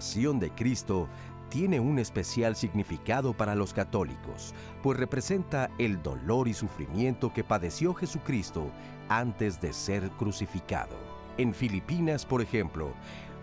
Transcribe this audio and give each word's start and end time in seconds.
Pasión 0.00 0.40
de 0.40 0.50
Cristo 0.50 1.08
tiene 1.50 1.78
un 1.78 1.98
especial 1.98 2.56
significado 2.56 3.34
para 3.34 3.54
los 3.54 3.74
católicos, 3.74 4.54
pues 4.82 4.98
representa 4.98 5.70
el 5.76 6.02
dolor 6.02 6.48
y 6.48 6.54
sufrimiento 6.54 7.34
que 7.34 7.44
padeció 7.44 7.92
Jesucristo 7.92 8.70
antes 9.10 9.60
de 9.60 9.74
ser 9.74 10.08
crucificado. 10.12 10.96
En 11.36 11.52
Filipinas, 11.52 12.24
por 12.24 12.40
ejemplo, 12.40 12.94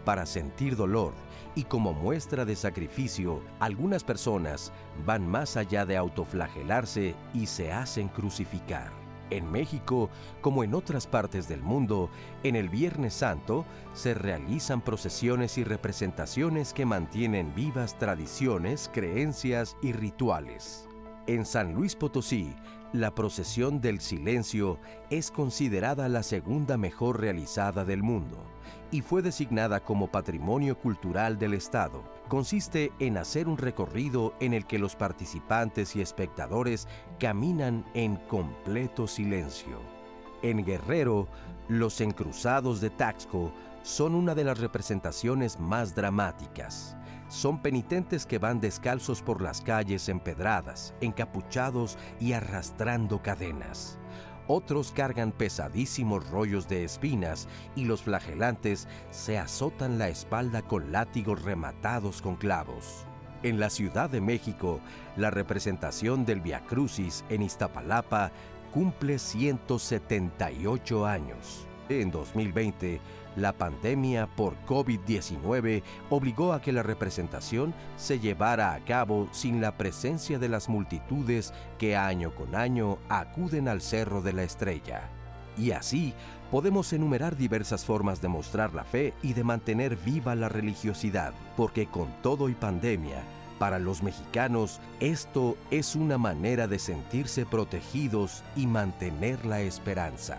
para 0.03 0.25
sentir 0.25 0.75
dolor 0.75 1.13
y 1.53 1.65
como 1.65 1.93
muestra 1.93 2.43
de 2.43 2.55
sacrificio, 2.55 3.39
algunas 3.59 4.03
personas 4.03 4.73
van 5.05 5.27
más 5.27 5.57
allá 5.57 5.85
de 5.85 5.95
autoflagelarse 5.95 7.13
y 7.35 7.45
se 7.45 7.71
hacen 7.71 8.07
crucificar. 8.07 9.06
En 9.29 9.51
México, 9.51 10.09
como 10.41 10.63
en 10.63 10.73
otras 10.73 11.05
partes 11.05 11.47
del 11.47 11.61
mundo, 11.61 12.09
en 12.43 12.55
el 12.55 12.69
Viernes 12.69 13.13
Santo 13.13 13.65
se 13.93 14.13
realizan 14.13 14.81
procesiones 14.81 15.57
y 15.57 15.63
representaciones 15.63 16.73
que 16.73 16.85
mantienen 16.85 17.53
vivas 17.53 17.97
tradiciones, 17.97 18.89
creencias 18.93 19.75
y 19.81 19.91
rituales. 19.91 20.87
En 21.27 21.45
San 21.45 21.73
Luis 21.73 21.95
Potosí, 21.95 22.55
la 22.93 23.13
procesión 23.13 23.81
del 23.81 23.99
silencio 23.99 24.79
es 25.09 25.29
considerada 25.29 26.07
la 26.07 26.23
segunda 26.23 26.77
mejor 26.77 27.19
realizada 27.19 27.83
del 27.83 28.01
mundo 28.01 28.45
y 28.91 29.01
fue 29.01 29.21
designada 29.21 29.81
como 29.81 30.09
Patrimonio 30.09 30.77
Cultural 30.79 31.37
del 31.37 31.53
Estado. 31.53 32.16
Consiste 32.27 32.91
en 32.99 33.17
hacer 33.17 33.47
un 33.47 33.57
recorrido 33.57 34.33
en 34.41 34.53
el 34.53 34.65
que 34.65 34.79
los 34.79 34.97
participantes 34.97 35.95
y 35.95 36.01
espectadores 36.01 36.87
caminan 37.19 37.85
en 37.93 38.17
completo 38.17 39.07
silencio. 39.07 39.79
En 40.41 40.65
Guerrero, 40.65 41.29
los 41.69 42.01
encruzados 42.01 42.81
de 42.81 42.89
Taxco 42.89 43.53
son 43.81 44.13
una 44.13 44.35
de 44.35 44.43
las 44.43 44.59
representaciones 44.59 45.57
más 45.57 45.95
dramáticas. 45.95 46.97
Son 47.29 47.61
penitentes 47.61 48.25
que 48.25 48.39
van 48.39 48.59
descalzos 48.59 49.21
por 49.21 49.41
las 49.41 49.61
calles 49.61 50.09
empedradas, 50.09 50.93
encapuchados 50.99 51.97
y 52.19 52.33
arrastrando 52.33 53.21
cadenas. 53.21 53.99
Otros 54.47 54.93
cargan 54.93 55.33
pesadísimos 55.33 56.29
rollos 56.29 56.69
de 56.69 56.85
espinas 56.85 57.49
y 57.75 57.83
los 57.83 58.01
flagelantes 58.01 58.87
se 59.11 59.37
azotan 59.37 59.97
la 59.99 60.07
espalda 60.07 60.61
con 60.61 60.93
látigos 60.93 61.41
rematados 61.41 62.21
con 62.21 62.37
clavos. 62.37 63.05
En 63.43 63.59
la 63.59 63.69
Ciudad 63.69 64.09
de 64.09 64.21
México, 64.21 64.79
la 65.17 65.31
representación 65.31 66.25
del 66.25 66.39
Via 66.39 66.61
Crucis 66.65 67.25
en 67.29 67.41
Iztapalapa 67.41 68.31
cumple 68.71 69.19
178 69.19 71.05
años. 71.05 71.67
En 71.89 72.09
2020, 72.09 72.99
la 73.37 73.53
pandemia 73.53 74.27
por 74.27 74.55
COVID-19 74.65 75.83
obligó 76.09 76.53
a 76.53 76.61
que 76.61 76.71
la 76.71 76.83
representación 76.83 77.73
se 77.95 78.19
llevara 78.19 78.73
a 78.73 78.79
cabo 78.83 79.29
sin 79.31 79.61
la 79.61 79.77
presencia 79.77 80.39
de 80.39 80.49
las 80.49 80.67
multitudes 80.67 81.53
que 81.77 81.95
año 81.95 82.33
con 82.33 82.55
año 82.55 82.97
acuden 83.07 83.67
al 83.67 83.81
Cerro 83.81 84.21
de 84.21 84.33
la 84.33 84.43
Estrella. 84.43 85.09
Y 85.55 85.71
así 85.71 86.13
podemos 86.51 86.91
enumerar 86.93 87.37
diversas 87.37 87.85
formas 87.85 88.21
de 88.21 88.27
mostrar 88.27 88.73
la 88.73 88.83
fe 88.83 89.13
y 89.21 89.33
de 89.33 89.43
mantener 89.43 89.95
viva 89.95 90.35
la 90.35 90.49
religiosidad, 90.49 91.33
porque 91.55 91.85
con 91.85 92.11
todo 92.21 92.49
y 92.49 92.53
pandemia, 92.53 93.21
para 93.59 93.79
los 93.79 94.03
mexicanos 94.03 94.79
esto 94.99 95.57
es 95.71 95.95
una 95.95 96.17
manera 96.17 96.67
de 96.67 96.79
sentirse 96.79 97.45
protegidos 97.45 98.43
y 98.55 98.67
mantener 98.67 99.45
la 99.45 99.61
esperanza. 99.61 100.37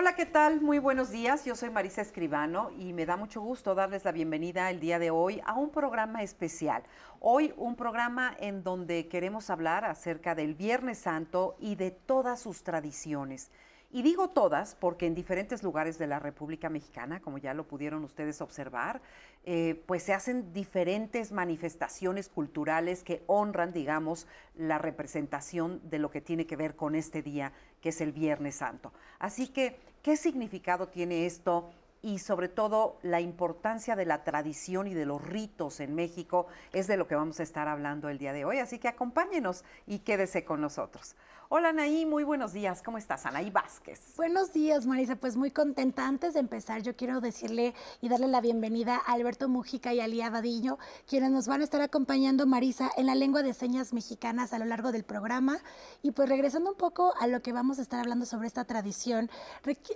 Hola, 0.00 0.14
¿qué 0.14 0.26
tal? 0.26 0.60
Muy 0.60 0.78
buenos 0.78 1.10
días. 1.10 1.44
Yo 1.44 1.56
soy 1.56 1.70
Marisa 1.70 2.02
Escribano 2.02 2.70
y 2.78 2.92
me 2.92 3.04
da 3.04 3.16
mucho 3.16 3.40
gusto 3.40 3.74
darles 3.74 4.04
la 4.04 4.12
bienvenida 4.12 4.70
el 4.70 4.78
día 4.78 5.00
de 5.00 5.10
hoy 5.10 5.42
a 5.44 5.54
un 5.54 5.70
programa 5.70 6.22
especial. 6.22 6.84
Hoy 7.18 7.52
un 7.56 7.74
programa 7.74 8.32
en 8.38 8.62
donde 8.62 9.08
queremos 9.08 9.50
hablar 9.50 9.84
acerca 9.84 10.36
del 10.36 10.54
Viernes 10.54 10.98
Santo 10.98 11.56
y 11.58 11.74
de 11.74 11.90
todas 11.90 12.38
sus 12.38 12.62
tradiciones. 12.62 13.50
Y 13.90 14.02
digo 14.02 14.28
todas 14.28 14.74
porque 14.74 15.06
en 15.06 15.14
diferentes 15.14 15.62
lugares 15.62 15.98
de 15.98 16.06
la 16.06 16.18
República 16.18 16.68
Mexicana, 16.68 17.20
como 17.20 17.38
ya 17.38 17.54
lo 17.54 17.66
pudieron 17.66 18.04
ustedes 18.04 18.42
observar, 18.42 19.00
eh, 19.44 19.82
pues 19.86 20.02
se 20.02 20.12
hacen 20.12 20.52
diferentes 20.52 21.32
manifestaciones 21.32 22.28
culturales 22.28 23.02
que 23.02 23.24
honran, 23.26 23.72
digamos, 23.72 24.26
la 24.54 24.76
representación 24.76 25.80
de 25.88 25.98
lo 25.98 26.10
que 26.10 26.20
tiene 26.20 26.46
que 26.46 26.54
ver 26.54 26.76
con 26.76 26.94
este 26.94 27.22
día, 27.22 27.54
que 27.80 27.88
es 27.88 28.02
el 28.02 28.12
Viernes 28.12 28.56
Santo. 28.56 28.92
Así 29.18 29.48
que, 29.48 29.80
¿qué 30.08 30.16
significado 30.16 30.88
tiene 30.88 31.26
esto? 31.26 31.68
y 32.00 32.20
sobre 32.20 32.48
todo 32.48 32.96
la 33.02 33.20
importancia 33.20 33.96
de 33.96 34.06
la 34.06 34.22
tradición 34.22 34.86
y 34.86 34.94
de 34.94 35.04
los 35.04 35.20
ritos 35.20 35.80
en 35.80 35.94
México 35.94 36.46
es 36.72 36.86
de 36.86 36.96
lo 36.96 37.08
que 37.08 37.16
vamos 37.16 37.40
a 37.40 37.42
estar 37.42 37.68
hablando 37.68 38.08
el 38.08 38.18
día 38.18 38.32
de 38.32 38.44
hoy. 38.44 38.58
Así 38.58 38.78
que 38.78 38.88
acompáñenos 38.88 39.64
y 39.86 39.98
quédese 39.98 40.44
con 40.44 40.60
nosotros. 40.60 41.16
Hola 41.50 41.70
Anaí, 41.70 42.04
muy 42.04 42.24
buenos 42.24 42.52
días. 42.52 42.82
¿Cómo 42.82 42.98
estás? 42.98 43.24
Anaí 43.24 43.48
Vázquez. 43.48 44.14
Buenos 44.18 44.52
días, 44.52 44.84
Marisa. 44.84 45.16
Pues 45.16 45.34
muy 45.34 45.50
contenta. 45.50 46.06
Antes 46.06 46.34
de 46.34 46.40
empezar, 46.40 46.82
yo 46.82 46.94
quiero 46.94 47.22
decirle 47.22 47.74
y 48.02 48.10
darle 48.10 48.28
la 48.28 48.42
bienvenida 48.42 48.96
a 48.96 49.12
Alberto 49.12 49.48
Mujica 49.48 49.94
y 49.94 50.00
a 50.00 50.06
Lía 50.06 50.28
Vadillo, 50.28 50.78
quienes 51.06 51.30
nos 51.30 51.46
van 51.48 51.62
a 51.62 51.64
estar 51.64 51.80
acompañando, 51.80 52.46
Marisa, 52.46 52.90
en 52.98 53.06
la 53.06 53.14
lengua 53.14 53.42
de 53.42 53.54
señas 53.54 53.94
mexicanas 53.94 54.52
a 54.52 54.58
lo 54.58 54.66
largo 54.66 54.92
del 54.92 55.04
programa. 55.04 55.56
Y 56.02 56.10
pues 56.10 56.28
regresando 56.28 56.68
un 56.68 56.76
poco 56.76 57.14
a 57.18 57.26
lo 57.26 57.40
que 57.40 57.54
vamos 57.54 57.78
a 57.78 57.82
estar 57.82 57.98
hablando 57.98 58.26
sobre 58.26 58.46
esta 58.46 58.66
tradición, 58.66 59.30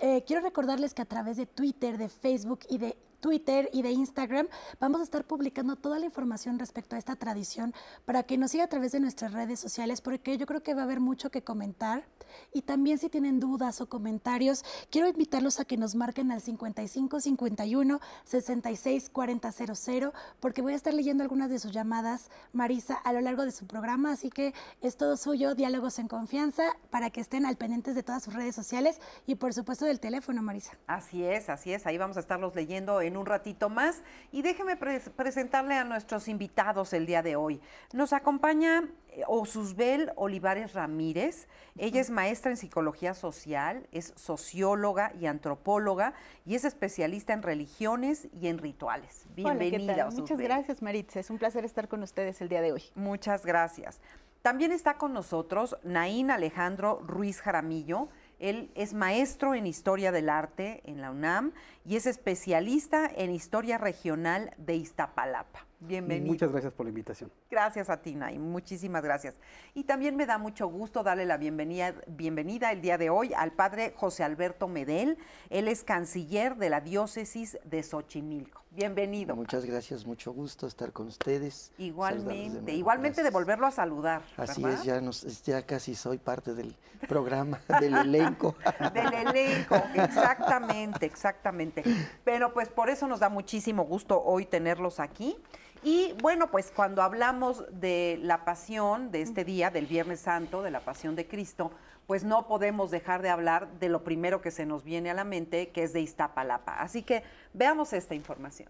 eh, 0.01 0.23
quiero 0.25 0.41
recordarles 0.41 0.95
que 0.95 1.03
a 1.03 1.05
través 1.05 1.37
de 1.37 1.45
Twitter, 1.45 1.99
de 1.99 2.09
Facebook 2.09 2.61
y 2.67 2.79
de 2.79 2.97
Twitter 3.23 3.69
y 3.71 3.83
de 3.83 3.91
Instagram, 3.91 4.49
vamos 4.81 4.99
a 4.99 5.05
estar 5.05 5.23
publicando 5.23 5.77
toda 5.77 5.97
la 5.97 6.05
información 6.05 6.59
respecto 6.59 6.97
a 6.97 6.99
esta 6.99 7.15
tradición 7.15 7.73
para 8.03 8.23
que 8.23 8.37
nos 8.37 8.51
siga 8.51 8.65
a 8.65 8.67
través 8.67 8.91
de 8.91 8.99
nuestras 8.99 9.31
redes 9.31 9.61
sociales, 9.61 10.01
porque 10.01 10.37
yo 10.37 10.45
creo 10.45 10.61
que 10.61 10.73
va 10.73 10.81
a 10.81 10.83
haber 10.83 10.99
mucho 10.99 11.31
que 11.31 11.41
comentar. 11.41 12.03
Y 12.51 12.63
también 12.63 12.97
si 12.97 13.07
tienen 13.07 13.39
dudas 13.39 13.79
o 13.79 13.87
comentarios, 13.87 14.65
quiero 14.89 15.07
invitarlos 15.07 15.61
a 15.61 15.65
que 15.65 15.77
nos 15.77 15.95
marquen 15.95 16.33
al 16.33 16.41
55 16.41 17.21
51 17.21 17.99
66 18.25 19.09
40 19.09 19.51
00, 19.53 20.13
porque 20.41 20.61
voy 20.61 20.73
a 20.73 20.75
estar 20.75 20.93
leyendo 20.93 21.23
algunas 21.23 21.49
de 21.49 21.59
sus 21.59 21.71
llamadas, 21.71 22.29
Marisa, 22.51 22.95
a 22.95 23.13
lo 23.13 23.21
largo 23.21 23.45
de 23.45 23.51
su 23.51 23.65
programa. 23.67 24.11
Así 24.11 24.31
que 24.31 24.53
es 24.81 24.97
todo 24.97 25.15
suyo, 25.15 25.55
diálogos 25.55 25.97
en 25.97 26.09
confianza, 26.09 26.63
para 26.89 27.09
que 27.09 27.21
estén 27.21 27.45
al 27.45 27.55
pendientes 27.55 27.95
de 27.95 28.03
todas 28.03 28.21
sus 28.21 28.33
redes 28.33 28.53
sociales 28.53 28.99
y 29.25 29.35
por 29.35 29.53
supuesto 29.53 29.85
del 29.85 30.01
teléfono, 30.01 30.41
Marisa. 30.41 30.77
Así 30.87 31.23
es, 31.23 31.47
así 31.47 31.71
es. 31.71 31.85
Ahí 31.85 31.97
vamos 31.97 32.17
a 32.17 32.19
estarlos 32.19 32.53
leyendo 32.53 32.99
en 32.99 33.12
un 33.17 33.25
ratito 33.25 33.69
más. 33.69 34.03
Y 34.31 34.41
déjeme 34.41 34.77
presentarle 34.77 35.75
a 35.75 35.83
nuestros 35.83 36.27
invitados 36.27 36.93
el 36.93 37.05
día 37.05 37.21
de 37.21 37.35
hoy. 37.35 37.61
Nos 37.93 38.13
acompaña 38.13 38.83
eh, 39.09 39.23
Osusbel 39.27 40.11
Olivares 40.15 40.73
Ramírez. 40.73 41.47
Ella 41.77 42.01
es 42.01 42.09
maestra 42.09 42.51
en 42.51 42.57
psicología 42.57 43.13
social, 43.13 43.87
es 43.91 44.13
socióloga 44.15 45.11
y 45.19 45.25
antropóloga 45.25 46.13
y 46.45 46.55
es 46.55 46.65
especialista 46.65 47.33
en 47.33 47.43
religiones 47.43 48.27
y 48.33 48.47
en 48.47 48.57
rituales. 48.57 49.25
Bienvenida. 49.35 50.09
Muchas 50.09 50.39
gracias, 50.39 50.81
Maritza. 50.81 51.19
Es 51.19 51.29
un 51.29 51.37
placer 51.37 51.65
estar 51.65 51.87
con 51.87 52.03
ustedes 52.03 52.41
el 52.41 52.49
día 52.49 52.61
de 52.61 52.71
hoy. 52.71 52.83
Muchas 52.95 53.45
gracias. 53.45 53.99
También 54.43 54.73
está 54.73 54.97
con 54.97 55.13
nosotros 55.13 55.77
Naín 55.83 56.29
Alejandro 56.29 57.01
Ruiz 57.07 57.39
Jaramillo. 57.39 58.09
Él 58.39 58.71
es 58.75 58.93
maestro 58.93 59.55
en 59.55 59.65
Historia 59.65 60.11
del 60.11 60.29
Arte 60.29 60.81
en 60.85 61.01
la 61.01 61.11
UNAM 61.11 61.53
y 61.85 61.95
es 61.95 62.05
especialista 62.05 63.09
en 63.15 63.31
Historia 63.31 63.77
Regional 63.77 64.53
de 64.57 64.75
Iztapalapa. 64.75 65.65
Bienvenido. 65.79 66.31
Muchas 66.31 66.51
gracias 66.51 66.71
por 66.71 66.85
la 66.85 66.91
invitación. 66.91 67.29
Gracias 67.51 67.89
a 67.89 68.01
ti, 68.01 68.15
Nay. 68.15 68.39
Muchísimas 68.39 69.03
gracias. 69.03 69.35
Y 69.73 69.83
también 69.83 70.15
me 70.15 70.25
da 70.25 70.37
mucho 70.37 70.67
gusto 70.67 71.03
darle 71.03 71.25
la 71.25 71.37
bienvenida, 71.37 71.93
bienvenida 72.07 72.71
el 72.71 72.81
día 72.81 72.97
de 72.97 73.09
hoy 73.09 73.33
al 73.33 73.51
padre 73.51 73.93
José 73.95 74.23
Alberto 74.23 74.69
Medel. 74.69 75.17
Él 75.49 75.67
es 75.67 75.83
canciller 75.83 76.55
de 76.55 76.69
la 76.69 76.79
diócesis 76.79 77.57
de 77.65 77.83
Xochimilco. 77.83 78.62
Bienvenido. 78.75 79.35
Muchas 79.35 79.65
gracias, 79.65 80.03
mucho 80.03 80.33
gusto 80.33 80.65
estar 80.65 80.91
con 80.91 81.05
ustedes. 81.05 81.71
Igualmente, 81.77 82.73
igualmente 82.73 83.21
de 83.21 83.29
volverlo 83.29 83.67
a 83.67 83.71
saludar. 83.71 84.23
Así 84.35 84.65
es, 84.65 84.83
ya, 84.83 84.99
nos, 84.99 85.43
ya 85.43 85.63
casi 85.63 85.93
soy 85.93 86.17
parte 86.17 86.55
del 86.55 86.75
programa, 87.07 87.61
del 87.79 87.93
elenco. 87.93 88.55
del 88.91 89.13
elenco, 89.13 89.75
exactamente, 89.93 91.05
exactamente. 91.05 91.83
Pero 92.23 92.51
pues 92.51 92.69
por 92.69 92.89
eso 92.89 93.07
nos 93.07 93.19
da 93.19 93.29
muchísimo 93.29 93.83
gusto 93.83 94.19
hoy 94.23 94.47
tenerlos 94.47 94.99
aquí. 94.99 95.37
Y 95.83 96.15
bueno, 96.21 96.49
pues 96.49 96.71
cuando 96.71 97.03
hablamos 97.03 97.65
de 97.69 98.17
la 98.23 98.43
pasión 98.43 99.11
de 99.11 99.21
este 99.21 99.43
día, 99.43 99.69
del 99.69 99.85
Viernes 99.85 100.21
Santo, 100.21 100.63
de 100.63 100.71
la 100.71 100.79
pasión 100.79 101.15
de 101.15 101.27
Cristo, 101.27 101.71
pues 102.07 102.23
no 102.23 102.47
podemos 102.47 102.91
dejar 102.91 103.21
de 103.21 103.29
hablar 103.29 103.79
de 103.79 103.89
lo 103.89 104.03
primero 104.03 104.41
que 104.41 104.51
se 104.51 104.65
nos 104.65 104.83
viene 104.83 105.09
a 105.09 105.13
la 105.13 105.23
mente, 105.23 105.69
que 105.69 105.83
es 105.83 105.93
de 105.93 106.01
Iztapalapa. 106.01 106.73
Así 106.81 107.03
que 107.03 107.23
veamos 107.53 107.93
esta 107.93 108.15
información. 108.15 108.69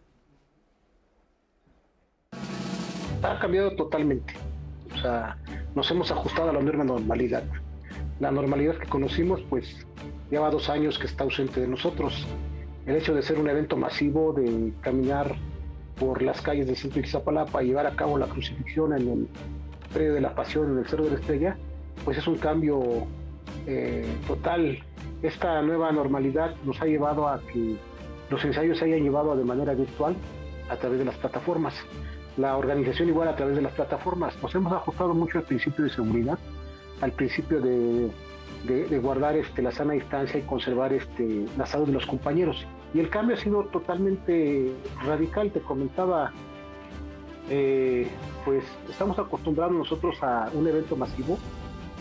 Ha 3.23 3.39
cambiado 3.39 3.75
totalmente. 3.75 4.33
O 4.93 4.97
sea, 4.97 5.37
nos 5.75 5.89
hemos 5.89 6.11
ajustado 6.11 6.49
a 6.49 6.53
la 6.53 6.61
nueva 6.61 6.83
normalidad. 6.83 7.43
La 8.19 8.31
normalidad 8.31 8.77
que 8.77 8.87
conocimos, 8.87 9.41
pues 9.49 9.85
lleva 10.29 10.49
dos 10.49 10.69
años 10.69 10.99
que 10.99 11.07
está 11.07 11.23
ausente 11.23 11.61
de 11.61 11.67
nosotros 11.67 12.27
el 12.85 12.97
hecho 12.97 13.13
de 13.13 13.21
ser 13.21 13.39
un 13.39 13.49
evento 13.49 13.77
masivo, 13.77 14.33
de 14.33 14.73
caminar 14.81 15.35
por 15.97 16.21
las 16.21 16.41
calles 16.41 16.67
de 16.67 16.75
Centro 16.75 16.99
Izapalapa 17.01 17.63
y 17.63 17.67
llevar 17.67 17.87
a 17.87 17.95
cabo 17.95 18.17
la 18.17 18.27
crucifixión 18.27 18.93
en 18.93 19.07
el 19.07 19.27
predio 19.93 20.13
de 20.13 20.21
la 20.21 20.35
Pasión, 20.35 20.71
en 20.71 20.79
el 20.79 20.87
Cerro 20.87 21.05
de 21.05 21.11
la 21.11 21.19
Estrella, 21.19 21.57
pues 22.03 22.17
es 22.17 22.27
un 22.27 22.37
cambio 22.37 23.07
eh, 23.67 24.05
total. 24.27 24.79
Esta 25.21 25.61
nueva 25.61 25.91
normalidad 25.91 26.55
nos 26.65 26.81
ha 26.81 26.85
llevado 26.85 27.27
a 27.27 27.39
que 27.41 27.77
los 28.29 28.43
ensayos 28.43 28.77
se 28.77 28.85
hayan 28.85 29.03
llevado 29.03 29.35
de 29.35 29.43
manera 29.43 29.73
virtual 29.73 30.15
a 30.69 30.75
través 30.75 30.99
de 30.99 31.05
las 31.05 31.15
plataformas. 31.15 31.73
La 32.37 32.57
organización 32.57 33.09
igual 33.09 33.27
a 33.27 33.35
través 33.35 33.55
de 33.55 33.61
las 33.61 33.73
plataformas. 33.73 34.35
Nos 34.41 34.53
hemos 34.55 34.73
ajustado 34.73 35.13
mucho 35.13 35.37
al 35.37 35.45
principio 35.45 35.85
de 35.85 35.91
seguridad, 35.91 36.39
al 37.01 37.11
principio 37.11 37.61
de, 37.61 38.09
guardar 38.99 39.37
este, 39.37 39.61
la 39.61 39.71
sana 39.71 39.93
distancia 39.93 40.39
y 40.39 40.43
conservar 40.43 40.93
este, 40.93 41.45
la 41.57 41.65
salud 41.65 41.87
de 41.87 41.93
los 41.93 42.05
compañeros. 42.05 42.65
Y 42.93 42.99
el 42.99 43.09
cambio 43.09 43.35
ha 43.35 43.39
sido 43.39 43.63
totalmente 43.65 44.73
radical. 45.05 45.51
Te 45.51 45.61
comentaba, 45.61 46.31
eh, 47.49 48.07
pues 48.45 48.63
estamos 48.89 49.17
acostumbrados 49.19 49.73
nosotros 49.73 50.21
a 50.21 50.49
un 50.53 50.67
evento 50.67 50.95
masivo 50.95 51.37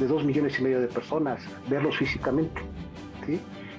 de 0.02 0.08
dos 0.08 0.24
millones 0.24 0.58
y 0.58 0.62
medio 0.62 0.80
de 0.80 0.88
personas, 0.88 1.40
verlos 1.70 1.96
físicamente, 1.96 2.60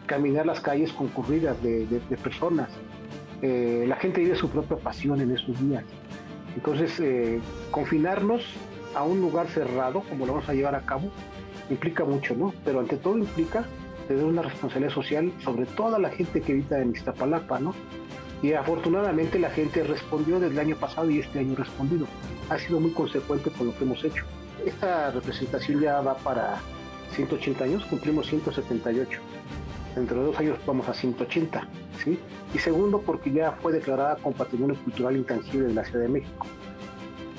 caminar 0.06 0.46
las 0.46 0.62
calles 0.62 0.92
concurridas 0.94 1.62
de, 1.62 2.02
personas. 2.24 2.70
Eh, 3.42 3.84
la 3.88 3.98
gente 3.98 4.22
vive 4.22 4.36
su 4.36 4.50
propia 4.50 4.78
pasión 4.78 5.20
en 5.20 5.32
esos 5.32 5.60
días. 5.60 5.84
Entonces, 6.56 6.98
eh, 7.02 7.42
confinarnos 7.72 8.42
a 8.96 9.04
un 9.04 9.20
lugar 9.20 9.48
cerrado, 9.48 10.02
como 10.08 10.26
lo 10.26 10.34
vamos 10.34 10.48
a 10.48 10.54
llevar 10.54 10.76
a 10.76 10.82
cabo, 10.86 11.10
implica 11.70 12.06
mucho, 12.06 12.36
¿no? 12.36 12.54
Pero 12.64 12.80
ante 12.80 12.96
todo 12.96 13.18
implica 13.18 13.66
tener 14.08 14.24
una 14.24 14.44
responsabilidad 14.44 14.94
social 14.94 15.32
sobre 15.44 15.66
toda 15.66 16.00
la 16.00 16.10
gente 16.10 16.40
que 16.42 16.54
habita 16.54 16.80
en 16.80 16.92
Iztapalapa, 16.92 17.60
¿no? 17.60 17.74
Y 18.42 18.54
afortunadamente 18.54 19.40
la 19.40 19.50
gente 19.50 19.84
respondió 19.84 20.40
desde 20.40 20.54
el 20.54 20.60
año 20.60 20.76
pasado 20.78 21.10
y 21.10 21.20
este 21.20 21.40
año 21.40 21.56
respondido. 21.56 22.06
Ha 22.50 22.58
sido 22.60 22.80
muy 22.80 22.92
consecuente 22.92 23.50
con 23.50 23.68
lo 23.68 23.78
que 23.78 23.84
hemos 23.84 24.04
hecho. 24.06 24.26
Esta 24.66 25.12
representación 25.12 25.82
ya 25.82 26.00
va 26.00 26.16
para 26.16 26.58
180 27.12 27.64
años, 27.64 27.86
cumplimos 27.86 28.28
178. 28.28 29.20
Dentro 29.96 30.20
de 30.22 30.26
dos 30.28 30.40
años 30.40 30.58
vamos 30.66 30.88
a 30.88 30.94
180, 30.94 31.68
¿sí? 32.04 32.18
Y 32.54 32.58
segundo, 32.58 33.02
porque 33.02 33.32
ya 33.32 33.52
fue 33.62 33.74
declarada 33.74 34.16
como 34.16 34.36
Patrimonio 34.36 34.76
Cultural 34.84 35.18
Intangible 35.18 35.68
de 35.68 35.74
la 35.74 35.84
Ciudad 35.84 36.06
de 36.06 36.10
México, 36.10 36.48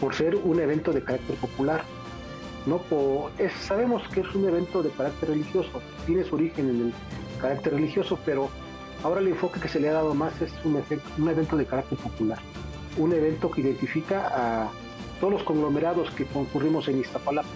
por 0.00 0.14
ser 0.14 0.36
un 0.36 0.60
evento 0.60 0.92
de 0.92 1.02
carácter 1.02 1.36
popular. 1.36 1.82
No 2.66 2.80
sabemos 3.60 4.06
que 4.08 4.20
es 4.20 4.34
un 4.34 4.46
evento 4.46 4.82
de 4.82 4.90
carácter 4.90 5.30
religioso, 5.30 5.82
tiene 6.06 6.24
su 6.24 6.34
origen 6.34 6.68
en 6.68 6.80
el 6.86 6.92
carácter 7.40 7.74
religioso, 7.74 8.18
pero 8.24 8.48
ahora 9.02 9.20
el 9.20 9.28
enfoque 9.28 9.60
que 9.60 9.68
se 9.68 9.80
le 9.80 9.88
ha 9.88 9.94
dado 9.94 10.14
más 10.14 10.40
es 10.40 10.52
un, 10.64 10.82
un 11.18 11.28
evento 11.28 11.56
de 11.56 11.66
carácter 11.66 11.98
popular, 11.98 12.38
un 12.96 13.12
evento 13.12 13.50
que 13.50 13.60
identifica 13.62 14.28
a 14.28 14.70
todos 15.20 15.32
los 15.32 15.42
conglomerados 15.42 16.10
que 16.10 16.24
concurrimos 16.24 16.88
en 16.88 17.00
Iztapalapa. 17.00 17.48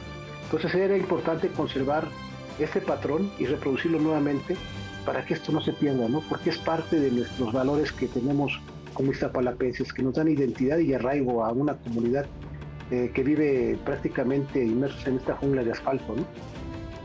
Entonces 0.44 0.74
era 0.74 0.96
importante 0.96 1.48
conservar 1.48 2.08
este 2.58 2.80
patrón 2.80 3.30
y 3.38 3.46
reproducirlo 3.46 3.98
nuevamente 3.98 4.56
para 5.04 5.24
que 5.24 5.34
esto 5.34 5.52
no 5.52 5.60
se 5.60 5.72
pierda, 5.72 6.08
¿no? 6.08 6.20
Porque 6.28 6.50
es 6.50 6.58
parte 6.58 6.98
de 6.98 7.10
nuestros 7.10 7.52
valores 7.52 7.92
que 7.92 8.08
tenemos 8.08 8.60
como 8.94 9.12
iztapalapenses, 9.12 9.92
que 9.92 10.02
nos 10.02 10.14
dan 10.14 10.28
identidad 10.28 10.78
y 10.78 10.92
arraigo 10.92 11.44
a 11.44 11.52
una 11.52 11.74
comunidad 11.76 12.26
eh, 12.90 13.10
que 13.14 13.22
vive 13.22 13.78
prácticamente 13.84 14.64
inmersos 14.64 15.06
en 15.06 15.16
esta 15.16 15.36
jungla 15.36 15.62
de 15.62 15.72
asfalto, 15.72 16.16
¿no? 16.16 16.24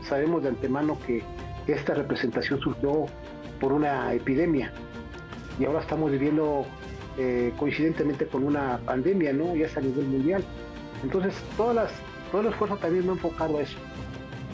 Sabemos 0.08 0.42
de 0.42 0.50
antemano 0.50 0.98
que 1.06 1.22
esta 1.66 1.94
representación 1.94 2.60
surgió 2.60 3.06
por 3.60 3.72
una 3.72 4.12
epidemia 4.12 4.72
y 5.58 5.64
ahora 5.64 5.80
estamos 5.80 6.10
viviendo 6.10 6.66
eh, 7.16 7.52
coincidentemente 7.56 8.26
con 8.26 8.44
una 8.44 8.78
pandemia, 8.78 9.32
¿no? 9.32 9.54
Ya 9.54 9.66
es 9.66 9.76
a 9.76 9.80
nivel 9.80 10.06
mundial. 10.06 10.44
Entonces, 11.02 11.34
todas 11.56 11.74
las, 11.74 11.92
todo 12.30 12.42
el 12.42 12.48
esfuerzo 12.48 12.76
también 12.76 13.04
me 13.04 13.12
ha 13.12 13.14
enfocado 13.14 13.58
a 13.58 13.62
eso. 13.62 13.76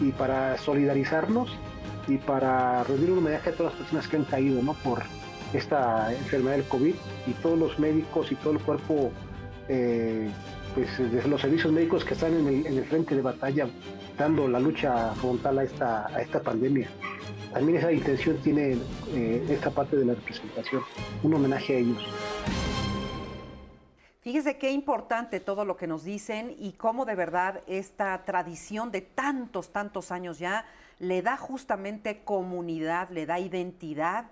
Y 0.00 0.12
para 0.12 0.56
solidarizarnos 0.58 1.50
y 2.08 2.16
para 2.18 2.84
rendir 2.84 3.12
un 3.12 3.18
homenaje 3.18 3.50
a 3.50 3.52
todas 3.52 3.72
las 3.72 3.82
personas 3.82 4.08
que 4.08 4.16
han 4.16 4.24
caído. 4.24 4.60
Por 4.84 5.02
esta 5.52 6.12
enfermedad 6.12 6.56
del 6.56 6.64
COVID 6.64 6.94
y 7.26 7.30
todos 7.42 7.58
los 7.58 7.78
médicos 7.78 8.30
y 8.32 8.34
todo 8.36 8.54
el 8.54 8.60
cuerpo, 8.60 9.10
eh, 9.68 10.28
pues 10.74 10.98
de 10.98 11.28
los 11.28 11.40
servicios 11.40 11.72
médicos 11.72 12.04
que 12.04 12.14
están 12.14 12.34
en 12.34 12.46
el, 12.46 12.66
en 12.66 12.78
el, 12.78 12.84
frente 12.84 13.14
de 13.14 13.22
batalla 13.22 13.66
dando 14.18 14.48
la 14.48 14.60
lucha 14.60 15.14
frontal 15.14 15.58
a 15.58 15.64
esta 15.64 16.42
pandemia. 16.42 16.88
También 17.52 17.78
esa 17.78 17.92
intención 17.92 18.36
tiene 18.38 18.78
eh, 19.14 19.46
esta 19.48 19.70
parte 19.70 19.96
de 19.96 20.04
la 20.04 20.14
representación, 20.14 20.82
un 21.22 21.34
homenaje 21.34 21.74
a 21.74 21.78
ellos. 21.78 21.98
Fíjese 24.22 24.58
qué 24.58 24.70
importante 24.70 25.40
todo 25.40 25.64
lo 25.64 25.76
que 25.76 25.86
nos 25.86 26.04
dicen 26.04 26.54
y 26.58 26.72
cómo 26.72 27.06
de 27.06 27.14
verdad 27.14 27.62
esta 27.66 28.24
tradición 28.24 28.90
de 28.90 29.00
tantos, 29.00 29.72
tantos 29.72 30.12
años 30.12 30.38
ya 30.38 30.66
le 30.98 31.22
da 31.22 31.38
justamente 31.38 32.22
comunidad, 32.22 33.08
le 33.10 33.24
da 33.24 33.38
identidad 33.38 34.26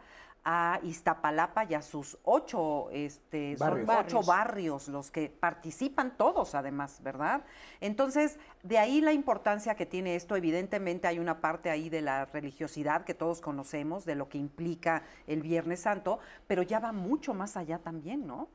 a 0.44 0.81
Iztapalapa 0.82 1.64
y 1.64 1.75
a 1.75 1.82
sus 1.82 2.19
ocho, 2.25 2.88
este, 2.90 3.56
barrios. 3.56 3.88
ocho 3.88 4.23
barrios, 4.23 4.88
los 4.88 5.11
que 5.11 5.29
participan 5.29 6.17
todos 6.17 6.55
además, 6.55 7.00
¿verdad? 7.02 7.44
Entonces, 7.81 8.38
de 8.62 8.79
ahí 8.79 9.00
la 9.00 9.12
importancia 9.12 9.75
que 9.75 9.87
tiene 9.87 10.17
esto. 10.17 10.37
Evidentemente 10.37 11.06
hay 11.06 11.19
una 11.19 11.40
parte 11.40 11.70
ahí 11.70 11.88
de 11.90 12.02
la 12.02 12.25
religiosidad 12.26 13.05
que 13.05 13.14
todos 13.14 13.40
conocemos, 13.40 14.05
de 14.05 14.14
lo 14.14 14.29
que 14.29 14.38
implica 14.38 15.02
el 15.26 15.43
Viernes 15.43 15.81
Santo, 15.81 16.19
pero 16.46 16.62
ya 16.62 16.81
va 16.81 16.93
mucho 16.93 17.35
más 17.35 17.56
allá 17.56 17.79
también, 17.79 18.26
¿no? 18.26 18.49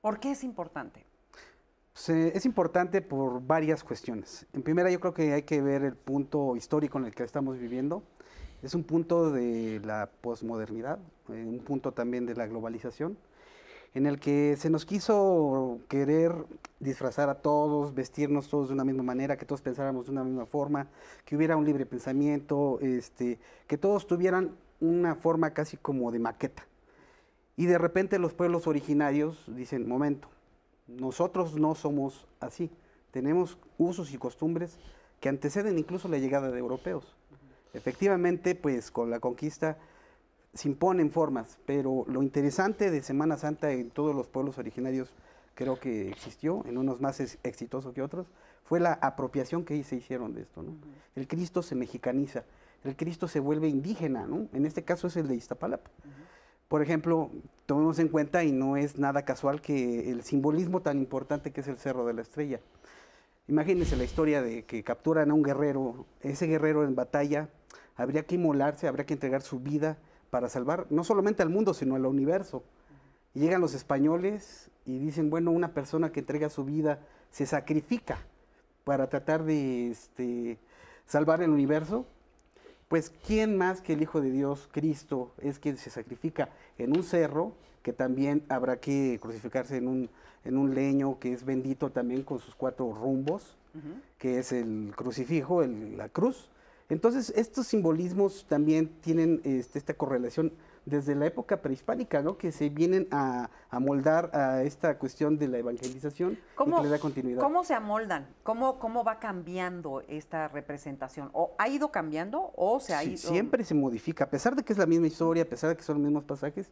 ¿Por 0.00 0.20
qué 0.20 0.32
es 0.32 0.44
importante? 0.44 1.04
Pues, 1.94 2.08
eh, 2.08 2.32
es 2.34 2.44
importante 2.44 3.00
por 3.00 3.40
varias 3.40 3.84
cuestiones. 3.84 4.46
En 4.52 4.62
primera, 4.62 4.90
yo 4.90 5.00
creo 5.00 5.14
que 5.14 5.32
hay 5.32 5.42
que 5.42 5.62
ver 5.62 5.82
el 5.82 5.94
punto 5.94 6.56
histórico 6.56 6.98
en 6.98 7.06
el 7.06 7.14
que 7.14 7.22
estamos 7.22 7.58
viviendo. 7.58 8.02
Es 8.62 8.74
un 8.74 8.82
punto 8.82 9.30
de 9.30 9.80
la 9.84 10.10
posmodernidad, 10.20 10.98
eh, 11.28 11.44
un 11.44 11.60
punto 11.60 11.92
también 11.92 12.26
de 12.26 12.34
la 12.34 12.46
globalización, 12.46 13.16
en 13.94 14.06
el 14.06 14.18
que 14.18 14.56
se 14.58 14.70
nos 14.70 14.84
quiso 14.84 15.78
querer 15.88 16.34
disfrazar 16.80 17.28
a 17.28 17.36
todos, 17.36 17.94
vestirnos 17.94 18.48
todos 18.48 18.68
de 18.68 18.74
una 18.74 18.84
misma 18.84 19.04
manera, 19.04 19.36
que 19.36 19.46
todos 19.46 19.62
pensáramos 19.62 20.06
de 20.06 20.12
una 20.12 20.24
misma 20.24 20.46
forma, 20.46 20.88
que 21.24 21.36
hubiera 21.36 21.56
un 21.56 21.64
libre 21.64 21.86
pensamiento, 21.86 22.78
este, 22.80 23.38
que 23.68 23.78
todos 23.78 24.06
tuvieran 24.06 24.50
una 24.80 25.14
forma 25.14 25.50
casi 25.54 25.76
como 25.76 26.10
de 26.10 26.18
maqueta. 26.18 26.66
Y 27.56 27.66
de 27.66 27.78
repente 27.78 28.18
los 28.18 28.34
pueblos 28.34 28.66
originarios 28.66 29.44
dicen, 29.46 29.88
momento, 29.88 30.28
nosotros 30.88 31.54
no 31.58 31.76
somos 31.76 32.26
así, 32.40 32.70
tenemos 33.12 33.58
usos 33.78 34.12
y 34.12 34.18
costumbres 34.18 34.76
que 35.20 35.28
anteceden 35.28 35.78
incluso 35.78 36.08
la 36.08 36.18
llegada 36.18 36.50
de 36.50 36.58
europeos. 36.58 37.16
Efectivamente, 37.72 38.54
pues 38.54 38.90
con 38.90 39.08
la 39.08 39.20
conquista 39.20 39.78
se 40.54 40.68
imponen 40.68 41.10
formas, 41.10 41.58
pero 41.66 42.04
lo 42.08 42.22
interesante 42.22 42.90
de 42.90 43.02
Semana 43.02 43.36
Santa 43.36 43.72
en 43.72 43.90
todos 43.90 44.14
los 44.14 44.28
pueblos 44.28 44.58
originarios 44.58 45.12
creo 45.54 45.78
que 45.78 46.08
existió, 46.08 46.64
en 46.66 46.78
unos 46.78 47.00
más 47.00 47.20
exitosos 47.20 47.92
que 47.92 48.02
otros, 48.02 48.26
fue 48.64 48.80
la 48.80 48.94
apropiación 48.94 49.64
que 49.64 49.82
se 49.84 49.96
hicieron 49.96 50.34
de 50.34 50.42
esto. 50.42 50.62
¿no? 50.62 50.72
El 51.14 51.28
Cristo 51.28 51.62
se 51.62 51.74
mexicaniza, 51.74 52.44
el 52.84 52.96
Cristo 52.96 53.28
se 53.28 53.40
vuelve 53.40 53.68
indígena, 53.68 54.26
¿no? 54.26 54.48
en 54.52 54.66
este 54.66 54.82
caso 54.82 55.06
es 55.06 55.16
el 55.16 55.28
de 55.28 55.36
Iztapalapa. 55.36 55.90
Por 56.68 56.82
ejemplo, 56.82 57.30
tomemos 57.66 57.98
en 57.98 58.08
cuenta, 58.08 58.42
y 58.42 58.50
no 58.50 58.76
es 58.76 58.98
nada 58.98 59.24
casual, 59.24 59.60
que 59.60 60.10
el 60.10 60.22
simbolismo 60.22 60.80
tan 60.80 60.98
importante 60.98 61.52
que 61.52 61.60
es 61.60 61.68
el 61.68 61.78
Cerro 61.78 62.06
de 62.06 62.14
la 62.14 62.22
Estrella. 62.22 62.58
Imagínense 63.46 63.96
la 63.96 64.04
historia 64.04 64.42
de 64.42 64.64
que 64.64 64.82
capturan 64.82 65.30
a 65.30 65.34
un 65.34 65.42
guerrero, 65.42 66.06
ese 66.22 66.46
guerrero 66.46 66.84
en 66.84 66.94
batalla, 66.94 67.48
habría 67.96 68.24
que 68.24 68.36
inmolarse, 68.36 68.88
habría 68.88 69.04
que 69.04 69.14
entregar 69.14 69.42
su 69.42 69.60
vida 69.60 69.98
para 70.34 70.48
salvar 70.48 70.88
no 70.90 71.04
solamente 71.04 71.44
al 71.44 71.48
mundo, 71.48 71.74
sino 71.74 71.94
al 71.94 72.06
universo. 72.06 72.64
Y 73.34 73.38
llegan 73.38 73.60
los 73.60 73.72
españoles 73.72 74.68
y 74.84 74.98
dicen, 74.98 75.30
bueno, 75.30 75.52
una 75.52 75.74
persona 75.74 76.10
que 76.10 76.18
entrega 76.18 76.50
su 76.50 76.64
vida 76.64 76.98
se 77.30 77.46
sacrifica 77.46 78.18
para 78.82 79.08
tratar 79.08 79.44
de 79.44 79.92
este, 79.92 80.58
salvar 81.06 81.40
el 81.40 81.50
universo 81.50 82.04
pues 82.88 83.12
¿quién 83.24 83.56
más 83.56 83.80
que 83.80 83.92
el 83.92 84.02
Hijo 84.02 84.20
de 84.20 84.32
Dios, 84.32 84.68
Cristo, 84.72 85.30
es 85.40 85.60
quien 85.60 85.76
se 85.76 85.90
sacrifica 85.90 86.48
en 86.78 86.96
un 86.96 87.04
cerro, 87.04 87.52
que 87.84 87.92
también 87.92 88.42
habrá 88.48 88.80
que 88.80 89.20
crucificarse 89.22 89.76
en 89.76 89.86
un, 89.86 90.10
en 90.44 90.56
un 90.56 90.74
leño 90.74 91.20
que 91.20 91.32
es 91.32 91.44
bendito 91.44 91.90
también 91.90 92.24
con 92.24 92.40
sus 92.40 92.56
cuatro 92.56 92.92
rumbos, 92.92 93.56
que 94.18 94.40
es 94.40 94.50
el 94.50 94.92
crucifijo, 94.96 95.62
el, 95.62 95.96
la 95.96 96.08
cruz? 96.08 96.48
Entonces, 96.88 97.32
estos 97.36 97.66
simbolismos 97.66 98.46
también 98.46 98.88
tienen 99.00 99.40
este, 99.44 99.78
esta 99.78 99.94
correlación 99.94 100.52
desde 100.84 101.14
la 101.14 101.24
época 101.24 101.62
prehispánica, 101.62 102.20
¿no? 102.20 102.36
Que 102.36 102.52
se 102.52 102.68
vienen 102.68 103.08
a, 103.10 103.48
a 103.70 103.80
moldar 103.80 104.30
a 104.36 104.62
esta 104.64 104.98
cuestión 104.98 105.38
de 105.38 105.48
la 105.48 105.56
evangelización 105.58 106.32
y 106.32 106.70
que 106.70 106.82
le 106.82 106.88
da 106.90 106.98
continuidad. 106.98 107.40
¿Cómo 107.40 107.64
se 107.64 107.72
amoldan? 107.72 108.28
¿Cómo, 108.42 108.78
¿Cómo 108.78 109.02
va 109.02 109.18
cambiando 109.18 110.02
esta 110.08 110.48
representación? 110.48 111.30
¿O 111.32 111.54
ha 111.56 111.68
ido 111.70 111.90
cambiando 111.90 112.52
o 112.54 112.80
se 112.80 112.94
ha 112.94 113.00
Sí, 113.00 113.12
ido...? 113.12 113.16
Siempre 113.30 113.64
se 113.64 113.74
modifica, 113.74 114.24
a 114.24 114.28
pesar 114.30 114.54
de 114.54 114.62
que 114.62 114.74
es 114.74 114.78
la 114.78 114.84
misma 114.84 115.06
historia, 115.06 115.44
a 115.44 115.46
pesar 115.46 115.70
de 115.70 115.76
que 115.76 115.82
son 115.82 115.96
los 115.96 116.04
mismos 116.04 116.24
pasajes, 116.24 116.70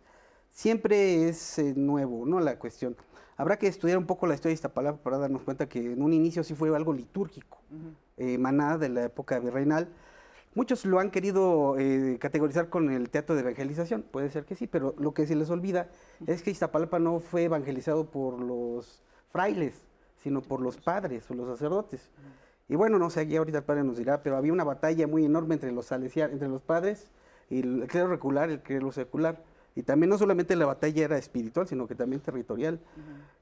siempre 0.50 1.26
es 1.30 1.58
eh, 1.58 1.72
nuevo, 1.74 2.26
¿no? 2.26 2.38
La 2.38 2.58
cuestión. 2.58 2.94
Habrá 3.42 3.58
que 3.58 3.66
estudiar 3.66 3.98
un 3.98 4.06
poco 4.06 4.28
la 4.28 4.34
historia 4.34 4.50
de 4.50 4.54
Iztapalapa 4.54 4.98
para 5.02 5.18
darnos 5.18 5.42
cuenta 5.42 5.68
que 5.68 5.80
en 5.80 6.00
un 6.00 6.12
inicio 6.12 6.44
sí 6.44 6.54
fue 6.54 6.72
algo 6.76 6.92
litúrgico, 6.92 7.58
eh, 8.16 8.34
emanada 8.34 8.78
de 8.78 8.88
la 8.88 9.02
época 9.06 9.40
virreinal. 9.40 9.88
Muchos 10.54 10.84
lo 10.84 11.00
han 11.00 11.10
querido 11.10 11.74
eh, 11.76 12.18
categorizar 12.20 12.68
con 12.68 12.88
el 12.92 13.10
teatro 13.10 13.34
de 13.34 13.40
evangelización, 13.40 14.02
puede 14.02 14.30
ser 14.30 14.44
que 14.44 14.54
sí, 14.54 14.68
pero 14.68 14.94
lo 14.96 15.12
que 15.12 15.26
se 15.26 15.34
les 15.34 15.50
olvida 15.50 15.88
es 16.28 16.40
que 16.40 16.52
Iztapalapa 16.52 17.00
no 17.00 17.18
fue 17.18 17.42
evangelizado 17.42 18.08
por 18.08 18.38
los 18.38 19.02
frailes, 19.32 19.74
sino 20.18 20.40
por 20.40 20.60
los 20.60 20.76
padres 20.76 21.28
o 21.28 21.34
los 21.34 21.48
sacerdotes. 21.48 22.12
Y 22.68 22.76
bueno, 22.76 23.00
no 23.00 23.10
sé, 23.10 23.22
aquí 23.22 23.34
ahorita 23.34 23.58
el 23.58 23.64
padre 23.64 23.82
nos 23.82 23.96
dirá, 23.96 24.22
pero 24.22 24.36
había 24.36 24.52
una 24.52 24.62
batalla 24.62 25.08
muy 25.08 25.24
enorme 25.24 25.54
entre 25.54 25.72
los 25.72 25.86
salesianos, 25.86 26.34
entre 26.34 26.46
los 26.46 26.62
padres 26.62 27.10
y 27.50 27.58
el 27.58 27.88
clero 27.88 28.06
regular 28.06 28.50
y 28.50 28.52
el 28.52 28.62
clero 28.62 28.92
secular. 28.92 29.42
Y 29.74 29.82
también 29.82 30.10
no 30.10 30.18
solamente 30.18 30.54
la 30.56 30.66
batalla 30.66 31.04
era 31.04 31.18
espiritual, 31.18 31.66
sino 31.66 31.86
que 31.86 31.94
también 31.94 32.20
territorial. 32.20 32.78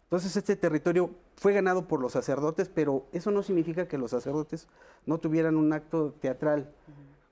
Entonces 0.05 0.37
este 0.37 0.57
territorio 0.57 1.11
fue 1.37 1.53
ganado 1.53 1.87
por 1.87 2.01
los 2.01 2.13
sacerdotes, 2.13 2.69
pero 2.69 3.07
eso 3.13 3.31
no 3.31 3.43
significa 3.43 3.87
que 3.89 3.99
los 3.99 4.11
sacerdotes 4.11 4.69
no 5.07 5.19
tuvieran 5.19 5.57
un 5.57 5.73
acto 5.73 6.13
teatral, 6.21 6.71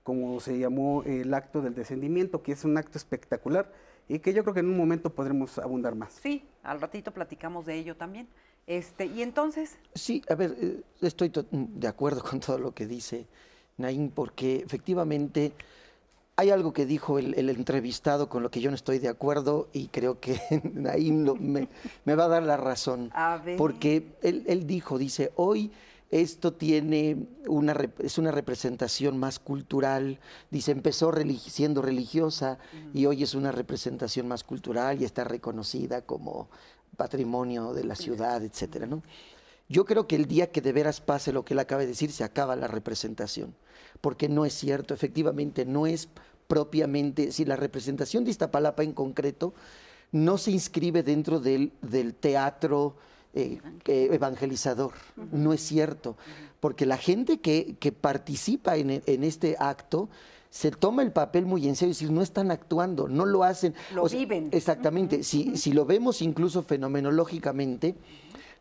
como 0.02 0.40
se 0.40 0.58
llamó 0.58 1.02
el 1.04 1.32
acto 1.34 1.60
del 1.60 1.74
descendimiento, 1.74 2.42
que 2.42 2.52
es 2.52 2.64
un 2.64 2.76
acto 2.78 2.98
espectacular 2.98 3.72
y 4.08 4.20
que 4.20 4.32
yo 4.32 4.42
creo 4.42 4.54
que 4.54 4.60
en 4.60 4.68
un 4.68 4.76
momento 4.76 5.10
podremos 5.10 5.58
abundar 5.58 5.94
más. 5.94 6.12
Sí, 6.14 6.46
al 6.62 6.80
ratito 6.80 7.12
platicamos 7.12 7.66
de 7.66 7.74
ello 7.74 7.96
también. 7.96 8.26
Este, 8.66 9.06
y 9.06 9.22
entonces, 9.22 9.78
Sí, 9.94 10.22
a 10.28 10.34
ver, 10.34 10.54
eh, 10.60 10.82
estoy 11.02 11.30
to- 11.30 11.46
de 11.50 11.88
acuerdo 11.88 12.22
con 12.28 12.40
todo 12.40 12.58
lo 12.58 12.72
que 12.72 12.86
dice 12.86 13.26
Naín, 13.76 14.10
porque 14.10 14.56
efectivamente 14.56 15.52
hay 16.38 16.50
algo 16.50 16.72
que 16.72 16.86
dijo 16.86 17.18
el, 17.18 17.34
el 17.34 17.50
entrevistado 17.50 18.28
con 18.28 18.44
lo 18.44 18.50
que 18.52 18.60
yo 18.60 18.70
no 18.70 18.76
estoy 18.76 19.00
de 19.00 19.08
acuerdo 19.08 19.68
y 19.72 19.88
creo 19.88 20.20
que 20.20 20.40
lo- 21.24 21.34
me, 21.34 21.68
me 22.04 22.14
va 22.14 22.26
a 22.26 22.28
dar 22.28 22.44
la 22.44 22.56
razón. 22.56 23.10
A 23.12 23.38
ver. 23.38 23.56
Porque 23.56 24.14
él, 24.22 24.44
él 24.46 24.64
dijo, 24.64 24.98
dice, 24.98 25.32
hoy 25.34 25.72
esto 26.12 26.52
tiene 26.52 27.26
una, 27.48 27.76
es 27.98 28.18
una 28.18 28.30
representación 28.30 29.18
más 29.18 29.40
cultural, 29.40 30.20
dice, 30.52 30.70
empezó 30.70 31.10
religi- 31.10 31.50
siendo 31.50 31.82
religiosa 31.82 32.58
y 32.94 33.06
hoy 33.06 33.24
es 33.24 33.34
una 33.34 33.50
representación 33.50 34.28
más 34.28 34.44
cultural 34.44 35.02
y 35.02 35.04
está 35.04 35.24
reconocida 35.24 36.02
como 36.02 36.48
patrimonio 36.96 37.72
de 37.74 37.82
la 37.82 37.96
ciudad, 37.96 38.44
etcétera, 38.44 38.86
¿no? 38.86 39.02
Yo 39.68 39.84
creo 39.84 40.06
que 40.06 40.16
el 40.16 40.26
día 40.26 40.50
que 40.50 40.62
de 40.62 40.72
veras 40.72 41.00
pase 41.00 41.32
lo 41.32 41.44
que 41.44 41.54
él 41.54 41.60
acaba 41.60 41.82
de 41.82 41.88
decir, 41.88 42.10
se 42.10 42.24
acaba 42.24 42.56
la 42.56 42.68
representación, 42.68 43.54
porque 44.00 44.28
no 44.28 44.46
es 44.46 44.54
cierto, 44.54 44.94
efectivamente 44.94 45.66
no 45.66 45.86
es 45.86 46.08
propiamente, 46.46 47.32
si 47.32 47.44
la 47.44 47.56
representación 47.56 48.24
de 48.24 48.30
Iztapalapa 48.30 48.82
en 48.82 48.92
concreto 48.92 49.52
no 50.10 50.38
se 50.38 50.52
inscribe 50.52 51.02
dentro 51.02 51.38
del, 51.38 51.72
del 51.82 52.14
teatro 52.14 52.96
eh, 53.34 53.60
eh, 53.84 54.08
evangelizador, 54.10 54.94
no 55.32 55.52
es 55.52 55.60
cierto, 55.60 56.16
porque 56.60 56.86
la 56.86 56.96
gente 56.96 57.40
que, 57.40 57.76
que 57.78 57.92
participa 57.92 58.76
en, 58.76 59.02
en 59.04 59.24
este 59.24 59.56
acto 59.58 60.08
se 60.50 60.70
toma 60.70 61.02
el 61.02 61.12
papel 61.12 61.44
muy 61.44 61.68
en 61.68 61.76
serio, 61.76 61.92
es 61.92 61.98
decir, 61.98 62.10
no 62.10 62.22
están 62.22 62.50
actuando, 62.50 63.06
no 63.06 63.26
lo 63.26 63.44
hacen. 63.44 63.74
Lo 63.94 64.04
O 64.04 64.08
sea, 64.08 64.18
viven. 64.18 64.48
Exactamente, 64.50 65.22
si, 65.22 65.58
si 65.58 65.72
lo 65.72 65.84
vemos 65.84 66.22
incluso 66.22 66.62
fenomenológicamente, 66.62 67.94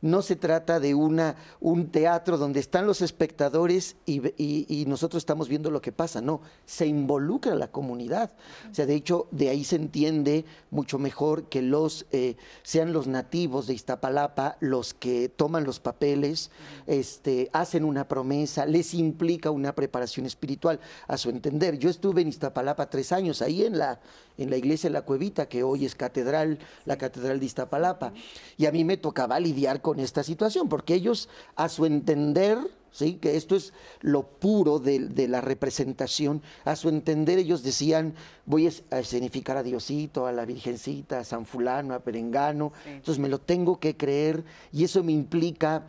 no 0.02 0.22
se 0.22 0.36
trata 0.36 0.80
de 0.80 0.94
una, 0.94 1.36
un 1.60 1.92
teatro 1.92 2.38
donde 2.38 2.60
están 2.60 2.86
los 2.86 3.02
espectadores 3.02 3.96
y, 4.06 4.22
y 4.38 4.86
nosotros 4.86 5.22
estamos 5.22 5.50
viendo 5.50 5.72
lo 5.72 5.82
que 5.82 5.92
pasa, 5.92 6.22
no, 6.22 6.42
se 6.66 6.88
involucra 6.88 7.56
la 7.56 7.72
comunidad. 7.72 8.32
O 8.72 8.74
sea, 8.74 8.86
de 8.86 8.96
hecho, 8.96 9.28
de 9.32 9.50
ahí 9.50 9.64
se 9.64 9.76
entiende 9.76 10.46
mucho 10.72 11.00
mejor 11.00 11.50
que 11.50 11.62
los 11.62 12.06
eh, 12.12 12.36
sean 12.64 12.94
los 12.94 13.08
nativos 13.08 13.68
de 13.68 13.74
Iztapalapa 13.74 14.58
los 14.60 14.94
que 14.94 15.30
toman 15.30 15.64
los 15.64 15.80
papeles, 15.80 16.52
este, 16.86 17.50
hacen 17.54 17.84
una 17.84 18.08
promesa, 18.08 18.66
les 18.66 18.94
implica 18.94 19.52
una 19.52 19.74
preparación 19.74 20.26
espiritual, 20.26 20.80
a 21.08 21.18
su 21.18 21.30
entender. 21.30 21.78
Yo 21.78 21.90
estuve 21.90 22.22
en 22.22 22.30
Iztapalapa 22.30 22.90
tres 22.90 23.12
años, 23.12 23.42
ahí 23.42 23.64
en 23.64 23.78
la, 23.78 24.00
en 24.38 24.50
la 24.50 24.58
iglesia 24.58 24.90
de 24.90 24.94
la 24.94 25.02
Cuevita, 25.04 25.48
que 25.50 25.64
hoy 25.64 25.86
es 25.86 25.96
catedral, 25.96 26.60
la 26.86 26.98
catedral 26.98 27.40
de 27.40 27.46
Iztapalapa. 27.46 28.14
Y 28.58 28.66
a 28.66 28.72
mí 28.72 28.84
me 28.84 28.98
tocaba 28.98 29.40
lidiar 29.40 29.82
con 29.82 30.00
esta 30.00 30.24
situación, 30.24 30.70
porque 30.70 30.94
ellos, 30.94 31.30
a 31.56 31.70
su 31.70 31.86
entender, 31.86 32.58
¿sí? 32.92 33.16
que 33.16 33.36
esto 33.36 33.56
es 33.56 33.74
lo 34.02 34.24
puro 34.24 34.80
de, 34.80 35.00
de 35.00 35.28
la 35.28 35.42
representación, 35.42 36.42
a 36.66 36.76
su 36.76 36.90
entender 36.90 37.40
ellos 37.40 37.64
decían, 37.64 38.14
voy 38.46 38.68
a 38.68 39.00
escenificar 39.00 39.58
a 39.58 39.64
Diosito, 39.64 40.28
a 40.28 40.32
la 40.32 40.46
Virgencita, 40.46 41.20
a 41.20 41.24
San 41.24 41.46
Fulano, 41.46 41.94
a 41.94 42.00
Perengano, 42.00 42.74
entonces 42.86 43.20
me 43.20 43.30
lo 43.30 43.40
tengo 43.40 43.80
que 43.80 43.98
creer 43.98 44.44
y 44.72 44.84
eso 44.84 45.04
me 45.04 45.12
implica 45.12 45.84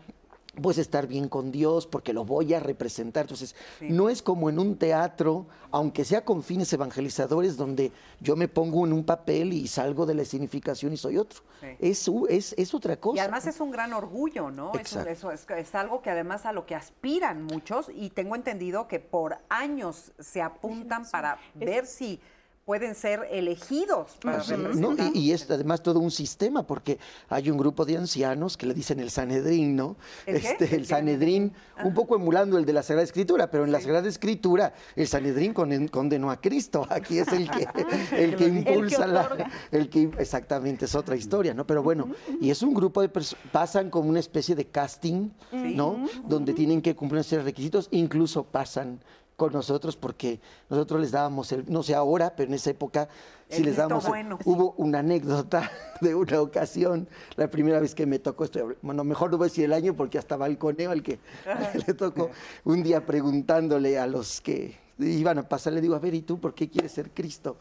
pues 0.63 0.79
estar 0.79 1.07
bien 1.07 1.29
con 1.29 1.53
Dios 1.53 1.87
porque 1.87 2.13
lo 2.13 2.25
voy 2.25 2.55
a 2.55 2.61
representar. 2.61 3.25
Entonces, 3.25 3.55
no 3.81 4.09
es 4.09 4.23
como 4.23 4.49
en 4.51 4.59
un 4.59 4.77
teatro, 4.77 5.47
aunque 5.71 6.05
sea 6.05 6.25
con 6.25 6.43
fines 6.43 6.73
evangelizadores, 6.73 7.57
donde 7.57 7.93
yo 8.21 8.37
me 8.37 8.49
pongo 8.49 8.87
en 8.87 8.93
un 8.93 9.05
papel 9.05 9.53
y 9.53 9.69
salgo 9.69 10.07
de 10.07 10.15
la 10.15 10.25
significación 10.25 10.93
y 10.93 10.97
soy 10.97 11.19
otro. 11.19 11.41
Sí. 11.61 11.67
Es, 11.81 12.11
es, 12.29 12.55
es 12.57 12.75
otra 12.75 12.97
cosa. 12.97 13.17
y 13.17 13.21
además 13.21 13.47
es 13.47 13.61
un 13.61 13.71
gran 13.71 13.93
orgullo, 13.93 14.51
¿no? 14.51 14.73
Eso 14.75 15.31
es, 15.31 15.47
es 15.51 15.75
algo 15.75 16.03
que 16.03 16.11
además 16.11 16.47
a 16.47 16.53
lo 16.53 16.67
que 16.67 16.75
aspiran 16.75 17.45
muchos 17.45 17.91
y 17.95 18.11
tengo 18.11 18.37
entendido 18.37 18.89
que 18.89 19.01
por 19.01 19.39
años 19.49 20.13
se 20.19 20.43
apuntan 20.43 21.05
para 21.11 21.39
ver 21.55 21.87
si 21.87 22.21
pueden 22.69 22.95
ser 22.95 23.27
elegidos 23.31 24.19
para 24.21 24.41
representar. 24.43 24.77
¿no? 24.77 25.11
Y, 25.15 25.19
y 25.21 25.33
es 25.33 25.51
además 25.51 25.83
todo 25.83 26.01
un 26.01 26.11
sistema, 26.11 26.67
porque 26.67 26.99
hay 27.31 27.49
un 27.49 27.57
grupo 27.57 27.87
de 27.87 27.97
ancianos 27.97 28.59
que 28.59 28.67
le 28.67 28.75
dicen 28.75 29.01
el 29.01 29.09
Sanedrín, 29.11 29.75
¿no? 29.75 29.97
¿El? 30.27 30.37
Este, 30.37 30.67
¿El 30.67 30.81
el? 30.81 30.87
Sanedrín, 30.87 31.55
un 31.83 31.95
poco 31.95 32.15
emulando 32.15 32.59
el 32.59 32.67
de 32.67 32.75
la 32.75 32.83
Sagrada 32.83 33.05
Escritura, 33.05 33.51
pero 33.51 33.65
en 33.65 33.73
la 33.73 33.81
Sagrada 33.81 34.07
Escritura 34.07 34.75
el 34.97 35.09
Sanedrín 35.09 35.55
conden- 35.55 35.89
condenó 35.89 36.31
a 36.31 36.43
Cristo. 36.43 36.87
Aquí 36.91 37.19
es 37.19 37.29
el 37.33 37.51
que, 37.51 37.67
el 38.13 38.37
que 38.37 38.45
impulsa 38.45 39.07
la. 39.07 39.51
El 39.73 39.89
que, 39.89 40.11
exactamente, 40.19 40.85
es 40.85 40.95
otra 40.95 41.17
historia, 41.17 41.55
¿no? 41.55 41.67
Pero 41.67 41.83
bueno, 41.83 42.11
y 42.39 42.51
es 42.51 42.63
un 42.63 42.75
grupo 42.75 43.01
de 43.01 43.09
personas, 43.09 43.43
pasan 43.51 43.89
como 43.89 44.11
una 44.11 44.21
especie 44.21 44.55
de 44.55 44.67
casting, 44.67 45.31
¿no? 45.53 46.07
Donde 46.27 46.53
tienen 46.53 46.83
que 46.83 46.95
cumplir 46.95 47.25
de 47.25 47.43
requisitos, 47.43 47.89
incluso 47.93 48.45
pasan 48.45 49.01
con 49.39 49.53
nosotros 49.53 49.97
porque 49.97 50.41
nosotros 50.69 51.01
les 51.01 51.13
dábamos 51.13 51.53
el, 51.53 51.65
no 51.69 51.85
sé 51.85 51.95
ahora, 51.95 52.35
pero 52.35 52.49
en 52.49 52.55
esa 52.55 52.71
época 52.71 53.09
sí 53.49 53.59
El 53.59 53.67
les 53.67 53.77
dábamos, 53.77 54.05
el- 54.05 54.11
hubo 54.45 54.73
una 54.79 54.99
anécdota 54.99 55.71
de 56.01 56.13
una 56.17 56.41
ocasión, 56.41 57.09
la 57.37 57.49
primera 57.49 57.79
vez 57.79 57.95
que 57.95 58.05
me 58.05 58.19
tocó 58.19 58.43
esto, 58.43 58.69
bueno, 58.83 59.05
mejor 59.05 59.31
no 59.31 59.39
voy 59.39 59.45
a 59.47 59.49
decir 59.49 59.65
el 59.65 59.73
año 59.73 59.95
porque 59.95 60.19
hasta 60.19 60.37
balconeo 60.37 60.91
al 60.91 61.05
que, 61.05 61.21
al 61.47 61.71
que 61.71 61.79
le 61.87 61.95
tocó, 61.95 62.31
un 62.65 62.83
día 62.83 63.07
preguntándole 63.07 63.97
a 63.97 64.09
los 64.09 64.41
que 64.41 64.77
iban 64.99 65.39
a 65.39 65.49
pasar, 65.49 65.73
le 65.73 65.81
digo, 65.81 65.95
a 65.95 66.01
ver, 66.01 66.15
¿y 66.15 66.23
tú 66.23 66.41
por 66.41 66.53
qué 66.53 66.69
quieres 66.69 66.91
ser 66.91 67.13
Cristo? 67.13 67.59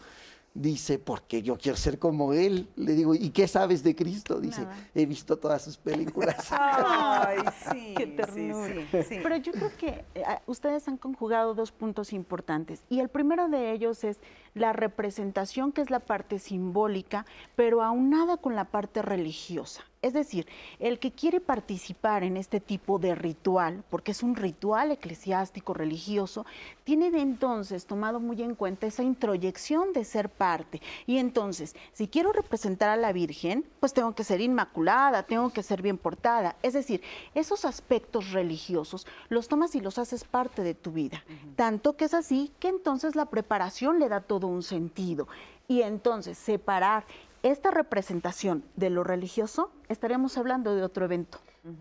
Dice, 0.60 0.98
porque 0.98 1.44
yo 1.44 1.56
quiero 1.56 1.78
ser 1.78 2.00
como 2.00 2.34
él. 2.34 2.68
Le 2.76 2.94
digo, 2.94 3.14
¿y 3.14 3.30
qué 3.30 3.48
sabes 3.48 3.84
de 3.84 3.96
Cristo? 3.96 4.40
Dice, 4.40 4.62
Nada. 4.62 4.76
he 4.96 5.06
visto 5.06 5.38
todas 5.38 5.62
sus 5.62 5.78
películas. 5.78 6.48
Ay, 6.52 7.38
sí. 7.72 7.94
Qué 7.96 8.08
ternura. 8.08 8.68
sí, 8.92 9.04
sí. 9.08 9.20
Pero 9.22 9.36
yo 9.36 9.52
creo 9.52 9.72
que 9.78 10.04
eh, 10.16 10.24
ustedes 10.48 10.88
han 10.88 10.98
conjugado 10.98 11.54
dos 11.54 11.72
puntos 11.72 12.12
importantes 12.12 12.82
y 12.90 13.02
el 13.02 13.10
primero 13.10 13.50
de 13.50 13.72
ellos 13.72 14.04
es 14.04 14.18
la 14.56 14.74
representación, 14.74 15.72
que 15.72 15.82
es 15.82 15.92
la 15.92 16.00
parte 16.00 16.40
simbólica, 16.40 17.28
pero 17.56 17.84
aunada 17.84 18.38
con 18.38 18.56
la 18.56 18.66
parte 18.66 19.04
religiosa. 19.04 19.84
Es 20.04 20.13
decir, 20.13 20.48
el 20.80 21.00
que 21.00 21.12
quiere 21.12 21.42
participar 21.42 22.24
en 22.24 22.38
este 22.38 22.60
tipo 22.60 23.00
de 23.00 23.16
ritual, 23.16 23.84
porque 23.89 24.12
es 24.12 24.22
un 24.22 24.36
ritual 24.36 24.92
eclesiástico 24.92 25.74
religioso, 25.74 26.46
tiene 26.84 27.10
de 27.10 27.20
entonces 27.20 27.88
tomado 27.88 28.20
muy 28.20 28.44
en 28.44 28.54
cuenta 28.54 28.86
esa 28.86 29.01
introyección 29.01 29.94
de 29.94 30.06
ser 30.06 30.30
parte. 30.30 30.82
Y 31.08 31.18
entonces, 31.18 31.75
si 31.94 32.08
quiero 32.08 32.32
representar 32.32 32.89
a 32.89 32.98
la 32.98 33.12
Virgen, 33.12 33.66
pues 33.80 33.94
tengo 33.94 34.13
que 34.13 34.24
ser 34.24 34.39
inmaculada, 34.39 35.24
tengo 35.24 35.50
que 35.50 35.63
ser 35.63 35.82
bien 35.82 35.98
portada. 35.98 36.56
Es 36.62 36.74
decir, 36.74 37.01
esos 37.34 37.66
aspectos 37.66 38.32
religiosos 38.32 39.08
los 39.30 39.48
tomas 39.48 39.74
y 39.74 39.82
los 39.82 39.98
haces 39.98 40.24
parte 40.24 40.62
de 40.62 40.75
tu 40.75 40.92
vida. 40.92 41.24
Tanto 41.56 41.98
que 41.98 42.06
es 42.06 42.13
así 42.13 42.51
que 42.60 42.68
entonces 42.68 43.16
la 43.16 43.25
preparación 43.25 44.00
le 44.00 44.10
da 44.10 44.22
todo 44.22 44.46
un 44.46 44.62
sentido. 44.62 45.27
Y 45.68 45.82
entonces 45.82 46.38
separar 46.38 47.06
esta 47.44 47.72
representación 47.72 48.63
de 48.75 48.89
lo 48.89 49.03
religioso, 49.03 49.72
estaríamos 49.89 50.38
hablando 50.38 50.75
de 50.75 50.84
otro 50.84 51.06
evento, 51.06 51.39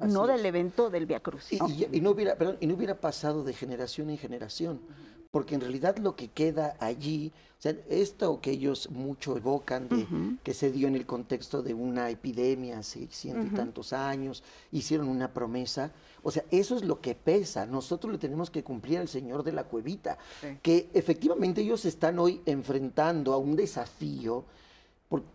no 0.09 0.27
del 0.27 0.45
evento 0.47 0.91
del 0.91 1.07
Via 1.07 1.21
Crucis. 1.21 1.61
Y, 1.69 1.85
y- 1.85 1.89
y 1.99 2.01
no 2.01 2.11
hubiera, 2.11 2.37
perdón, 2.37 2.57
y 2.61 2.67
no 2.67 2.75
hubiera 2.75 2.95
pasado 3.01 3.45
de 3.45 3.53
generación 3.53 4.11
en 4.11 4.19
generación, 4.19 4.81
porque 5.31 5.55
en 5.55 5.61
realidad 5.61 5.99
lo 5.99 6.17
que 6.17 6.29
queda 6.29 6.77
allí, 6.81 7.33
o 7.59 7.63
sea, 7.63 7.75
esto 7.91 8.41
que 8.41 8.53
ellos 8.53 8.91
mucho 8.91 9.37
evocan 9.37 9.89
de 9.89 10.07
que 10.43 10.55
se 10.55 10.71
dio 10.73 10.89
en 10.89 10.95
el 10.95 11.05
contexto 11.05 11.63
de 11.63 11.75
una 11.75 12.09
epidemia 12.11 12.79
hace 12.79 13.09
ciento 13.11 13.43
y 13.47 13.51
tantos 13.51 13.93
años, 13.93 14.43
hicieron 14.73 15.09
una 15.09 15.33
promesa, 15.33 15.91
o 16.23 16.31
sea, 16.31 16.45
eso 16.51 16.77
es 16.77 16.85
lo 16.85 17.01
que 17.01 17.15
pesa. 17.15 17.67
Nosotros 17.67 18.13
le 18.13 18.19
tenemos 18.19 18.51
que 18.51 18.63
cumplir 18.65 18.99
al 18.99 19.09
Señor 19.09 19.43
de 19.43 19.53
la 19.53 19.65
cuevita, 19.65 20.17
que 20.63 20.89
efectivamente 20.95 21.61
ellos 21.61 21.85
están 21.85 22.19
hoy 22.19 22.41
enfrentando 22.47 23.33
a 23.33 23.39
un 23.39 23.57
desafío 23.57 24.45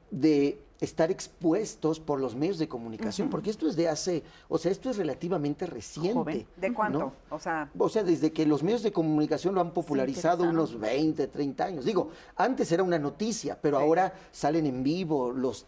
de 0.09 0.59
estar 0.81 1.11
expuestos 1.11 1.99
por 1.99 2.19
los 2.19 2.35
medios 2.35 2.57
de 2.57 2.67
comunicación, 2.67 3.29
porque 3.29 3.51
esto 3.51 3.67
es 3.67 3.75
de 3.75 3.87
hace, 3.87 4.23
o 4.49 4.57
sea, 4.57 4.71
esto 4.71 4.89
es 4.89 4.97
relativamente 4.97 5.67
reciente. 5.67 6.47
¿De 6.57 6.73
cuánto? 6.73 7.13
O, 7.29 7.37
sea, 7.37 7.69
o 7.77 7.87
sea, 7.87 8.03
desde 8.03 8.33
que 8.33 8.47
los 8.47 8.63
medios 8.63 8.81
de 8.81 8.91
comunicación 8.91 9.53
lo 9.53 9.61
han 9.61 9.73
popularizado 9.73 10.43
unos 10.43 10.79
20, 10.79 11.27
30 11.27 11.63
años. 11.63 11.85
Digo, 11.85 12.09
antes 12.35 12.71
era 12.71 12.81
una 12.81 12.97
noticia, 12.97 13.59
pero 13.61 13.77
ahora 13.77 14.11
salen 14.31 14.65
en 14.65 14.81
vivo 14.81 15.31
los 15.31 15.67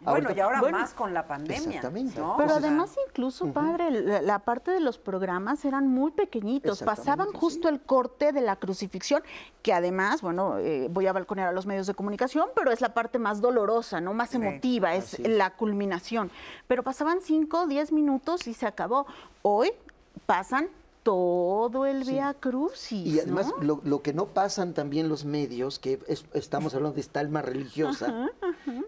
bueno, 0.00 0.30
y 0.34 0.38
ahora 0.38 0.62
más 0.70 0.94
con 0.94 1.12
la 1.12 1.26
pandemia. 1.26 1.66
Exactamente. 1.66 2.20
Pero 2.36 2.54
además 2.54 2.96
incluso, 3.08 3.52
padre, 3.52 3.90
la, 4.22 4.38
parte 4.38 4.70
de 4.70 4.80
los 4.80 4.96
programas 4.98 5.64
eran 5.64 5.88
muy 5.88 6.12
pequeñitos, 6.12 6.82
pasaban 6.82 7.32
justo 7.32 7.68
el 7.68 7.80
corte 7.80 8.32
de 8.32 8.40
la 8.40 8.56
crucifixión, 8.56 9.22
que 9.62 9.72
además, 9.72 10.22
bueno, 10.22 10.58
eh, 10.58 10.86
voy 10.90 11.06
a 11.08 11.12
balconear 11.12 11.48
a 11.48 11.52
los 11.52 11.66
medios 11.66 11.88
de 11.88 11.94
comunicación, 11.94 12.48
pero 12.54 12.70
es 12.70 12.80
la 12.80 12.94
parte 12.94 13.18
más 13.18 13.40
dolorosa, 13.40 14.00
¿no? 14.00 14.14
Más 14.14 14.34
emotiva, 14.34 14.94
es, 14.94 15.18
la 15.18 15.56
culminación. 15.56 16.30
Pero 16.68 16.84
pasaban 16.84 17.20
5, 17.20 17.66
10 17.66 17.92
minutos 17.92 18.46
y 18.46 18.54
se 18.54 18.66
acabó. 18.66 19.06
Hoy 19.42 19.72
pasan 20.26 20.68
todo 21.02 21.86
el 21.86 22.04
Via 22.04 22.34
Crucis. 22.34 23.06
Y 23.06 23.18
además, 23.18 23.52
lo, 23.60 24.02
que 24.02 24.12
no 24.12 24.26
pasan 24.26 24.74
también 24.74 25.08
los 25.08 25.24
medios, 25.24 25.78
que 25.78 25.98
estamos 26.34 26.74
hablando 26.74 26.94
de 26.94 27.00
esta 27.00 27.18
alma 27.18 27.42
religiosa, 27.42 28.28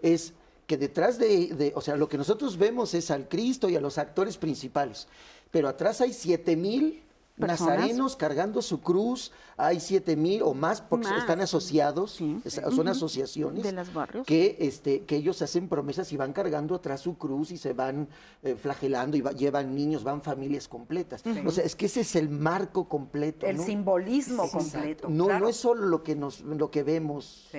es 0.01 0.33
que 0.71 0.77
detrás 0.77 1.19
de, 1.19 1.73
o 1.75 1.81
sea, 1.81 1.97
lo 1.97 2.07
que 2.07 2.17
nosotros 2.17 2.57
vemos 2.57 2.93
es 2.93 3.11
al 3.11 3.27
Cristo 3.27 3.67
y 3.67 3.75
a 3.75 3.81
los 3.81 3.97
actores 3.97 4.37
principales, 4.37 5.05
pero 5.51 5.67
atrás 5.67 5.99
hay 5.99 6.13
siete 6.13 6.55
mil 6.55 7.03
nazarenos 7.35 8.15
cargando 8.15 8.61
su 8.61 8.79
cruz, 8.79 9.33
hay 9.57 9.81
siete 9.81 10.15
mil 10.15 10.41
o 10.43 10.53
más 10.53 10.79
porque 10.79 11.09
están 11.17 11.41
asociados, 11.41 12.21
son 12.69 12.87
asociaciones 12.87 13.63
de 13.63 13.73
los 13.73 13.93
barrios. 13.93 14.25
que 14.25 14.55
este 14.61 15.01
que 15.01 15.17
ellos 15.17 15.41
hacen 15.41 15.67
promesas 15.67 16.09
y 16.13 16.15
van 16.15 16.31
cargando 16.31 16.75
atrás 16.75 17.01
su 17.01 17.17
cruz 17.17 17.51
y 17.51 17.57
se 17.57 17.73
van 17.73 18.07
eh, 18.41 18.55
flagelando 18.55 19.17
y 19.17 19.23
llevan 19.35 19.75
niños, 19.75 20.05
van 20.05 20.21
familias 20.21 20.69
completas. 20.69 21.21
O 21.45 21.51
sea, 21.51 21.65
es 21.65 21.75
que 21.75 21.87
ese 21.87 21.99
es 21.99 22.15
el 22.15 22.29
marco 22.29 22.87
completo, 22.87 23.45
el 23.45 23.59
simbolismo 23.59 24.49
completo. 24.49 25.09
No, 25.09 25.37
no 25.37 25.49
es 25.49 25.57
solo 25.57 25.85
lo 25.85 26.01
que 26.01 26.15
nos 26.15 26.39
lo 26.39 26.71
que 26.71 26.83
vemos. 26.83 27.49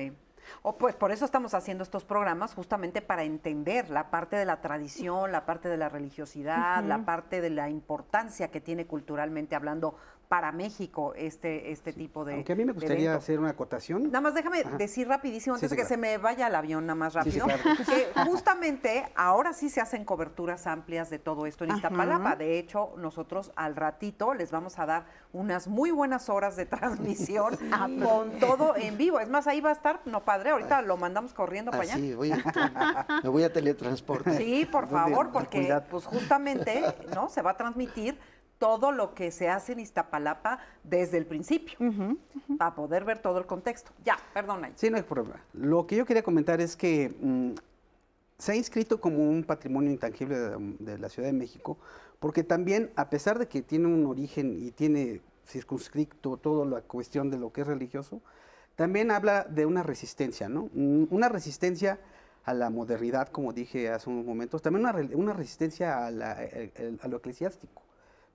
O 0.65 0.79
pues 0.79 0.95
por 0.95 1.11
eso 1.11 1.25
estamos 1.25 1.55
haciendo 1.55 1.83
estos 1.83 2.05
programas, 2.05 2.55
justamente 2.55 3.03
para 3.03 3.25
entender 3.25 3.91
la 3.91 4.11
parte 4.11 4.37
de 4.37 4.45
la 4.45 4.61
tradición, 4.61 5.33
la 5.33 5.45
parte 5.45 5.69
de 5.69 5.77
la 5.77 5.89
religiosidad, 5.89 6.85
la 6.85 7.05
parte 7.05 7.41
de 7.41 7.51
la 7.51 7.69
importancia 7.69 8.49
que 8.53 8.61
tiene 8.61 8.87
culturalmente 8.87 9.57
hablando 9.57 9.97
para 10.33 10.51
México 10.51 11.13
este, 11.15 11.73
este 11.73 11.93
tipo 11.93 12.25
de. 12.25 12.33
Aunque 12.33 12.55
a 12.55 12.57
mí 12.57 12.65
me 12.65 12.73
gustaría 12.73 13.15
hacer 13.15 13.39
una 13.39 13.51
acotación. 13.51 14.05
Nada 14.05 14.23
más 14.23 14.33
déjame 14.33 14.65
decir 14.79 15.07
rapidísimo, 15.07 15.57
antes 15.57 15.69
de 15.69 15.77
que 15.77 15.85
se 15.85 15.99
me 15.99 16.17
vaya 16.17 16.47
el 16.47 16.55
avión, 16.55 16.87
nada 16.87 16.95
más 16.95 17.13
rápido, 17.13 17.47
que 17.87 18.19
justamente 18.25 19.13
ahora 19.15 19.53
sí 19.53 19.69
se 19.69 19.83
hacen 19.83 20.07
coberturas 20.07 20.67
amplias 20.67 21.11
de 21.11 21.19
todo 21.19 21.45
esto 21.45 21.65
en 21.65 21.77
Iztapalapa. 21.77 22.35
De 22.35 22.59
hecho, 22.59 22.95
nosotros 22.97 23.53
al 23.57 23.77
ratito 23.77 24.33
les 24.33 24.51
vamos 24.51 24.79
a 24.79 24.87
dar 24.87 25.05
unas 25.35 25.69
muy 25.69 25.91
buenas 25.91 26.31
horas 26.31 26.57
de 26.57 26.65
transmisión 26.65 27.59
ah, 27.71 27.87
con 28.03 28.31
todo 28.39 28.75
en 28.75 28.97
vivo. 28.97 29.21
Es 29.21 29.29
más, 29.29 29.47
ahí 29.47 29.61
va 29.61 29.69
a 29.69 29.75
estar, 29.75 30.01
no 30.07 30.25
padre, 30.25 30.49
ahorita 30.49 30.81
lo 30.81 30.97
mandamos 30.97 31.35
corriendo 31.35 31.73
para 31.73 31.83
allá. 31.83 31.97
Sí, 31.97 32.15
voy 32.15 32.33
a, 32.33 33.21
me 33.23 33.29
voy 33.29 33.43
a 33.43 33.53
teletransportar. 33.53 34.39
Sí, 34.39 34.67
por 34.73 34.89
favor, 34.89 35.31
porque 35.31 35.79
pues 35.91 36.07
justamente, 36.07 36.83
¿no? 37.15 37.29
Se 37.29 37.43
va 37.43 37.51
a 37.51 37.57
transmitir 37.59 38.19
todo 38.63 38.93
lo 38.93 39.13
que 39.13 39.33
se 39.33 39.49
hace 39.49 39.73
en 39.73 39.81
Iztapalapa 39.81 40.61
desde 40.85 41.19
el 41.19 41.27
principio, 41.27 41.77
para 42.57 42.77
poder 42.77 43.05
ver 43.05 43.19
todo 43.19 43.39
el 43.39 43.45
contexto. 43.45 43.91
Ya, 44.05 44.17
perdona. 44.33 44.71
Sí, 44.77 44.89
no 44.89 44.99
hay 44.99 45.03
problema. 45.03 45.41
Lo 45.53 45.85
que 45.85 45.97
yo 45.97 46.07
quería 46.07 46.23
comentar 46.23 46.61
es 46.61 46.77
que 46.77 47.13
mm, 47.21 47.55
se 48.39 48.53
ha 48.53 48.55
inscrito 48.55 49.01
como 49.01 49.29
un 49.29 49.43
patrimonio 49.43 49.91
intangible 49.91 50.37
de, 50.79 50.97
la 50.97 51.09
Ciudad 51.09 51.27
de 51.27 51.33
México, 51.33 51.77
porque 52.21 52.45
también, 52.45 52.93
a 52.95 53.11
pesar 53.11 53.37
de 53.41 53.49
que 53.49 53.63
tiene 53.63 53.89
un 53.89 54.07
origen 54.07 54.57
y 54.65 54.71
tiene 54.71 55.23
circunscrito 55.45 56.37
toda 56.37 56.65
la 56.65 56.83
cuestión 56.83 57.33
de 57.33 57.39
lo 57.39 57.53
que 57.53 57.63
es 57.63 57.67
religioso, 57.67 58.21
también 58.77 59.11
habla 59.11 59.43
de 59.43 59.67
una 59.67 59.83
resistencia, 59.83 60.49
¿no? 60.49 60.71
Mm, 60.73 61.07
una 61.11 61.29
resistencia 61.29 61.99
a 62.45 62.55
la 62.55 62.71
modernidad, 62.71 63.27
como 63.27 63.53
dije 63.53 63.91
hace 63.91 64.09
unos 64.09 64.25
momentos, 64.25 64.63
también 64.63 64.87
una, 65.15 65.33
resistencia 65.33 65.99
a, 65.99 66.07
a 66.07 67.09
lo 67.09 67.17
eclesiástico. 67.17 67.83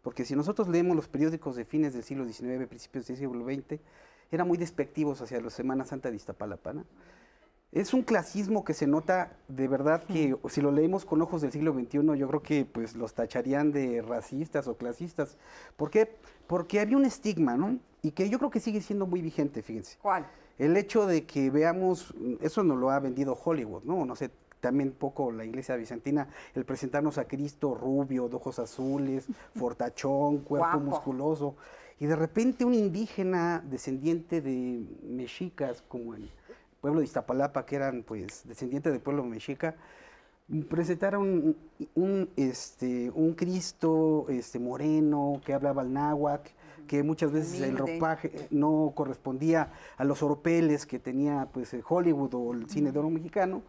Porque 0.01 0.25
si 0.25 0.35
nosotros 0.35 0.67
leemos 0.67 0.95
los 0.95 1.07
periódicos 1.07 1.55
de 1.55 1.65
fines 1.65 1.93
del 1.93 2.03
siglo 2.03 2.25
XIX, 2.25 2.67
principios 2.67 3.07
del 3.07 3.17
siglo 3.17 3.45
XX, 3.45 3.79
eran 4.31 4.47
muy 4.47 4.57
despectivos 4.57 5.21
hacia 5.21 5.41
la 5.41 5.49
Semana 5.49 5.85
Santa 5.85 6.09
de 6.09 6.15
Iztapalapa. 6.15 6.73
Es 7.71 7.93
un 7.93 8.01
clasismo 8.01 8.63
que 8.63 8.73
se 8.73 8.87
nota 8.87 9.37
de 9.49 9.67
verdad 9.67 10.03
que 10.03 10.37
si 10.49 10.61
lo 10.61 10.71
leemos 10.71 11.03
con 11.03 11.21
ojos 11.21 11.41
del 11.41 11.51
siglo 11.51 11.73
XXI, 11.73 12.17
yo 12.17 12.27
creo 12.27 12.41
que 12.41 12.65
pues 12.65 12.95
los 12.95 13.13
tacharían 13.13 13.71
de 13.71 14.01
racistas 14.01 14.67
o 14.67 14.77
clasistas. 14.77 15.37
¿Por 15.75 15.89
qué? 15.89 16.15
Porque 16.47 16.79
había 16.79 16.95
un 16.95 17.05
estigma, 17.05 17.57
¿no? 17.57 17.77
Y 18.01 18.11
que 18.11 18.29
yo 18.29 18.39
creo 18.39 18.49
que 18.49 18.61
sigue 18.61 18.81
siendo 18.81 19.05
muy 19.05 19.21
vigente, 19.21 19.61
fíjense. 19.61 19.97
¿Cuál? 20.01 20.25
El 20.57 20.77
hecho 20.77 21.05
de 21.05 21.25
que 21.25 21.49
veamos, 21.49 22.13
eso 22.41 22.63
nos 22.63 22.77
lo 22.77 22.89
ha 22.89 22.99
vendido 22.99 23.37
Hollywood, 23.43 23.83
¿no? 23.83 24.05
No 24.05 24.15
sé, 24.15 24.31
también 24.59 24.91
poco 24.91 25.31
la 25.31 25.45
iglesia 25.45 25.75
bizantina, 25.75 26.27
el 26.55 26.65
presentarnos 26.65 27.17
a 27.17 27.27
Cristo 27.27 27.75
rubio, 27.75 28.27
de 28.29 28.35
ojos 28.35 28.59
azules, 28.59 29.27
fortachón, 29.55 30.39
cuerpo 30.39 30.79
musculoso, 30.79 31.55
y 31.99 32.05
de 32.05 32.15
repente 32.15 32.65
un 32.65 32.73
indígena 32.73 33.63
descendiente 33.67 34.41
de 34.41 34.85
mexicas, 35.03 35.83
como 35.87 36.13
el 36.13 36.29
pueblo 36.79 36.99
de 36.99 37.05
Iztapalapa, 37.05 37.65
que 37.65 37.75
eran 37.75 38.03
pues 38.03 38.47
descendientes 38.47 38.93
del 38.93 39.01
pueblo 39.01 39.23
mexica, 39.23 39.75
presentaron 40.69 41.55
un, 41.95 42.29
este, 42.35 43.11
un 43.13 43.33
Cristo 43.33 44.27
este, 44.29 44.59
moreno 44.59 45.41
que 45.45 45.53
hablaba 45.53 45.81
el 45.81 45.91
náhuatl, 45.91 46.51
que 46.87 47.03
muchas 47.03 47.31
veces 47.31 47.59
el 47.61 47.77
ropaje 47.77 48.47
no 48.49 48.93
correspondía 48.95 49.73
a 49.97 50.05
los 50.05 50.23
oropeles 50.23 50.85
que 50.85 50.99
tenía 50.99 51.49
pues 51.51 51.75
Hollywood 51.87 52.33
o 52.33 52.53
el 52.53 52.69
cine 52.69 52.93
de 52.93 52.99
oro 52.99 53.09
mexicano 53.09 53.61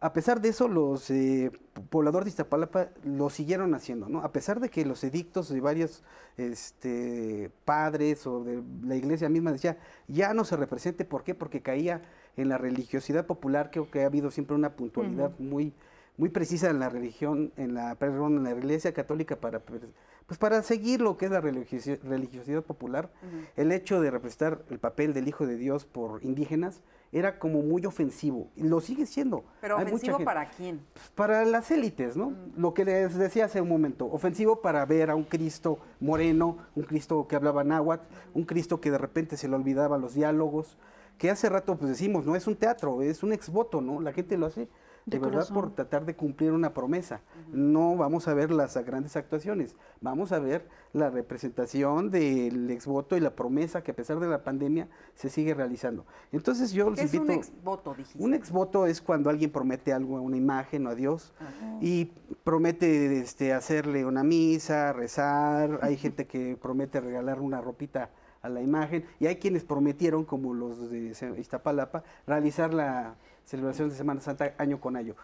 a 0.00 0.12
pesar 0.12 0.40
de 0.40 0.50
eso, 0.50 0.68
los 0.68 1.10
eh, 1.10 1.50
pobladores 1.90 2.26
de 2.26 2.30
Iztapalapa 2.30 2.90
lo 3.04 3.30
siguieron 3.30 3.74
haciendo, 3.74 4.08
¿no? 4.08 4.20
A 4.20 4.30
pesar 4.30 4.60
de 4.60 4.68
que 4.68 4.84
los 4.84 5.02
edictos 5.02 5.48
de 5.48 5.60
varios 5.60 6.04
este, 6.36 7.50
padres 7.64 8.24
o 8.26 8.44
de 8.44 8.62
la 8.84 8.94
iglesia 8.94 9.28
misma 9.28 9.50
decía, 9.50 9.76
ya 10.06 10.34
no 10.34 10.44
se 10.44 10.56
represente, 10.56 11.04
¿por 11.04 11.24
qué? 11.24 11.34
Porque 11.34 11.62
caía 11.62 12.02
en 12.36 12.48
la 12.48 12.58
religiosidad 12.58 13.26
popular, 13.26 13.70
creo 13.72 13.90
que 13.90 14.04
ha 14.04 14.06
habido 14.06 14.30
siempre 14.30 14.54
una 14.54 14.76
puntualidad 14.76 15.32
muy, 15.40 15.72
muy 16.16 16.28
precisa 16.28 16.70
en 16.70 16.78
la 16.78 16.88
religión, 16.88 17.52
en 17.56 17.74
la, 17.74 17.96
perdón, 17.96 18.36
en 18.36 18.44
la 18.44 18.52
iglesia 18.52 18.92
católica 18.94 19.36
para 19.36 19.60
pues 19.60 20.38
para 20.38 20.62
seguir 20.62 21.00
lo 21.00 21.16
que 21.16 21.24
es 21.24 21.32
la 21.32 21.40
religiosidad, 21.40 22.62
popular, 22.62 23.10
el 23.56 23.72
hecho 23.72 24.00
de 24.02 24.10
representar 24.10 24.62
el 24.68 24.78
papel 24.78 25.14
del 25.14 25.26
Hijo 25.26 25.46
de 25.46 25.56
Dios 25.56 25.86
por 25.86 26.22
indígenas 26.22 26.82
era 27.12 27.38
como 27.38 27.62
muy 27.62 27.86
ofensivo, 27.86 28.50
y 28.56 28.64
lo 28.64 28.80
sigue 28.80 29.06
siendo. 29.06 29.44
¿Pero 29.60 29.76
ofensivo 29.76 30.18
para 30.24 30.50
quién? 30.50 30.80
Para 31.14 31.44
las 31.44 31.70
élites, 31.70 32.16
¿no? 32.16 32.32
Lo 32.56 32.74
que 32.74 32.84
les 32.84 33.16
decía 33.16 33.46
hace 33.46 33.60
un 33.60 33.68
momento, 33.68 34.06
ofensivo 34.06 34.60
para 34.60 34.84
ver 34.84 35.10
a 35.10 35.14
un 35.14 35.24
Cristo 35.24 35.78
moreno, 36.00 36.58
un 36.74 36.84
Cristo 36.84 37.26
que 37.26 37.36
hablaba 37.36 37.64
náhuatl, 37.64 38.06
un 38.34 38.44
Cristo 38.44 38.80
que 38.80 38.90
de 38.90 38.98
repente 38.98 39.36
se 39.36 39.48
le 39.48 39.56
olvidaba 39.56 39.98
los 39.98 40.14
diálogos, 40.14 40.76
que 41.16 41.30
hace 41.30 41.48
rato 41.48 41.76
pues 41.76 41.90
decimos, 41.90 42.26
no 42.26 42.36
es 42.36 42.46
un 42.46 42.56
teatro, 42.56 43.02
es 43.02 43.22
un 43.22 43.32
exvoto, 43.32 43.80
¿no? 43.80 44.00
La 44.00 44.12
gente 44.12 44.36
lo 44.36 44.46
hace 44.46 44.68
de, 45.08 45.18
verdad 45.18 45.48
por 45.52 45.74
tratar 45.74 46.04
de 46.04 46.14
cumplir 46.14 46.52
una 46.52 46.74
promesa. 46.74 47.20
No 47.52 47.96
vamos 47.96 48.28
a 48.28 48.34
ver 48.34 48.50
las 48.50 48.76
grandes 48.84 49.16
actuaciones, 49.16 49.76
vamos 50.00 50.32
a 50.32 50.38
ver 50.38 50.66
la 50.92 51.10
representación 51.10 52.10
del 52.10 52.70
exvoto 52.70 53.16
y 53.16 53.20
la 53.20 53.34
promesa 53.34 53.82
que 53.82 53.92
a 53.92 53.96
pesar 53.96 54.20
de 54.20 54.28
la 54.28 54.42
pandemia 54.42 54.88
se 55.14 55.28
sigue 55.28 55.54
realizando. 55.54 56.06
Entonces 56.32 56.72
yo 56.72 56.90
les 56.90 57.14
invito... 57.14 57.32
Es 57.32 57.48
un 57.48 57.54
exvoto, 57.54 57.94
dijiste. 57.94 58.22
Un 58.22 58.34
exvoto 58.34 58.86
es 58.86 59.00
cuando 59.00 59.30
alguien 59.30 59.50
promete 59.50 59.92
algo 59.92 60.16
a 60.16 60.20
una 60.20 60.36
imagen 60.36 60.86
o 60.86 60.90
a 60.90 60.94
Dios 60.94 61.32
y 61.80 62.12
promete 62.44 63.20
este, 63.20 63.52
hacerle 63.52 64.04
una 64.04 64.22
misa, 64.22 64.92
rezar, 64.92 65.80
hay 65.82 65.96
gente 65.96 66.26
que 66.26 66.56
promete 66.60 67.00
regalar 67.00 67.40
una 67.40 67.60
ropita 67.60 68.10
a 68.42 68.48
la 68.48 68.62
imagen 68.62 69.04
y 69.20 69.26
hay 69.26 69.36
quienes 69.36 69.64
prometieron, 69.64 70.24
como 70.24 70.54
los 70.54 70.90
de 70.90 71.14
Iztapalapa, 71.38 72.04
realizar 72.26 72.72
la 72.72 73.16
celebración 73.48 73.88
de 73.88 73.96
Semana 73.96 74.20
Santa 74.20 74.54
año 74.58 74.78
con 74.78 74.94
año, 74.94 75.16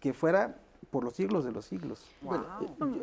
que 0.00 0.14
fuera 0.14 0.58
por 0.90 1.04
los 1.04 1.14
siglos 1.14 1.44
de 1.44 1.52
los 1.52 1.66
siglos. 1.66 2.00
Bueno, 2.22 2.46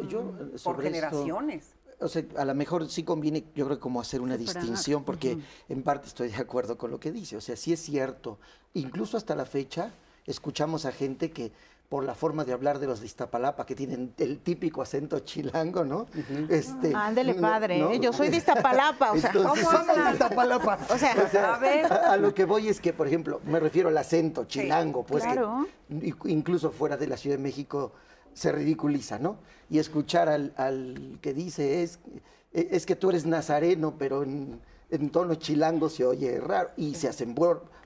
yo, 0.10 0.34
por 0.64 0.82
generaciones. 0.82 1.76
o 2.00 2.08
sea, 2.08 2.24
a 2.38 2.46
lo 2.46 2.56
mejor 2.56 2.90
sí 2.90 3.04
conviene, 3.04 3.46
yo 3.54 3.66
creo, 3.68 3.80
como 3.80 4.02
hacer 4.02 4.20
una 4.20 4.36
distinción, 4.36 5.04
porque 5.04 5.38
en 5.70 5.84
parte 5.84 6.08
estoy 6.08 6.30
de 6.30 6.38
acuerdo 6.38 6.76
con 6.80 6.90
lo 6.90 7.00
que 7.00 7.12
dice. 7.12 7.38
O 7.38 7.42
sea, 7.42 7.56
sí 7.56 7.72
es 7.72 7.82
cierto, 7.82 8.40
incluso 8.74 9.16
hasta 9.16 9.36
la 9.36 9.46
fecha 9.46 9.92
escuchamos 10.26 10.86
a 10.86 10.92
gente 10.92 11.30
que 11.30 11.52
por 11.90 12.04
la 12.04 12.16
forma 12.16 12.44
de 12.44 12.54
hablar 12.54 12.80
de 12.80 12.88
los 12.88 13.02
de 13.02 13.06
Iztapalapa, 13.06 13.66
que 13.66 13.76
tienen 13.76 14.14
el 14.18 14.40
típico 14.40 14.82
acento 14.82 15.20
chilango, 15.20 15.86
¿no? 15.86 16.08
este, 16.50 16.94
Ándele, 16.96 17.36
padre, 17.36 17.80
¿eh? 17.80 18.00
yo 18.00 18.12
soy 18.12 18.30
de 18.30 18.38
Iztapalapa, 18.38 19.12
o 19.12 19.18
sea, 19.18 19.32
¿cómo 19.32 19.54
de 19.54 19.62
Iztapalapa. 20.14 20.80
O 20.90 20.98
sea, 20.98 21.12
a, 21.54 21.58
ver. 21.60 21.86
A, 21.86 22.18
lo 22.18 22.34
que 22.34 22.46
voy 22.46 22.68
es 22.68 22.82
que, 22.82 22.94
por 22.94 23.08
ejemplo, 23.08 23.42
me 23.46 23.60
refiero 23.60 23.90
al 23.90 23.98
acento 23.98 24.46
chilango, 24.46 25.04
pues 25.04 25.24
claro. 25.24 25.68
que 25.88 26.14
incluso 26.32 26.72
fuera 26.72 26.98
de 26.98 27.08
la 27.08 27.18
Ciudad 27.18 27.38
de 27.38 27.44
México 27.44 27.92
se 28.34 28.52
ridiculiza, 28.52 29.20
¿no? 29.20 29.38
Y 29.70 29.78
escuchar 29.78 30.30
al, 30.30 31.20
que 31.22 31.34
dice 31.34 31.84
es, 31.84 32.00
es 32.52 32.86
que 32.86 32.96
tú 32.96 33.12
eres 33.12 33.26
nazareno, 33.26 33.96
pero 33.98 34.24
en, 34.24 34.60
en 34.90 35.10
tono 35.10 35.36
chilango 35.36 35.90
se 35.90 36.06
oye 36.06 36.40
raro, 36.40 36.70
y 36.78 36.96
se 36.96 37.08
hacen 37.08 37.36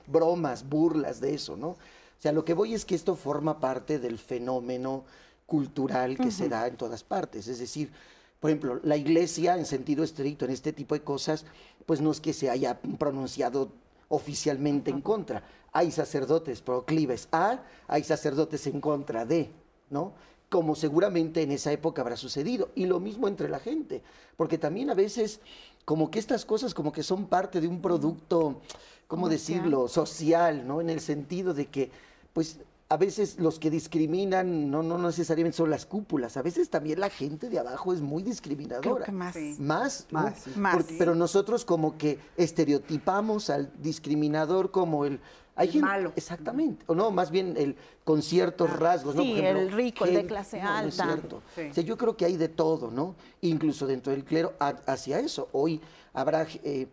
bromas, 0.06 0.68
burlas 0.68 1.20
de 1.20 1.34
eso, 1.34 1.56
¿no? 1.56 1.76
O 2.18 2.20
sea, 2.20 2.32
lo 2.32 2.44
que 2.44 2.54
voy 2.54 2.74
es 2.74 2.84
que 2.84 2.96
esto 2.96 3.14
forma 3.14 3.60
parte 3.60 3.98
del 4.00 4.18
fenómeno 4.18 5.04
cultural 5.46 6.18
que 6.18 6.30
se 6.30 6.48
da 6.48 6.66
en 6.66 6.76
todas 6.76 7.04
partes. 7.04 7.46
Es 7.46 7.60
decir, 7.60 7.92
por 8.40 8.50
ejemplo, 8.50 8.80
la 8.82 8.96
iglesia 8.96 9.56
en 9.56 9.64
sentido 9.64 10.02
estricto 10.02 10.44
en 10.44 10.50
este 10.50 10.72
tipo 10.72 10.94
de 10.94 11.02
cosas, 11.02 11.44
pues 11.86 12.00
no 12.00 12.10
es 12.10 12.20
que 12.20 12.32
se 12.32 12.50
haya 12.50 12.80
pronunciado 12.98 13.70
oficialmente 14.08 14.90
en 14.90 15.00
contra. 15.00 15.44
Hay 15.72 15.92
sacerdotes 15.92 16.60
proclives 16.60 17.28
a, 17.30 17.62
hay 17.86 18.02
sacerdotes 18.02 18.66
en 18.66 18.80
contra 18.80 19.24
de, 19.24 19.50
¿no? 19.90 20.12
Como 20.48 20.74
seguramente 20.74 21.42
en 21.42 21.52
esa 21.52 21.72
época 21.72 22.02
habrá 22.02 22.16
sucedido. 22.16 22.70
Y 22.74 22.86
lo 22.86 23.00
mismo 23.00 23.28
entre 23.28 23.48
la 23.48 23.60
gente, 23.60 24.02
porque 24.36 24.58
también 24.58 24.90
a 24.90 24.94
veces 24.94 25.40
como 25.84 26.10
que 26.10 26.18
estas 26.18 26.44
cosas 26.44 26.74
como 26.74 26.92
que 26.92 27.02
son 27.02 27.26
parte 27.26 27.60
de 27.60 27.68
un 27.68 27.80
producto, 27.80 28.60
¿cómo 29.06 29.28
decirlo?, 29.28 29.88
social, 29.88 30.66
¿no? 30.66 30.80
En 30.80 30.90
el 30.90 31.00
sentido 31.00 31.54
de 31.54 31.66
que 31.66 31.90
pues 32.32 32.60
a 32.90 32.96
veces 32.96 33.38
los 33.38 33.58
que 33.58 33.70
discriminan 33.70 34.70
no, 34.70 34.82
no 34.82 34.96
necesariamente 34.98 35.56
son 35.56 35.68
las 35.70 35.84
cúpulas, 35.84 36.36
a 36.36 36.42
veces 36.42 36.70
también 36.70 37.00
la 37.00 37.10
gente 37.10 37.50
de 37.50 37.58
abajo 37.58 37.92
es 37.92 38.00
muy 38.00 38.22
discriminadora. 38.22 39.10
más. 39.12 39.36
Más, 39.58 40.06
más, 40.10 40.86
pero 40.98 41.14
nosotros 41.14 41.64
como 41.64 41.98
que 41.98 42.18
estereotipamos 42.36 43.50
al 43.50 43.70
discriminador 43.80 44.70
como 44.70 45.04
el... 45.04 45.20
Hay 45.54 45.76
malo. 45.80 46.12
Exactamente. 46.14 46.84
O 46.86 46.94
no, 46.94 47.10
más 47.10 47.32
bien 47.32 47.56
el 47.56 47.74
con 48.04 48.22
ciertos 48.22 48.70
ah, 48.72 48.76
rasgos, 48.76 49.16
sí, 49.16 49.40
el 49.40 49.72
rico, 49.72 50.04
el 50.04 50.14
de 50.14 50.26
clase 50.26 50.60
alta. 50.60 50.86
es 50.86 50.94
cierto. 50.94 51.42
O 51.56 51.74
sea, 51.74 51.82
yo 51.82 51.98
creo 51.98 52.16
que 52.16 52.24
hay 52.24 52.36
de 52.36 52.48
todo, 52.48 52.92
¿no? 52.92 53.16
Incluso 53.40 53.84
dentro 53.84 54.12
del 54.12 54.24
clero, 54.24 54.54
hacia 54.60 55.18
eso. 55.18 55.48
Hoy 55.50 55.80
habrá 56.12 56.46
eh, 56.62 56.86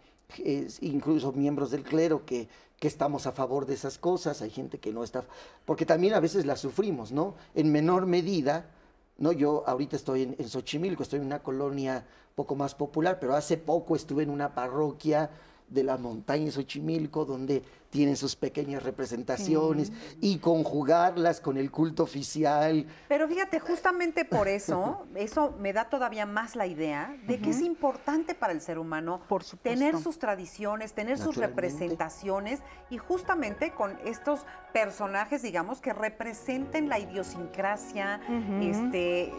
incluso 0.82 1.32
miembros 1.32 1.70
del 1.70 1.84
clero 1.84 2.26
que 2.26 2.48
que 2.80 2.88
estamos 2.88 3.26
a 3.28 3.32
favor 3.32 3.66
de 3.66 3.74
esas 3.74 3.98
cosas, 3.98 4.42
hay 4.42 4.50
gente 4.50 4.80
que 4.80 4.92
no 4.92 5.04
está, 5.04 5.24
porque 5.66 5.86
también 5.86 6.14
a 6.14 6.20
veces 6.20 6.46
las 6.46 6.60
sufrimos, 6.60 7.12
¿no? 7.12 7.36
En 7.54 7.72
menor 7.72 8.06
medida, 8.06 8.70
¿no? 9.18 9.32
Yo 9.32 9.64
ahorita 9.66 9.96
estoy 9.96 10.36
en, 10.38 10.50
Xochimilco, 10.50 11.04
estoy 11.04 11.20
en 11.20 11.26
una 11.26 11.42
colonia 11.42 12.06
poco 12.36 12.56
más 12.56 12.76
popular, 12.76 13.18
pero 13.20 13.36
hace 13.36 13.58
poco 13.58 13.96
estuve 13.96 14.24
en 14.24 14.30
una 14.30 14.54
parroquia 14.54 15.30
de 15.70 15.84
la 15.84 15.98
montaña 15.98 16.46
de 16.46 16.52
Xochimilco, 16.52 17.26
donde 17.26 17.64
tienen 17.96 18.18
sus 18.18 18.36
pequeñas 18.36 18.84
representaciones 18.84 19.94
y 20.20 20.40
conjugarlas 20.40 21.40
con 21.40 21.56
el 21.56 21.72
culto 21.72 22.04
oficial. 22.04 22.86
Pero 23.08 23.26
fíjate, 23.26 23.62
justamente 23.62 24.26
por 24.26 24.50
eso, 24.50 25.08
eso 25.16 25.56
me 25.62 25.72
da 25.72 25.86
todavía 25.86 26.26
más 26.26 26.58
la 26.58 26.68
idea 26.68 27.16
de 27.26 27.40
que 27.40 27.52
es 27.52 27.62
importante 27.62 28.36
para 28.36 28.52
el 28.52 28.60
ser 28.60 28.80
humano 28.80 29.22
tener 29.62 29.98
sus 29.98 30.20
tradiciones, 30.20 30.92
tener 30.92 31.18
sus 31.18 31.38
representaciones 31.38 32.60
y 32.90 32.98
justamente 32.98 33.72
con 33.72 33.98
estos 34.04 34.42
personajes, 34.74 35.42
digamos, 35.42 35.80
que 35.80 35.94
representen 35.94 36.90
la 36.90 37.00
idiosincrasia, 37.00 38.20
este, 38.60 39.32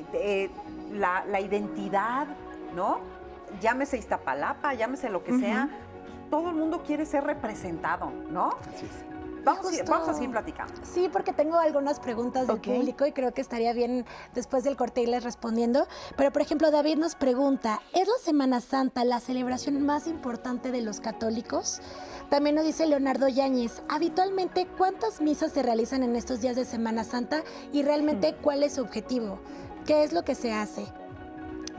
la, 0.94 1.26
la 1.26 1.40
identidad, 1.40 2.26
¿no? 2.74 3.00
Llámese 3.60 3.98
Iztapalapa, 3.98 4.72
llámese 4.72 5.10
lo 5.10 5.22
que 5.22 5.38
sea, 5.38 5.68
todo 6.30 6.50
el 6.50 6.56
mundo 6.56 6.82
quiere 6.84 7.06
ser 7.06 7.24
representado, 7.24 8.10
¿no? 8.30 8.50
Así 8.74 8.86
es. 8.86 9.16
Vamos, 9.46 10.08
a 10.08 10.14
seguir 10.14 10.32
platicando. 10.32 10.74
Sí, 10.82 11.08
porque 11.12 11.32
tengo 11.32 11.56
algunas 11.56 12.00
preguntas 12.00 12.48
del 12.48 12.60
público 12.60 13.06
y 13.06 13.12
creo 13.12 13.32
que 13.32 13.40
estaría 13.40 13.72
bien 13.72 14.04
después 14.34 14.64
del 14.64 14.76
corte 14.76 15.02
irles 15.02 15.22
respondiendo. 15.22 15.86
Pero, 16.16 16.32
por 16.32 16.42
ejemplo, 16.42 16.72
David 16.72 16.96
nos 16.96 17.14
pregunta, 17.14 17.80
¿es 17.92 18.08
la 18.08 18.18
Semana 18.20 18.60
Santa 18.60 19.04
la 19.04 19.20
celebración 19.20 19.86
más 19.86 20.08
importante 20.08 20.72
de 20.72 20.82
los 20.82 20.98
católicos? 20.98 21.80
También 22.28 22.56
nos 22.56 22.64
dice 22.64 22.86
Leonardo 22.86 23.28
Yáñez, 23.28 23.84
habitualmente, 23.88 24.66
¿cuántas 24.76 25.20
misas 25.20 25.52
se 25.52 25.62
realizan 25.62 26.02
en 26.02 26.16
estos 26.16 26.40
días 26.40 26.56
de 26.56 26.64
Semana 26.64 27.04
Santa 27.04 27.44
y 27.72 27.84
realmente 27.84 28.32
hmm. 28.32 28.42
cuál 28.42 28.64
es 28.64 28.74
su 28.74 28.80
objetivo? 28.80 29.38
¿Qué 29.86 30.02
es 30.02 30.12
lo 30.12 30.24
que 30.24 30.34
se 30.34 30.52
hace? 30.52 30.86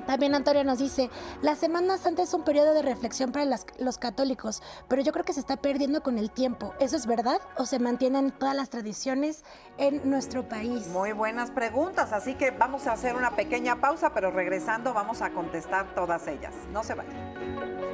También 0.07 0.33
Antonio 0.35 0.63
nos 0.63 0.79
dice, 0.79 1.09
las 1.41 1.59
Semana 1.59 1.97
Santa 1.97 2.23
es 2.23 2.33
un 2.33 2.43
periodo 2.43 2.73
de 2.73 2.81
reflexión 2.81 3.33
para 3.33 3.45
los 3.45 3.97
católicos, 3.97 4.63
pero 4.87 5.01
yo 5.01 5.11
creo 5.11 5.25
que 5.25 5.33
se 5.33 5.41
está 5.41 5.57
perdiendo 5.57 6.01
con 6.01 6.17
el 6.17 6.31
tiempo. 6.31 6.73
¿Eso 6.79 6.95
es 6.95 7.05
verdad 7.05 7.41
o 7.57 7.65
se 7.65 7.77
mantienen 7.77 8.31
todas 8.31 8.55
las 8.55 8.69
tradiciones 8.69 9.43
en 9.77 10.09
nuestro 10.09 10.47
país? 10.47 10.87
Muy 10.87 11.11
buenas 11.11 11.51
preguntas, 11.51 12.13
así 12.13 12.35
que 12.35 12.51
vamos 12.51 12.87
a 12.87 12.93
hacer 12.93 13.17
una 13.17 13.35
pequeña 13.35 13.81
pausa, 13.81 14.13
pero 14.13 14.31
regresando 14.31 14.93
vamos 14.93 15.21
a 15.21 15.31
contestar 15.31 15.93
todas 15.93 16.25
ellas. 16.27 16.53
No 16.71 16.83
se 16.83 16.93
vayan. 16.93 17.87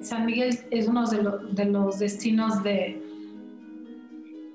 San 0.00 0.26
Miguel 0.26 0.64
es 0.70 0.86
uno 0.86 1.08
de 1.08 1.64
los 1.64 1.98
destinos 1.98 2.62
de 2.62 3.07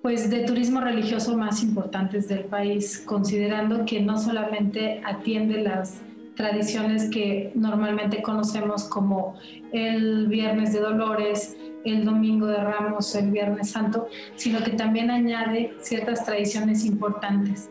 pues 0.03 0.29
de 0.29 0.41
turismo 0.41 0.81
religioso 0.81 1.37
más 1.37 1.63
importantes 1.63 2.27
del 2.27 2.43
país, 2.43 3.01
considerando 3.05 3.85
que 3.85 4.01
no 4.01 4.17
solamente 4.17 5.01
atiende 5.05 5.63
las 5.63 6.01
tradiciones 6.35 7.09
que 7.09 7.53
normalmente 7.55 8.21
conocemos 8.21 8.83
como 8.83 9.35
el 9.71 10.27
Viernes 10.27 10.73
de 10.73 10.81
Dolores, 10.81 11.55
el 11.85 12.03
Domingo 12.03 12.47
de 12.47 12.57
Ramos, 12.57 13.15
el 13.15 13.31
Viernes 13.31 13.71
Santo, 13.71 14.09
sino 14.35 14.61
que 14.61 14.71
también 14.71 15.09
añade 15.09 15.73
ciertas 15.79 16.25
tradiciones 16.25 16.83
importantes. 16.83 17.69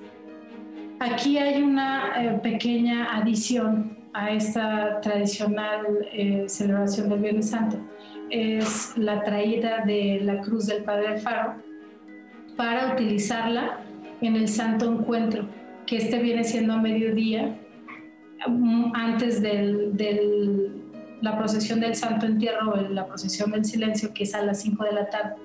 Aquí 1.00 1.36
hay 1.36 1.62
una 1.62 2.14
eh, 2.16 2.40
pequeña 2.42 3.14
adición 3.14 3.98
a 4.14 4.30
esta 4.30 5.02
tradicional 5.02 5.84
eh, 6.10 6.44
celebración 6.46 7.10
del 7.10 7.20
Viernes 7.20 7.50
Santo. 7.50 7.76
Es 8.30 8.96
la 8.96 9.22
traída 9.22 9.84
de 9.84 10.20
la 10.22 10.40
cruz 10.40 10.66
del 10.66 10.82
Padre 10.84 11.18
Faro, 11.18 11.71
para 12.56 12.92
utilizarla 12.92 13.80
en 14.20 14.36
el 14.36 14.48
Santo 14.48 14.90
Encuentro, 14.90 15.46
que 15.86 15.96
este 15.96 16.18
viene 16.20 16.44
siendo 16.44 16.74
a 16.74 16.78
mediodía, 16.78 17.58
mm, 18.46 18.92
antes 18.94 19.42
de 19.42 20.70
la 21.22 21.38
procesión 21.38 21.80
del 21.80 21.94
Santo 21.94 22.26
Entierro, 22.26 22.76
la 22.90 23.06
procesión 23.06 23.52
del 23.52 23.64
Silencio, 23.64 24.12
que 24.12 24.24
es 24.24 24.34
a 24.34 24.42
las 24.42 24.60
5 24.60 24.84
de 24.84 24.92
la 24.92 25.08
tarde, 25.08 25.36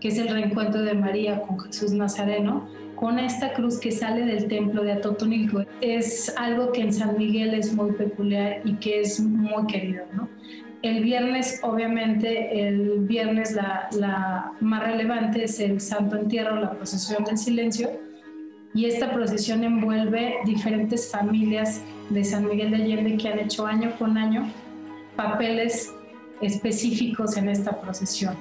que 0.00 0.08
es 0.08 0.18
el 0.18 0.28
reencuentro 0.28 0.80
de 0.82 0.94
María 0.94 1.42
con 1.42 1.58
Jesús 1.58 1.92
Nazareno, 1.92 2.68
con 2.94 3.18
esta 3.18 3.52
cruz 3.52 3.78
que 3.78 3.90
sale 3.92 4.24
del 4.24 4.48
templo 4.48 4.82
de 4.82 4.92
Atotonilco. 4.92 5.64
Es 5.80 6.32
algo 6.36 6.72
que 6.72 6.82
en 6.82 6.92
San 6.92 7.16
Miguel 7.18 7.54
es 7.54 7.72
muy 7.72 7.92
peculiar 7.92 8.60
y 8.64 8.74
que 8.74 9.00
es 9.00 9.20
muy 9.20 9.66
querido, 9.66 10.04
¿no? 10.14 10.28
El 10.82 11.02
viernes, 11.02 11.60
obviamente, 11.62 12.68
el 12.68 13.00
viernes 13.00 13.52
la, 13.52 14.52
más 14.60 14.84
relevante 14.84 15.44
es 15.44 15.58
el 15.58 15.80
Santo 15.80 16.16
Entierro, 16.16 16.56
la 16.56 16.70
procesión 16.70 17.24
del 17.24 17.36
silencio, 17.36 17.90
y 18.74 18.84
esta 18.84 19.12
procesión 19.12 19.64
envuelve 19.64 20.36
diferentes 20.44 21.10
familias 21.10 21.80
de 22.10 22.22
San 22.22 22.46
Miguel 22.46 22.70
de 22.70 22.76
Allende 22.76 23.16
que 23.16 23.28
han 23.28 23.38
hecho 23.40 23.66
año 23.66 23.92
con 23.98 24.16
año 24.16 24.46
papeles 25.16 25.92
específicos 26.40 27.36
en 27.36 27.48
esta 27.48 27.80
procesión. 27.80 28.36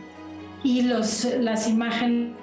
Y 0.63 0.83
los, 0.83 1.23
las 1.39 1.67
imágenes 1.67 2.35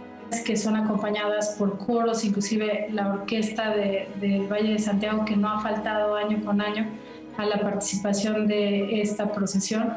que 0.44 0.56
son 0.56 0.74
acompañadas 0.74 1.54
por 1.56 1.78
coros, 1.78 2.24
inclusive 2.24 2.88
la 2.90 3.12
orquesta 3.12 3.74
del 3.76 4.48
Valle 4.50 4.72
de 4.72 4.78
Santiago, 4.80 5.24
que 5.24 5.36
no 5.36 5.48
ha 5.48 5.60
faltado 5.60 6.16
año 6.16 6.42
con 6.44 6.60
año, 6.60 6.88
a 7.36 7.46
la 7.46 7.60
participación 7.60 8.46
de 8.46 9.00
esta 9.00 9.32
procesión. 9.32 9.94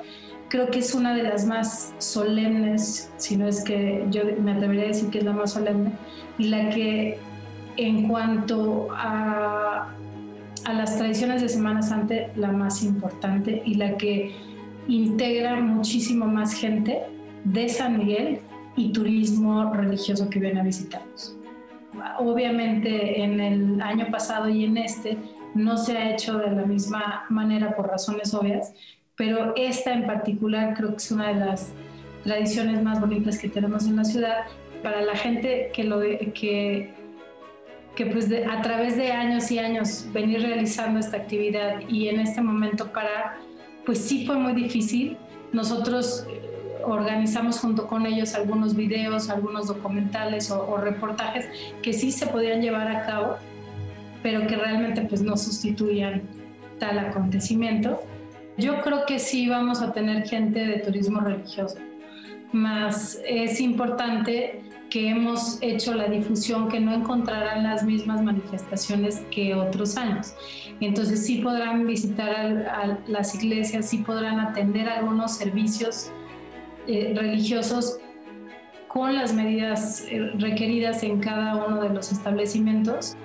Creo 0.50 0.70
que 0.70 0.80
es 0.80 0.96
una 0.96 1.14
de 1.14 1.24
las 1.24 1.46
más 1.46 1.94
solemnes, 1.98 3.12
si 3.18 3.36
no 3.36 3.48
es 3.48 3.64
que 3.64 4.06
yo 4.10 4.22
me 4.42 4.54
atrevería 4.54 4.86
a 4.86 4.88
decir 4.88 5.10
que 5.10 5.20
es 5.20 5.26
la 5.26 5.34
más 5.34 5.52
solemne, 5.52 5.92
y 6.38 6.46
la 6.46 6.70
que 6.70 7.20
en 7.76 8.08
cuanto 8.08 8.88
a, 8.92 9.90
a 10.66 10.74
las 10.74 10.98
tradiciones 10.98 11.42
de 11.42 11.50
Semana 11.50 11.82
Santa, 11.82 12.16
la 12.36 12.52
más 12.52 12.82
importante 12.84 13.62
y 13.66 13.76
la 13.76 13.98
que 13.98 14.34
integra 14.88 15.58
muchísimo 15.58 16.26
más 16.26 16.54
gente 16.54 17.02
de 17.44 17.70
San 17.70 17.98
Miguel 17.98 18.40
y 18.76 18.92
turismo 18.92 19.74
religioso 19.74 20.30
que 20.30 20.40
viene 20.40 20.62
a 20.62 20.64
visitarnos. 20.64 21.36
Obviamente 22.20 23.22
en 23.22 23.40
el 23.40 23.82
año 23.82 24.08
pasado 24.12 24.48
y 24.50 24.66
en 24.66 24.78
este 24.78 25.18
no 25.58 25.78
se 25.78 25.98
ha 25.98 26.12
hecho 26.12 26.38
de 26.38 26.52
la 26.52 26.64
misma 26.64 27.26
manera 27.30 27.76
por 27.76 27.88
razones 27.88 28.34
obvias, 28.34 28.74
pero 29.16 29.54
esta 29.56 29.94
en 29.94 30.06
particular 30.06 30.76
creo 30.76 30.92
que 30.92 30.98
es 30.98 31.12
una 31.12 31.30
de 31.30 31.36
las 31.36 31.74
tradiciones 32.24 32.84
más 32.84 33.02
bonitas 33.02 33.38
que 33.40 33.50
tenemos 33.50 33.86
en 33.86 33.96
la 33.96 34.04
ciudad. 34.04 34.46
Para 34.84 35.02
la 35.02 35.16
gente 35.16 35.72
que, 35.74 35.84
lo 35.84 36.00
que, 36.00 36.94
que 37.96 38.06
pues 38.06 38.30
a 38.32 38.62
través 38.62 38.96
de 38.96 39.12
años 39.12 39.50
y 39.50 39.58
años 39.58 40.06
venir 40.14 40.42
realizando 40.42 41.00
esta 41.00 41.18
actividad 41.18 41.80
y 41.90 42.10
en 42.10 42.20
este 42.20 42.42
momento 42.42 42.92
parar, 42.92 43.38
pues 43.86 44.00
sí 44.00 44.26
fue 44.26 44.36
muy 44.36 44.54
difícil. 44.54 45.18
Nosotros 45.52 46.28
eh, 46.30 46.84
organizamos 46.84 47.60
junto 47.60 47.88
con 47.88 48.06
ellos 48.06 48.36
algunos 48.36 48.76
videos, 48.76 49.30
algunos 49.30 49.68
documentales 49.68 50.52
o, 50.52 50.68
o 50.70 50.78
reportajes 50.78 51.48
que 51.82 51.94
sí 51.94 52.12
se 52.12 52.28
podían 52.28 52.62
llevar 52.62 52.88
a 52.88 53.06
cabo, 53.06 53.38
pero 54.24 54.46
que 54.48 54.56
realmente 54.56 55.02
pues 55.02 55.22
no 55.22 55.38
sustituían 55.38 56.24
tal 56.80 57.00
acontecimiento. 57.00 58.02
Yo 58.58 58.82
creo 58.82 59.06
que 59.06 59.20
sí 59.20 59.48
vamos 59.48 59.82
a 59.82 59.94
tener 59.94 60.28
gente 60.28 60.66
de 60.66 60.80
turismo 60.80 61.20
religioso, 61.20 61.78
más 62.52 63.20
es 63.28 63.60
importante 63.60 64.62
que 64.90 65.10
hemos 65.10 65.58
hecho 65.62 65.94
la 65.94 66.08
difusión 66.08 66.70
que 66.70 66.80
no 66.80 66.94
encontrarán 66.94 67.64
las 67.64 67.84
mismas 67.84 68.24
manifestaciones 68.24 69.22
que 69.32 69.54
otros 69.54 69.98
años. 69.98 70.34
Entonces 70.80 71.26
sí 71.26 71.38
podrán 71.38 71.86
visitar 71.86 72.66
a, 72.68 73.00
las 73.08 73.36
iglesias, 73.36 73.90
sí 73.90 73.98
podrán 74.00 74.40
atender 74.40 74.88
algunos 74.88 75.36
servicios 75.36 76.12
eh, 76.88 77.14
religiosos 77.16 78.00
con 78.88 79.16
las 79.16 79.34
medidas 79.34 80.06
eh, 80.10 80.32
requeridas 80.40 81.04
en 81.04 81.20
cada 81.20 81.66
uno 81.66 81.82
de 81.82 81.90
los 81.90 82.12
establecimientos, 82.12 83.18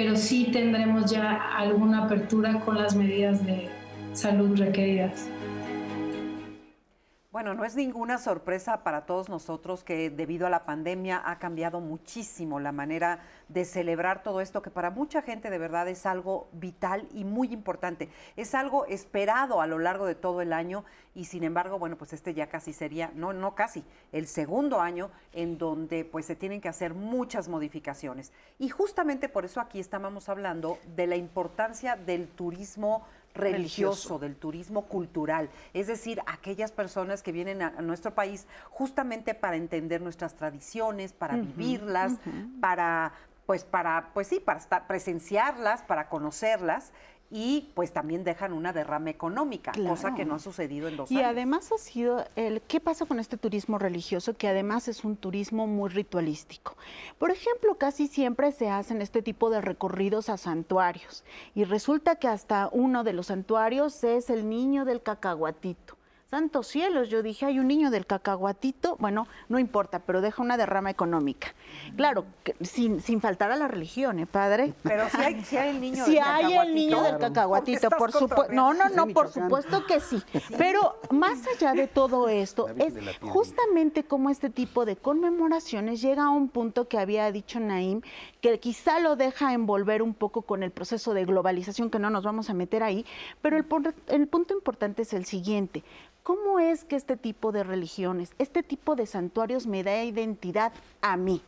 pero 0.00 0.16
sí 0.16 0.48
tendremos 0.50 1.10
ya 1.10 1.34
alguna 1.58 2.04
apertura 2.04 2.58
con 2.60 2.78
las 2.78 2.96
medidas 2.96 3.44
de 3.44 3.68
salud 4.14 4.58
requeridas. 4.58 5.28
Bueno, 7.32 7.54
no 7.54 7.64
es 7.64 7.76
ninguna 7.76 8.18
sorpresa 8.18 8.82
para 8.82 9.06
todos 9.06 9.28
nosotros 9.28 9.84
que 9.84 10.10
debido 10.10 10.48
a 10.48 10.50
la 10.50 10.64
pandemia 10.64 11.22
ha 11.24 11.38
cambiado 11.38 11.78
muchísimo 11.78 12.58
la 12.58 12.72
manera 12.72 13.20
de 13.46 13.64
celebrar 13.64 14.24
todo 14.24 14.40
esto, 14.40 14.62
que 14.62 14.70
para 14.72 14.90
mucha 14.90 15.22
gente 15.22 15.48
de 15.48 15.58
verdad 15.58 15.86
es 15.86 16.06
algo 16.06 16.48
vital 16.50 17.06
y 17.14 17.22
muy 17.22 17.52
importante. 17.52 18.08
Es 18.34 18.56
algo 18.56 18.84
esperado 18.86 19.60
a 19.60 19.68
lo 19.68 19.78
largo 19.78 20.06
de 20.06 20.16
todo 20.16 20.40
el 20.40 20.52
año 20.52 20.84
y 21.14 21.26
sin 21.26 21.44
embargo, 21.44 21.78
bueno, 21.78 21.96
pues 21.96 22.12
este 22.12 22.34
ya 22.34 22.48
casi 22.48 22.72
sería, 22.72 23.12
no, 23.14 23.32
no 23.32 23.54
casi, 23.54 23.84
el 24.10 24.26
segundo 24.26 24.80
año 24.80 25.12
en 25.32 25.56
donde 25.56 26.04
pues 26.04 26.26
se 26.26 26.34
tienen 26.34 26.60
que 26.60 26.68
hacer 26.68 26.94
muchas 26.94 27.46
modificaciones. 27.46 28.32
Y 28.58 28.70
justamente 28.70 29.28
por 29.28 29.44
eso 29.44 29.60
aquí 29.60 29.78
estábamos 29.78 30.28
hablando 30.28 30.78
de 30.96 31.06
la 31.06 31.14
importancia 31.14 31.94
del 31.94 32.26
turismo 32.26 33.06
religioso, 33.34 34.18
del 34.18 34.36
turismo 34.36 34.86
cultural, 34.86 35.50
es 35.72 35.86
decir, 35.86 36.20
aquellas 36.26 36.72
personas 36.72 37.22
que 37.22 37.32
vienen 37.32 37.62
a, 37.62 37.70
nuestro 37.82 38.14
país 38.14 38.46
justamente 38.70 39.34
para 39.34 39.56
entender 39.56 40.00
nuestras 40.00 40.34
tradiciones, 40.34 41.12
para 41.12 41.36
vivirlas, 41.36 42.14
para 42.60 43.12
pues 43.46 43.64
para 43.64 44.10
pues 44.14 44.28
sí, 44.28 44.38
para 44.38 44.86
presenciarlas, 44.86 45.82
para 45.82 46.08
conocerlas 46.08 46.92
y 47.30 47.70
pues 47.74 47.92
también 47.92 48.24
dejan 48.24 48.52
una 48.52 48.72
derrama 48.72 49.10
económica, 49.10 49.72
cosa 49.86 50.14
que 50.14 50.24
no 50.24 50.34
ha 50.34 50.38
sucedido 50.40 50.88
en 50.88 50.96
dos 50.96 51.10
y 51.10 51.14
años. 51.14 51.22
Y 51.22 51.30
además 51.30 51.70
ha 51.72 51.78
sido 51.78 52.24
el 52.34 52.60
qué 52.62 52.80
pasa 52.80 53.06
con 53.06 53.20
este 53.20 53.36
turismo 53.36 53.78
religioso 53.78 54.34
que 54.34 54.48
además 54.48 54.88
es 54.88 55.04
un 55.04 55.16
turismo 55.16 55.66
muy 55.68 55.90
ritualístico. 55.90 56.76
Por 57.18 57.30
ejemplo, 57.30 57.76
casi 57.76 58.08
siempre 58.08 58.50
se 58.50 58.68
hacen 58.68 59.00
este 59.00 59.22
tipo 59.22 59.48
de 59.50 59.60
recorridos 59.60 60.28
a 60.28 60.36
santuarios 60.36 61.24
y 61.54 61.64
resulta 61.64 62.16
que 62.16 62.26
hasta 62.26 62.68
uno 62.72 63.04
de 63.04 63.12
los 63.12 63.28
santuarios 63.28 64.02
es 64.02 64.28
el 64.28 64.48
niño 64.48 64.84
del 64.84 65.02
cacahuatito. 65.02 65.99
Santos 66.30 66.68
cielos, 66.68 67.08
yo 67.08 67.24
dije, 67.24 67.46
hay 67.46 67.58
un 67.58 67.66
niño 67.66 67.90
del 67.90 68.06
cacahuatito, 68.06 68.96
bueno, 69.00 69.26
no 69.48 69.58
importa, 69.58 69.98
pero 69.98 70.20
deja 70.20 70.40
una 70.40 70.56
derrama 70.56 70.88
económica. 70.88 71.48
Claro, 71.96 72.24
sin, 72.60 73.00
sin 73.00 73.20
faltar 73.20 73.50
a 73.50 73.56
la 73.56 73.66
religión, 73.66 74.20
¿eh, 74.20 74.26
padre? 74.26 74.74
Pero 74.84 75.08
si 75.10 75.16
hay, 75.16 75.44
si 75.44 75.56
hay 75.56 75.70
el 75.70 75.80
niño 75.80 76.04
si 76.04 76.12
del 76.12 76.22
hay 76.22 76.42
cacahuatito. 76.44 76.62
el 76.62 76.74
niño 76.76 77.02
del 77.02 77.18
cacahuatito, 77.18 77.90
por 77.90 78.12
supuesto. 78.12 78.52
No, 78.52 78.72
no, 78.72 78.88
no, 78.90 79.08
por 79.08 79.28
supuesto 79.28 79.84
que 79.86 79.98
sí. 79.98 80.22
Pero 80.56 81.00
más 81.10 81.40
allá 81.48 81.72
de 81.72 81.88
todo 81.88 82.28
esto, 82.28 82.68
es 82.78 82.94
justamente 83.22 84.04
como 84.04 84.30
este 84.30 84.50
tipo 84.50 84.84
de 84.84 84.94
conmemoraciones 84.94 86.00
llega 86.00 86.26
a 86.26 86.30
un 86.30 86.48
punto 86.48 86.86
que 86.86 86.98
había 86.98 87.32
dicho 87.32 87.58
Naim, 87.58 88.02
que 88.40 88.60
quizá 88.60 89.00
lo 89.00 89.16
deja 89.16 89.52
envolver 89.52 90.00
un 90.00 90.14
poco 90.14 90.42
con 90.42 90.62
el 90.62 90.70
proceso 90.70 91.12
de 91.12 91.24
globalización, 91.24 91.90
que 91.90 91.98
no 91.98 92.08
nos 92.08 92.22
vamos 92.22 92.50
a 92.50 92.54
meter 92.54 92.84
ahí, 92.84 93.04
pero 93.42 93.56
el, 93.56 93.66
el 94.06 94.28
punto 94.28 94.54
importante 94.54 95.02
es 95.02 95.12
el 95.12 95.24
siguiente 95.24 95.82
¿Cómo 96.22 96.60
es 96.60 96.84
que 96.84 96.96
este 96.96 97.16
tipo 97.16 97.50
de 97.50 97.62
religiones, 97.62 98.32
este 98.38 98.62
tipo 98.62 98.94
de 98.94 99.06
santuarios 99.06 99.66
me 99.66 99.82
da 99.82 100.04
identidad 100.04 100.72
a 101.00 101.16
mí? 101.16 101.42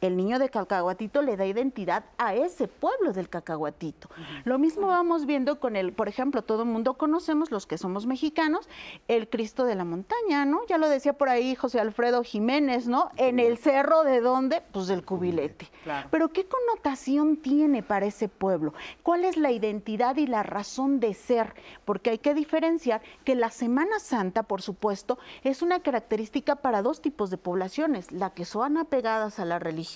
El 0.00 0.16
niño 0.16 0.38
de 0.38 0.48
Cacahuatito 0.48 1.22
le 1.22 1.36
da 1.36 1.44
identidad 1.44 2.04
a 2.18 2.34
ese 2.34 2.68
pueblo 2.68 3.12
del 3.12 3.28
Cacahuatito. 3.28 4.08
Lo 4.44 4.58
mismo 4.58 4.86
vamos 4.86 5.26
viendo 5.26 5.58
con 5.58 5.74
el, 5.74 5.92
por 5.92 6.08
ejemplo, 6.08 6.42
todo 6.42 6.62
el 6.62 6.68
mundo 6.68 6.94
conocemos, 6.94 7.50
los 7.50 7.66
que 7.66 7.78
somos 7.78 8.06
mexicanos, 8.06 8.68
el 9.08 9.28
Cristo 9.28 9.64
de 9.64 9.74
la 9.74 9.84
Montaña, 9.84 10.44
¿no? 10.44 10.60
Ya 10.68 10.78
lo 10.78 10.88
decía 10.88 11.14
por 11.14 11.28
ahí 11.28 11.54
José 11.54 11.80
Alfredo 11.80 12.22
Jiménez, 12.22 12.86
¿no? 12.86 13.10
En 13.16 13.40
el 13.40 13.58
cerro 13.58 14.04
de 14.04 14.20
dónde? 14.20 14.62
Pues 14.72 14.86
del 14.86 15.04
cubilete. 15.04 15.68
Pero 16.10 16.28
¿qué 16.28 16.46
connotación 16.46 17.36
tiene 17.36 17.82
para 17.82 18.06
ese 18.06 18.28
pueblo? 18.28 18.74
¿Cuál 19.02 19.24
es 19.24 19.36
la 19.36 19.50
identidad 19.50 20.16
y 20.16 20.26
la 20.26 20.42
razón 20.42 21.00
de 21.00 21.14
ser? 21.14 21.54
Porque 21.84 22.10
hay 22.10 22.18
que 22.18 22.34
diferenciar 22.34 23.02
que 23.24 23.34
la 23.34 23.50
Semana 23.50 23.98
Santa, 23.98 24.44
por 24.44 24.62
supuesto, 24.62 25.18
es 25.42 25.62
una 25.62 25.80
característica 25.80 26.56
para 26.56 26.82
dos 26.82 27.00
tipos 27.00 27.30
de 27.30 27.38
poblaciones, 27.38 28.12
la 28.12 28.30
que 28.30 28.44
son 28.44 28.76
apegadas 28.76 29.40
a 29.40 29.44
la 29.44 29.58
religión 29.58 29.87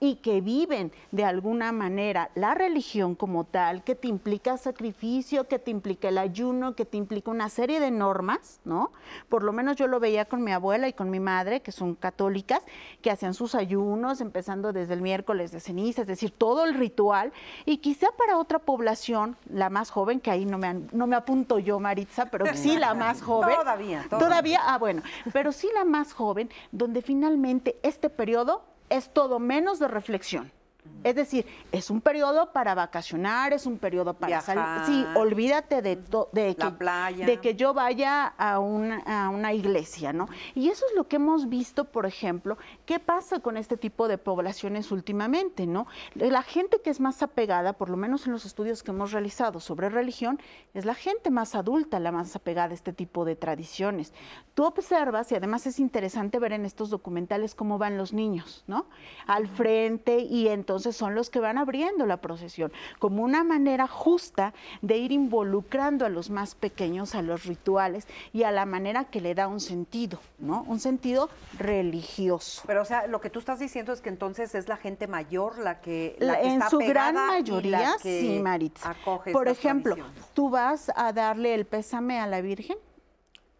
y 0.00 0.16
que 0.16 0.40
viven 0.40 0.92
de 1.10 1.24
alguna 1.24 1.72
manera 1.72 2.30
la 2.34 2.54
religión 2.54 3.14
como 3.14 3.44
tal, 3.44 3.82
que 3.82 3.94
te 3.94 4.08
implica 4.08 4.56
sacrificio, 4.56 5.48
que 5.48 5.58
te 5.58 5.70
implica 5.70 6.08
el 6.08 6.18
ayuno, 6.18 6.74
que 6.74 6.84
te 6.84 6.96
implica 6.96 7.30
una 7.30 7.48
serie 7.48 7.80
de 7.80 7.90
normas, 7.90 8.60
¿no? 8.64 8.92
Por 9.28 9.42
lo 9.42 9.52
menos 9.52 9.76
yo 9.76 9.86
lo 9.86 9.98
veía 9.98 10.24
con 10.26 10.44
mi 10.44 10.52
abuela 10.52 10.88
y 10.88 10.92
con 10.92 11.10
mi 11.10 11.18
madre, 11.18 11.60
que 11.60 11.72
son 11.72 11.94
católicas, 11.94 12.62
que 13.00 13.10
hacían 13.10 13.34
sus 13.34 13.54
ayunos, 13.54 14.20
empezando 14.20 14.72
desde 14.72 14.94
el 14.94 15.02
miércoles 15.02 15.50
de 15.50 15.60
ceniza, 15.60 16.02
es 16.02 16.08
decir, 16.08 16.30
todo 16.30 16.64
el 16.64 16.74
ritual, 16.74 17.32
y 17.64 17.78
quizá 17.78 18.08
para 18.16 18.38
otra 18.38 18.60
población, 18.60 19.36
la 19.50 19.70
más 19.70 19.90
joven, 19.90 20.20
que 20.20 20.30
ahí 20.30 20.44
no 20.44 20.58
me, 20.58 20.74
no 20.92 21.06
me 21.06 21.16
apunto 21.16 21.58
yo, 21.58 21.80
Maritza, 21.80 22.26
pero 22.26 22.46
sí 22.54 22.76
la 22.76 22.94
más 22.94 23.22
joven. 23.22 23.56
Todavía, 23.58 24.04
todavía. 24.08 24.28
Todavía, 24.28 24.60
ah, 24.64 24.78
bueno, 24.78 25.02
pero 25.32 25.52
sí 25.52 25.68
la 25.74 25.84
más 25.84 26.12
joven, 26.12 26.48
donde 26.70 27.02
finalmente 27.02 27.78
este 27.82 28.08
periodo 28.08 28.62
es 28.92 29.12
todo 29.12 29.38
menos 29.38 29.78
de 29.78 29.88
reflexión. 29.88 30.52
Es 31.04 31.16
decir, 31.16 31.46
es 31.72 31.90
un 31.90 32.00
periodo 32.00 32.52
para 32.52 32.74
vacacionar, 32.74 33.52
es 33.52 33.66
un 33.66 33.78
periodo 33.78 34.14
para 34.14 34.40
salir. 34.40 34.64
Sí, 34.86 35.04
olvídate 35.16 35.82
de, 35.82 35.96
de, 36.32 36.56
que, 36.56 37.24
de 37.24 37.40
que 37.40 37.54
yo 37.56 37.74
vaya 37.74 38.26
a 38.26 38.60
una, 38.60 38.98
a 38.98 39.28
una 39.28 39.52
iglesia, 39.52 40.12
¿no? 40.12 40.28
Y 40.54 40.68
eso 40.68 40.84
es 40.88 40.96
lo 40.96 41.08
que 41.08 41.16
hemos 41.16 41.48
visto, 41.48 41.86
por 41.86 42.06
ejemplo, 42.06 42.56
qué 42.86 43.00
pasa 43.00 43.40
con 43.40 43.56
este 43.56 43.76
tipo 43.76 44.06
de 44.06 44.16
poblaciones 44.16 44.92
últimamente, 44.92 45.66
¿no? 45.66 45.88
La 46.14 46.42
gente 46.42 46.80
que 46.82 46.90
es 46.90 47.00
más 47.00 47.22
apegada, 47.22 47.72
por 47.72 47.90
lo 47.90 47.96
menos 47.96 48.26
en 48.26 48.32
los 48.32 48.44
estudios 48.44 48.84
que 48.84 48.92
hemos 48.92 49.10
realizado 49.10 49.58
sobre 49.58 49.88
religión, 49.88 50.40
es 50.72 50.84
la 50.84 50.94
gente 50.94 51.30
más 51.30 51.56
adulta, 51.56 51.98
la 51.98 52.12
más 52.12 52.36
apegada 52.36 52.70
a 52.70 52.74
este 52.74 52.92
tipo 52.92 53.24
de 53.24 53.34
tradiciones. 53.34 54.12
Tú 54.54 54.64
observas, 54.64 55.32
y 55.32 55.34
además 55.34 55.66
es 55.66 55.80
interesante 55.80 56.38
ver 56.38 56.52
en 56.52 56.64
estos 56.64 56.90
documentales 56.90 57.56
cómo 57.56 57.78
van 57.78 57.98
los 57.98 58.12
niños, 58.12 58.62
¿no? 58.68 58.86
Al 59.26 59.48
frente 59.48 60.20
y 60.20 60.46
entonces 60.46 60.71
son 60.78 61.14
los 61.14 61.30
que 61.30 61.40
van 61.40 61.58
abriendo 61.58 62.06
la 62.06 62.18
procesión, 62.18 62.72
como 62.98 63.22
una 63.22 63.44
manera 63.44 63.86
justa 63.86 64.54
de 64.80 64.98
ir 64.98 65.12
involucrando 65.12 66.06
a 66.06 66.08
los 66.08 66.30
más 66.30 66.54
pequeños 66.54 67.14
a 67.14 67.22
los 67.22 67.44
rituales 67.44 68.06
y 68.32 68.42
a 68.44 68.50
la 68.50 68.66
manera 68.66 69.04
que 69.04 69.20
le 69.20 69.34
da 69.34 69.48
un 69.48 69.60
sentido, 69.60 70.18
¿no? 70.38 70.64
Un 70.66 70.80
sentido 70.80 71.28
religioso. 71.58 72.62
Pero, 72.66 72.82
o 72.82 72.84
sea, 72.84 73.06
lo 73.06 73.20
que 73.20 73.30
tú 73.30 73.38
estás 73.38 73.58
diciendo 73.58 73.92
es 73.92 74.00
que 74.00 74.08
entonces 74.08 74.54
es 74.54 74.68
la 74.68 74.76
gente 74.76 75.06
mayor 75.06 75.58
la 75.58 75.80
que. 75.80 76.16
en 76.20 76.62
su 76.68 76.78
gran 76.78 77.14
mayoría, 77.14 77.96
sí, 78.00 78.40
Maritza. 78.42 78.94
Por 79.32 79.48
ejemplo, 79.48 79.96
tú 80.34 80.50
vas 80.50 80.90
a 80.94 81.12
darle 81.12 81.54
el 81.54 81.66
pésame 81.66 82.20
a 82.20 82.26
la 82.26 82.40
Virgen 82.40 82.76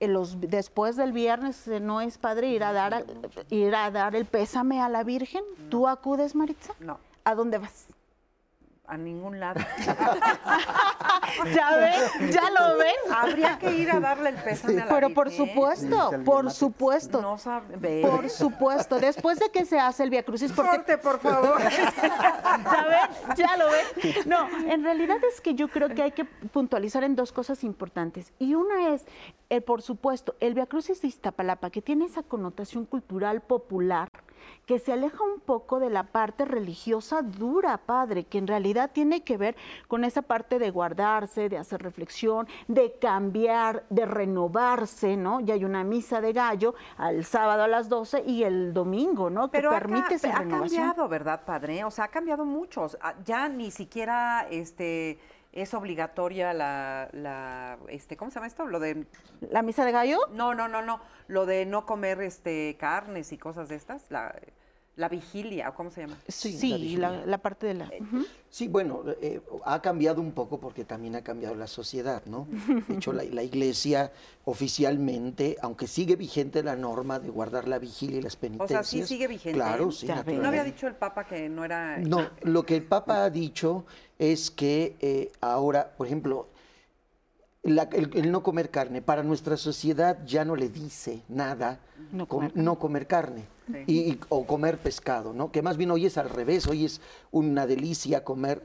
los, 0.08 0.40
después 0.40 0.96
del 0.96 1.12
viernes 1.12 1.66
eh, 1.68 1.80
no 1.80 2.00
es 2.00 2.18
padre 2.18 2.48
ir 2.48 2.64
a 2.64 2.72
dar 2.72 3.04
ir 3.50 3.74
a 3.74 3.90
dar 3.90 4.16
el 4.16 4.24
pésame 4.24 4.80
a 4.80 4.88
la 4.88 5.04
Virgen. 5.04 5.44
¿Tú 5.70 5.88
acudes, 5.88 6.34
Maritza? 6.34 6.74
No. 6.80 6.98
¿A 7.24 7.34
dónde 7.34 7.58
vas? 7.58 7.86
A 8.86 8.96
ningún 8.96 9.38
lado. 9.38 9.60
¿Ya 11.54 11.76
ven? 11.76 12.30
¿Ya 12.32 12.50
lo 12.50 12.76
ven? 12.76 12.94
Habría 13.14 13.58
que 13.58 13.72
ir 13.72 13.90
a 13.90 14.00
darle 14.00 14.30
el 14.30 14.36
pésame 14.36 14.82
a 14.82 14.86
la 14.86 14.94
Pero 14.94 15.14
por 15.14 15.30
supuesto, 15.30 16.10
por 16.24 16.50
supuesto. 16.50 17.22
No 17.22 17.38
sabe. 17.38 18.02
Por 18.02 18.28
supuesto, 18.28 18.98
después 18.98 19.38
de 19.38 19.50
que 19.50 19.64
se 19.64 19.78
hace 19.78 20.02
el 20.02 20.10
Via 20.10 20.24
Crucis, 20.24 20.52
porque 20.52 20.76
Corte, 20.76 20.98
por 20.98 21.20
favor. 21.20 21.60
¿Ya 21.70 22.86
ven? 22.88 23.36
¿Ya 23.36 23.56
lo 23.56 23.66
ven? 23.66 24.14
No, 24.26 24.48
en 24.68 24.82
realidad 24.82 25.18
es 25.32 25.40
que 25.40 25.54
yo 25.54 25.68
creo 25.68 25.88
que 25.88 26.02
hay 26.02 26.12
que 26.12 26.24
puntualizar 26.24 27.04
en 27.04 27.14
dos 27.14 27.32
cosas 27.32 27.62
importantes. 27.64 28.32
Y 28.38 28.54
una 28.54 28.94
es, 28.94 29.06
eh, 29.48 29.60
por 29.60 29.80
supuesto, 29.80 30.34
el 30.40 30.54
Via 30.54 30.66
Crucis 30.66 31.00
de 31.00 31.08
Iztapalapa, 31.08 31.70
que 31.70 31.82
tiene 31.82 32.06
esa 32.06 32.24
connotación 32.24 32.84
cultural 32.84 33.42
popular, 33.42 34.08
que 34.66 34.78
se 34.78 34.92
aleja 34.92 35.22
un 35.22 35.40
poco 35.40 35.80
de 35.80 35.90
la 35.90 36.04
parte 36.04 36.44
religiosa 36.44 37.22
dura, 37.22 37.78
padre, 37.78 38.24
que 38.24 38.38
en 38.38 38.46
realidad 38.46 38.90
tiene 38.92 39.22
que 39.22 39.36
ver 39.36 39.56
con 39.88 40.04
esa 40.04 40.22
parte 40.22 40.58
de 40.58 40.70
guardarse, 40.70 41.48
de 41.48 41.58
hacer 41.58 41.82
reflexión, 41.82 42.46
de 42.68 42.94
cambiar, 43.00 43.84
de 43.90 44.06
renovarse, 44.06 45.16
¿no? 45.16 45.40
Ya 45.40 45.54
hay 45.54 45.64
una 45.64 45.84
misa 45.84 46.20
de 46.20 46.32
gallo 46.32 46.74
al 46.96 47.24
sábado 47.24 47.62
a 47.64 47.68
las 47.68 47.88
12 47.88 48.24
y 48.26 48.44
el 48.44 48.72
domingo, 48.72 49.30
¿no? 49.30 49.50
Que 49.50 49.58
Pero 49.58 49.70
permite 49.70 50.14
esa 50.14 50.30
ha 50.30 50.38
renovación. 50.40 50.82
cambiado, 50.84 51.08
¿verdad, 51.08 51.44
padre? 51.44 51.84
O 51.84 51.90
sea, 51.90 52.04
ha 52.06 52.08
cambiado 52.08 52.44
mucho. 52.44 52.86
Ya 53.24 53.48
ni 53.48 53.70
siquiera 53.70 54.46
este 54.50 55.18
es 55.52 55.74
obligatoria 55.74 56.52
la, 56.52 57.08
la 57.12 57.78
este, 57.88 58.16
¿cómo 58.16 58.30
se 58.30 58.36
llama 58.36 58.46
esto? 58.46 58.66
Lo 58.66 58.80
de 58.80 59.06
¿La 59.40 59.62
misa 59.62 59.84
de 59.84 59.92
gallo? 59.92 60.18
no, 60.32 60.54
no, 60.54 60.68
no, 60.68 60.82
no, 60.82 61.00
lo 61.28 61.46
de 61.46 61.66
no 61.66 61.86
comer 61.86 62.20
este 62.22 62.76
carnes 62.78 63.32
y 63.32 63.38
cosas 63.38 63.68
de 63.68 63.76
estas, 63.76 64.10
la, 64.10 64.34
la 64.96 65.08
vigilia, 65.08 65.70
¿o 65.70 65.74
cómo 65.74 65.90
se 65.90 66.02
llama? 66.02 66.18
Sí, 66.28 66.52
Sí, 66.52 66.96
la 66.96 67.24
la, 67.24 67.38
parte 67.38 67.66
de 67.66 67.74
la... 67.74 67.86
Ujú. 67.86 68.26
Sí, 68.50 68.68
bueno, 68.68 69.02
eh, 69.22 69.40
ha 69.64 69.80
cambiado 69.80 70.20
un 70.20 70.32
poco 70.32 70.60
porque 70.60 70.84
también 70.84 71.16
ha 71.16 71.22
cambiado 71.22 71.54
la 71.54 71.66
sociedad, 71.66 72.22
¿no? 72.26 72.46
De 72.86 72.96
hecho, 72.96 73.12
la, 73.14 73.24
la 73.24 73.42
iglesia 73.42 74.12
oficialmente, 74.44 75.56
aunque 75.62 75.86
sigue 75.86 76.16
vigente 76.16 76.62
la 76.62 76.76
norma 76.76 77.18
de 77.18 77.30
guardar 77.30 77.66
la 77.66 77.78
vigilia 77.78 78.18
y 78.18 78.22
las 78.22 78.36
O 78.36 78.40
penitencias. 78.40 78.86
sea, 78.86 79.00
sí 79.00 79.06
sigue 79.06 79.26
vigente. 79.28 79.58
Claro, 79.58 79.90
sí. 79.90 80.06
¿No 80.06 80.12
había 80.12 80.24
naturalmente. 80.24 80.72
dicho 80.72 80.86
el 80.86 80.94
Papa 80.96 81.24
que 81.24 81.48
no 81.48 81.64
era 81.64 81.96
No, 81.98 82.28
lo 82.42 82.64
que 82.66 82.76
el 82.76 82.84
Papa 82.84 83.24
ha 83.24 83.30
dicho 83.30 83.86
es 84.18 84.50
que 84.50 84.96
eh, 85.00 85.32
ahora, 85.40 85.90
por 85.96 86.06
ejemplo, 86.06 86.48
la- 87.62 87.88
el, 87.92 88.10
el 88.14 88.30
no 88.30 88.42
comer 88.42 88.70
carne, 88.70 89.00
para 89.02 89.22
nuestra 89.22 89.56
sociedad 89.56 90.18
ya 90.26 90.44
no 90.44 90.56
le 90.56 90.68
dice 90.68 91.22
nada 91.28 91.78
No 92.12 92.26
com- 92.26 92.40
comer 92.40 92.56
no 92.56 92.78
comer 92.78 93.06
carne 93.06 93.44
Sí. 93.72 93.84
y, 93.86 93.98
y- 94.12 94.20
o 94.28 94.46
comer 94.46 94.78
pescado, 94.78 95.32
¿no? 95.32 95.50
Que 95.50 95.62
más 95.62 95.76
bien 95.76 95.90
hoy 95.90 96.06
es 96.06 96.18
al 96.18 96.28
revés, 96.30 96.66
hoy 96.66 96.84
es 96.84 97.00
una 97.30 97.66
delicia 97.66 98.24
comer 98.24 98.62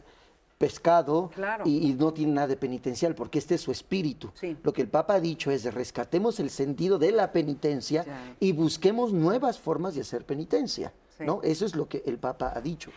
pescado 0.57 1.29
Claro. 1.35 1.63
y, 1.67 1.87
y 1.89 1.93
no 1.93 2.13
tiene 2.13 2.33
nada 2.33 2.47
de 2.47 2.57
penitencial, 2.57 3.13
porque 3.13 3.37
este 3.39 3.55
es 3.55 3.61
su 3.61 3.71
espíritu. 3.71 4.31
Sí. 4.33 4.57
Lo 4.63 4.73
que 4.73 4.81
el 4.81 4.87
Papa 4.87 5.15
ha 5.15 5.19
dicho 5.19 5.51
es 5.51 5.71
rescatemos 5.71 6.39
el 6.39 6.49
sentido 6.49 6.97
de 6.97 7.11
la 7.11 7.31
penitencia 7.31 8.05
y 8.39 8.53
busquemos 8.53 9.13
nuevas 9.13 9.59
formas 9.59 9.93
de 9.95 10.01
hacer 10.01 10.25
penitencia. 10.25 10.91
Sí. 11.17 11.25
¿no? 11.25 11.41
Eso 11.43 11.65
es 11.65 11.75
lo 11.75 11.87
que 11.87 12.01
el 12.05 12.17
Papa 12.17 12.53
ha 12.55 12.61
dicho. 12.61 12.91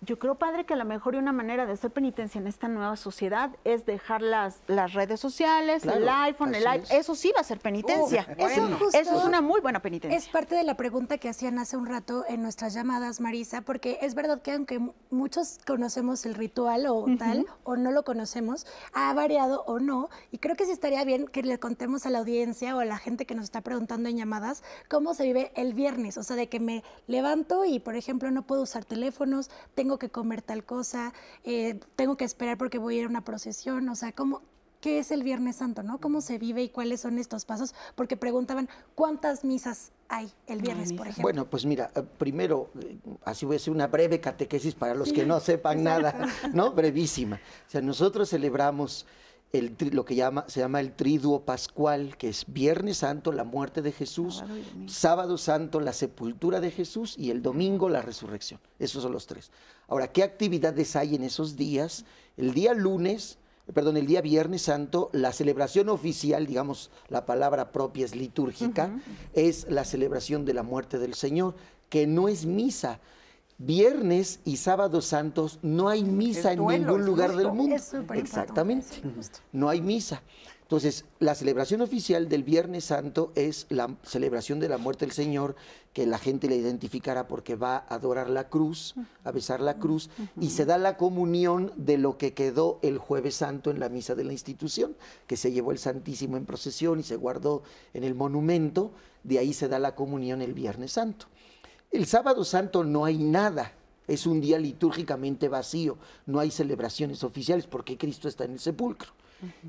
Yo 0.00 0.18
creo, 0.18 0.36
padre, 0.36 0.64
que 0.64 0.74
a 0.74 0.76
lo 0.76 0.84
mejor 0.84 1.16
y 1.16 1.18
una 1.18 1.32
manera 1.32 1.66
de 1.66 1.72
hacer 1.72 1.90
penitencia 1.90 2.40
en 2.40 2.46
esta 2.46 2.68
nueva 2.68 2.96
sociedad 2.96 3.50
es 3.64 3.84
dejar 3.84 4.22
las, 4.22 4.60
las 4.68 4.92
redes 4.92 5.18
sociales, 5.18 5.82
Claro, 5.82 5.98
el 5.98 6.08
iPhone, 6.08 6.54
el 6.54 6.66
es. 6.66 6.90
Eso 6.90 7.14
sí 7.14 7.32
va 7.34 7.40
a 7.40 7.44
ser 7.44 7.58
penitencia. 7.58 8.26
Bueno. 8.38 8.78
Eso 8.92 9.18
es 9.18 9.24
una 9.24 9.40
muy 9.40 9.60
buena 9.60 9.80
penitencia. 9.80 10.16
Es 10.16 10.28
parte 10.28 10.54
de 10.54 10.62
la 10.62 10.76
pregunta 10.76 11.18
que 11.18 11.28
hacían 11.28 11.58
hace 11.58 11.76
un 11.76 11.86
rato 11.86 12.24
en 12.28 12.42
nuestras 12.42 12.74
llamadas, 12.74 13.20
Marisa, 13.20 13.62
porque 13.62 13.98
es 14.02 14.14
verdad 14.14 14.40
que 14.40 14.52
aunque 14.52 14.80
muchos 15.10 15.58
conocemos 15.66 16.26
el 16.26 16.34
ritual 16.34 16.86
o 16.86 17.06
tal, 17.18 17.46
o 17.64 17.76
no 17.76 17.90
lo 17.90 18.04
conocemos, 18.04 18.66
ha 18.92 19.12
variado 19.14 19.62
o 19.66 19.80
no, 19.80 20.10
y 20.30 20.38
creo 20.38 20.54
que 20.54 20.64
sí 20.64 20.70
estaría 20.70 21.04
bien 21.04 21.26
que 21.26 21.42
le 21.42 21.58
contemos 21.58 22.06
a 22.06 22.10
la 22.10 22.18
audiencia 22.18 22.76
o 22.76 22.80
a 22.80 22.84
la 22.84 22.98
gente 22.98 23.26
que 23.26 23.34
nos 23.34 23.44
está 23.44 23.62
preguntando 23.62 24.08
en 24.08 24.16
llamadas 24.16 24.62
cómo 24.88 25.14
se 25.14 25.24
vive 25.24 25.50
el 25.56 25.74
viernes, 25.74 26.18
o 26.18 26.22
sea, 26.22 26.36
de 26.36 26.48
que 26.48 26.60
me 26.60 26.84
levanto 27.06 27.64
y, 27.64 27.80
por 27.80 27.96
ejemplo, 27.96 28.30
no 28.30 28.42
puedo 28.42 28.62
usar 28.62 28.84
teléfonos, 28.84 29.50
tengo 29.74 29.87
que 29.96 30.10
comer 30.10 30.42
tal 30.42 30.64
cosa, 30.64 31.14
eh, 31.44 31.80
tengo 31.96 32.16
que 32.16 32.24
esperar 32.24 32.58
porque 32.58 32.78
voy 32.78 32.96
a 32.96 32.98
ir 32.98 33.04
a 33.06 33.08
una 33.08 33.24
procesión, 33.24 33.88
o 33.88 33.94
sea, 33.94 34.12
cómo... 34.12 34.42
¿Qué 34.80 35.00
es 35.00 35.10
el 35.10 35.24
Viernes 35.24 35.56
Santo, 35.56 35.82
no? 35.82 35.98
¿Cómo 35.98 36.20
se 36.20 36.38
vive 36.38 36.62
y 36.62 36.68
cuáles 36.68 37.00
son 37.00 37.18
estos 37.18 37.44
pasos? 37.44 37.74
Porque 37.96 38.16
preguntaban 38.16 38.68
cuántas 38.94 39.42
misas 39.42 39.90
hay 40.08 40.30
el 40.46 40.62
viernes, 40.62 40.92
por 40.92 41.08
ejemplo. 41.08 41.22
Bueno, 41.22 41.50
pues 41.50 41.66
mira, 41.66 41.90
eh, 41.96 42.02
primero, 42.16 42.70
eh, 42.80 42.96
así 43.24 43.44
voy 43.44 43.56
a 43.56 43.58
hacer 43.58 43.72
una 43.72 43.88
breve 43.88 44.20
catequesis 44.20 44.76
para 44.76 44.94
los 44.94 45.12
que 45.12 45.26
no 45.26 45.40
sepan 45.40 45.82
nada, 45.82 46.28
¿no? 46.52 46.70
Brevísima. 46.70 47.40
O 47.66 47.70
sea, 47.70 47.80
nosotros 47.80 48.30
celebramos 48.30 49.04
el, 49.52 49.76
lo 49.92 50.04
que 50.04 50.14
llama, 50.14 50.44
se 50.48 50.60
llama 50.60 50.80
el 50.80 50.92
Triduo 50.92 51.44
Pascual, 51.44 52.16
que 52.16 52.28
es 52.28 52.44
Viernes 52.46 52.98
Santo, 52.98 53.32
la 53.32 53.44
muerte 53.44 53.80
de 53.80 53.92
Jesús, 53.92 54.44
Sábado 54.86 55.38
Santo, 55.38 55.80
la 55.80 55.92
sepultura 55.92 56.60
de 56.60 56.70
Jesús 56.70 57.14
y 57.18 57.30
el 57.30 57.42
domingo, 57.42 57.88
la 57.88 58.02
resurrección. 58.02 58.60
Esos 58.78 59.02
son 59.02 59.12
los 59.12 59.26
tres. 59.26 59.50
Ahora, 59.86 60.12
¿qué 60.12 60.22
actividades 60.22 60.96
hay 60.96 61.14
en 61.14 61.24
esos 61.24 61.56
días? 61.56 62.04
El 62.36 62.52
día 62.52 62.74
lunes, 62.74 63.38
perdón, 63.72 63.96
el 63.96 64.06
día 64.06 64.20
Viernes 64.20 64.62
Santo, 64.62 65.08
la 65.12 65.32
celebración 65.32 65.88
oficial, 65.88 66.46
digamos, 66.46 66.90
la 67.08 67.24
palabra 67.24 67.72
propia 67.72 68.04
es 68.04 68.14
litúrgica, 68.14 69.00
es 69.32 69.66
la 69.70 69.84
celebración 69.84 70.44
de 70.44 70.54
la 70.54 70.62
muerte 70.62 70.98
del 70.98 71.14
Señor, 71.14 71.54
que 71.88 72.06
no 72.06 72.28
es 72.28 72.44
misa. 72.44 73.00
Viernes 73.58 74.38
y 74.44 74.56
sábados 74.56 75.06
santos 75.06 75.58
no 75.62 75.88
hay 75.88 76.04
misa 76.04 76.52
en 76.52 76.64
ningún 76.64 77.04
lugar 77.04 77.34
del 77.34 77.52
mundo. 77.52 77.74
Es 77.74 77.92
Exactamente. 78.14 79.02
No 79.52 79.68
hay 79.68 79.80
misa. 79.80 80.22
Entonces, 80.68 81.06
la 81.18 81.34
celebración 81.34 81.80
oficial 81.80 82.28
del 82.28 82.42
Viernes 82.42 82.84
Santo 82.84 83.32
es 83.34 83.66
la 83.70 83.96
celebración 84.02 84.60
de 84.60 84.68
la 84.68 84.76
muerte 84.76 85.06
del 85.06 85.14
Señor, 85.14 85.56
que 85.94 86.04
la 86.04 86.18
gente 86.18 86.46
le 86.46 86.56
identificará 86.56 87.26
porque 87.26 87.56
va 87.56 87.76
a 87.76 87.94
adorar 87.94 88.28
la 88.28 88.50
cruz, 88.50 88.94
a 89.24 89.32
besar 89.32 89.60
la 89.60 89.78
cruz, 89.78 90.10
y 90.38 90.50
se 90.50 90.66
da 90.66 90.76
la 90.76 90.98
comunión 90.98 91.72
de 91.76 91.96
lo 91.96 92.18
que 92.18 92.34
quedó 92.34 92.80
el 92.82 92.98
Jueves 92.98 93.36
Santo 93.36 93.70
en 93.70 93.80
la 93.80 93.88
misa 93.88 94.14
de 94.14 94.24
la 94.24 94.32
institución, 94.32 94.94
que 95.26 95.38
se 95.38 95.52
llevó 95.52 95.72
el 95.72 95.78
Santísimo 95.78 96.36
en 96.36 96.44
procesión 96.44 97.00
y 97.00 97.02
se 97.02 97.16
guardó 97.16 97.62
en 97.94 98.04
el 98.04 98.14
monumento, 98.14 98.92
de 99.24 99.38
ahí 99.38 99.54
se 99.54 99.68
da 99.68 99.78
la 99.78 99.94
comunión 99.94 100.42
el 100.42 100.52
Viernes 100.52 100.92
Santo. 100.92 101.28
El 101.90 102.06
sábado 102.06 102.44
santo 102.44 102.84
no 102.84 103.04
hay 103.04 103.18
nada, 103.18 103.72
es 104.06 104.26
un 104.26 104.40
día 104.40 104.58
litúrgicamente 104.58 105.48
vacío, 105.48 105.96
no 106.26 106.38
hay 106.38 106.50
celebraciones 106.50 107.24
oficiales 107.24 107.66
porque 107.66 107.96
Cristo 107.96 108.28
está 108.28 108.44
en 108.44 108.52
el 108.52 108.58
sepulcro. 108.58 109.12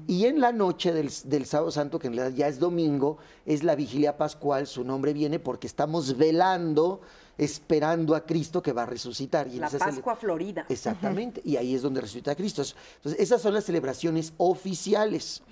Y 0.07 0.25
en 0.25 0.41
la 0.41 0.51
noche 0.51 0.91
del, 0.91 1.11
del 1.25 1.45
sábado 1.45 1.69
santo, 1.69 1.99
que 1.99 2.07
en 2.07 2.15
realidad 2.15 2.35
ya 2.35 2.47
es 2.47 2.57
domingo, 2.57 3.19
es 3.45 3.63
la 3.63 3.75
vigilia 3.75 4.17
pascual, 4.17 4.65
su 4.65 4.83
nombre 4.83 5.13
viene 5.13 5.37
porque 5.37 5.67
estamos 5.67 6.17
velando, 6.17 7.01
esperando 7.37 8.15
a 8.15 8.25
Cristo 8.25 8.63
que 8.63 8.73
va 8.73 8.83
a 8.83 8.85
resucitar. 8.87 9.47
Y 9.47 9.59
la 9.59 9.69
Pascua 9.69 10.15
Florida. 10.15 10.65
Exactamente, 10.69 11.41
y 11.45 11.55
ahí 11.55 11.75
es 11.75 11.83
donde 11.83 12.01
resucita 12.01 12.35
Cristo. 12.35 12.63
Entonces, 12.97 13.21
esas 13.21 13.43
son 13.43 13.53
las 13.53 13.63
celebraciones 13.63 14.33
oficiales. 14.37 15.43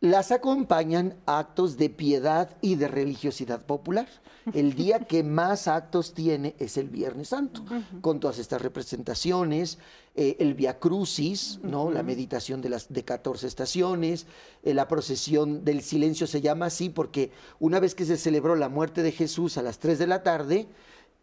Las 0.00 0.30
acompañan 0.30 1.14
actos 1.24 1.78
de 1.78 1.88
piedad 1.88 2.54
y 2.60 2.74
de 2.74 2.86
religiosidad 2.86 3.64
popular. 3.64 4.06
El 4.52 4.74
día 4.74 5.00
que 5.00 5.22
más 5.24 5.68
actos 5.68 6.12
tiene 6.12 6.54
es 6.58 6.76
el 6.76 6.90
Viernes 6.90 7.28
Santo, 7.28 7.64
con 8.02 8.20
todas 8.20 8.38
estas 8.38 8.60
representaciones, 8.60 9.78
eh, 10.14 10.36
el 10.38 10.54
Via 10.54 10.78
Crucis, 10.78 11.60
¿no? 11.62 11.90
la 11.90 12.02
meditación 12.02 12.60
de 12.60 12.68
las 12.68 12.92
de 12.92 13.04
14 13.04 13.46
estaciones, 13.46 14.26
eh, 14.62 14.74
la 14.74 14.86
procesión 14.86 15.64
del 15.64 15.82
silencio 15.82 16.26
se 16.26 16.42
llama 16.42 16.66
así 16.66 16.90
porque 16.90 17.30
una 17.58 17.80
vez 17.80 17.94
que 17.94 18.04
se 18.04 18.18
celebró 18.18 18.54
la 18.54 18.68
muerte 18.68 19.02
de 19.02 19.12
Jesús 19.12 19.56
a 19.56 19.62
las 19.62 19.78
3 19.78 19.98
de 19.98 20.06
la 20.06 20.22
tarde, 20.22 20.68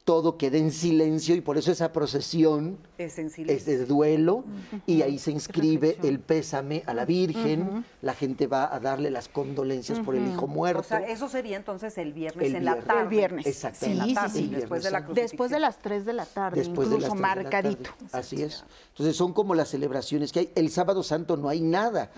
todo 0.04 0.38
queda 0.38 0.58
en 0.58 0.72
silencio 0.72 1.34
y 1.34 1.40
por 1.40 1.58
eso 1.58 1.72
esa 1.72 1.94
procesión 1.94 2.78
Es 2.98 3.18
en 3.20 3.28
es 3.28 3.34
silencio. 3.34 3.78
de 3.80 3.86
duelo 3.86 4.44
y 4.86 5.02
ahí 5.02 5.18
se 5.18 5.32
inscribe 5.32 5.98
el 6.04 6.20
pésame 6.20 6.84
a 6.86 6.94
la 6.94 7.06
Virgen, 7.06 7.86
la 8.02 8.14
gente 8.14 8.48
va 8.48 8.74
a 8.76 8.82
darle 8.82 9.10
las 9.12 9.30
condolencias 9.30 10.00
por 10.02 10.16
el 10.16 10.28
hijo 10.28 10.46
muerto. 10.46 10.82
O 10.82 10.84
sea, 10.84 11.00
eso 11.08 11.30
sería 11.30 11.56
entonces 11.56 11.98
el 11.98 12.12
viernes 12.12 12.48
El 12.50 12.56
en 12.58 12.66
la 12.66 12.82
tarde. 12.82 13.02
El 13.04 13.08
viernes. 13.08 13.46
Exactamente. 13.46 14.02
En 14.04 14.08
la 14.10 14.14
tarde, 14.22 14.30
Sí, 14.34 14.40
sí, 14.40 14.50
sí. 14.50 14.56
después 14.56 14.84
de 14.84 14.92
la 14.92 15.00
Después 15.00 15.06
crucifixión. 15.16 15.30
Después 15.38 15.52
de 15.52 15.60
las 15.60 15.80
3 15.82 16.06
de 16.06 16.14
la 16.14 16.26
tarde, 16.26 16.60
Después 16.60 16.90
de 16.90 17.00
las 17.00 17.04
incluso 17.10 17.22
tres 17.24 17.38
de 17.38 17.44
la 17.44 17.50
tarde. 17.50 17.70
marcadito. 17.70 17.90
Así 18.12 18.42
es. 18.44 18.66
Entonces 18.90 19.16
son 19.16 19.32
como 19.32 19.56
las 19.56 19.70
celebraciones 19.70 20.34
que 20.34 20.40
hay. 20.40 20.52
El 20.56 20.70
sábado 20.70 21.02
santo 21.04 21.38
no 21.38 21.48
hay 21.48 21.62
nada 21.62 22.12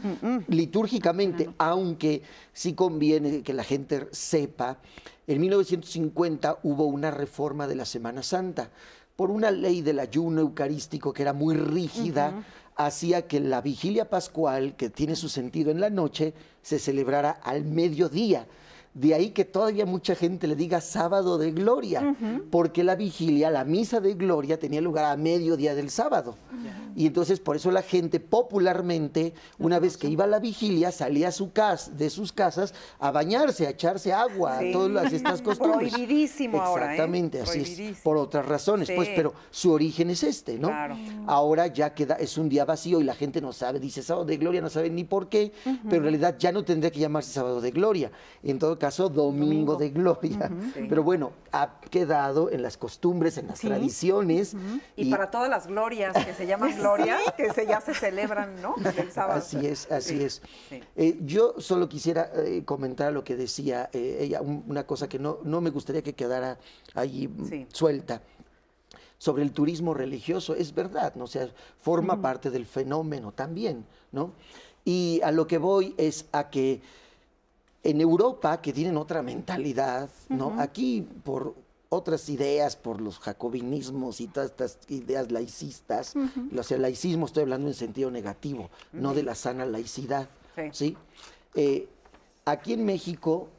litúrgicamente, 0.48 1.50
aunque 1.58 2.22
sí 2.54 2.74
conviene 2.74 3.44
que 3.44 3.54
la 3.54 3.64
gente 3.64 4.08
sepa. 4.12 4.78
En 5.28 5.42
1950 5.42 6.60
hubo 6.64 6.86
una 6.86 7.10
reforma 7.10 7.68
de 7.68 7.76
la 7.76 7.86
Semana 7.86 8.22
Santa 8.22 8.70
por 9.16 9.32
una 9.32 9.50
ley 9.50 9.82
del 9.82 10.00
ayuno 10.00 10.42
eucarístico 10.42 11.14
que 11.14 11.24
era 11.24 11.34
muy 11.34 11.56
rígida, 11.56 12.44
hacía 12.76 13.28
que 13.28 13.40
la 13.40 13.62
vigilia 13.62 14.10
pascual, 14.10 14.76
que 14.76 14.90
tiene 14.90 15.16
su 15.16 15.30
sentido 15.30 15.72
en 15.72 15.80
la 15.80 15.90
noche, 15.90 16.34
se 16.62 16.78
celebrara 16.78 17.32
al 17.32 17.64
mediodía. 17.64 18.48
De 18.96 19.14
ahí 19.14 19.32
que 19.32 19.44
todavía 19.44 19.86
mucha 19.86 20.16
gente 20.16 20.48
le 20.48 20.56
diga 20.56 20.80
sábado 20.80 21.38
de 21.38 21.52
gloria, 21.52 22.16
porque 22.50 22.82
la 22.82 22.96
vigilia, 22.96 23.52
la 23.52 23.66
misa 23.66 24.00
de 24.00 24.14
gloria 24.14 24.58
tenía 24.58 24.80
lugar 24.80 25.04
a 25.04 25.18
mediodía 25.18 25.76
del 25.76 25.90
sábado. 25.90 26.38
Y 26.96 27.06
entonces 27.08 27.42
por 27.42 27.58
eso 27.58 27.72
la 27.72 27.82
gente 27.82 28.22
popularmente, 28.22 29.34
una 29.60 29.80
vez 29.80 29.98
que 29.98 30.08
iba 30.08 30.24
a 30.24 30.28
la 30.28 30.40
vigilia, 30.40 30.94
salía 30.94 31.28
a 31.28 31.32
su 31.34 31.52
casa, 31.52 31.92
de 31.92 32.10
sus 32.10 32.32
casas 32.32 32.74
a 32.98 33.12
bañarse, 33.12 33.68
a 33.68 33.72
echarse 33.72 34.14
agua, 34.14 34.60
a 34.60 34.72
todas 34.72 35.12
estas 35.12 35.42
costumbres. 35.42 35.92
Prohibidísimo 35.92 36.62
ahora. 36.62 36.86
¿eh? 36.86 36.92
Exactamente, 36.92 37.42
así 37.42 37.88
es. 37.90 38.00
Por 38.00 38.16
otras 38.16 38.46
razones, 38.46 38.90
pues, 38.96 39.10
pero 39.14 39.34
su 39.52 39.74
origen 39.74 40.10
es 40.10 40.24
este, 40.24 40.58
¿no? 40.58 40.72
Ahora 41.28 41.68
ya 41.68 41.94
queda, 41.94 42.16
es 42.16 42.38
un 42.38 42.48
día 42.48 42.64
vacío 42.64 43.02
y 43.02 43.04
la 43.04 43.14
gente 43.14 43.42
no 43.42 43.52
sabe, 43.52 43.82
dice 43.82 44.02
sábado 44.02 44.26
de 44.26 44.38
gloria, 44.38 44.62
no 44.62 44.70
sabe 44.70 44.90
ni 44.90 45.04
por 45.04 45.28
qué, 45.28 45.52
pero 45.84 45.98
en 45.98 46.04
realidad 46.04 46.38
ya 46.40 46.54
no 46.54 46.64
tendría 46.64 46.92
que 46.92 47.00
llamarse 47.02 47.34
sábado 47.34 47.60
de 47.60 47.72
gloria. 47.72 48.10
En 48.42 48.58
todo 48.58 48.80
caso, 48.80 48.85
domingo, 48.92 49.76
de 49.76 49.90
gloria. 49.90 50.52
Pero 50.88 51.04
bueno, 51.04 51.32
ha 51.52 51.80
quedado 51.90 52.50
en 52.52 52.62
las 52.62 52.78
costumbres, 52.78 53.38
en 53.38 53.48
las 53.48 53.60
tradiciones. 53.60 54.56
Y, 54.96 55.12
para 55.12 55.32
todas 55.32 55.50
las 55.50 55.68
glorias 55.68 56.14
que 56.26 56.34
se 56.34 56.48
llaman 56.48 56.76
glorias, 56.80 57.22
que 57.38 57.54
se, 57.54 57.66
ya 57.66 57.82
se 57.82 57.94
celebran, 57.94 58.62
¿no? 58.62 58.76
El 58.98 59.12
sábado. 59.12 59.40
Así 59.40 59.66
es, 59.66 59.92
así 59.92 60.24
es. 60.24 60.42
Eh, 60.96 61.20
yo 61.22 61.56
solo 61.58 61.90
quisiera 61.90 62.32
eh, 62.36 62.64
comentar 62.66 63.12
lo 63.14 63.24
que 63.24 63.36
decía 63.36 63.90
eh, 63.94 64.18
ella, 64.22 64.42
una 64.42 64.86
cosa 64.86 65.08
que 65.08 65.20
no, 65.20 65.40
no 65.44 65.62
me 65.62 65.70
gustaría 65.70 66.02
que 66.02 66.14
quedara 66.14 66.58
allí 66.94 67.28
mm, 67.28 67.68
suelta 67.72 68.22
sobre 69.18 69.44
el 69.44 69.52
turismo 69.52 69.94
religioso, 69.94 70.56
es 70.56 70.74
verdad, 70.74 71.16
¿no? 71.16 71.24
O 71.24 71.28
sea, 71.28 71.50
forma 71.80 72.22
parte 72.22 72.50
del 72.50 72.66
fenómeno 72.66 73.32
también, 73.32 73.86
¿no? 74.12 74.34
Y 74.84 75.22
a 75.24 75.32
lo 75.32 75.48
que 75.48 75.58
voy 75.58 75.96
es 75.98 76.26
a 76.32 76.50
que 76.50 76.82
en 77.86 78.02
Europa, 78.02 78.62
que 78.62 78.74
tienen 78.74 78.98
otra 78.98 79.22
mentalidad, 79.22 80.10
¿no? 80.28 80.60
Aquí, 80.60 81.08
por 81.24 81.54
otras 81.90 82.30
ideas, 82.30 82.76
por 82.76 83.00
los 83.00 83.20
jacobinismos 83.20 84.22
y 84.22 84.28
todas 84.28 84.50
estas 84.50 84.80
ideas 84.90 85.32
laicistas, 85.32 86.16
o 86.16 86.64
sea, 86.64 86.80
laicismo 86.80 87.28
estoy 87.28 87.44
hablando 87.44 87.68
en 87.68 87.76
sentido 87.76 88.10
negativo, 88.10 88.72
no 88.92 89.14
de 89.14 89.22
la 89.22 89.36
sana 89.36 89.68
laicidad, 89.68 90.28
¿sí? 90.72 90.98
Eh, 91.54 91.88
aquí 92.44 92.74
en 92.74 92.86
México, 92.86 93.50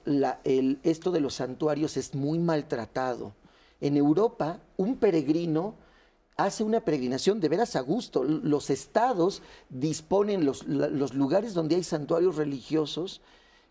el, 0.43 0.81
esto 0.83 1.13
de 1.13 1.21
los 1.21 1.35
santuarios 1.35 1.97
es 1.97 2.17
muy 2.17 2.41
maltratado. 2.41 3.33
En 3.81 3.97
Europa, 3.97 4.59
un 4.77 4.97
peregrino 4.97 5.75
hace 6.37 6.65
una 6.65 6.81
peregrinación 6.81 7.39
de 7.39 7.49
veras 7.49 7.77
a 7.77 7.81
gusto. 7.81 8.25
Los 8.25 8.71
estados 8.71 9.41
disponen 9.71 10.45
los, 10.45 10.67
los 10.67 11.15
lugares 11.15 11.55
donde 11.55 11.77
hay 11.77 11.85
santuarios 11.85 12.35
religiosos 12.35 13.21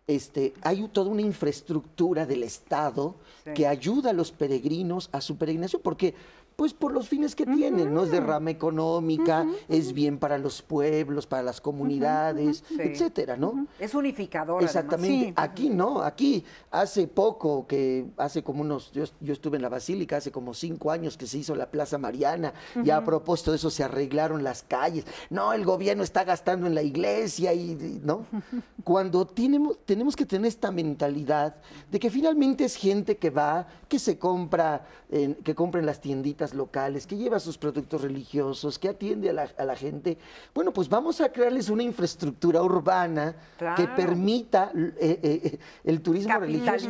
este, 0.07 0.53
hay 0.61 0.87
toda 0.89 1.09
una 1.09 1.21
infraestructura 1.21 2.25
del 2.25 2.43
Estado 2.43 3.15
que 3.55 3.67
ayuda 3.67 4.11
a 4.11 4.13
los 4.13 4.31
peregrinos 4.31 5.09
a 5.11 5.21
su 5.21 5.37
peregrinación, 5.37 5.81
porque 5.83 6.13
pues 6.55 6.73
por 6.73 6.93
los 6.93 7.09
fines 7.09 7.35
que 7.35 7.45
tienen, 7.45 7.93
¿no? 7.93 8.03
Es 8.03 8.11
derrama 8.11 8.49
económica, 8.49 9.45
es 9.67 9.93
bien 9.93 10.17
para 10.17 10.37
los 10.37 10.61
pueblos, 10.61 11.27
para 11.27 11.43
las 11.43 11.59
comunidades, 11.59 12.63
etcétera, 12.77 13.35
¿no? 13.35 13.67
Es 13.79 13.93
unificador. 13.93 14.63
Exactamente. 14.63 15.33
Aquí 15.35 15.69
no, 15.69 16.01
aquí 16.01 16.45
hace 16.71 17.07
poco, 17.07 17.67
que 17.67 18.05
hace 18.17 18.43
como 18.43 18.61
unos, 18.61 18.91
yo, 18.93 19.03
estuve 19.33 19.57
en 19.57 19.63
la 19.63 19.69
Basílica 19.69 20.17
hace 20.17 20.31
como 20.31 20.53
cinco 20.53 20.91
años 20.91 21.17
que 21.17 21.27
se 21.27 21.39
hizo 21.39 21.55
la 21.55 21.69
Plaza 21.69 21.97
Mariana, 21.97 22.53
y 22.83 22.89
a 22.89 23.03
propósito 23.03 23.51
de 23.51 23.57
eso 23.57 23.69
se 23.69 23.83
arreglaron 23.83 24.43
las 24.43 24.63
calles. 24.63 25.05
No, 25.29 25.51
el 25.51 25.65
gobierno 25.65 26.03
está 26.03 26.23
gastando 26.23 26.67
en 26.67 26.75
la 26.75 26.83
iglesia 26.83 27.53
y, 27.53 27.99
¿no? 28.03 28.25
Cuando 28.83 29.25
tenemos, 29.25 29.77
tenemos 29.85 30.15
que 30.15 30.25
tener 30.25 30.47
esta 30.47 30.71
mentalidad 30.71 31.55
de 31.91 31.99
que 31.99 32.09
finalmente 32.09 32.63
es 32.63 32.75
gente 32.75 33.17
que 33.17 33.29
va, 33.29 33.67
que 33.89 33.99
se 33.99 34.17
compra, 34.17 34.87
que 35.09 35.55
compra 35.55 35.79
en 35.79 35.85
las 35.85 35.99
tienditas 35.99 36.44
locales, 36.53 37.07
que 37.07 37.17
lleva 37.17 37.39
sus 37.39 37.57
productos 37.57 38.01
religiosos, 38.01 38.79
que 38.79 38.89
atiende 38.89 39.29
a 39.29 39.65
la, 39.65 39.75
gente. 39.75 40.17
Bueno, 40.53 40.71
pues 40.71 40.87
vamos 40.87 41.21
a 41.21 41.29
crearles 41.29 41.69
una 41.69 41.83
infraestructura 41.83 42.61
urbana 42.61 43.35
que 43.75 43.87
permita 43.87 44.71
eh, 44.75 44.93
eh, 44.99 45.19
eh, 45.23 45.59
el 45.83 46.01
turismo 46.01 46.37
religioso. 46.39 46.89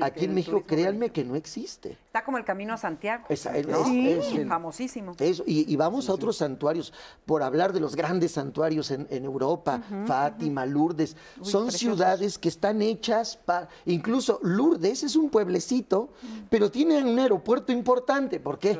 Aquí 0.00 0.24
en 0.24 0.34
México, 0.34 0.62
créanme 0.66 1.10
que 1.10 1.24
no 1.24 1.36
existe. 1.36 1.98
Está 2.06 2.24
como 2.24 2.38
el 2.38 2.44
Camino 2.44 2.74
a 2.74 2.76
Santiago. 2.76 3.24
Es, 3.28 3.48
famosísimo. 4.48 5.14
y, 5.46 5.76
vamos 5.76 6.08
a 6.08 6.12
otros 6.12 6.36
santuarios, 6.36 6.92
por 7.26 7.42
hablar 7.42 7.72
de 7.72 7.80
los 7.80 7.96
grandes 7.96 8.32
santuarios 8.32 8.90
en, 8.90 9.24
Europa, 9.24 9.82
Fátima, 10.06 10.66
Lourdes, 10.66 11.16
son 11.42 11.72
ciudades 11.72 12.38
que 12.38 12.48
están 12.48 12.82
hechas 12.82 13.36
para, 13.36 13.68
incluso 13.86 14.38
Lourdes 14.42 15.02
es 15.02 15.16
un 15.16 15.30
pueblecito, 15.30 16.10
pero 16.50 16.70
tiene 16.70 17.02
un 17.02 17.18
aeropuerto 17.18 17.72
importante. 17.72 18.40
¿Por 18.40 18.58
qué? 18.58 18.78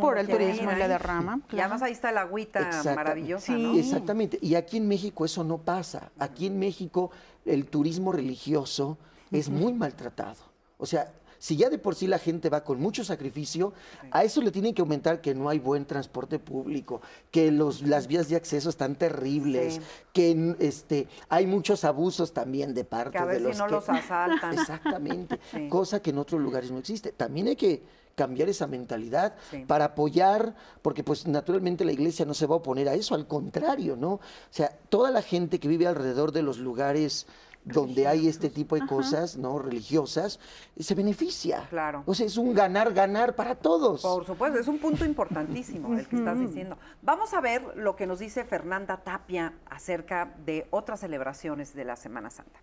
Por 0.00 0.18
el 0.18 0.28
turismo 0.28 0.72
y 0.72 0.76
la 0.76 0.88
derrama. 0.88 1.40
Y 1.52 1.60
además 1.60 1.82
ahí 1.82 1.92
está 1.92 2.12
la 2.12 2.22
agüita 2.22 2.70
maravillosa. 2.94 3.56
Exactamente. 3.74 4.38
Y 4.40 4.54
aquí 4.54 4.76
en 4.76 4.88
México 4.88 5.24
eso 5.24 5.44
no 5.44 5.58
pasa. 5.58 6.10
Aquí 6.18 6.46
en 6.46 6.58
México 6.58 7.10
el 7.44 7.66
turismo 7.66 8.12
religioso 8.12 8.98
es 9.30 9.48
muy 9.48 9.72
maltratado. 9.72 10.36
O 10.78 10.86
sea, 10.86 11.12
si 11.38 11.56
ya 11.56 11.70
de 11.70 11.78
por 11.78 11.94
sí 11.94 12.06
la 12.06 12.18
gente 12.18 12.50
va 12.50 12.64
con 12.64 12.80
mucho 12.80 13.04
sacrificio, 13.04 13.72
a 14.10 14.24
eso 14.24 14.42
le 14.42 14.50
tienen 14.50 14.74
que 14.74 14.82
aumentar 14.82 15.20
que 15.20 15.34
no 15.34 15.48
hay 15.48 15.58
buen 15.58 15.84
transporte 15.86 16.38
público, 16.38 17.00
que 17.30 17.50
los, 17.50 17.82
las 17.82 18.06
vías 18.06 18.28
de 18.28 18.36
acceso 18.36 18.68
están 18.68 18.96
terribles, 18.96 19.80
que 20.12 20.56
este, 20.58 21.06
hay 21.28 21.46
muchos 21.46 21.84
abusos 21.84 22.32
también 22.32 22.74
de 22.74 22.84
parte 22.84 23.18
que 23.18 23.18
a 23.18 23.26
de 23.26 23.40
los 23.40 23.56
si 23.56 23.62
no 23.62 23.68
los 23.68 23.88
asaltan. 23.88 24.52
Exactamente, 24.58 25.38
cosa 25.68 26.02
que 26.02 26.10
en 26.10 26.18
otros 26.18 26.40
lugares 26.40 26.70
no 26.70 26.78
existe. 26.78 27.12
También 27.12 27.48
hay 27.48 27.56
que 27.56 27.82
cambiar 28.18 28.48
esa 28.48 28.66
mentalidad 28.66 29.36
para 29.68 29.84
apoyar, 29.86 30.56
porque 30.82 31.04
pues 31.04 31.26
naturalmente 31.28 31.84
la 31.84 31.92
iglesia 31.92 32.26
no 32.26 32.34
se 32.34 32.46
va 32.46 32.56
a 32.56 32.58
oponer 32.58 32.88
a 32.88 32.94
eso, 32.94 33.14
al 33.14 33.28
contrario, 33.28 33.94
¿no? 33.94 34.14
O 34.14 34.20
sea, 34.50 34.76
toda 34.88 35.12
la 35.12 35.22
gente 35.22 35.60
que 35.60 35.68
vive 35.68 35.86
alrededor 35.86 36.32
de 36.32 36.42
los 36.42 36.58
lugares 36.58 37.28
donde 37.64 38.08
hay 38.08 38.26
este 38.26 38.48
tipo 38.48 38.74
de 38.74 38.86
cosas, 38.86 39.36
¿no? 39.36 39.58
Religiosas, 39.58 40.40
se 40.76 40.94
beneficia. 40.94 41.66
Claro. 41.70 42.02
O 42.06 42.14
sea, 42.14 42.26
es 42.26 42.36
un 42.36 42.54
ganar, 42.54 42.92
ganar 42.92 43.36
para 43.36 43.54
todos. 43.54 44.02
Por 44.02 44.26
supuesto, 44.26 44.58
es 44.58 44.66
un 44.66 44.78
punto 44.78 45.04
importantísimo 45.04 45.96
el 45.96 46.08
que 46.08 46.16
estás 46.16 46.40
diciendo. 46.40 46.76
Vamos 47.02 47.34
a 47.34 47.40
ver 47.40 47.76
lo 47.76 47.94
que 47.94 48.06
nos 48.06 48.18
dice 48.18 48.44
Fernanda 48.44 48.96
Tapia 49.04 49.54
acerca 49.66 50.34
de 50.44 50.66
otras 50.70 51.00
celebraciones 51.00 51.74
de 51.74 51.84
la 51.84 51.94
Semana 51.94 52.30
Santa. 52.30 52.58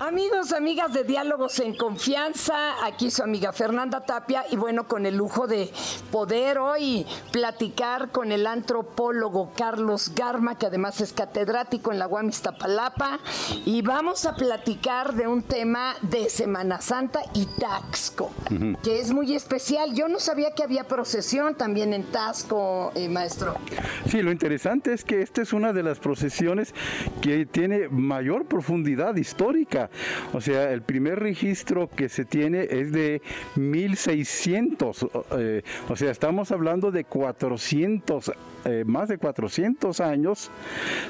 Amigos, 0.00 0.52
amigas 0.52 0.94
de 0.94 1.04
Diálogos 1.04 1.60
en 1.60 1.76
Confianza, 1.76 2.84
aquí 2.86 3.10
su 3.10 3.22
amiga 3.22 3.52
Fernanda 3.52 4.04
Tapia 4.04 4.44
y 4.50 4.56
bueno, 4.56 4.88
con 4.88 5.04
el 5.04 5.16
lujo 5.16 5.46
de 5.46 5.70
poder 6.10 6.58
hoy 6.58 7.06
platicar 7.32 8.10
con 8.10 8.32
el 8.32 8.46
antropólogo 8.46 9.52
Carlos 9.54 10.12
Garma, 10.14 10.56
que 10.56 10.66
además 10.66 11.00
es 11.02 11.12
catedrático 11.12 11.92
en 11.92 11.98
la 11.98 12.08
UAM 12.08 12.30
Iztapalapa, 12.30 13.20
y 13.66 13.82
vamos 13.82 14.24
a 14.24 14.34
platicar 14.34 15.14
de 15.14 15.26
un 15.26 15.42
tema 15.42 15.94
de 16.00 16.30
Semana 16.30 16.80
Santa 16.80 17.20
y 17.34 17.46
Taxco, 17.46 18.30
que 18.82 19.00
es 19.00 19.12
muy 19.12 19.34
especial. 19.34 19.94
Yo 19.94 20.08
no 20.08 20.18
sabía 20.18 20.54
que 20.54 20.62
había 20.62 20.84
procesión 20.84 21.56
también 21.56 21.92
en 21.92 22.04
Taxco, 22.04 22.90
eh, 22.94 23.08
maestro. 23.08 23.54
Sí, 24.08 24.22
lo 24.22 24.32
interesante 24.32 24.94
es 24.94 25.04
que 25.04 25.20
esta 25.20 25.42
es 25.42 25.52
una 25.52 25.74
de 25.74 25.82
las 25.82 25.98
procesiones 25.98 26.74
que 27.20 27.44
tiene 27.44 27.88
mayor 27.90 28.46
profundidad 28.46 29.14
histórica 29.16 29.33
histórica. 29.34 29.90
O 30.32 30.40
sea, 30.40 30.70
el 30.72 30.82
primer 30.82 31.18
registro 31.18 31.88
que 31.88 32.08
se 32.08 32.24
tiene 32.24 32.68
es 32.70 32.92
de 32.92 33.20
1600. 33.56 35.06
Eh, 35.38 35.62
o 35.88 35.96
sea, 35.96 36.12
estamos 36.12 36.52
hablando 36.52 36.92
de 36.92 37.04
400 37.04 38.32
eh, 38.64 38.84
más 38.86 39.08
de 39.08 39.18
400 39.18 40.00
años 40.00 40.50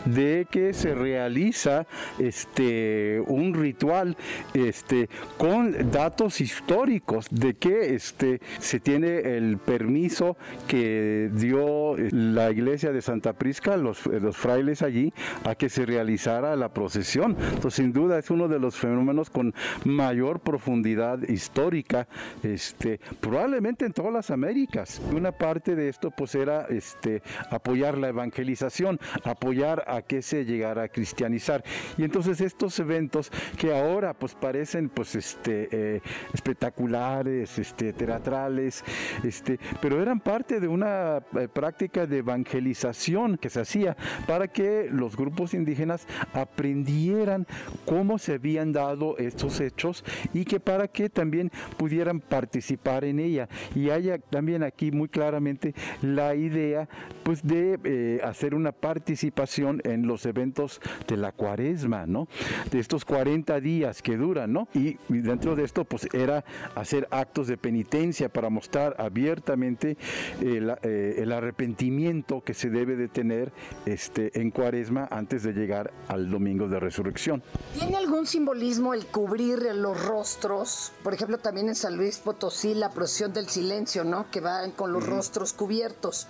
de 0.06 0.48
que 0.50 0.72
se 0.72 0.92
realiza 0.92 1.86
este 2.18 3.22
un 3.28 3.54
ritual 3.54 4.16
este 4.54 5.08
con 5.38 5.92
datos 5.92 6.40
históricos 6.40 7.28
de 7.30 7.54
que 7.54 7.94
este 7.94 8.40
se 8.58 8.80
tiene 8.80 9.36
el 9.36 9.58
permiso 9.58 10.36
que 10.66 11.30
dio 11.32 11.96
la 11.96 12.50
iglesia 12.50 12.90
de 12.90 13.00
Santa 13.00 13.34
Prisca 13.34 13.76
los, 13.76 14.04
los 14.06 14.36
frailes 14.36 14.82
allí 14.82 15.12
a 15.44 15.54
que 15.54 15.68
se 15.68 15.86
realizara 15.86 16.56
la 16.56 16.74
procesión 16.74 17.36
entonces 17.38 17.74
sin 17.74 17.92
duda 17.92 18.13
es 18.18 18.30
uno 18.30 18.48
de 18.48 18.58
los 18.58 18.76
fenómenos 18.76 19.30
con 19.30 19.54
mayor 19.84 20.40
profundidad 20.40 21.22
histórica 21.28 22.06
este 22.42 23.00
probablemente 23.20 23.86
en 23.86 23.92
todas 23.92 24.12
las 24.12 24.30
Américas 24.30 25.00
una 25.12 25.32
parte 25.32 25.74
de 25.74 25.88
esto 25.88 26.10
pues 26.10 26.34
era 26.34 26.66
este 26.68 27.22
apoyar 27.50 27.98
la 27.98 28.08
evangelización, 28.08 28.98
apoyar 29.24 29.84
a 29.86 30.02
que 30.02 30.22
se 30.22 30.44
llegara 30.44 30.84
a 30.84 30.88
cristianizar. 30.88 31.64
Y 31.96 32.04
entonces 32.04 32.40
estos 32.40 32.78
eventos 32.78 33.30
que 33.58 33.76
ahora 33.76 34.14
pues 34.14 34.34
parecen 34.34 34.88
pues 34.88 35.14
este 35.14 35.68
eh, 35.70 36.00
espectaculares, 36.32 37.58
este 37.58 37.92
teatrales, 37.92 38.84
este, 39.22 39.58
pero 39.80 40.00
eran 40.00 40.20
parte 40.20 40.60
de 40.60 40.68
una 40.68 41.22
eh, 41.38 41.48
práctica 41.48 42.06
de 42.06 42.18
evangelización 42.18 43.38
que 43.38 43.50
se 43.50 43.60
hacía 43.60 43.96
para 44.26 44.48
que 44.48 44.88
los 44.90 45.16
grupos 45.16 45.54
indígenas 45.54 46.06
aprendieran 46.32 47.46
cómo 47.86 48.03
cómo 48.04 48.18
se 48.18 48.34
habían 48.34 48.70
dado 48.70 49.16
estos 49.16 49.60
hechos 49.60 50.04
y 50.34 50.44
que 50.44 50.60
para 50.60 50.88
que 50.88 51.08
también 51.08 51.50
pudieran 51.78 52.20
participar 52.20 53.02
en 53.02 53.18
ella. 53.18 53.48
Y 53.74 53.88
haya 53.88 54.18
también 54.18 54.62
aquí 54.62 54.90
muy 54.90 55.08
claramente 55.08 55.74
la 56.02 56.34
idea 56.34 56.86
pues 57.22 57.42
de 57.42 57.78
eh, 57.82 58.20
hacer 58.22 58.54
una 58.54 58.72
participación 58.72 59.80
en 59.84 60.06
los 60.06 60.26
eventos 60.26 60.82
de 61.08 61.16
la 61.16 61.32
cuaresma, 61.32 62.04
¿no? 62.04 62.28
De 62.70 62.78
estos 62.78 63.06
40 63.06 63.58
días 63.60 64.02
que 64.02 64.18
duran, 64.18 64.52
¿no? 64.52 64.68
Y, 64.74 64.98
dentro 65.08 65.56
de 65.56 65.64
esto 65.64 65.86
pues 65.86 66.06
era 66.12 66.44
hacer 66.74 67.08
actos 67.10 67.46
de 67.46 67.56
penitencia 67.56 68.28
para 68.28 68.50
mostrar 68.50 68.96
abiertamente 68.98 69.96
el, 70.42 70.74
eh, 70.82 71.14
el 71.16 71.32
arrepentimiento 71.32 72.42
que 72.42 72.52
se 72.52 72.68
debe 72.68 72.96
de 72.96 73.08
tener 73.08 73.50
este, 73.86 74.38
en 74.38 74.50
cuaresma 74.50 75.08
antes 75.10 75.42
de 75.42 75.54
llegar 75.54 75.90
al 76.08 76.28
domingo 76.28 76.68
de 76.68 76.80
resurrección. 76.80 77.42
¿Tiene 77.78 77.93
algún 77.94 78.26
simbolismo 78.26 78.94
el 78.94 79.06
cubrir 79.06 79.62
los 79.74 80.04
rostros? 80.04 80.92
Por 81.02 81.14
ejemplo, 81.14 81.38
también 81.38 81.68
en 81.68 81.74
San 81.74 81.96
Luis 81.96 82.18
Potosí, 82.18 82.74
la 82.74 82.90
procesión 82.90 83.32
del 83.32 83.48
silencio, 83.48 84.04
¿no? 84.04 84.30
Que 84.30 84.40
van 84.40 84.72
con 84.72 84.92
los 84.92 85.06
rostros 85.06 85.52
cubiertos. 85.52 86.26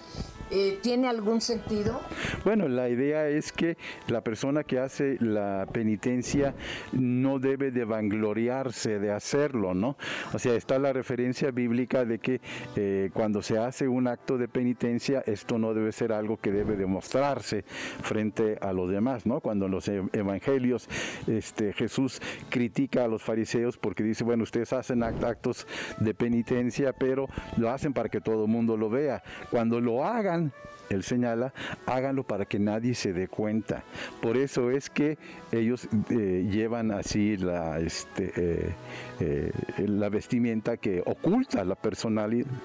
Eh, 0.50 0.78
¿Tiene 0.82 1.08
algún 1.08 1.40
sentido? 1.40 2.00
Bueno, 2.44 2.68
la 2.68 2.88
idea 2.88 3.28
es 3.28 3.52
que 3.52 3.76
la 4.08 4.22
persona 4.22 4.62
que 4.64 4.78
hace 4.78 5.16
la 5.20 5.66
penitencia 5.72 6.54
no 6.92 7.38
debe 7.38 7.70
de 7.70 7.84
vangloriarse 7.84 8.98
de 8.98 9.10
hacerlo, 9.10 9.74
¿no? 9.74 9.96
O 10.32 10.38
sea, 10.38 10.54
está 10.54 10.78
la 10.78 10.92
referencia 10.92 11.50
bíblica 11.50 12.04
de 12.04 12.18
que 12.18 12.40
eh, 12.76 13.10
cuando 13.12 13.42
se 13.42 13.58
hace 13.58 13.88
un 13.88 14.06
acto 14.06 14.38
de 14.38 14.48
penitencia, 14.48 15.22
esto 15.26 15.58
no 15.58 15.74
debe 15.74 15.92
ser 15.92 16.12
algo 16.12 16.36
que 16.36 16.52
debe 16.52 16.76
demostrarse 16.76 17.64
frente 18.02 18.58
a 18.60 18.72
los 18.72 18.90
demás, 18.90 19.26
¿no? 19.26 19.40
Cuando 19.40 19.66
en 19.66 19.72
los 19.72 19.88
evangelios 19.88 20.88
este, 21.26 21.72
Jesús 21.72 22.20
critica 22.50 23.04
a 23.04 23.08
los 23.08 23.22
fariseos 23.22 23.78
porque 23.78 24.02
dice, 24.02 24.24
bueno, 24.24 24.42
ustedes 24.42 24.72
hacen 24.72 25.02
actos 25.02 25.66
de 25.98 26.14
penitencia, 26.14 26.92
pero 26.92 27.28
lo 27.56 27.70
hacen 27.70 27.92
para 27.92 28.08
que 28.08 28.20
todo 28.20 28.44
el 28.44 28.50
mundo 28.50 28.76
lo 28.76 28.90
vea. 28.90 29.22
Cuando 29.50 29.80
lo 29.80 30.04
hagan, 30.04 30.33
and 30.34 30.52
él 30.90 31.02
señala, 31.02 31.52
háganlo 31.86 32.24
para 32.24 32.44
que 32.44 32.58
nadie 32.58 32.94
se 32.94 33.12
dé 33.12 33.28
cuenta. 33.28 33.84
Por 34.20 34.36
eso 34.36 34.70
es 34.70 34.90
que 34.90 35.18
ellos 35.52 35.88
eh, 36.10 36.46
llevan 36.50 36.90
así 36.90 37.36
la, 37.36 37.78
este, 37.78 38.32
eh, 38.36 38.72
eh, 39.20 39.52
la 39.86 40.08
vestimenta 40.08 40.76
que 40.76 41.02
oculta 41.04 41.64
la, 41.64 41.78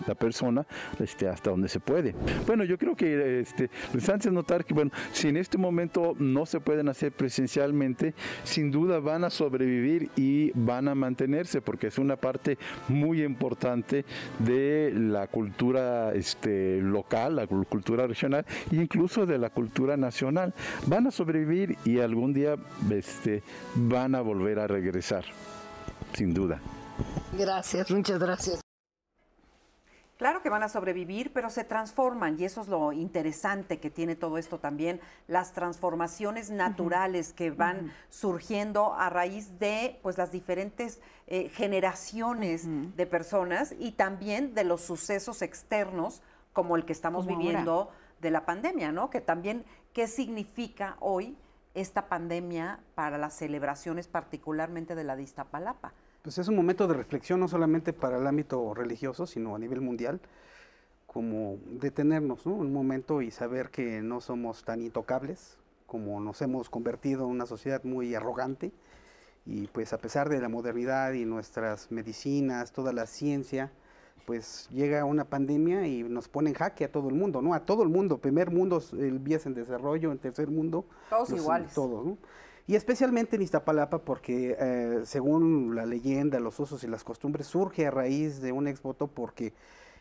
la 0.07 0.15
persona 0.15 0.65
este, 0.99 1.27
hasta 1.27 1.49
donde 1.51 1.67
se 1.69 1.79
puede. 1.79 2.15
Bueno, 2.45 2.63
yo 2.63 2.77
creo 2.77 2.95
que 2.95 3.39
este, 3.39 3.69
antes 4.11 4.31
notar 4.31 4.65
que, 4.65 4.73
bueno, 4.73 4.91
si 5.11 5.27
en 5.27 5.37
este 5.37 5.57
momento 5.57 6.15
no 6.17 6.45
se 6.45 6.59
pueden 6.59 6.89
hacer 6.89 7.11
presencialmente, 7.11 8.13
sin 8.43 8.71
duda 8.71 8.99
van 8.99 9.23
a 9.23 9.29
sobrevivir 9.29 10.09
y 10.15 10.51
van 10.55 10.87
a 10.87 10.95
mantenerse, 10.95 11.61
porque 11.61 11.87
es 11.87 11.97
una 11.97 12.15
parte 12.15 12.57
muy 12.87 13.23
importante 13.23 14.05
de 14.39 14.91
la 14.95 15.27
cultura 15.27 16.13
este, 16.13 16.81
local, 16.81 17.35
la 17.35 17.47
cultura 17.47 18.07
regional 18.09 18.45
e 18.71 18.75
incluso 18.75 19.25
de 19.25 19.37
la 19.37 19.49
cultura 19.49 19.95
nacional. 19.95 20.53
Van 20.87 21.07
a 21.07 21.11
sobrevivir 21.11 21.77
y 21.85 21.99
algún 21.99 22.33
día 22.33 22.55
este, 22.91 23.43
van 23.75 24.15
a 24.15 24.21
volver 24.21 24.59
a 24.59 24.67
regresar 24.67 25.23
sin 26.13 26.33
duda. 26.33 26.59
Gracias, 27.37 27.89
muchas 27.91 28.19
gracias. 28.19 28.61
Claro 30.19 30.41
que 30.41 30.49
van 30.49 30.63
a 30.63 30.67
sobrevivir, 30.67 31.31
pero 31.31 31.49
se 31.49 31.63
transforman 31.63 32.37
y 32.37 32.43
eso 32.43 32.59
es 32.59 32.67
lo 32.67 32.91
interesante 32.91 33.79
que 33.79 33.89
tiene 33.89 34.17
todo 34.17 34.37
esto 34.37 34.59
también, 34.59 34.99
las 35.29 35.53
transformaciones 35.53 36.49
naturales 36.49 37.31
que 37.31 37.51
van 37.51 37.93
surgiendo 38.09 38.93
a 38.95 39.09
raíz 39.09 39.59
de 39.59 39.97
pues 40.03 40.17
las 40.17 40.33
diferentes 40.33 40.99
eh, 41.27 41.47
generaciones 41.47 42.67
de 42.97 43.05
personas 43.05 43.73
y 43.79 43.93
también 43.93 44.53
de 44.55 44.65
los 44.65 44.81
sucesos 44.81 45.41
externos 45.41 46.21
como 46.51 46.75
el 46.75 46.83
que 46.83 46.91
estamos 46.91 47.25
viviendo 47.25 47.89
de 48.21 48.31
la 48.31 48.45
pandemia, 48.45 48.91
¿no? 48.91 49.09
Que 49.09 49.21
también 49.21 49.65
qué 49.93 50.07
significa 50.07 50.97
hoy 50.99 51.37
esta 51.73 52.07
pandemia 52.07 52.79
para 52.95 53.17
las 53.17 53.33
celebraciones 53.35 54.07
particularmente 54.07 54.95
de 54.95 55.03
la 55.03 55.15
Distapalapa. 55.15 55.93
Pues 56.21 56.37
es 56.37 56.47
un 56.47 56.55
momento 56.55 56.87
de 56.87 56.93
reflexión 56.95 57.39
no 57.39 57.47
solamente 57.47 57.93
para 57.93 58.17
el 58.17 58.27
ámbito 58.27 58.73
religioso, 58.73 59.25
sino 59.25 59.55
a 59.55 59.59
nivel 59.59 59.81
mundial, 59.81 60.19
como 61.07 61.57
detenernos, 61.65 62.45
¿no? 62.45 62.53
Un 62.53 62.73
momento 62.73 63.21
y 63.21 63.31
saber 63.31 63.69
que 63.69 64.01
no 64.01 64.21
somos 64.21 64.63
tan 64.63 64.81
intocables, 64.81 65.57
como 65.87 66.19
nos 66.19 66.41
hemos 66.41 66.69
convertido 66.69 67.25
en 67.25 67.31
una 67.31 67.45
sociedad 67.45 67.83
muy 67.83 68.13
arrogante, 68.13 68.71
y 69.45 69.67
pues 69.67 69.93
a 69.93 69.97
pesar 69.97 70.29
de 70.29 70.39
la 70.39 70.49
modernidad 70.49 71.13
y 71.13 71.25
nuestras 71.25 71.91
medicinas, 71.91 72.71
toda 72.73 72.93
la 72.93 73.07
ciencia, 73.07 73.71
pues 74.29 74.69
llega 74.69 75.05
una 75.05 75.25
pandemia 75.25 75.87
y 75.87 76.03
nos 76.03 76.27
pone 76.27 76.51
en 76.51 76.55
jaque 76.55 76.85
a 76.85 76.91
todo 76.91 77.09
el 77.09 77.15
mundo, 77.15 77.41
¿no? 77.41 77.55
A 77.55 77.61
todo 77.61 77.81
el 77.81 77.89
mundo, 77.89 78.19
primer 78.19 78.51
mundo, 78.51 78.79
el 78.91 79.17
vías 79.17 79.47
en 79.47 79.55
desarrollo, 79.55 80.11
en 80.11 80.19
tercer 80.19 80.49
mundo. 80.49 80.85
Todos 81.09 81.31
iguales. 81.31 81.73
Todos, 81.73 82.05
¿no? 82.05 82.15
Y 82.67 82.75
especialmente 82.75 83.37
en 83.37 83.41
Iztapalapa 83.41 83.97
porque 83.97 84.55
eh, 84.59 84.99
según 85.05 85.73
la 85.73 85.87
leyenda, 85.87 86.39
los 86.39 86.59
usos 86.59 86.83
y 86.83 86.87
las 86.87 87.03
costumbres, 87.03 87.47
surge 87.47 87.87
a 87.87 87.89
raíz 87.89 88.39
de 88.39 88.51
un 88.51 88.67
exvoto 88.67 89.07
porque 89.07 89.51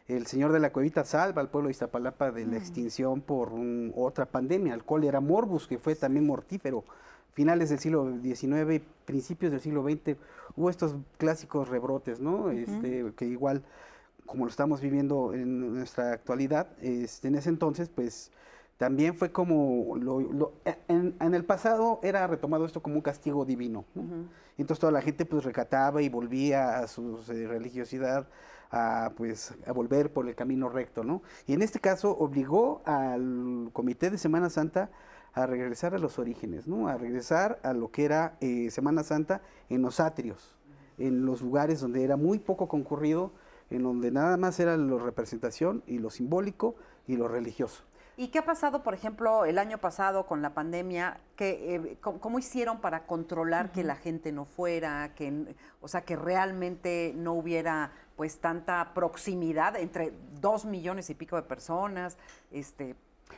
el 0.09 0.27
señor 0.27 0.53
de 0.53 0.61
la 0.61 0.75
cuevita 0.75 1.07
salva 1.07 1.41
al 1.41 1.49
pueblo 1.49 1.69
de 1.69 1.71
Iztapalapa 1.71 2.31
de 2.31 2.45
la 2.45 2.59
extinción 2.59 3.23
por 3.23 3.53
otra 3.97 4.27
pandemia, 4.27 4.75
el 4.75 4.85
cólera 4.85 5.21
morbus, 5.21 5.67
que 5.67 5.79
fue 5.79 5.95
también 5.95 6.27
mortífero. 6.27 6.85
Finales 7.33 7.71
del 7.71 7.79
siglo 7.79 8.13
XIX 8.23 8.75
y 8.75 8.83
principios 9.07 9.53
del 9.53 9.63
siglo 9.63 9.83
XX 9.83 10.19
hubo 10.55 10.69
estos 10.69 10.97
clásicos 11.17 11.71
rebrotes, 11.71 12.21
¿no? 12.21 12.51
este, 12.51 13.11
que 13.17 13.25
igual 13.25 13.63
como 14.29 14.45
lo 14.45 14.51
estamos 14.51 14.81
viviendo 14.81 15.35
en 15.35 15.75
nuestra 15.75 16.13
actualidad, 16.13 16.69
este, 16.81 17.29
en 17.29 17.35
ese 17.35 17.49
entonces, 17.49 17.89
pues 17.89 18.31
también 18.77 19.17
fue 19.17 19.33
como, 19.33 19.97
lo, 19.97 20.53
en, 20.87 21.17
el 21.21 21.45
pasado 21.45 21.99
era 22.05 22.27
retomado 22.29 22.65
esto 22.65 22.81
como 22.81 22.95
un 22.95 23.03
castigo 23.03 23.45
divino. 23.45 23.85
Entonces 24.57 24.81
toda 24.81 24.93
la 24.93 25.03
gente 25.03 25.25
pues 25.25 25.45
recataba 25.45 26.01
y 26.01 26.09
volvía 26.09 26.79
a 26.79 26.87
su 26.87 27.19
eh, 27.31 27.47
religiosidad, 27.49 28.29
a, 28.71 29.13
pues, 29.17 29.55
a 29.67 29.73
volver 29.73 30.13
por 30.13 30.29
el 30.29 30.37
camino 30.37 30.69
recto, 30.69 31.03
¿no? 31.03 31.23
Y 31.47 31.55
en 31.55 31.63
este 31.63 31.81
caso 31.81 32.17
obligó 32.17 32.83
al 32.85 33.71
Comité 33.73 34.11
de 34.11 34.19
Semana 34.19 34.49
Santa 34.49 34.91
a 35.33 35.47
regresar 35.47 35.95
a 35.95 35.99
los 35.99 36.19
orígenes, 36.19 36.69
¿no? 36.69 36.87
A 36.87 36.97
regresar 36.97 37.59
a 37.65 37.73
lo 37.73 37.91
que 37.91 38.05
era 38.05 38.37
eh, 38.41 38.71
Semana 38.71 39.03
Santa 39.03 39.43
en 39.71 39.83
los 39.83 39.99
atrios, 39.99 40.57
en 40.99 41.27
los 41.27 41.43
lugares 41.43 41.81
donde 41.81 42.05
era 42.05 42.17
muy 42.17 42.39
poco 42.39 42.69
concurrido, 42.69 43.33
en 43.71 43.83
donde 43.83 44.11
nada 44.11 44.37
más 44.37 44.59
era 44.61 44.77
la 44.77 44.99
representación 44.99 45.83
y 45.87 45.99
lo 45.99 46.11
simbólico 46.11 46.77
y 47.07 47.17
lo 47.17 47.29
religioso. 47.29 47.85
¿Y 48.17 48.29
qué 48.29 48.41
ha 48.41 48.45
pasado, 48.45 48.83
por 48.83 48.95
ejemplo, 48.95 49.45
el 49.45 49.59
año 49.59 49.79
pasado 49.79 50.27
con 50.27 50.43
la 50.43 50.53
pandemia? 50.53 51.21
Que, 51.37 51.77
eh, 51.77 51.99
¿cómo, 52.01 52.41
hicieron 52.41 52.81
para 52.81 53.07
controlar 53.07 53.71
que 53.71 53.85
la 53.85 53.95
gente 53.95 54.33
no 54.33 54.45
fuera, 54.45 55.15
que, 55.15 55.55
o 55.81 55.87
sea, 55.87 56.01
que 56.01 56.17
realmente 56.17 57.13
no 57.15 57.35
hubiera 57.35 57.93
pues 58.17 58.41
tanta 58.41 58.93
proximidad 58.93 59.77
entre 59.77 60.13
dos 60.41 60.65
millones 60.65 61.11
y 61.11 61.15
pico 61.15 61.37
de 61.37 61.43
personas? 61.43 62.19
Este, 62.51 62.97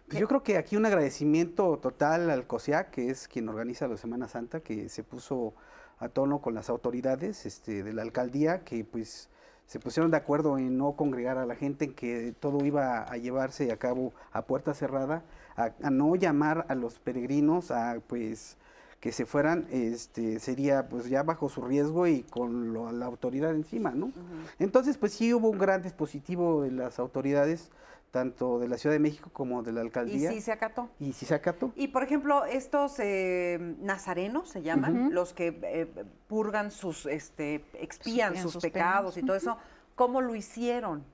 pues 0.09 0.19
yo 0.19 0.27
creo 0.27 0.43
que 0.43 0.57
aquí 0.57 0.77
un 0.77 0.87
agradecimiento 0.87 1.79
total 1.79 2.31
al 2.31 2.47
COSIAC, 2.47 2.91
que 2.91 3.11
es 3.11 3.29
quien 3.29 3.51
organiza 3.51 3.87
la 3.87 3.99
Semana 3.99 4.29
Santa, 4.29 4.61
que 4.61 4.89
se 4.89 5.05
puso 5.05 5.53
a 5.99 6.09
tono 6.09 6.41
con 6.41 6.55
las 6.55 6.71
autoridades 6.71 7.45
este, 7.45 7.83
de 7.83 7.93
la 7.93 8.01
alcaldía, 8.01 8.65
que 8.65 8.83
pues 8.85 9.29
se 9.71 9.79
pusieron 9.79 10.11
de 10.11 10.17
acuerdo 10.17 10.59
en 10.59 10.77
no 10.77 10.97
congregar 10.97 11.39
a 11.39 11.47
la 11.47 11.55
gente, 11.55 11.85
en 11.85 11.95
que 11.95 12.35
todo 12.41 12.65
iba 12.65 13.05
a 13.05 13.17
llevarse 13.19 13.71
a 13.71 13.77
cabo 13.77 14.13
a 14.33 14.43
puerta 14.43 14.75
cerrada, 14.75 15.23
a, 15.57 15.71
no 15.91 16.17
llamar 16.17 16.67
a 16.69 16.75
los 16.75 16.99
peregrinos 16.99 17.71
a 17.71 18.01
pues 18.05 18.57
que 18.99 19.13
se 19.13 19.27
fueran, 19.27 19.69
este, 19.71 20.41
sería 20.41 20.89
pues 20.89 21.09
ya 21.09 21.23
bajo 21.23 21.49
su 21.49 21.63
riesgo 21.63 22.09
y 22.09 22.25
con 22.25 22.75
la 22.99 23.07
autoridad 23.07 23.55
encima, 23.55 23.93
¿no? 23.93 24.11
Entonces 24.59 24.99
pues 24.99 25.13
sí 25.13 25.33
hubo 25.33 25.49
un 25.49 25.59
gran 25.59 25.83
dispositivo 25.83 26.63
de 26.63 26.73
las 26.73 26.99
autoridades 26.99 27.71
tanto 28.11 28.59
de 28.59 28.69
la 28.69 28.77
Ciudad 28.77 28.95
de 28.95 29.01
México 29.01 29.31
como 29.33 29.63
de 29.63 29.73
la 29.73 29.81
alcaldía. 29.81 30.31
Y 30.31 30.35
sí 30.35 30.41
se 30.41 30.53
acató. 30.53 30.89
Y 30.99 31.13
sí 31.13 31.27
se 31.27 31.35
acató. 31.35 31.73
Y 31.77 31.89
por 31.89 32.03
ejemplo, 32.03 32.45
estos 32.45 32.99
eh, 32.99 33.77
nazarenos 33.81 34.49
se 34.49 34.63
llaman, 34.63 35.15
los 35.15 35.33
que 35.33 35.59
eh, 35.63 36.05
purgan 36.27 36.71
sus, 36.71 37.07
este, 37.07 37.65
expían 37.75 38.37
sus, 38.37 38.57
pecados 38.57 39.17
y 39.17 39.23
todo 39.23 39.37
eso, 39.37 39.57
¿cómo 39.95 40.21
lo 40.21 40.35
hicieron? 40.35 41.05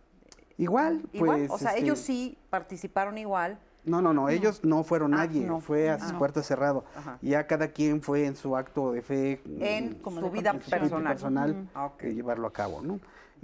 Igual, 0.59 1.03
Igual, 1.13 1.49
o 1.51 1.59
sea, 1.59 1.71
este 1.71 1.83
ellos 1.83 1.99
sí 1.99 2.39
participaron 2.49 3.19
igual. 3.19 3.59
No, 3.85 4.03
no, 4.03 4.13
no, 4.13 4.29
ellos 4.29 4.65
no 4.65 4.83
fueron 4.83 5.15
ah, 5.15 5.19
nadie, 5.19 5.49
fue 5.61 5.91
a 5.91 6.01
sus 6.01 6.11
ah. 6.11 6.19
puertas 6.19 6.45
cerrado. 6.45 6.85
Ya 7.23 7.47
cada 7.47 7.69
quien 7.69 8.03
fue 8.03 8.27
en 8.27 8.35
su 8.35 8.57
acto 8.57 8.93
de 8.93 9.03
fe. 9.03 9.41
En, 9.61 10.03
su 10.03 10.31
vida 10.31 10.55
personal. 10.55 11.13
personal 11.13 11.69
llevarlo 12.03 12.49
a 12.49 12.53
cabo, 12.53 12.83
¿no? 12.83 12.99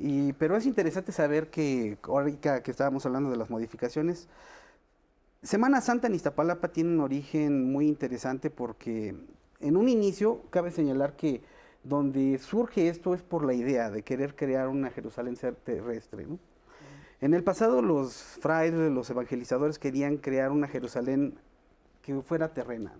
Y, 0.04 0.32
pero 0.32 0.56
es 0.56 0.66
interesante 0.66 1.12
saber 1.12 1.48
que, 1.48 1.96
ahorita 2.02 2.64
que 2.64 2.72
estábamos 2.72 3.06
hablando 3.06 3.30
de 3.30 3.36
las 3.36 3.50
modificaciones, 3.50 4.28
Semana 5.44 5.80
Santa 5.80 6.08
en 6.08 6.16
Iztapalapa 6.16 6.72
tiene 6.72 6.90
un 6.90 7.00
origen 7.00 7.70
muy 7.70 7.86
interesante 7.86 8.50
porque 8.50 9.14
En 9.60 9.76
un 9.76 9.88
inicio, 9.88 10.42
cabe 10.50 10.72
señalar 10.72 11.14
que 11.14 11.42
donde 11.84 12.36
surge 12.38 12.88
esto 12.88 13.14
es 13.14 13.22
por 13.22 13.44
la 13.44 13.54
idea 13.54 13.92
de 13.92 14.02
querer 14.02 14.34
crear 14.34 14.66
una 14.66 14.90
Jerusalén 14.90 15.36
terrestre. 15.64 16.26
En 17.20 17.32
el 17.32 17.44
pasado 17.44 17.80
los 17.80 18.12
frailes, 18.40 18.90
los 18.90 19.08
evangelizadores 19.08 19.78
querían 19.78 20.16
crear 20.16 20.50
una 20.50 20.66
Jerusalén 20.66 21.38
que 22.02 22.20
fuera 22.22 22.52
terrena. 22.52 22.92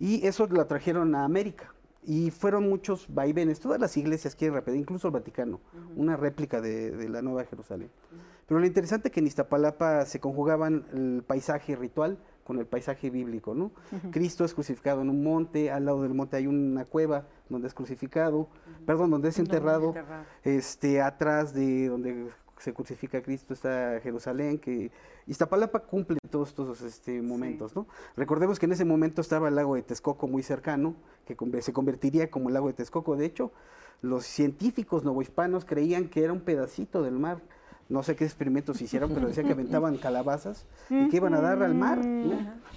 Y 0.00 0.26
eso 0.26 0.48
la 0.48 0.66
trajeron 0.66 1.14
a 1.14 1.22
América. 1.22 1.72
Y 2.02 2.30
fueron 2.30 2.68
muchos 2.68 3.06
vaivenes. 3.12 3.60
Todas 3.60 3.80
las 3.80 3.96
iglesias 3.96 4.34
quieren 4.34 4.54
repetir, 4.54 4.80
incluso 4.80 5.08
el 5.08 5.12
Vaticano, 5.12 5.60
una 5.96 6.16
réplica 6.16 6.60
de, 6.60 7.08
la 7.08 7.22
Nueva 7.22 7.44
Jerusalén. 7.44 7.90
Pero 8.46 8.60
lo 8.60 8.66
interesante 8.66 9.08
es 9.08 9.14
que 9.14 9.20
en 9.20 9.26
Iztapalapa 9.26 10.06
se 10.06 10.20
conjugaban 10.20 10.86
el 10.94 11.22
paisaje 11.26 11.76
ritual 11.76 12.18
con 12.44 12.58
el 12.58 12.66
paisaje 12.66 13.10
bíblico, 13.10 13.54
¿no? 13.54 13.72
Cristo 14.10 14.46
es 14.46 14.54
crucificado 14.54 15.02
en 15.02 15.10
un 15.10 15.22
monte, 15.22 15.70
al 15.70 15.84
lado 15.84 16.02
del 16.02 16.14
monte 16.14 16.38
hay 16.38 16.46
una 16.46 16.86
cueva 16.86 17.26
donde 17.50 17.68
es 17.68 17.74
crucificado, 17.74 18.48
perdón, 18.86 19.10
donde 19.10 19.28
es 19.28 19.38
enterrado, 19.38 19.94
este, 20.44 21.02
atrás 21.02 21.52
de 21.52 21.88
donde 21.88 22.30
se 22.58 22.72
crucifica 22.72 23.22
Cristo 23.22 23.54
está 23.54 24.00
Jerusalén, 24.02 24.58
que 24.58 24.90
Iztapalapa 25.26 25.80
cumple 25.80 26.18
todos 26.30 26.48
estos 26.48 26.80
este, 26.82 27.22
momentos, 27.22 27.74
¿no? 27.74 27.86
Recordemos 28.16 28.58
que 28.58 28.66
en 28.66 28.72
ese 28.72 28.84
momento 28.84 29.20
estaba 29.20 29.48
el 29.48 29.54
lago 29.54 29.74
de 29.74 29.82
Texcoco 29.82 30.26
muy 30.26 30.42
cercano, 30.42 30.96
que 31.24 31.62
se 31.62 31.72
convertiría 31.72 32.30
como 32.30 32.48
el 32.48 32.54
lago 32.54 32.68
de 32.68 32.74
Texcoco. 32.74 33.16
De 33.16 33.26
hecho, 33.26 33.52
los 34.02 34.24
científicos 34.24 35.04
novohispanos 35.04 35.64
creían 35.64 36.08
que 36.08 36.24
era 36.24 36.32
un 36.32 36.40
pedacito 36.40 37.02
del 37.02 37.18
mar 37.18 37.40
no 37.88 38.02
sé 38.02 38.16
qué 38.16 38.24
experimentos 38.24 38.82
hicieron, 38.82 39.10
pero 39.14 39.28
decían 39.28 39.46
que 39.46 39.52
aventaban 39.52 39.96
calabazas 40.02 40.66
y 40.90 41.08
que 41.08 41.16
iban 41.16 41.34
a 41.34 41.40
dar 41.40 41.62
al 41.62 41.74
mar. 41.74 42.00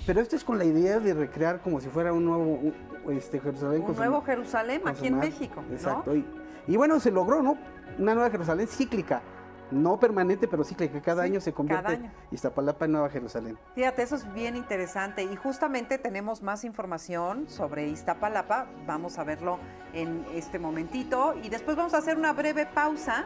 Pero 0.05 0.21
esto 0.21 0.35
es 0.35 0.43
con 0.43 0.57
la 0.57 0.65
idea 0.65 0.99
de 0.99 1.13
recrear 1.13 1.61
como 1.61 1.81
si 1.81 1.89
fuera 1.89 2.13
un 2.13 2.25
nuevo 2.25 2.71
este, 3.09 3.39
Jerusalén. 3.39 3.83
Un 3.85 3.95
nuevo 3.95 4.21
Jerusalén 4.21 4.81
aquí 4.85 5.07
en 5.07 5.17
México. 5.17 5.63
Exacto. 5.71 6.13
Y, 6.15 6.77
bueno, 6.77 6.99
se 6.99 7.11
logró, 7.11 7.41
¿no? 7.41 7.57
Una 7.99 8.13
nueva 8.13 8.29
Jerusalén 8.29 8.67
cíclica. 8.67 9.21
No 9.71 9.99
permanente, 9.99 10.47
pero 10.47 10.63
cíclica. 10.63 11.01
Cada 11.01 11.23
año 11.23 11.39
se 11.41 11.53
convierte 11.53 11.93
año. 11.93 12.11
Iztapalapa 12.31 12.85
en 12.85 12.91
Nueva 12.91 13.09
Jerusalén. 13.09 13.57
Fíjate, 13.75 14.03
eso 14.03 14.15
es 14.15 14.33
bien 14.33 14.55
interesante. 14.55 15.23
Y 15.23 15.35
justamente 15.35 15.97
tenemos 15.97 16.41
más 16.41 16.63
información 16.63 17.49
sobre 17.49 17.87
Iztapalapa. 17.87 18.67
Vamos 18.85 19.17
a 19.17 19.23
verlo 19.23 19.59
en 19.93 20.25
este 20.33 20.59
momentito. 20.59 21.33
Y 21.41 21.49
después 21.49 21.77
vamos 21.77 21.93
a 21.93 21.97
hacer 21.97 22.17
una 22.17 22.33
breve 22.33 22.65
pausa 22.65 23.25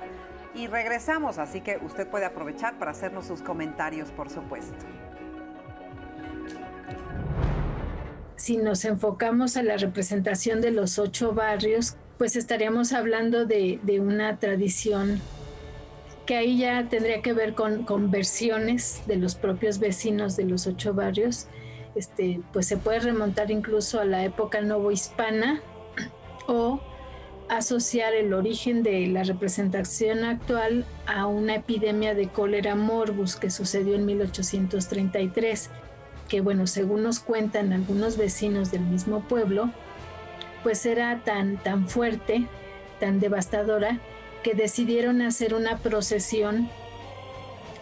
y 0.55 0.67
regresamos, 0.67 1.37
así 1.37 1.61
que 1.61 1.77
usted 1.83 2.07
puede 2.07 2.25
aprovechar 2.25 2.79
para 2.79 2.91
hacernos 2.91 3.27
sus 3.27 3.41
comentarios, 3.41 4.11
por 4.11 4.29
supuesto. 4.29 4.85
Si 8.37 8.57
nos 8.57 8.85
enfocamos 8.85 9.57
a 9.57 9.63
la 9.63 9.77
representación 9.77 10.61
de 10.61 10.71
los 10.71 10.97
ocho 10.99 11.33
barrios, 11.33 11.97
pues 12.17 12.35
estaríamos 12.35 12.93
hablando 12.93 13.45
de, 13.45 13.79
una 13.99 14.37
tradición 14.39 15.19
que 16.25 16.35
ahí 16.35 16.57
ya 16.57 16.87
tendría 16.89 17.21
que 17.21 17.33
ver 17.33 17.53
con, 17.53 17.83
con, 17.83 18.11
versiones 18.11 19.03
de 19.05 19.17
los 19.17 19.35
propios 19.35 19.79
vecinos 19.79 20.35
de 20.35 20.45
los 20.45 20.67
ocho 20.67 20.93
barrios. 20.93 21.47
Este, 21.95 22.41
pues 22.51 22.67
se 22.67 22.77
puede 22.77 22.99
remontar 22.99 23.51
incluso 23.51 23.99
a 23.99 24.05
la 24.05 24.23
época 24.25 24.61
novohispana 24.61 25.61
o 26.47 26.81
asociar 27.49 28.13
el 28.13 28.33
origen 28.33 28.83
de 28.83 29.07
la 29.07 29.23
representación 29.23 30.23
actual 30.23 30.85
a 31.05 31.27
una 31.27 31.55
epidemia 31.55 32.15
de 32.15 32.27
cólera 32.27 32.75
morbus 32.75 33.35
que 33.35 33.49
sucedió 33.49 33.95
en 33.95 34.05
1833, 34.05 35.69
que 36.27 36.41
bueno, 36.41 36.65
según 36.67 37.03
nos 37.03 37.19
cuentan 37.19 37.71
algunos 37.71 38.17
vecinos 38.17 38.71
del 38.71 38.81
mismo 38.81 39.21
pueblo, 39.27 39.69
pues 40.63 40.85
era 40.85 41.21
tan, 41.23 41.57
tan 41.57 41.87
fuerte, 41.87 42.47
tan 42.99 43.19
devastadora, 43.19 43.99
que 44.45 44.53
decidieron 44.53 45.23
hacer 45.23 45.55
una 45.55 45.79
procesión 45.79 46.69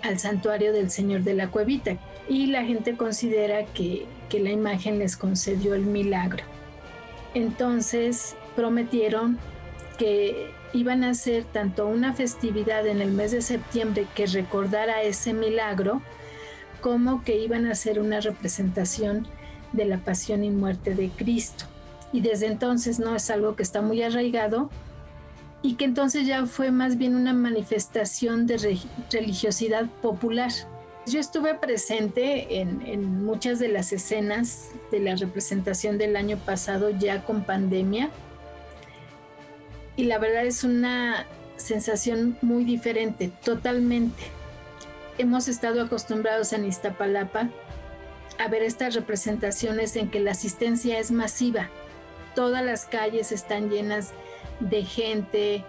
al 0.01 0.17
santuario 0.17 0.71
del 0.71 0.91
Señor 0.91 1.23
de 1.23 1.33
la 1.33 1.51
Cuevita 1.51 1.97
y 2.29 2.45
la 2.45 2.63
gente 2.63 2.95
considera 2.95 3.65
que, 3.65 4.05
que 4.29 4.39
la 4.39 4.51
imagen 4.51 4.97
les 4.97 5.17
concedió 5.17 5.73
el 5.73 5.81
milagro. 5.81 6.45
Entonces 7.33 8.37
prometieron 8.55 9.39
que 9.97 10.51
iban 10.71 11.03
a 11.03 11.09
hacer 11.09 11.43
tanto 11.43 11.85
una 11.85 12.13
festividad 12.13 12.87
en 12.87 13.01
el 13.01 13.11
mes 13.11 13.33
de 13.33 13.41
septiembre 13.41 14.07
que 14.15 14.25
recordara 14.25 15.03
ese 15.03 15.33
milagro, 15.33 16.01
como 16.79 17.25
que 17.25 17.39
iban 17.39 17.65
a 17.65 17.71
hacer 17.71 17.99
una 17.99 18.21
representación 18.21 19.27
de 19.73 19.83
la 19.83 19.97
pasión 19.97 20.45
y 20.45 20.49
muerte 20.49 20.95
de 20.95 21.09
Cristo. 21.09 21.65
Y 22.13 22.21
desde 22.21 22.47
entonces 22.47 22.99
no 22.99 23.17
es 23.17 23.29
algo 23.29 23.57
que 23.57 23.63
está 23.63 23.81
muy 23.81 24.01
arraigado 24.01 24.69
y 25.63 25.75
que 25.75 25.85
entonces 25.85 26.27
ya 26.27 26.45
fue 26.45 26.69
más 26.69 26.97
bien 26.97 27.15
una 27.15 27.33
manifestación 27.33 28.45
de 28.45 28.79
religiosidad 29.09 29.85
popular. 30.01 30.51
Yo 31.07 31.19
estuve 31.19 31.55
presente 31.55 32.59
en, 32.59 32.81
en 32.85 33.25
muchas 33.25 33.59
de 33.59 33.69
las 33.69 33.91
escenas 33.93 34.69
de 34.91 34.99
la 34.99 35.15
representación 35.15 35.97
del 35.97 36.15
año 36.15 36.37
pasado 36.37 36.89
ya 36.91 37.23
con 37.25 37.45
pandemia 37.45 38.09
y 39.95 40.03
la 40.03 40.17
verdad 40.17 40.45
es 40.45 40.63
una 40.63 41.25
sensación 41.55 42.37
muy 42.41 42.65
diferente, 42.65 43.31
totalmente. 43.43 44.23
Hemos 45.17 45.47
estado 45.47 45.81
acostumbrados 45.81 46.51
en 46.53 46.65
Iztapalapa 46.65 47.49
a 48.39 48.47
ver 48.47 48.63
estas 48.63 48.95
representaciones 48.95 49.95
en 49.95 50.09
que 50.09 50.19
la 50.19 50.31
asistencia 50.31 50.99
es 50.99 51.11
masiva. 51.11 51.69
Todas 52.35 52.65
las 52.65 52.85
calles 52.85 53.31
están 53.31 53.69
llenas 53.69 54.09
de 54.09 54.32
gente, 54.85 55.63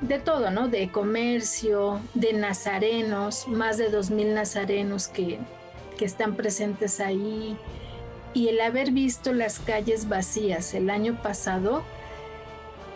de 0.00 0.18
todo, 0.18 0.50
¿no? 0.50 0.68
De 0.68 0.90
comercio, 0.90 2.00
de 2.14 2.32
nazarenos, 2.32 3.46
más 3.48 3.76
de 3.78 3.92
2.000 3.92 4.34
nazarenos 4.34 5.08
que, 5.08 5.38
que 5.98 6.04
están 6.04 6.36
presentes 6.36 7.00
ahí. 7.00 7.56
Y 8.32 8.48
el 8.48 8.60
haber 8.60 8.92
visto 8.92 9.32
las 9.32 9.58
calles 9.58 10.08
vacías 10.08 10.72
el 10.74 10.88
año 10.88 11.20
pasado, 11.22 11.82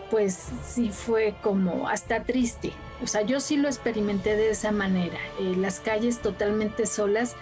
pues 0.09 0.49
sí 0.65 0.89
fue 0.89 1.35
como 1.41 1.89
hasta 1.89 2.23
triste. 2.23 2.71
O 3.03 3.07
sea, 3.07 3.21
yo 3.21 3.39
sí 3.39 3.57
lo 3.57 3.67
experimenté 3.67 4.35
de 4.35 4.49
esa 4.49 4.71
manera. 4.71 5.17
Eh, 5.39 5.55
las 5.57 5.79
calles 5.79 6.21
totalmente 6.21 6.85
solas, 6.85 7.35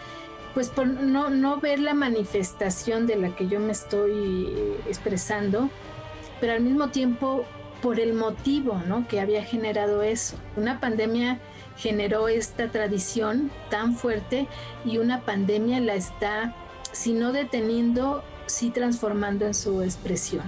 pues 0.54 0.70
por 0.70 0.88
no, 0.88 1.30
no 1.30 1.60
ver 1.60 1.80
la 1.80 1.94
manifestación 1.94 3.08
de 3.08 3.16
la 3.16 3.36
que 3.36 3.48
yo 3.48 3.60
me 3.60 3.72
estoy 3.72 4.48
eh, 4.48 4.80
expresando, 4.88 5.70
pero 6.42 6.54
al 6.54 6.62
mismo 6.62 6.90
tiempo 6.90 7.46
por 7.84 8.00
el 8.00 8.14
motivo 8.14 8.82
¿no? 8.88 9.06
que 9.10 9.20
había 9.20 9.44
generado 9.44 10.02
eso. 10.04 10.38
Una 10.56 10.80
pandemia 10.80 11.40
generó 11.76 12.30
esta 12.30 12.70
tradición 12.70 13.52
tan 13.70 13.96
fuerte 13.98 14.48
y 14.86 15.00
una 15.00 15.22
pandemia 15.26 15.82
la 15.82 15.96
está, 15.96 16.56
si 16.94 17.12
no 17.12 17.34
deteniendo, 17.34 18.24
sí 18.46 18.70
transformando 18.70 19.46
en 19.46 19.54
su 19.54 19.82
expresión. 19.82 20.44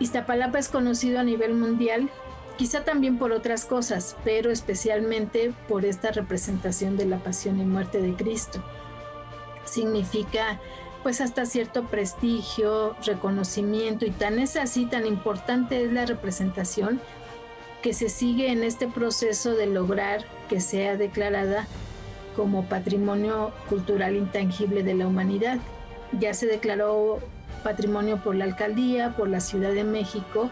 Iztapalapa 0.00 0.58
es 0.58 0.68
conocido 0.68 1.20
a 1.20 1.22
nivel 1.22 1.54
mundial, 1.54 2.10
quizá 2.58 2.82
también 2.82 3.18
por 3.18 3.30
otras 3.30 3.66
cosas, 3.66 4.16
pero 4.24 4.50
especialmente 4.50 5.54
por 5.68 5.84
esta 5.84 6.10
representación 6.10 6.96
de 6.96 7.06
la 7.06 7.18
pasión 7.18 7.60
y 7.60 7.64
muerte 7.64 8.02
de 8.02 8.14
Cristo. 8.14 8.64
Significa 9.64 10.60
pues 11.04 11.20
hasta 11.20 11.44
cierto 11.44 11.84
prestigio, 11.84 12.96
reconocimiento 13.04 14.06
y 14.06 14.10
tan 14.10 14.38
es 14.38 14.56
así, 14.56 14.86
tan 14.86 15.04
importante 15.06 15.84
es 15.84 15.92
la 15.92 16.06
representación 16.06 16.98
que 17.82 17.92
se 17.92 18.08
sigue 18.08 18.50
en 18.50 18.64
este 18.64 18.88
proceso 18.88 19.52
de 19.52 19.66
lograr 19.66 20.24
que 20.48 20.62
sea 20.62 20.96
declarada 20.96 21.66
como 22.34 22.64
patrimonio 22.64 23.52
cultural 23.68 24.16
intangible 24.16 24.82
de 24.82 24.94
la 24.94 25.06
humanidad. 25.06 25.58
Ya 26.18 26.32
se 26.32 26.46
declaró 26.46 27.20
patrimonio 27.62 28.22
por 28.22 28.34
la 28.34 28.46
alcaldía, 28.46 29.14
por 29.14 29.28
la 29.28 29.40
Ciudad 29.40 29.74
de 29.74 29.84
México 29.84 30.50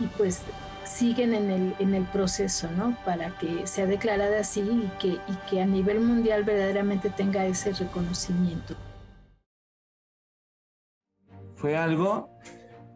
y 0.00 0.04
pues 0.18 0.42
siguen 0.84 1.32
en 1.32 1.50
el, 1.50 1.74
en 1.78 1.94
el 1.94 2.04
proceso, 2.04 2.70
¿no? 2.76 2.94
Para 3.06 3.38
que 3.38 3.66
sea 3.66 3.86
declarada 3.86 4.40
así 4.40 4.60
y 4.60 4.90
que, 5.00 5.08
y 5.08 5.36
que 5.48 5.62
a 5.62 5.66
nivel 5.66 6.00
mundial 6.00 6.44
verdaderamente 6.44 7.08
tenga 7.08 7.46
ese 7.46 7.72
reconocimiento. 7.72 8.76
Fue 11.64 11.78
algo 11.78 12.28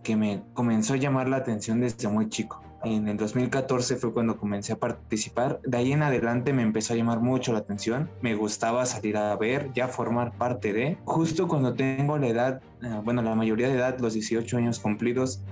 que 0.02 0.14
me 0.14 0.42
comenzó 0.52 0.92
a 0.92 0.98
llamar 0.98 1.26
la 1.26 1.38
atención 1.38 1.80
desde 1.80 2.06
muy 2.06 2.28
chico. 2.28 2.62
En 2.84 3.08
el 3.08 3.16
2014 3.16 3.96
fue 3.96 4.12
cuando 4.12 4.36
comencé 4.36 4.74
a 4.74 4.76
participar. 4.76 5.58
De 5.64 5.78
ahí 5.78 5.92
en 5.92 6.02
adelante 6.02 6.52
me 6.52 6.60
empezó 6.60 6.92
a 6.92 6.96
llamar 6.96 7.20
mucho 7.20 7.54
la 7.54 7.60
atención. 7.60 8.10
Me 8.20 8.34
gustaba 8.34 8.84
salir 8.84 9.16
a 9.16 9.34
ver, 9.36 9.72
ya 9.72 9.88
formar 9.88 10.36
parte 10.36 10.74
de. 10.74 10.98
Justo 11.06 11.48
cuando 11.48 11.72
tengo 11.72 12.18
la 12.18 12.26
edad, 12.26 12.60
eh, 12.82 13.00
bueno, 13.02 13.22
la 13.22 13.34
mayoría 13.34 13.68
de 13.68 13.76
edad, 13.76 13.98
los 14.00 14.12
18 14.12 14.58
años 14.58 14.80
cumplidos, 14.80 15.42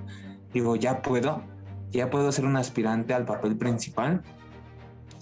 digo, 0.52 0.76
ya 0.76 1.00
puedo, 1.00 1.42
ya 1.92 2.10
puedo 2.10 2.30
ser 2.32 2.44
un 2.44 2.56
aspirante 2.56 3.14
al 3.14 3.24
papel 3.24 3.56
principal. 3.56 4.20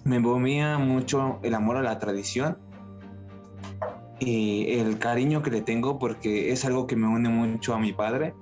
Me 0.03 0.19
movía 0.19 0.79
mucho 0.79 1.39
el 1.45 1.55
amor 1.55 1.77
a 1.77 1.83
la 1.83 2.01
tradición 2.01 2.59
y 4.21 4.79
el 4.79 4.99
cariño 4.99 5.43
que 5.43 5.51
le 5.51 5.61
tengo 5.61 5.99
porque 5.99 6.53
es 6.53 6.65
algo 6.65 6.87
que 6.87 6.97
me 6.97 7.07
une 7.09 7.29
mucho 7.29 7.75
a 7.75 7.79
mi 7.79 7.93
padre 7.93 8.35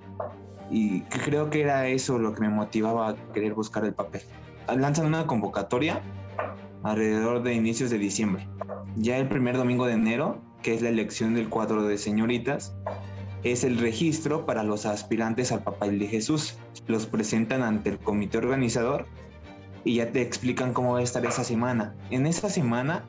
y 0.71 1.03
creo 1.03 1.51
que 1.51 1.63
era 1.63 1.87
eso 1.89 2.19
lo 2.19 2.35
que 2.35 2.41
me 2.41 2.49
motivaba 2.49 3.11
a 3.11 3.17
querer 3.33 3.55
buscar 3.55 3.85
el 3.85 3.95
papel. 3.95 4.23
Lanzan 4.75 5.07
una 5.07 5.27
convocatoria 5.27 6.01
alrededor 6.83 7.43
de 7.43 7.55
inicios 7.55 7.91
de 7.91 7.99
diciembre. 7.99 8.49
Ya 8.97 9.19
el 9.19 9.29
primer 9.29 9.57
domingo 9.57 9.87
de 9.87 9.95
enero, 9.95 10.41
que 10.63 10.75
es 10.75 10.83
la 10.83 10.89
elección 10.89 11.35
del 11.35 11.49
cuadro 11.49 11.83
de 11.83 11.99
señoritas, 11.99 12.75
es 13.43 13.65
el 13.65 13.79
registro 13.79 14.47
para 14.47 14.63
los 14.63 14.87
aspirantes 14.87 15.53
al 15.53 15.63
papel 15.63 15.99
de 15.99 16.07
Jesús. 16.07 16.59
Los 16.87 17.07
presentan 17.07 17.63
ante 17.63 17.91
el 17.91 17.99
comité 17.99 18.39
organizador 18.39 19.07
y 19.85 19.97
ya 19.97 20.11
te 20.11 20.23
explican 20.23 20.73
cómo 20.73 20.95
va 20.95 21.01
a 21.01 21.03
estar 21.03 21.25
esa 21.27 21.45
semana. 21.45 21.95
En 22.11 22.27
esa 22.27 22.49
semana 22.49 23.05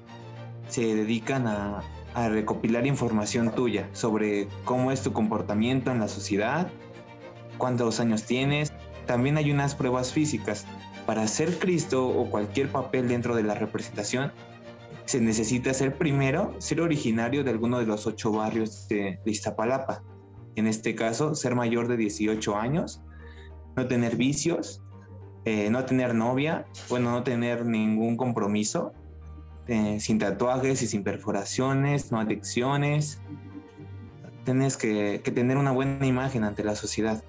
se 0.68 0.96
dedican 0.96 1.48
a, 1.48 1.82
a 2.14 2.30
recopilar 2.30 2.86
información 2.86 3.54
tuya 3.54 3.90
sobre 3.94 4.48
cómo 4.66 4.92
es 4.92 5.02
tu 5.02 5.14
comportamiento 5.14 5.92
en 5.92 6.00
la 6.00 6.08
sociedad, 6.08 6.72
cuántos 7.58 8.00
años 8.00 8.24
tienes. 8.24 8.72
También 9.06 9.38
hay 9.38 9.52
unas 9.52 9.76
pruebas 9.76 10.14
físicas. 10.14 10.66
Para 11.06 11.28
ser 11.28 11.58
Cristo 11.60 12.08
o 12.08 12.30
cualquier 12.30 12.70
papel 12.70 13.08
dentro 13.08 13.36
de 13.36 13.44
la 13.44 13.56
representación, 13.56 14.32
se 15.06 15.20
necesita 15.20 15.74
ser 15.74 15.98
primero, 15.98 16.56
ser 16.60 16.80
originario 16.80 17.44
de 17.44 17.52
alguno 17.52 17.80
de 17.80 17.86
los 17.86 18.08
ocho 18.08 18.32
barrios 18.32 18.88
de, 18.88 19.20
Iztapalapa. 19.26 20.04
En 20.56 20.68
este 20.68 20.96
caso, 20.96 21.36
ser 21.36 21.56
mayor 21.56 21.88
de 21.88 21.98
18 21.98 22.56
años, 22.56 23.02
no 23.76 23.88
tener 23.88 24.16
vicios, 24.16 24.82
eh, 25.46 25.70
no 25.70 25.84
tener 25.84 26.16
novia, 26.16 26.66
bueno, 26.90 27.12
no 27.12 27.24
tener 27.24 27.66
ningún 27.66 28.16
compromiso, 28.16 28.94
eh, 29.68 30.00
sin 30.00 30.20
tatuajes 30.20 30.82
y 30.82 30.88
sin 30.88 31.04
perforaciones, 31.04 32.12
no 32.12 32.20
adicciones. 32.20 33.22
Tienes 34.44 34.76
que, 34.76 35.20
tener 35.20 35.58
una 35.58 35.72
buena 35.72 36.06
imagen 36.06 36.44
ante 36.44 36.64
la 36.64 36.76
sociedad. 36.76 37.24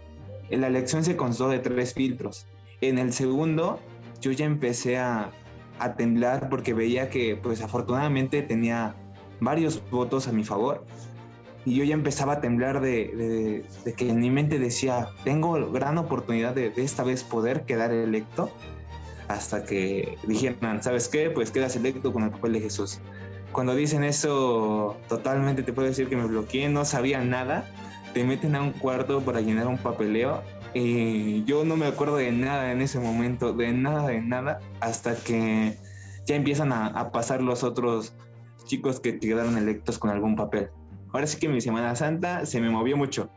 La 0.51 0.67
elección 0.67 1.05
se 1.05 1.17
constó 1.17 1.49
de 1.49 1.61
tres 1.61 1.95
filtros. 1.95 2.47
En 2.81 2.99
el 2.99 3.13
segundo, 3.13 3.79
yo 4.21 4.33
ya 4.33 4.47
empecé 4.47 4.99
a, 4.99 5.33
temblar 5.97 6.49
porque 6.49 6.73
veía 6.73 7.11
que, 7.11 7.37
pues 7.37 7.61
afortunadamente 7.61 8.43
tenía 8.43 8.95
varios 9.41 9.83
votos 9.91 10.29
a 10.29 10.33
mi 10.33 10.43
favor. 10.43 10.85
Y 11.65 11.77
yo 11.77 11.85
ya 11.85 11.95
empezaba 11.95 12.35
a 12.35 12.41
temblar 12.41 12.81
de, 12.81 13.65
que 13.97 14.09
en 14.09 14.19
mi 14.19 14.31
mente 14.31 14.59
decía, 14.59 15.09
tengo 15.25 15.71
gran 15.71 15.99
oportunidad 15.99 16.55
de, 16.55 16.73
esta 16.77 17.05
vez 17.05 17.23
poder 17.23 17.65
quedar 17.65 17.93
electo. 17.93 18.51
Hasta 19.29 19.65
que 19.65 20.19
dijeron, 20.27 20.83
¿sabes 20.83 21.09
qué? 21.09 21.31
Pues 21.31 21.51
quedas 21.51 21.77
electo 21.77 22.13
con 22.13 22.25
el 22.25 22.31
papel 22.31 22.55
de 22.55 22.61
Jesús. 22.61 23.01
Cuando 23.53 23.75
dicen 23.75 24.05
eso, 24.05 24.97
totalmente 25.09 25.63
te 25.63 25.73
puedo 25.73 25.89
decir 25.89 26.09
que 26.09 26.17
me 26.17 26.27
bloqueé, 26.27 26.69
no 26.69 26.85
sabía 26.85 27.21
nada 27.21 27.65
te 28.15 28.25
meten 28.25 28.55
a 28.55 28.63
un 28.63 28.71
cuarto 28.73 29.21
para 29.21 29.41
llenar 29.41 29.67
un 29.67 29.77
papeleo 29.77 30.43
y 30.73 31.45
yo 31.45 31.65
no 31.65 31.77
me 31.77 31.87
acuerdo 31.87 32.17
de 32.17 32.31
nada 32.33 32.73
en 32.73 32.81
ese 32.81 32.99
momento, 33.01 33.53
de 33.53 33.73
nada, 33.73 34.07
de 34.07 34.21
nada, 34.23 34.61
hasta 34.81 35.17
que 35.17 35.77
ya 36.25 36.37
empiezan 36.37 36.73
a, 36.73 37.11
pasar 37.13 37.43
los 37.43 37.63
otros 37.63 38.15
chicos 38.65 38.99
que 39.01 39.19
quedaron 39.19 39.59
electos 39.59 39.99
con 39.99 40.11
algún 40.11 40.37
papel. 40.37 40.71
Ahora 41.13 41.27
sí 41.27 41.39
que 41.39 41.49
mi 41.49 41.61
Semana 41.61 41.95
Santa 41.95 42.47
se 42.47 42.61
me 42.61 42.71
movió 42.71 42.97
mucho, 42.97 43.29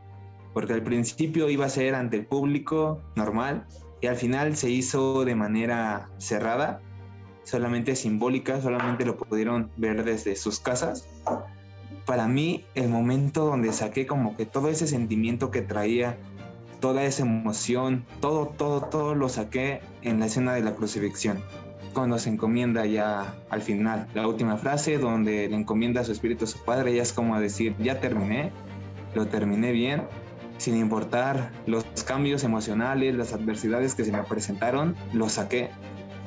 porque 0.54 0.72
al 0.72 0.82
principio 0.82 1.48
iba 1.50 1.66
a 1.66 1.68
ser 1.68 1.94
ante 1.94 2.16
el 2.16 2.26
público 2.26 3.02
normal 3.14 3.66
y 4.00 4.06
al 4.06 4.16
final 4.16 4.56
se 4.56 4.70
hizo 4.70 5.24
de 5.24 5.34
manera 5.34 6.08
cerrada, 6.18 6.80
solamente 7.44 7.96
simbólica, 7.96 8.60
solamente 8.60 9.04
lo 9.04 9.16
pudieron 9.16 9.70
ver 9.76 10.04
desde 10.04 10.36
sus 10.36 10.60
casas 10.60 11.08
para 12.08 12.26
mí 12.26 12.64
el 12.74 12.88
momento 12.88 13.44
donde 13.44 13.70
saqué 13.70 14.06
como 14.06 14.34
que 14.34 14.46
todo 14.46 14.70
ese 14.70 14.86
sentimiento 14.86 15.50
que 15.50 15.60
traía, 15.60 16.16
toda 16.80 17.04
esa 17.04 17.22
emoción, 17.22 18.06
todo, 18.22 18.46
todo, 18.46 18.80
todo 18.80 19.14
lo 19.14 19.28
saqué 19.28 19.82
en 20.00 20.18
la 20.18 20.24
escena 20.24 20.54
de 20.54 20.62
la 20.62 20.74
crucifixión. 20.74 21.38
Cuando 21.92 22.18
se 22.18 22.30
encomienda 22.30 22.86
ya 22.86 23.34
al 23.50 23.60
final, 23.60 24.08
la 24.14 24.26
última 24.26 24.56
frase 24.56 24.96
donde 24.96 25.50
le 25.50 25.54
encomienda 25.54 26.00
a 26.00 26.04
su 26.04 26.12
espíritu 26.12 26.44
a 26.44 26.48
su 26.48 26.58
padre, 26.64 26.94
ya 26.94 27.02
es 27.02 27.12
como 27.12 27.38
decir, 27.38 27.74
ya 27.78 28.00
terminé, 28.00 28.52
lo 29.14 29.26
terminé 29.26 29.72
bien, 29.72 30.04
sin 30.58 30.76
importar 30.76 31.50
los 31.66 31.84
cambios 32.04 32.44
emocionales, 32.44 33.14
las 33.14 33.32
adversidades 33.32 33.94
que 33.94 34.04
se 34.04 34.12
me 34.12 34.22
presentaron, 34.24 34.94
lo 35.12 35.28
saqué. 35.28 35.70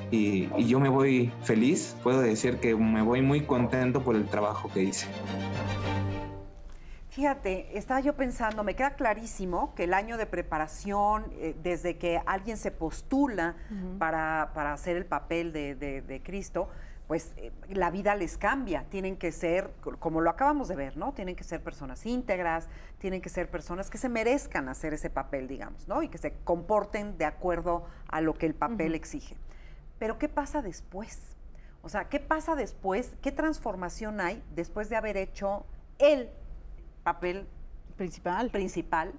Y, 0.10 0.50
y 0.58 0.68
yo 0.68 0.80
me 0.80 0.90
voy 0.90 1.32
feliz, 1.44 1.96
puedo 2.04 2.20
decir 2.22 2.58
que 2.58 2.76
me 2.76 3.02
voy 3.02 3.22
muy 3.22 3.42
contento 3.42 4.04
por 4.04 4.16
el 4.16 4.26
trabajo 4.26 4.70
que 4.74 4.84
hice. 4.84 5.08
Fíjate, 7.12 7.78
estaba 7.78 8.00
yo 8.00 8.16
pensando, 8.16 8.64
me 8.64 8.74
queda 8.74 8.92
clarísimo 8.92 9.76
que 9.76 9.84
el 9.84 9.94
año 9.94 10.16
de 10.16 10.26
preparación, 10.26 11.26
eh, 11.34 11.54
desde 11.62 11.98
que 11.98 12.22
alguien 12.26 12.56
se 12.56 12.72
postula 12.72 13.58
para, 14.00 14.44
hacer 14.72 14.96
el 14.96 15.06
papel 15.06 15.52
de, 15.52 16.22
Cristo, 16.24 16.70
pues 17.12 17.34
eh, 17.36 17.52
la 17.68 17.92
vida 17.92 18.16
les 18.16 18.38
cambia. 18.38 18.86
Tienen 18.86 19.18
que 19.18 19.34
ser, 19.34 19.70
como 20.00 20.22
lo 20.22 20.30
acabamos 20.30 20.70
de 20.70 20.78
ver, 20.78 20.96
¿no? 20.96 21.12
Tienen 21.12 21.36
que 21.36 21.44
ser 21.44 21.62
personas 21.62 22.06
íntegras, 22.06 22.70
tienen 23.00 23.22
que 23.22 23.28
ser 23.28 23.52
personas 23.52 23.90
que 23.90 23.98
se 23.98 24.08
merezcan 24.08 24.70
hacer 24.70 24.94
ese 24.94 25.10
papel, 25.10 25.50
digamos, 25.50 25.90
¿no? 25.90 26.04
Y 26.04 26.08
que 26.08 26.18
se 26.18 26.32
comporten 26.46 27.18
de 27.18 27.26
acuerdo 27.26 27.86
a 28.08 28.22
lo 28.22 28.34
que 28.36 28.46
el 28.46 28.54
papel 28.54 28.96
exige. 28.96 29.36
Pero 30.00 30.18
¿qué 30.18 30.30
pasa 30.30 30.62
después? 30.62 31.36
O 31.82 31.90
sea, 31.90 32.08
¿qué 32.08 32.22
pasa 32.22 32.56
después? 32.56 33.12
¿Qué 33.22 33.34
transformación 33.34 34.22
hay 34.22 34.42
después 34.56 34.88
de 34.88 34.96
haber 34.96 35.18
hecho 35.18 35.66
el 36.00 36.30
papel 37.04 37.46
principal. 37.98 38.52
principal 38.52 39.12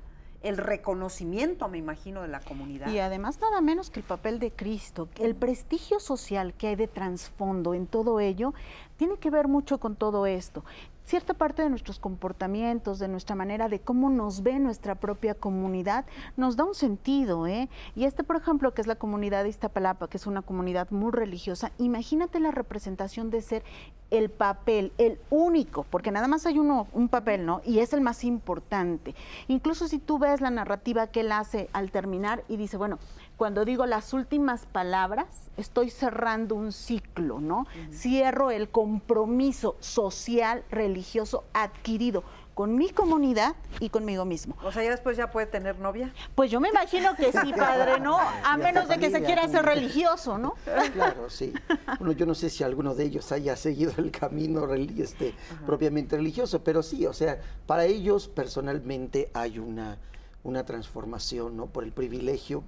el 0.42 0.56
reconocimiento, 0.56 1.68
me 1.68 1.78
imagino, 1.78 2.22
de 2.22 2.28
la 2.28 2.40
comunidad. 2.40 2.88
Y 2.88 2.98
además 2.98 3.40
nada 3.40 3.60
menos 3.60 3.90
que 3.90 4.00
el 4.00 4.06
papel 4.06 4.38
de 4.38 4.50
Cristo, 4.50 5.08
el 5.18 5.34
prestigio 5.34 6.00
social 6.00 6.54
que 6.54 6.68
hay 6.68 6.76
de 6.76 6.88
trasfondo 6.88 7.74
en 7.74 7.86
todo 7.86 8.20
ello, 8.20 8.54
tiene 8.96 9.16
que 9.16 9.30
ver 9.30 9.48
mucho 9.48 9.78
con 9.78 9.96
todo 9.96 10.26
esto 10.26 10.64
cierta 11.04 11.34
parte 11.34 11.62
de 11.62 11.70
nuestros 11.70 11.98
comportamientos, 11.98 12.98
de 12.98 13.08
nuestra 13.08 13.34
manera 13.34 13.68
de 13.68 13.80
cómo 13.80 14.10
nos 14.10 14.42
ve 14.42 14.58
nuestra 14.58 14.94
propia 14.94 15.34
comunidad, 15.34 16.04
nos 16.36 16.56
da 16.56 16.64
un 16.64 16.74
sentido. 16.74 17.46
¿eh? 17.46 17.68
Y 17.94 18.04
este, 18.04 18.24
por 18.24 18.36
ejemplo, 18.36 18.72
que 18.72 18.80
es 18.80 18.86
la 18.86 18.96
comunidad 18.96 19.42
de 19.42 19.50
Iztapalapa, 19.50 20.08
que 20.08 20.16
es 20.16 20.26
una 20.26 20.42
comunidad 20.42 20.90
muy 20.90 21.12
religiosa, 21.12 21.72
imagínate 21.78 22.40
la 22.40 22.50
representación 22.50 23.30
de 23.30 23.42
ser 23.42 23.64
el 24.12 24.28
papel, 24.28 24.92
el 24.98 25.18
único, 25.30 25.84
porque 25.84 26.12
nada 26.12 26.28
más 26.28 26.44
hay 26.44 26.58
uno, 26.58 26.86
un 26.92 27.08
papel, 27.08 27.46
¿no? 27.46 27.62
Y 27.64 27.78
es 27.78 27.94
el 27.94 28.02
más 28.02 28.24
importante. 28.24 29.14
Incluso 29.48 29.88
si 29.88 29.98
tú 29.98 30.18
ves 30.18 30.42
la 30.42 30.50
narrativa 30.50 31.06
que 31.06 31.20
él 31.20 31.32
hace 31.32 31.70
al 31.72 31.90
terminar 31.90 32.44
y 32.46 32.58
dice, 32.58 32.76
bueno, 32.76 32.98
cuando 33.38 33.64
digo 33.64 33.86
las 33.86 34.12
últimas 34.12 34.66
palabras, 34.66 35.50
estoy 35.56 35.88
cerrando 35.88 36.54
un 36.54 36.72
ciclo, 36.72 37.40
¿no? 37.40 37.66
Cierro 37.90 38.50
el 38.50 38.68
compromiso 38.68 39.76
social, 39.80 40.62
religioso 40.70 41.44
adquirido 41.54 42.22
con 42.54 42.76
mi 42.76 42.90
comunidad 42.90 43.54
y 43.80 43.88
conmigo 43.88 44.24
mismo. 44.24 44.56
O 44.62 44.72
sea, 44.72 44.82
¿ya 44.82 44.90
después 44.90 45.16
ya 45.16 45.30
puede 45.30 45.46
tener 45.46 45.78
novia? 45.78 46.12
Pues 46.34 46.50
yo 46.50 46.60
me 46.60 46.68
imagino 46.68 47.14
que 47.16 47.32
sí, 47.32 47.52
padre, 47.56 48.00
¿no? 48.00 48.18
A 48.44 48.56
menos 48.56 48.88
de 48.88 48.98
que 48.98 49.10
se 49.10 49.22
quiera 49.22 49.44
hacer 49.44 49.64
religioso, 49.64 50.38
¿no? 50.38 50.54
Claro, 50.92 51.30
sí. 51.30 51.52
Bueno, 51.98 52.12
yo 52.12 52.26
no 52.26 52.34
sé 52.34 52.50
si 52.50 52.64
alguno 52.64 52.94
de 52.94 53.04
ellos 53.04 53.32
haya 53.32 53.56
seguido 53.56 53.92
el 53.98 54.10
camino 54.10 54.72
este, 54.74 55.34
propiamente 55.66 56.16
religioso, 56.16 56.62
pero 56.62 56.82
sí, 56.82 57.06
o 57.06 57.12
sea, 57.12 57.40
para 57.66 57.84
ellos 57.84 58.28
personalmente 58.28 59.30
hay 59.34 59.58
una, 59.58 59.98
una 60.44 60.64
transformación, 60.64 61.56
¿no? 61.56 61.66
Por 61.66 61.84
el 61.84 61.92
privilegio 61.92 62.64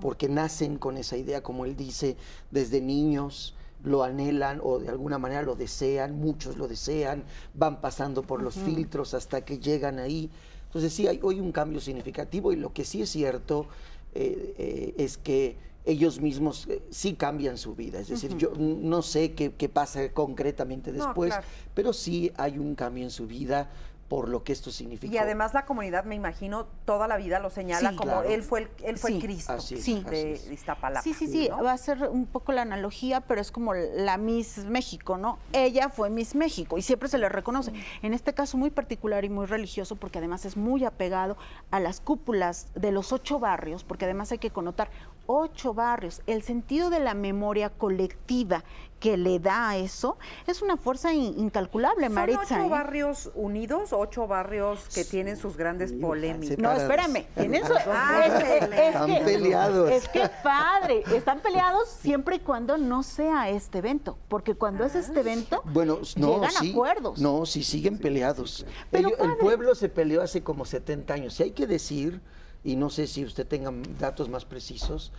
porque 0.00 0.28
nacen 0.28 0.76
con 0.76 0.96
esa 0.96 1.16
idea, 1.16 1.42
como 1.42 1.64
él 1.64 1.76
dice, 1.76 2.16
desde 2.50 2.80
niños 2.80 3.54
lo 3.84 4.02
anhelan 4.02 4.60
o 4.62 4.78
de 4.78 4.88
alguna 4.88 5.18
manera 5.18 5.42
lo 5.42 5.54
desean, 5.54 6.18
muchos 6.18 6.56
lo 6.56 6.68
desean, 6.68 7.24
van 7.54 7.80
pasando 7.80 8.22
por 8.22 8.42
los 8.42 8.54
filtros 8.54 9.14
hasta 9.14 9.44
que 9.44 9.58
llegan 9.58 9.98
ahí. 9.98 10.30
Entonces 10.66 10.92
sí, 10.92 11.06
hay 11.06 11.20
hoy 11.22 11.40
un 11.40 11.52
cambio 11.52 11.80
significativo 11.80 12.52
y 12.52 12.56
lo 12.56 12.72
que 12.72 12.84
sí 12.84 13.02
es 13.02 13.10
cierto 13.10 13.66
eh, 14.14 14.54
eh, 14.58 14.94
es 14.98 15.18
que 15.18 15.56
ellos 15.84 16.20
mismos 16.20 16.66
eh, 16.68 16.82
sí 16.90 17.14
cambian 17.14 17.58
su 17.58 17.74
vida. 17.74 17.98
Es 17.98 18.08
decir, 18.08 18.36
yo 18.36 18.52
no 18.56 19.02
sé 19.02 19.32
qué, 19.32 19.50
pasa 19.68 20.12
concretamente 20.12 20.92
después, 20.92 21.34
pero 21.74 21.92
sí 21.92 22.32
hay 22.36 22.58
un 22.58 22.74
cambio 22.74 23.04
en 23.04 23.10
su 23.10 23.26
vida 23.26 23.70
por 24.12 24.28
lo 24.28 24.44
que 24.44 24.52
esto 24.52 24.70
significa. 24.70 25.14
Y 25.14 25.16
además 25.16 25.54
la 25.54 25.64
comunidad, 25.64 26.04
me 26.04 26.14
imagino, 26.14 26.66
toda 26.84 27.08
la 27.08 27.16
vida 27.16 27.38
lo 27.38 27.48
señala 27.48 27.96
como 27.96 28.20
él 28.20 28.42
fue 28.42 28.60
el, 28.60 28.68
él 28.84 28.98
fue 28.98 29.12
el 29.12 29.22
Cristo 29.22 29.58
sí, 29.58 30.04
de 30.06 30.38
Iztapalapa. 30.50 31.02
Sí, 31.02 31.14
sí, 31.14 31.28
sí, 31.28 31.48
va 31.48 31.72
a 31.72 31.78
ser 31.78 32.10
un 32.10 32.26
poco 32.26 32.52
la 32.52 32.60
analogía, 32.60 33.22
pero 33.22 33.40
es 33.40 33.50
como 33.50 33.72
la 33.72 34.18
Miss 34.18 34.66
México, 34.66 35.16
¿no? 35.16 35.38
Ella 35.54 35.88
fue 35.88 36.10
Miss 36.10 36.34
México 36.34 36.76
y 36.76 36.82
siempre 36.82 37.08
se 37.08 37.16
le 37.16 37.30
reconoce. 37.30 37.72
En 38.02 38.12
este 38.12 38.34
caso 38.34 38.58
muy 38.58 38.68
particular 38.68 39.24
y 39.24 39.30
muy 39.30 39.46
religioso, 39.46 39.96
porque 39.96 40.18
además 40.18 40.44
es 40.44 40.58
muy 40.58 40.84
apegado 40.84 41.38
a 41.70 41.80
las 41.80 42.02
cúpulas 42.02 42.66
de 42.74 42.92
los 42.92 43.14
ocho 43.14 43.38
barrios, 43.38 43.82
porque 43.82 44.04
además 44.04 44.30
hay 44.30 44.38
que 44.38 44.50
connotar 44.50 44.90
ocho 45.26 45.72
barrios. 45.72 46.20
El 46.26 46.42
sentido 46.42 46.90
de 46.90 47.00
la 47.00 47.14
memoria 47.14 47.70
colectiva 47.70 48.62
que 49.02 49.16
le 49.16 49.40
da 49.40 49.70
a 49.70 49.76
eso 49.76 50.16
es 50.46 50.62
una 50.62 50.76
fuerza 50.76 51.12
incalculable, 51.12 52.06
¿Son 52.06 52.14
Maritza. 52.14 52.40
ocho 52.42 52.66
¿eh? 52.66 52.68
barrios 52.68 53.30
unidos, 53.34 53.92
ocho 53.92 54.28
barrios 54.28 54.84
que 54.94 55.04
tienen 55.04 55.36
sus 55.36 55.56
grandes 55.56 55.92
polémicas? 55.92 56.56
No, 56.58 56.70
espérame. 56.70 57.26
Tienen 57.34 57.66
su- 57.66 57.72
Ah, 57.88 58.22
es, 58.24 58.32
es- 58.62 58.62
es 58.72 58.78
Están 58.78 59.06
que, 59.08 59.20
peleados. 59.24 59.90
Es 59.90 60.08
que 60.08 60.30
padre. 60.44 61.02
Están 61.12 61.40
peleados 61.40 61.88
siempre 61.88 62.36
y 62.36 62.38
cuando 62.38 62.78
no 62.78 63.02
sea 63.02 63.50
este 63.50 63.78
evento. 63.78 64.16
Porque 64.28 64.54
cuando 64.54 64.84
es 64.84 64.94
este 64.94 65.18
evento, 65.18 65.62
Bueno, 65.64 65.98
no, 66.16 66.34
llegan 66.36 66.52
sí. 66.52 66.70
acuerdos. 66.70 67.18
No, 67.18 67.44
sí 67.44 67.64
siguen 67.64 67.98
peleados. 67.98 68.64
Pero, 68.92 69.08
Ellos- 69.08 69.20
el 69.20 69.36
pueblo 69.38 69.74
se 69.74 69.88
peleó 69.88 70.22
hace 70.22 70.44
como 70.44 70.64
70 70.64 71.14
años. 71.14 71.40
Y 71.40 71.42
hay 71.42 71.50
que 71.50 71.66
decir, 71.66 72.20
y 72.62 72.76
no 72.76 72.88
sé 72.88 73.08
si 73.08 73.24
usted 73.24 73.48
tenga 73.48 73.72
datos 73.98 74.28
más 74.28 74.44
precisos, 74.44 75.10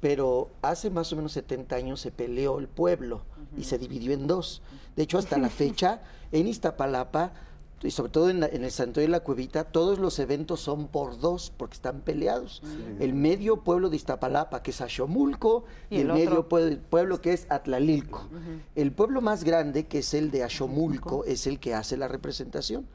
pero 0.00 0.50
hace 0.62 0.90
más 0.90 1.12
o 1.12 1.16
menos 1.16 1.32
70 1.32 1.74
años 1.76 2.00
se 2.00 2.10
peleó 2.12 2.58
el 2.58 2.68
pueblo 2.68 3.22
y 3.56 3.64
se 3.64 3.78
dividió 3.78 4.12
en 4.12 4.26
dos. 4.26 4.62
De 4.96 5.02
hecho, 5.02 5.18
hasta 5.18 5.38
la 5.38 5.48
fecha, 5.50 6.00
en 6.32 6.46
Iztapalapa, 6.46 7.32
y 7.80 7.92
sobre 7.92 8.10
todo 8.10 8.28
en, 8.28 8.40
la- 8.40 8.46
en 8.48 8.64
el 8.64 8.72
Santuario 8.72 9.06
de 9.06 9.12
la 9.12 9.20
Cuevita, 9.20 9.62
todos 9.64 10.00
los 10.00 10.18
eventos 10.18 10.58
son 10.60 10.88
por 10.88 11.18
dos, 11.20 11.52
porque 11.56 11.74
están 11.74 12.00
peleados. 12.00 12.60
El 12.98 13.14
medio 13.14 13.58
pueblo 13.62 13.88
de 13.88 13.94
Iztapalapa, 13.96 14.62
que 14.64 14.72
es 14.72 14.80
Axomulco, 14.80 15.64
y, 15.88 15.96
Y 15.98 16.00
el, 16.00 16.08
el 16.10 16.12
medio 16.14 16.48
pue- 16.48 16.78
pueblo 16.78 17.20
que 17.20 17.32
es 17.32 17.46
Atlalilco. 17.50 18.26
El 18.74 18.90
pueblo 18.92 19.20
más 19.20 19.44
grande, 19.44 19.86
que 19.86 19.98
es 20.00 20.12
el 20.14 20.32
de 20.32 20.42
Axomulco, 20.42 21.24
es 21.24 21.46
el 21.46 21.60
que 21.60 21.74
hace 21.74 21.96
la 21.96 22.08
representación. 22.08 22.86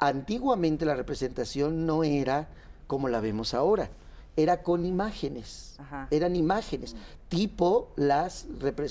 Antiguamente 0.00 0.84
la 0.84 0.96
representación 0.96 1.86
no 1.86 2.02
era 2.04 2.48
como 2.88 3.08
la 3.08 3.20
vemos 3.20 3.54
ahora, 3.54 3.90
era 4.36 4.62
con 4.62 4.84
imágenes, 4.84 5.76
Ajá. 5.78 6.08
eran 6.10 6.34
imágenes, 6.36 6.96
tipo 7.28 7.92
las, 7.96 8.46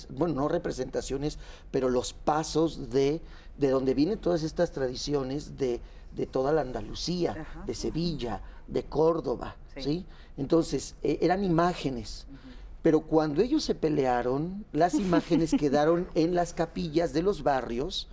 bueno, 0.09 0.35
no 0.35 0.47
representaciones, 0.47 1.37
pero 1.71 1.89
los 1.89 2.13
pasos 2.13 2.89
de, 2.91 3.21
de 3.57 3.69
donde 3.69 3.93
vienen 3.93 4.19
todas 4.19 4.43
estas 4.43 4.71
tradiciones 4.71 5.57
de, 5.57 5.81
de 6.15 6.25
toda 6.27 6.51
la 6.53 6.61
Andalucía, 6.61 7.35
Ajá. 7.39 7.63
de 7.65 7.75
Sevilla, 7.75 8.41
de 8.67 8.83
Córdoba, 8.83 9.55
Sí. 9.75 9.81
¿sí? 9.81 10.05
Entonces, 10.37 10.95
eh, 11.03 11.17
eran 11.21 11.43
imágenes. 11.43 12.25
Pero 12.83 13.01
cuando 13.01 13.41
ellos 13.41 13.63
se 13.63 13.73
pelearon, 13.75 14.65
las 14.71 14.93
imágenes 14.95 15.51
quedaron 15.59 16.07
en 16.15 16.35
las 16.35 16.53
capillas 16.53 17.11
de 17.13 17.21
los 17.23 17.41
barrios 17.43 18.07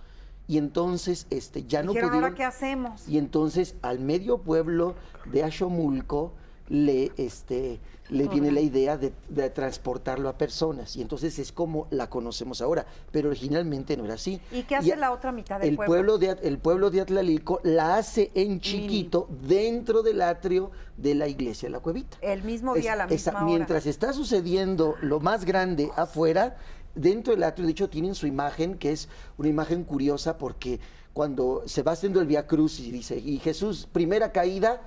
y 0.47 0.57
entonces 0.57 1.27
este, 1.29 1.63
ya 1.65 1.83
no 1.83 1.91
Dijeron, 1.91 2.09
pudieron... 2.09 2.23
¿ahora 2.25 2.35
qué 2.35 2.43
hacemos? 2.45 3.07
Y 3.07 3.17
entonces 3.17 3.75
al 3.81 3.99
medio 3.99 4.39
pueblo 4.39 4.95
de 5.25 5.43
Axomulco 5.43 6.33
le, 6.71 7.11
este, 7.17 7.81
le 8.09 8.29
viene 8.29 8.49
la 8.49 8.61
idea 8.61 8.97
de, 8.97 9.11
de 9.27 9.49
transportarlo 9.49 10.29
a 10.29 10.37
personas. 10.37 10.95
Y 10.95 11.01
entonces 11.01 11.37
es 11.37 11.51
como 11.51 11.87
la 11.91 12.09
conocemos 12.09 12.61
ahora. 12.61 12.85
Pero 13.11 13.27
originalmente 13.29 13.97
no 13.97 14.05
era 14.05 14.13
así. 14.13 14.39
¿Y 14.53 14.63
qué 14.63 14.77
hace 14.77 14.93
a- 14.93 14.95
la 14.95 15.11
otra 15.11 15.33
mitad 15.33 15.59
del 15.59 15.71
el 15.71 15.75
pueblo? 15.75 16.17
pueblo 16.17 16.17
de, 16.17 16.47
el 16.47 16.57
pueblo 16.59 16.89
de 16.89 17.01
Atlalilco 17.01 17.59
la 17.63 17.97
hace 17.97 18.31
en 18.35 18.61
chiquito 18.61 19.27
dentro 19.45 20.01
del 20.01 20.21
atrio 20.21 20.71
de 20.95 21.13
la 21.13 21.27
iglesia 21.27 21.67
de 21.67 21.71
la 21.71 21.79
Cuevita. 21.81 22.17
El 22.21 22.43
mismo 22.43 22.73
día, 22.73 22.93
a 22.93 22.95
la 22.95 23.03
esa- 23.05 23.31
misma 23.31 23.39
hora. 23.45 23.45
mientras 23.45 23.85
está 23.85 24.13
sucediendo 24.13 24.95
lo 25.01 25.19
más 25.19 25.43
grande 25.43 25.91
afuera, 25.97 26.55
dentro 26.95 27.33
del 27.33 27.43
atrio, 27.43 27.65
de 27.65 27.71
hecho, 27.73 27.89
tienen 27.89 28.15
su 28.15 28.27
imagen, 28.27 28.77
que 28.77 28.93
es 28.93 29.09
una 29.37 29.49
imagen 29.49 29.83
curiosa 29.83 30.37
porque 30.37 30.79
cuando 31.11 31.63
se 31.65 31.83
va 31.83 31.91
haciendo 31.91 32.21
el 32.21 32.27
Via 32.27 32.47
Cruz 32.47 32.79
y 32.79 32.91
dice, 32.91 33.17
y 33.19 33.39
Jesús, 33.39 33.89
primera 33.91 34.31
caída, 34.31 34.81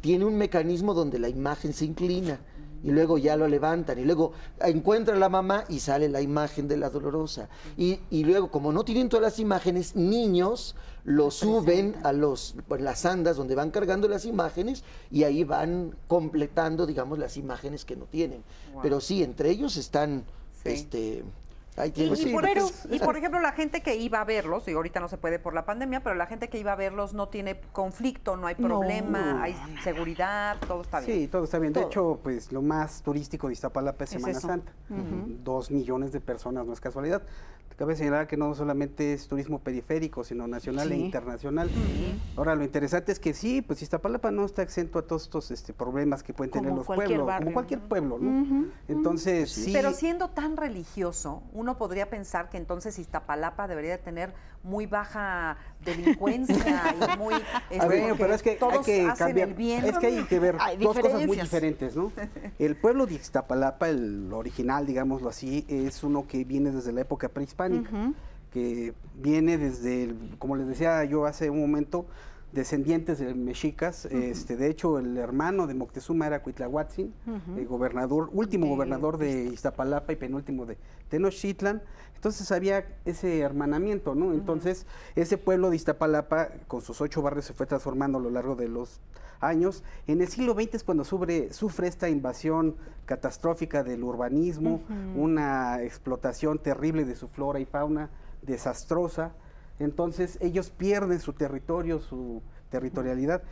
tiene 0.00 0.24
un 0.24 0.36
mecanismo 0.36 0.94
donde 0.94 1.18
la 1.18 1.28
imagen 1.28 1.72
se 1.72 1.84
inclina. 1.84 2.40
Y 2.84 2.90
luego 2.90 3.16
ya 3.16 3.36
lo 3.36 3.46
levantan. 3.46 4.00
Y 4.00 4.04
luego 4.04 4.32
encuentra 4.60 5.14
a 5.14 5.18
la 5.18 5.28
mamá 5.28 5.64
y 5.68 5.78
sale 5.78 6.08
la 6.08 6.20
imagen 6.20 6.66
de 6.66 6.76
la 6.76 6.90
dolorosa. 6.90 7.48
Y, 7.76 8.00
y 8.10 8.24
luego, 8.24 8.50
como 8.50 8.72
no 8.72 8.84
tienen 8.84 9.08
todas 9.08 9.22
las 9.22 9.38
imágenes, 9.38 9.94
niños 9.94 10.74
lo 11.04 11.30
suben 11.30 11.94
a 12.02 12.12
los, 12.12 12.56
las 12.80 13.06
andas 13.06 13.36
donde 13.36 13.54
van 13.54 13.70
cargando 13.70 14.08
las 14.08 14.24
imágenes 14.24 14.82
y 15.12 15.22
ahí 15.22 15.44
van 15.44 15.96
completando, 16.08 16.84
digamos, 16.86 17.20
las 17.20 17.36
imágenes 17.36 17.84
que 17.84 17.94
no 17.94 18.06
tienen. 18.06 18.42
Wow. 18.72 18.82
Pero 18.82 19.00
sí, 19.00 19.22
entre 19.22 19.50
ellos 19.50 19.76
están, 19.76 20.24
Sí. 20.64 20.68
este, 20.70 21.24
ahí 21.76 21.92
Y, 21.96 22.16
sí, 22.16 22.24
por, 22.32 22.42
porque 22.42 22.50
pero- 22.54 22.66
es- 22.66 22.88
y 22.90 22.98
por 22.98 23.16
ejemplo, 23.16 23.40
la 23.40 23.52
gente 23.52 23.80
que 23.80 23.96
iba 23.96 24.20
a 24.20 24.24
verlos, 24.24 24.66
y 24.68 24.72
ahorita 24.72 25.00
no 25.00 25.08
se 25.08 25.18
puede 25.18 25.38
por 25.38 25.54
la 25.54 25.64
pandemia, 25.64 26.02
pero 26.02 26.14
la 26.14 26.26
gente 26.26 26.48
que 26.48 26.58
iba 26.58 26.72
a 26.72 26.76
verlos 26.76 27.14
no 27.14 27.28
tiene 27.28 27.60
conflicto, 27.72 28.36
no 28.36 28.46
hay 28.46 28.56
No. 28.58 28.68
problema, 28.68 29.42
hay 29.42 29.56
seguridad, 29.82 30.56
todo 30.66 30.82
está 30.82 31.00
bien. 31.00 31.18
Sí, 31.20 31.28
todo 31.28 31.44
está 31.44 31.58
bien. 31.58 31.72
De 31.72 31.82
hecho, 31.82 32.20
pues 32.22 32.52
lo 32.52 32.62
más 32.62 33.02
turístico 33.02 33.46
de 33.48 33.54
Iztapalapa 33.54 34.04
es 34.04 34.10
Semana. 34.10 34.38
Santa. 34.40 34.72
Dos 35.44 35.70
millones 35.70 36.12
de 36.12 36.20
personas, 36.20 36.66
no 36.66 36.72
es 36.72 36.80
casualidad. 36.80 37.22
Cabe 37.76 37.96
señalar 37.96 38.28
que 38.28 38.36
no 38.36 38.54
solamente 38.54 39.14
es 39.14 39.26
turismo 39.26 39.58
periférico, 39.58 40.22
sino 40.22 40.46
nacional 40.46 40.92
e 40.92 40.94
Sí. 40.94 41.00
internacional. 41.06 41.70
Ahora, 42.36 42.54
lo 42.54 42.62
interesante 42.64 43.10
es 43.10 43.18
que 43.18 43.32
sí, 43.32 43.60
pues 43.62 43.80
Iztapalapa 43.82 44.30
no 44.30 44.44
está 44.44 44.62
exento 44.62 44.98
a 44.98 45.02
todos 45.02 45.22
estos 45.22 45.50
este, 45.50 45.72
problemas 45.72 46.22
que 46.22 46.32
pueden 46.34 46.52
tener 46.52 46.70
los 46.72 46.86
pueblos, 46.86 47.26
barrio, 47.26 47.44
como 47.46 47.54
cualquier 47.54 47.80
pueblo, 47.80 48.18
¿no? 48.20 48.66
Entonces, 48.88 49.50
sí. 49.50 49.72
Pero 49.72 49.92
siendo 49.92 50.28
tan 50.28 50.56
religioso, 50.58 51.42
uno 51.62 51.78
podría 51.78 52.10
pensar 52.10 52.50
que 52.50 52.56
entonces 52.58 52.98
Iztapalapa 52.98 53.68
debería 53.68 53.92
de 53.92 53.98
tener 53.98 54.32
muy 54.64 54.86
baja 54.86 55.56
delincuencia 55.84 56.94
y 57.14 57.16
muy... 57.18 57.34
A 57.34 57.40
este, 57.70 57.88
ver, 57.88 58.14
pero 58.18 58.34
es 58.34 58.42
que 58.42 58.50
hay 58.50 58.56
que 58.84 59.06
hacen 59.06 59.14
cambiar. 59.16 59.48
el 59.48 59.54
bien. 59.54 59.84
Es 59.84 59.98
que 59.98 60.06
hay 60.08 60.24
que 60.24 60.38
ver 60.40 60.56
Hay 60.60 60.76
dos 60.76 60.98
cosas 60.98 61.24
muy 61.24 61.36
diferentes, 61.36 61.96
¿no? 61.96 62.12
El 62.58 62.76
pueblo 62.76 63.06
de 63.06 63.14
Iztapalapa, 63.14 63.88
el 63.88 64.32
original, 64.32 64.86
digámoslo 64.86 65.28
así, 65.28 65.64
es 65.68 66.02
uno 66.04 66.26
que 66.26 66.44
viene 66.44 66.70
desde 66.70 66.92
la 66.92 67.00
época 67.02 67.28
prehispánica, 67.28 67.90
que 68.52 68.92
viene 69.14 69.56
desde, 69.56 70.04
el- 70.04 70.34
como 70.38 70.56
les 70.56 70.66
decía 70.66 71.04
yo 71.04 71.26
hace 71.26 71.48
un 71.48 71.60
momento, 71.60 72.06
descendientes 72.52 73.18
de 73.18 73.34
mexicas. 73.34 74.04
este, 74.06 74.56
de 74.56 74.68
hecho, 74.68 74.98
el 74.98 75.16
hermano 75.16 75.66
de 75.66 75.74
Moctezuma 75.74 76.26
era 76.26 76.42
Cuitlahuatzin, 76.42 77.12
el 77.56 77.66
gobernador, 77.66 78.30
último 78.32 78.66
De 78.66 78.72
gobernador 78.72 79.18
de 79.18 79.44
Iztapalapa 79.44 80.12
y 80.12 80.16
penúltimo 80.16 80.66
de 80.66 80.76
Tenochtitlan. 81.08 81.82
Entonces 82.14 82.52
había 82.52 82.86
ese 83.04 83.40
hermanamiento, 83.40 84.14
¿no? 84.14 84.32
Entonces, 84.32 84.86
ese 85.16 85.38
pueblo 85.38 85.70
de 85.70 85.76
Iztapalapa, 85.76 86.50
con 86.68 86.80
sus 86.80 87.00
ocho 87.00 87.20
barrios, 87.20 87.46
se 87.46 87.52
fue 87.52 87.66
transformando 87.66 88.18
a 88.18 88.20
lo 88.20 88.30
largo 88.30 88.54
de 88.54 88.68
los 88.68 89.00
años. 89.40 89.82
En 90.06 90.20
el 90.20 90.28
siglo 90.28 90.54
XX 90.54 90.74
es 90.76 90.84
cuando 90.84 91.04
sufre, 91.04 91.52
sufre 91.52 91.88
esta 91.88 92.08
invasión 92.08 92.76
catastrófica 93.06 93.82
del 93.82 94.04
urbanismo, 94.04 94.82
una 95.16 95.82
explotación 95.82 96.58
terrible 96.60 97.04
de 97.04 97.16
su 97.16 97.26
flora 97.28 97.58
y 97.58 97.64
fauna, 97.64 98.10
desastrosa. 98.42 99.32
Entonces 99.82 100.38
ellos 100.40 100.70
pierden 100.70 101.20
su 101.20 101.32
territorio, 101.32 102.00
su 102.00 102.42
territorialidad. 102.70 103.42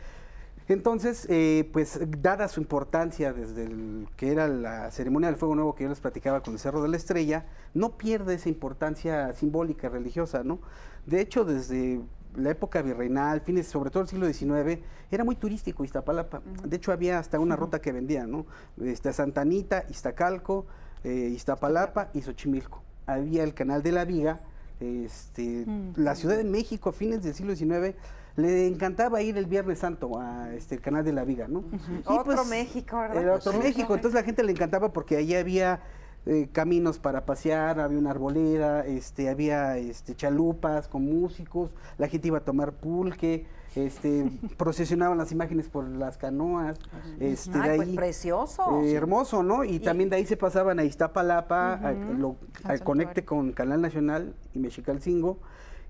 Entonces, 0.67 1.27
eh, 1.29 1.69
pues 1.73 1.99
dada 2.21 2.47
su 2.47 2.61
importancia 2.61 3.33
desde 3.33 3.65
el 3.65 4.07
que 4.15 4.31
era 4.31 4.47
la 4.47 4.89
ceremonia 4.91 5.27
del 5.27 5.37
fuego 5.37 5.55
nuevo 5.55 5.75
que 5.75 5.83
yo 5.83 5.89
les 5.89 5.99
platicaba 5.99 6.41
con 6.41 6.53
el 6.53 6.59
Cerro 6.59 6.81
de 6.81 6.87
la 6.87 6.97
Estrella, 6.97 7.45
no 7.73 7.97
pierde 7.97 8.35
esa 8.35 8.47
importancia 8.47 9.33
simbólica, 9.33 9.89
religiosa, 9.89 10.43
¿no? 10.43 10.59
De 11.05 11.19
hecho, 11.19 11.43
desde 11.43 11.99
la 12.35 12.51
época 12.51 12.81
virreinal, 12.81 13.41
fines, 13.41 13.67
sobre 13.67 13.89
todo 13.89 14.03
el 14.03 14.09
siglo 14.09 14.31
XIX, 14.31 14.81
era 15.09 15.25
muy 15.25 15.35
turístico 15.35 15.83
Iztapalapa. 15.83 16.41
De 16.63 16.77
hecho, 16.77 16.93
había 16.93 17.19
hasta 17.19 17.39
una 17.39 17.57
ruta 17.57 17.81
que 17.81 17.91
vendía, 17.91 18.25
¿no? 18.25 18.45
Este, 18.81 19.11
Santa 19.11 19.41
Anita, 19.41 19.83
Iztacalco, 19.89 20.67
eh, 21.03 21.31
Iztapalapa 21.35 22.11
y 22.13 22.21
Xochimilco. 22.21 22.81
Había 23.07 23.43
el 23.43 23.53
canal 23.53 23.83
de 23.83 23.91
la 23.91 24.05
Viga, 24.05 24.39
este, 24.81 25.65
la 25.95 26.15
Ciudad 26.15 26.37
de 26.37 26.43
México 26.43 26.89
a 26.89 26.93
fines 26.93 27.23
del 27.23 27.33
siglo 27.33 27.55
XIX 27.55 27.95
le 28.35 28.67
encantaba 28.67 29.21
ir 29.21 29.37
el 29.37 29.45
Viernes 29.45 29.79
Santo 29.79 30.19
a 30.19 30.53
este 30.53 30.75
el 30.75 30.81
canal 30.81 31.03
de 31.03 31.13
la 31.13 31.23
Viga, 31.23 31.47
¿no? 31.47 31.63
Y, 31.71 32.01
Otro 32.05 32.45
México, 32.45 32.97
¿verdad? 32.97 33.21
Era 33.21 33.35
otro 33.35 33.53
México, 33.53 33.93
entonces 33.93 34.13
la 34.13 34.23
gente 34.23 34.43
le 34.43 34.51
encantaba 34.51 34.93
porque 34.93 35.17
ahí 35.17 35.35
había 35.35 35.81
eh, 36.25 36.49
caminos 36.51 36.99
para 36.99 37.25
pasear, 37.25 37.79
había 37.79 37.97
una 37.97 38.11
arboleda, 38.11 38.85
este, 38.85 39.29
había 39.29 39.77
este, 39.77 40.15
chalupas 40.15 40.87
con 40.87 41.03
músicos, 41.03 41.71
la 41.97 42.07
gente 42.07 42.27
iba 42.27 42.37
a 42.37 42.45
tomar 42.45 42.73
pulque, 42.73 43.45
este, 43.75 44.31
procesionaban 44.57 45.17
las 45.17 45.31
imágenes 45.31 45.69
por 45.69 45.87
las 45.87 46.17
canoas, 46.17 46.77
este, 47.19 47.57
Ay, 47.59 47.69
de 47.69 47.75
pues 47.77 47.87
ahí, 47.89 47.95
precioso. 47.95 48.81
eh, 48.81 48.93
hermoso, 48.93 49.43
¿no? 49.43 49.63
Y, 49.63 49.79
también 49.79 50.09
de 50.09 50.17
ahí 50.17 50.25
se 50.25 50.37
pasaban 50.37 50.79
a 50.79 50.83
Iztapalapa, 50.83 51.73
a- 51.73 51.91
lo- 51.93 52.35
al 52.63 52.83
conecte 52.83 53.23
con 53.25 53.51
Canal 53.53 53.81
Nacional 53.81 54.33
y 54.53 54.59
Mexicalcingo. 54.59 55.37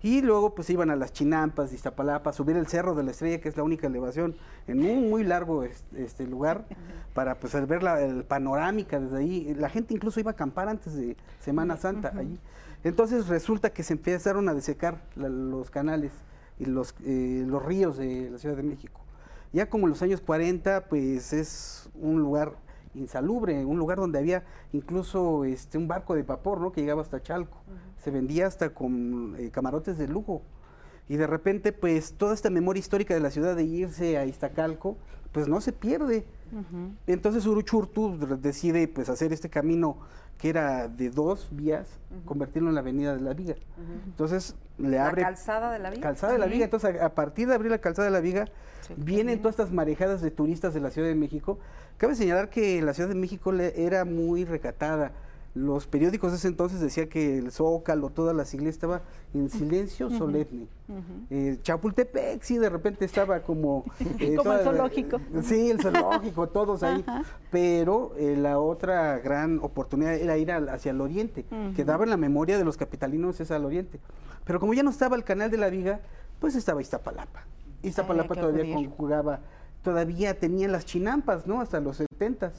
Y 0.03 0.21
luego 0.23 0.55
pues 0.55 0.67
iban 0.71 0.89
a 0.89 0.95
las 0.95 1.13
Chinampas 1.13 1.69
de 1.69 1.75
Iztapalapa, 1.75 2.33
subir 2.33 2.57
el 2.57 2.65
Cerro 2.65 2.95
de 2.95 3.03
la 3.03 3.11
Estrella, 3.11 3.39
que 3.39 3.47
es 3.49 3.55
la 3.55 3.61
única 3.61 3.85
elevación 3.85 4.35
en 4.67 4.83
un 4.83 5.11
muy 5.11 5.23
largo 5.23 5.61
es- 5.63 5.83
este 5.95 6.25
lugar, 6.25 6.65
para 7.13 7.35
pues 7.35 7.53
ver 7.67 7.83
la 7.83 8.01
el 8.01 8.23
panorámica 8.23 8.99
desde 8.99 9.17
ahí. 9.19 9.53
La 9.59 9.69
gente 9.69 9.93
incluso 9.93 10.19
iba 10.19 10.31
a 10.31 10.33
acampar 10.33 10.69
antes 10.69 10.95
de 10.95 11.15
Semana 11.39 11.77
Santa 11.77 12.13
allí. 12.17 12.39
Entonces 12.83 13.27
resulta 13.27 13.69
que 13.69 13.83
se 13.83 13.93
empezaron 13.93 14.49
a 14.49 14.55
desecar 14.55 15.03
la- 15.15 15.29
los 15.29 15.69
canales 15.69 16.11
los, 16.65 16.95
eh, 17.05 17.43
los 17.47 17.63
ríos 17.63 17.97
de 17.97 18.29
la 18.29 18.37
Ciudad 18.37 18.55
de 18.55 18.63
México. 18.63 19.01
Ya 19.53 19.69
como 19.69 19.85
en 19.85 19.91
los 19.91 20.01
años 20.01 20.21
40, 20.21 20.87
pues 20.87 21.33
es 21.33 21.89
un 21.95 22.21
lugar 22.21 22.53
insalubre, 22.93 23.65
un 23.65 23.77
lugar 23.77 23.97
donde 23.97 24.19
había 24.19 24.43
incluso 24.73 25.45
este, 25.45 25.77
un 25.77 25.87
barco 25.87 26.15
de 26.15 26.23
vapor, 26.23 26.59
¿no? 26.59 26.71
Que 26.71 26.81
llegaba 26.81 27.01
hasta 27.01 27.21
Chalco. 27.21 27.57
Se 27.97 28.11
vendía 28.11 28.47
hasta 28.47 28.73
con 28.73 29.35
eh, 29.37 29.51
camarotes 29.51 29.97
de 29.97 30.07
lujo. 30.07 30.41
Y 31.09 31.17
de 31.17 31.27
repente, 31.27 31.73
pues, 31.73 32.13
toda 32.13 32.33
esta 32.33 32.49
memoria 32.49 32.79
histórica 32.79 33.13
de 33.13 33.19
la 33.19 33.31
ciudad 33.31 33.55
de 33.55 33.63
irse 33.63 34.17
a 34.17 34.25
Iztacalco, 34.25 34.97
pues 35.31 35.47
no 35.47 35.61
se 35.61 35.71
pierde. 35.71 36.25
Entonces 37.07 37.45
Uruchurtu 37.45 38.17
decide 38.41 38.87
pues 38.87 39.07
hacer 39.09 39.31
este 39.31 39.49
camino 39.49 39.97
que 40.37 40.49
era 40.49 40.87
de 40.89 41.09
dos 41.09 41.47
vías, 41.51 41.87
convertirlo 42.25 42.69
en 42.69 42.75
la 42.75 42.81
avenida 42.81 43.15
de 43.15 43.21
la 43.21 43.33
Viga. 43.33 43.55
Entonces 44.05 44.55
le 44.77 44.99
abre... 44.99 45.21
La 45.21 45.27
calzada 45.29 45.71
de 45.71 45.79
la 45.79 45.89
Viga. 45.91 46.01
Calzada 46.01 46.33
de 46.33 46.39
la 46.39 46.45
Viga. 46.47 46.65
Entonces 46.65 46.99
a, 46.99 47.05
a 47.05 47.09
partir 47.15 47.47
de 47.47 47.53
abrir 47.55 47.71
la 47.71 47.77
calzada 47.77 48.07
de 48.07 48.11
la 48.11 48.19
Viga, 48.19 48.45
vienen 48.97 49.39
todas 49.41 49.53
estas 49.53 49.71
marejadas 49.71 50.21
de 50.21 50.31
turistas 50.31 50.73
de 50.73 50.81
la 50.81 50.89
Ciudad 50.89 51.07
de 51.07 51.15
México. 51.15 51.59
Cabe 51.97 52.15
señalar 52.15 52.49
que 52.49 52.81
la 52.81 52.93
Ciudad 52.93 53.07
de 53.09 53.15
México 53.15 53.51
le- 53.51 53.85
era 53.85 54.03
muy 54.03 54.43
recatada. 54.43 55.11
Los 55.53 55.85
periódicos 55.85 56.31
de 56.31 56.37
ese 56.37 56.47
entonces 56.47 56.79
decían 56.79 57.09
que 57.09 57.37
el 57.37 57.51
Zócalo, 57.51 58.09
todas 58.09 58.33
las 58.33 58.53
iglesias 58.53 58.75
estaba 58.75 59.01
en 59.33 59.49
silencio 59.49 60.07
Ujú. 60.07 60.17
solemne. 60.17 60.67
Eh, 61.29 61.57
Chapultepec 61.61 62.41
sí 62.41 62.57
de 62.57 62.69
repente 62.69 63.03
estaba 63.03 63.41
como 63.41 63.83
eh, 64.19 64.35
Como 64.37 64.53
el 64.53 64.59
toda- 64.59 64.63
zoológico. 64.63 65.19
sí 65.43 65.69
el 65.69 65.81
zoológico 65.81 66.47
todos 66.47 66.83
ahí 66.83 67.03
Ajá. 67.05 67.23
pero 67.49 68.13
eh, 68.17 68.35
la 68.37 68.59
otra 68.59 69.19
gran 69.19 69.59
oportunidad 69.61 70.13
era 70.15 70.37
ir 70.37 70.51
al- 70.51 70.69
hacia 70.69 70.91
el 70.91 70.99
oriente 71.01 71.45
Ujú. 71.51 71.73
quedaba 71.75 72.03
en 72.05 72.09
la 72.11 72.17
memoria 72.17 72.57
de 72.57 72.65
los 72.65 72.75
capitalinos 72.77 73.39
es 73.39 73.51
al 73.51 73.63
oriente 73.65 73.99
pero 74.45 74.59
como 74.59 74.73
ya 74.73 74.83
no 74.83 74.89
estaba 74.89 75.15
el 75.15 75.23
canal 75.23 75.49
de 75.49 75.57
la 75.57 75.69
Viga 75.69 76.01
pues 76.39 76.55
estaba 76.55 76.81
Iztapalapa 76.81 77.45
Iztapalapa 77.83 78.35
todavía 78.35 78.73
conjugaba 78.73 79.39
todavía 79.83 80.37
tenía 80.39 80.67
las 80.67 80.85
chinampas 80.85 81.47
no 81.47 81.61
hasta 81.61 81.79
los 81.79 81.97
setentas 81.97 82.53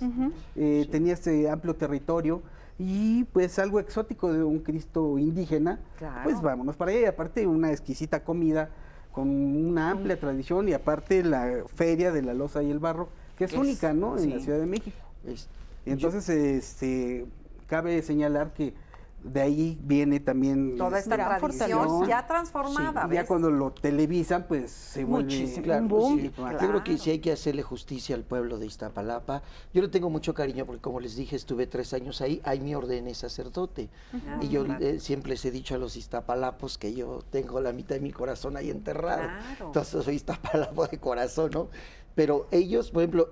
eh, 0.56 0.86
tenía 0.90 1.12
este 1.14 1.48
amplio 1.48 1.74
territorio 1.74 2.42
y 2.78 3.24
pues 3.24 3.58
algo 3.58 3.78
exótico 3.78 4.32
de 4.32 4.42
un 4.42 4.58
Cristo 4.58 5.18
indígena, 5.18 5.78
Claro. 5.98 6.22
pues 6.24 6.40
vámonos 6.40 6.74
para 6.74 6.90
allá. 6.90 7.00
Y 7.00 7.04
aparte 7.04 7.46
una 7.46 7.70
exquisita 7.70 8.24
comida 8.24 8.70
con 9.12 9.28
una 9.28 9.90
amplia 9.90 10.18
tradición 10.18 10.68
y 10.68 10.72
aparte 10.72 11.22
la 11.22 11.62
feria 11.66 12.10
de 12.10 12.22
la 12.22 12.34
loza 12.34 12.62
y 12.62 12.70
el 12.70 12.78
barro, 12.80 13.08
que 13.36 13.44
es, 13.44 13.52
Es- 13.52 13.58
única, 13.58 13.92
¿no? 13.92 14.18
En 14.18 14.30
la. 14.30 14.40
Ciudad 14.40 14.58
de 14.58 14.66
México. 14.66 14.96
Es- 15.24 15.48
Entonces, 15.86 16.28
este, 16.30 17.26
cabe 17.68 18.00
señalar 18.02 18.52
que 18.54 18.72
de 19.24 19.40
ahí 19.40 19.78
viene 19.82 20.20
también 20.20 20.76
Toda 20.76 20.98
esta 20.98 21.16
la 21.16 21.38
tradición 21.38 22.06
ya 22.06 22.26
transformada, 22.26 23.06
Sí, 23.08 23.14
ya 23.14 23.26
cuando 23.26 23.50
lo 23.50 23.72
televisan, 23.72 24.46
pues 24.48 24.70
se 24.70 25.04
vuelve 25.04 25.24
Muchísimo. 25.24 25.64
Claro, 25.64 25.82
Un 25.82 25.88
pues 25.88 26.02
boom. 26.02 26.20
sí. 26.20 26.28
Claro. 26.30 26.58
Yo 26.60 26.68
creo 26.68 26.84
que 26.84 26.98
sí 26.98 27.10
hay 27.10 27.18
que 27.20 27.32
hacerle 27.32 27.62
justicia 27.62 28.16
al 28.16 28.22
pueblo 28.24 28.58
de 28.58 28.66
Iztapalapa. 28.66 29.42
Yo 29.72 29.82
le 29.82 29.88
tengo 29.88 30.10
mucho 30.10 30.34
cariño 30.34 30.66
porque, 30.66 30.80
como 30.80 31.00
les 31.00 31.16
dije, 31.16 31.36
estuve 31.36 31.66
tres 31.66 31.92
años 31.94 32.20
ahí. 32.20 32.40
Ahí 32.44 32.60
me 32.60 32.74
ordené 32.76 33.14
sacerdote. 33.14 33.88
Ah, 34.12 34.38
y 34.40 34.48
yo 34.48 34.64
claro. 34.64 34.84
eh, 34.84 35.00
siempre 35.00 35.30
les 35.30 35.44
he 35.44 35.50
dicho 35.50 35.74
a 35.74 35.78
los 35.78 35.96
Iztapalapos 35.96 36.78
que 36.78 36.94
yo 36.94 37.22
tengo 37.30 37.60
la 37.60 37.72
mitad 37.72 37.94
de 37.94 38.00
mi 38.00 38.12
corazón 38.12 38.56
ahí 38.56 38.70
enterrado. 38.70 39.22
Claro. 39.22 39.66
Entonces 39.66 40.04
soy 40.04 40.14
Iztapalapo 40.16 40.86
de 40.86 40.98
corazón, 40.98 41.50
¿no? 41.52 41.68
Pero 42.14 42.46
ellos, 42.50 42.90
por 42.90 43.02
ejemplo, 43.02 43.30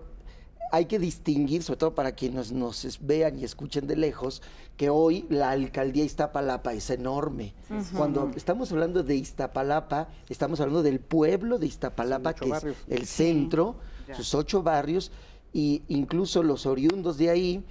hay 0.73 0.87
que 0.87 0.99
distinguir, 0.99 1.63
sobre 1.63 1.79
todo 1.79 1.95
para 1.95 2.13
quienes 2.13 2.53
nos 2.53 2.99
vean 3.01 3.39
y 3.39 3.45
escuchen 3.45 3.87
de 3.87 3.97
lejos, 3.97 4.43
que 4.77 4.91
hoy 4.91 5.27
la 5.29 5.51
alcaldía 5.51 6.05
Iztapalapa 6.05 6.73
es 6.73 6.91
enorme. 6.91 7.55
Cuando 7.97 8.31
estamos 8.37 8.73
hablando 8.73 9.03
de 9.03 9.17
Iztapalapa, 9.17 10.09
estamos 10.29 10.61
hablando 10.61 10.83
del 10.83 11.01
pueblo 11.01 11.59
de 11.59 11.67
Iztapalapa, 11.67 12.35
que 12.35 12.49
barrios. 12.49 12.77
es 12.89 13.01
el 13.01 13.07
centro, 13.07 13.77
sus 14.17 14.35
ocho 14.35 14.63
barrios, 14.63 15.13
y 15.53 15.83
incluso 15.89 16.43
los 16.43 16.67
oriundos 16.67 17.19
de 17.19 17.31
ahí 17.31 17.65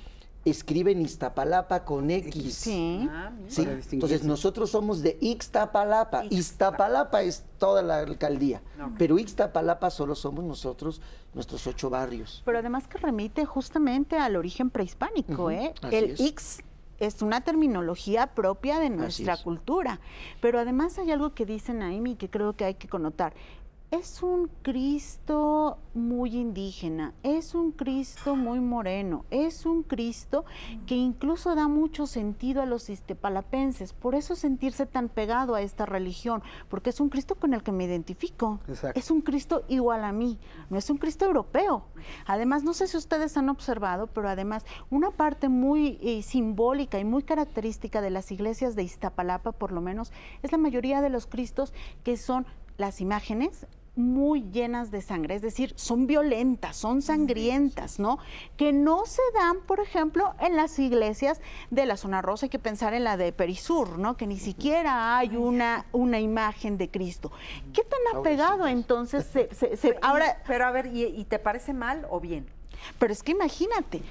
escriben 0.45 1.01
Iztapalapa 1.01 1.83
con 1.85 2.09
X. 2.09 2.53
Sí. 2.55 3.07
Ah, 3.11 3.31
mira. 3.31 3.49
Sí, 3.51 3.67
entonces 3.91 4.23
nosotros 4.23 4.69
somos 4.71 5.01
de 5.01 5.17
Ixtapalapa. 5.21 6.25
Iztapalapa 6.29 7.21
es 7.21 7.43
toda 7.57 7.81
la 7.81 7.99
alcaldía, 7.99 8.61
pero 8.97 9.19
Ixtapalapa 9.19 9.89
solo 9.89 10.15
somos 10.15 10.43
nosotros, 10.45 11.01
nuestros 11.33 11.67
ocho 11.67 11.89
barrios. 11.89 12.41
Pero 12.45 12.59
además 12.59 12.87
que 12.87 12.97
remite 12.97 13.45
justamente 13.45 14.17
al 14.17 14.35
origen 14.35 14.69
prehispánico, 14.69 15.51
¿eh? 15.51 15.73
así 15.81 15.95
El 15.95 16.11
es. 16.11 16.19
Ix 16.19 16.59
es 16.99 17.21
una 17.21 17.41
terminología 17.41 18.27
propia 18.27 18.79
de 18.79 18.89
nuestra 18.89 19.33
es. 19.33 19.41
cultura. 19.41 19.99
Pero 20.41 20.59
además 20.59 20.97
hay 20.99 21.11
algo 21.11 21.33
que 21.33 21.45
dice 21.45 21.73
Naimi 21.73 22.15
que 22.15 22.29
creo 22.29 22.53
que 22.53 22.65
hay 22.65 22.75
que 22.75 22.87
connotar. 22.87 23.33
Es 23.91 24.21
un 24.21 24.51
Cristo 24.61 25.79
muy 25.95 26.35
indígena, 26.37 27.15
es 27.23 27.55
un 27.55 27.71
Cristo 27.71 28.35
muy 28.35 28.59
moreno, 28.59 29.25
es 29.31 29.65
un 29.65 29.81
Cristo 29.81 30.45
que 30.85 30.93
incluso 30.93 31.55
da 31.55 31.67
mucho 31.67 32.05
sentido 32.05 32.61
a 32.61 32.67
los 32.67 32.87
istepalapenses, 32.91 33.93
por 33.93 34.13
eso 34.13 34.35
sentirse 34.35 34.85
tan 34.85 35.09
pegado 35.09 35.55
a 35.55 35.63
esta 35.63 35.87
religión, 35.87 36.43
porque 36.69 36.91
es 36.91 36.99
un 36.99 37.09
Cristo 37.09 37.33
con 37.33 37.55
el 37.55 37.63
que 37.63 37.71
me 37.71 37.85
identifico. 37.85 38.59
Exacto. 38.67 38.99
Es 38.99 39.09
un 39.09 39.21
Cristo 39.21 39.63
igual 39.69 40.03
a 40.03 40.11
mí, 40.11 40.37
no 40.69 40.77
es 40.77 40.87
un 40.91 40.99
Cristo 40.99 41.25
europeo. 41.25 41.83
Además, 42.27 42.63
no 42.63 42.75
sé 42.75 42.85
si 42.87 42.95
ustedes 42.95 43.37
han 43.37 43.49
observado, 43.49 44.05
pero 44.05 44.29
además 44.29 44.67
una 44.91 45.09
parte 45.09 45.49
muy 45.49 45.97
eh, 46.03 46.21
simbólica 46.21 46.99
y 46.99 47.05
muy 47.05 47.23
característica 47.23 48.01
de 48.01 48.11
las 48.11 48.31
iglesias 48.31 48.75
de 48.75 48.83
Iztapalapa, 48.83 49.51
por 49.51 49.71
lo 49.71 49.81
menos, 49.81 50.13
es 50.43 50.51
la 50.51 50.59
mayoría 50.59 51.01
de 51.01 51.09
los 51.09 51.25
Cristos 51.25 51.73
que 52.03 52.17
son 52.17 52.45
las 52.77 53.01
imágenes 53.01 53.65
muy 53.99 54.43
llenas 54.51 54.89
de 54.91 55.01
sangre, 55.01 55.35
es 55.35 55.41
decir, 55.41 55.73
son 55.75 56.07
violentas, 56.07 56.75
son 56.77 57.01
sangrientas, 57.01 57.99
¿no? 57.99 58.17
Que 58.57 58.71
no 58.73 59.05
se 59.05 59.21
dan, 59.35 59.57
por 59.67 59.79
ejemplo, 59.79 60.33
en 60.39 60.55
las 60.55 60.79
iglesias 60.79 61.41
de 61.69 61.85
la 61.85 61.97
zona 61.97 62.21
rosa, 62.21 62.45
hay 62.45 62.49
que 62.49 62.59
pensar 62.59 62.93
en 62.93 63.03
la 63.03 63.17
de 63.17 63.31
Perisur, 63.33 63.99
¿no? 63.99 64.15
Que 64.17 64.25
ni 64.25 64.39
siquiera 64.39 65.17
hay 65.17 65.35
una, 65.35 65.85
una 65.91 66.19
imagen 66.19 66.77
de 66.77 66.89
Cristo. 66.89 67.31
¿Qué 67.73 67.83
tan 67.83 68.19
apegado 68.19 68.65
entonces 68.67 69.25
se, 69.25 69.53
se- 69.53 69.75
se- 69.77 69.89
Y- 69.89 69.93
ahora 70.01 70.41
pero 70.47 70.65
a 70.65 70.71
ver, 70.71 70.87
¿y, 70.87 71.03
y 71.05 71.25
te 71.25 71.37
parece 71.37 71.73
mal 71.73 72.07
o 72.09 72.19
bien? 72.19 72.47
pero 72.97 73.11
es 73.11 73.21
que 73.23 73.33
imagínate, 73.33 74.01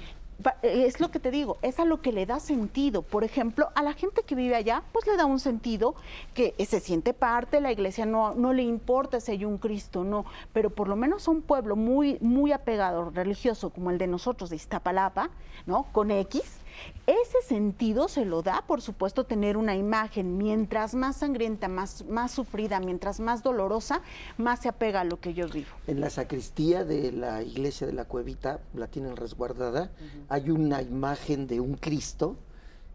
es 0.61 0.99
lo 0.99 1.11
que 1.11 1.19
te 1.19 1.31
digo, 1.31 1.57
es 1.61 1.79
a 1.79 1.85
lo 1.85 2.01
que 2.01 2.11
le 2.11 2.25
da 2.25 2.39
sentido. 2.39 3.01
Por 3.01 3.23
ejemplo, 3.23 3.69
a 3.75 3.83
la 3.83 3.93
gente 3.93 4.23
que 4.23 4.35
vive 4.35 4.55
allá, 4.55 4.83
pues 4.91 5.05
le 5.07 5.17
da 5.17 5.25
un 5.25 5.39
sentido 5.39 5.95
que 6.33 6.55
eh, 6.57 6.65
se 6.65 6.79
siente 6.79 7.13
parte, 7.13 7.61
la 7.61 7.71
iglesia 7.71 8.05
no, 8.05 8.33
no 8.35 8.53
le 8.53 8.63
importa 8.63 9.19
si 9.19 9.31
hay 9.31 9.45
un 9.45 9.57
Cristo, 9.57 10.03
no, 10.03 10.25
pero 10.53 10.69
por 10.69 10.87
lo 10.87 10.95
menos 10.95 11.27
a 11.27 11.31
un 11.31 11.41
pueblo 11.41 11.75
muy, 11.75 12.17
muy 12.21 12.51
apegado, 12.51 13.09
religioso, 13.09 13.69
como 13.69 13.91
el 13.91 13.97
de 13.97 14.07
nosotros 14.07 14.49
de 14.49 14.55
Iztapalapa, 14.55 15.29
¿no? 15.65 15.83
Con 15.91 16.11
X. 16.11 16.58
Ese 17.07 17.41
sentido 17.47 18.07
se 18.07 18.25
lo 18.25 18.41
da, 18.41 18.63
por 18.67 18.81
supuesto, 18.81 19.23
tener 19.23 19.57
una 19.57 19.75
imagen. 19.75 20.37
Mientras 20.37 20.93
más 20.93 21.17
sangrienta, 21.17 21.67
más, 21.67 22.05
más 22.05 22.31
sufrida, 22.31 22.79
mientras 22.79 23.19
más 23.19 23.41
dolorosa, 23.41 24.01
más 24.37 24.59
se 24.61 24.69
apega 24.69 25.01
a 25.01 25.03
lo 25.03 25.19
que 25.19 25.33
yo 25.33 25.47
vivo. 25.49 25.69
En 25.87 26.01
la 26.01 26.09
sacristía 26.09 26.83
de 26.85 27.11
la 27.11 27.41
iglesia 27.43 27.87
de 27.87 27.93
la 27.93 28.05
Cuevita, 28.05 28.59
la 28.75 28.87
tienen 28.87 29.15
resguardada, 29.15 29.91
hay 30.29 30.49
una 30.51 30.81
imagen 30.81 31.47
de 31.47 31.59
un 31.59 31.75
Cristo 31.75 32.35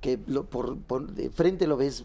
que 0.01 0.19
lo- 0.27 0.45
por, 0.45 0.79
por 0.79 1.07
de 1.13 1.31
frente 1.31 1.67
lo 1.67 1.77
ves, 1.77 2.05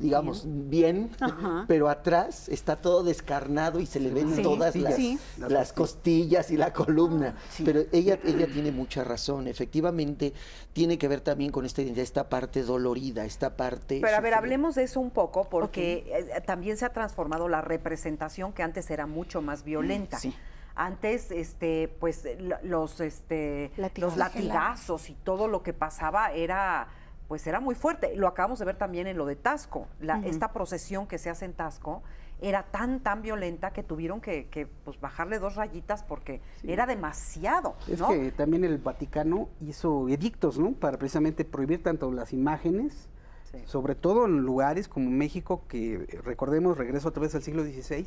digamos, 0.00 0.44
bien, 0.46 1.10
Ajá. 1.20 1.64
pero 1.68 1.88
atrás 1.88 2.48
está 2.48 2.76
todo 2.76 3.02
descarnado 3.02 3.80
y 3.80 3.86
se 3.86 4.00
le 4.00 4.10
ven 4.10 4.34
Sí, 4.34 4.42
todas 4.42 4.72
sí, 4.72 4.80
las, 4.80 4.94
sí. 4.96 5.18
las 5.38 5.72
costillas 5.72 6.50
y 6.50 6.56
la 6.56 6.72
columna. 6.72 7.36
Pero 7.64 7.80
ella, 7.92 8.18
ella 8.24 8.46
tiene 8.46 8.72
mucha 8.72 9.04
razón. 9.04 9.46
Efectivamente, 9.48 10.32
tiene 10.72 10.98
que 10.98 11.08
ver 11.08 11.20
también 11.20 11.50
con 11.52 11.64
esta 11.64 11.82
identidad, 11.82 12.04
esta 12.04 12.28
parte 12.28 12.62
dolorida, 12.62 13.24
esta 13.24 13.56
parte... 13.56 14.00
Pero 14.02 14.16
a 14.16 14.20
ver, 14.20 14.34
hablemos 14.34 14.74
de 14.74 14.84
eso 14.84 15.00
un 15.00 15.10
poco 15.10 15.48
porque 15.48 16.04
eh, 16.08 16.40
también 16.46 16.76
se 16.76 16.84
ha 16.84 16.92
transformado 16.92 17.48
la 17.48 17.60
representación 17.60 18.52
que 18.52 18.62
antes 18.62 18.90
era 18.90 19.06
mucho 19.06 19.42
más 19.42 19.64
violenta. 19.64 20.18
Sí. 20.18 20.34
Antes, 20.78 21.30
este, 21.30 21.88
pues 22.00 22.24
eh, 22.26 22.36
lo- 22.38 22.58
los, 22.62 23.00
este, 23.00 23.70
los 23.96 24.16
latigazos 24.18 25.08
y 25.08 25.14
todo 25.14 25.48
lo 25.48 25.62
que 25.62 25.72
pasaba 25.72 26.32
era, 26.32 26.88
pues 27.28 27.46
era 27.46 27.60
muy 27.60 27.74
fuerte. 27.74 28.14
Lo 28.16 28.28
acabamos 28.28 28.58
de 28.58 28.64
ver 28.64 28.76
también 28.76 29.06
en 29.06 29.16
lo 29.16 29.26
de 29.26 29.36
Tasco. 29.36 29.88
La-. 30.00 30.20
Esta 30.24 30.52
procesión 30.52 31.06
que 31.06 31.18
se 31.18 31.30
hace 31.30 31.44
en 31.44 31.52
Tasco 31.52 32.02
era 32.40 32.64
tan, 32.64 33.00
tan 33.00 33.22
violenta 33.22 33.72
que 33.72 33.82
tuvieron 33.82 34.20
que, 34.20 34.48
que, 34.48 34.66
pues, 34.66 35.00
bajarle 35.00 35.38
dos 35.38 35.56
rayitas 35.56 36.02
porque 36.02 36.42
era 36.64 36.86
demasiado, 36.86 37.76
Es 37.88 37.98
¿no? 37.98 38.08
que 38.08 38.30
también 38.30 38.62
el 38.64 38.76
Vaticano 38.76 39.48
hizo 39.62 40.08
edictos, 40.08 40.58
¿no? 40.58 40.72
Para 40.72 40.98
precisamente 40.98 41.46
prohibir 41.46 41.82
tanto 41.82 42.12
las 42.12 42.34
imágenes, 42.34 43.08
Sí. 43.52 43.58
sobre 43.66 43.94
todo 43.94 44.26
en 44.26 44.38
lugares 44.40 44.88
como 44.88 45.08
México, 45.10 45.62
que 45.68 45.94
eh, 45.94 46.06
recordemos, 46.24 46.76
regreso 46.76 47.08
otra 47.08 47.22
vez 47.22 47.34
al 47.36 47.42
siglo 47.42 47.62
XVI, 47.64 48.04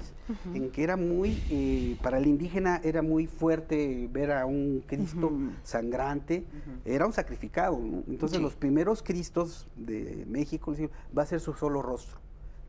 en 0.54 0.70
que 0.70 0.84
era 0.84 0.98
muy, 0.98 1.42
eh, 1.50 1.98
para 2.04 2.18
el 2.18 2.28
indígena 2.28 2.82
era 2.84 3.02
muy 3.02 3.26
fuerte 3.28 4.10
ver 4.12 4.32
a 4.34 4.46
un 4.46 4.84
Cristo 4.86 5.32
sangrante, 5.64 6.44
era 6.84 7.06
un 7.06 7.14
sacrificado, 7.14 7.78
¿no? 7.80 8.04
Entonces 8.08 8.38
Sí. 8.38 8.44
los 8.44 8.56
primeros 8.56 9.02
Cristos 9.02 9.68
de 9.78 10.26
México 10.28 10.76
va 11.18 11.24
a 11.24 11.26
ser 11.26 11.40
su 11.40 11.54
solo 11.54 11.82
rostro 11.82 12.20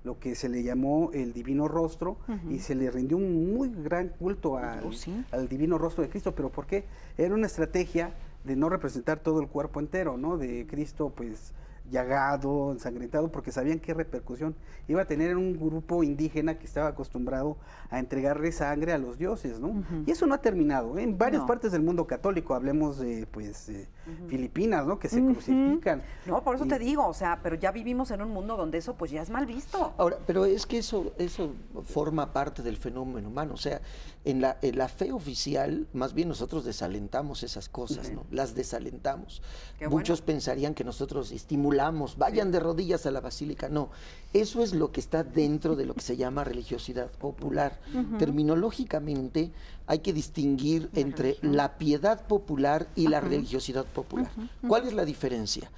lo 0.03 0.19
que 0.19 0.35
se 0.35 0.49
le 0.49 0.63
llamó 0.63 1.11
el 1.13 1.35
divino 1.35 1.69
rostro 1.69 2.17
y 2.49 2.61
se 2.61 2.75
le 2.75 2.91
rindió 2.91 3.19
un 3.19 3.53
muy 3.55 3.69
gran 3.69 4.09
culto 4.09 4.57
al, 4.57 4.83
Oh, 4.87 4.93
sí. 4.93 5.25
al 5.31 5.47
divino 5.47 5.77
rostro 5.77 6.03
de 6.03 6.09
Cristo. 6.09 6.35
¿Pero 6.35 6.49
por 6.51 6.67
qué? 6.67 6.85
Era 7.19 7.35
una 7.35 7.47
estrategia 7.47 8.15
de 8.45 8.57
no 8.57 8.71
representar 8.71 9.19
todo 9.19 9.41
el 9.43 9.49
cuerpo 9.49 9.79
entero, 9.79 10.17
¿no? 10.17 10.39
De 10.39 10.67
Cristo, 10.67 11.13
pues 11.15 11.53
llagado, 11.91 12.73
ensangrentado, 12.73 13.31
porque 13.31 13.53
sabían 13.53 13.81
qué 13.81 13.95
repercusión 13.95 14.55
iba 14.89 15.03
a 15.03 15.05
tener 15.05 15.31
en 15.31 15.39
un 15.39 15.59
grupo 15.59 16.03
indígena 16.03 16.59
que 16.59 16.67
estaba 16.67 16.89
acostumbrado 16.89 17.57
a 17.91 17.99
entregarle 17.99 18.53
sangre 18.53 18.93
a 18.93 18.99
los 18.99 19.19
dioses, 19.19 19.61
¿no? 19.61 19.83
Y 20.07 20.11
eso 20.11 20.27
no 20.27 20.35
ha 20.35 20.39
terminado. 20.39 20.99
¿eh? 20.99 21.03
En 21.03 21.19
varias 21.19 21.43
partes 21.45 21.73
del 21.73 21.83
mundo 21.83 22.07
católico, 22.07 22.55
hablemos 22.55 22.99
de, 22.99 23.27
pues, 23.31 23.69
eh, 23.69 23.89
Filipinas, 24.29 24.87
¿no? 24.87 24.99
Que 24.99 25.09
se 25.09 25.25
crucifican. 25.25 26.03
No, 26.27 26.43
por 26.43 26.57
eso 26.57 26.67
te 26.67 26.79
digo, 26.79 27.07
o 27.07 27.15
sea, 27.15 27.41
pero 27.43 27.57
ya 27.57 27.71
vivimos 27.71 28.11
en 28.11 28.23
un 28.23 28.31
mundo 28.31 28.57
donde 28.57 28.79
eso, 28.79 28.95
pues, 28.95 29.11
ya 29.11 29.23
es 29.23 29.31
mal 29.31 29.47
visto. 29.47 29.93
Ahora, 29.99 30.19
pero 30.27 30.45
es 30.45 30.67
que 30.67 30.79
eso, 30.79 31.13
eso 31.19 31.53
forma 31.85 32.33
parte 32.33 32.63
del 32.63 32.77
fenómeno 32.77 33.29
humano, 33.29 33.55
o 33.55 33.59
sea, 33.59 33.81
en 34.25 34.41
la, 34.41 34.59
en 34.63 34.77
la 34.77 34.89
fe 34.89 35.13
oficial, 35.13 35.87
más 35.93 36.13
bien 36.13 36.29
nosotros 36.29 36.65
desalentamos 36.65 37.43
esas 37.43 37.69
cosas, 37.69 38.11
¿no? 38.11 38.25
Las 38.31 38.55
desalentamos. 38.55 39.43
Muchos 39.89 40.21
pensarían 40.21 40.75
que 40.75 40.85
nosotros 40.85 41.33
estimulamos, 41.33 42.19
vayan 42.19 42.53
de 42.53 42.61
rodillas 42.61 43.07
a 43.07 43.11
la 43.11 43.21
basílica. 43.21 43.69
No, 43.69 43.91
eso 44.33 44.63
es 44.63 44.75
lo 44.75 44.93
que 44.93 45.01
está 45.01 45.25
dentro 45.25 45.75
de 45.77 45.87
lo 45.87 45.95
que 45.95 46.03
se 46.03 46.17
llama 46.17 46.45
religiosidad 46.45 47.11
popular. 47.11 47.81
Terminológicamente 48.19 49.53
hay 49.91 49.99
que 49.99 50.13
distinguir 50.13 50.89
entre 50.95 51.37
la 51.43 51.77
piedad 51.77 52.25
popular 52.29 52.87
y 52.95 53.09
la 53.09 53.21
religiosidad 53.21 53.85
popular. 53.85 54.31
¿Cuál 54.69 54.87
es 54.87 54.93
la 54.93 55.05
diferencia? 55.05 55.69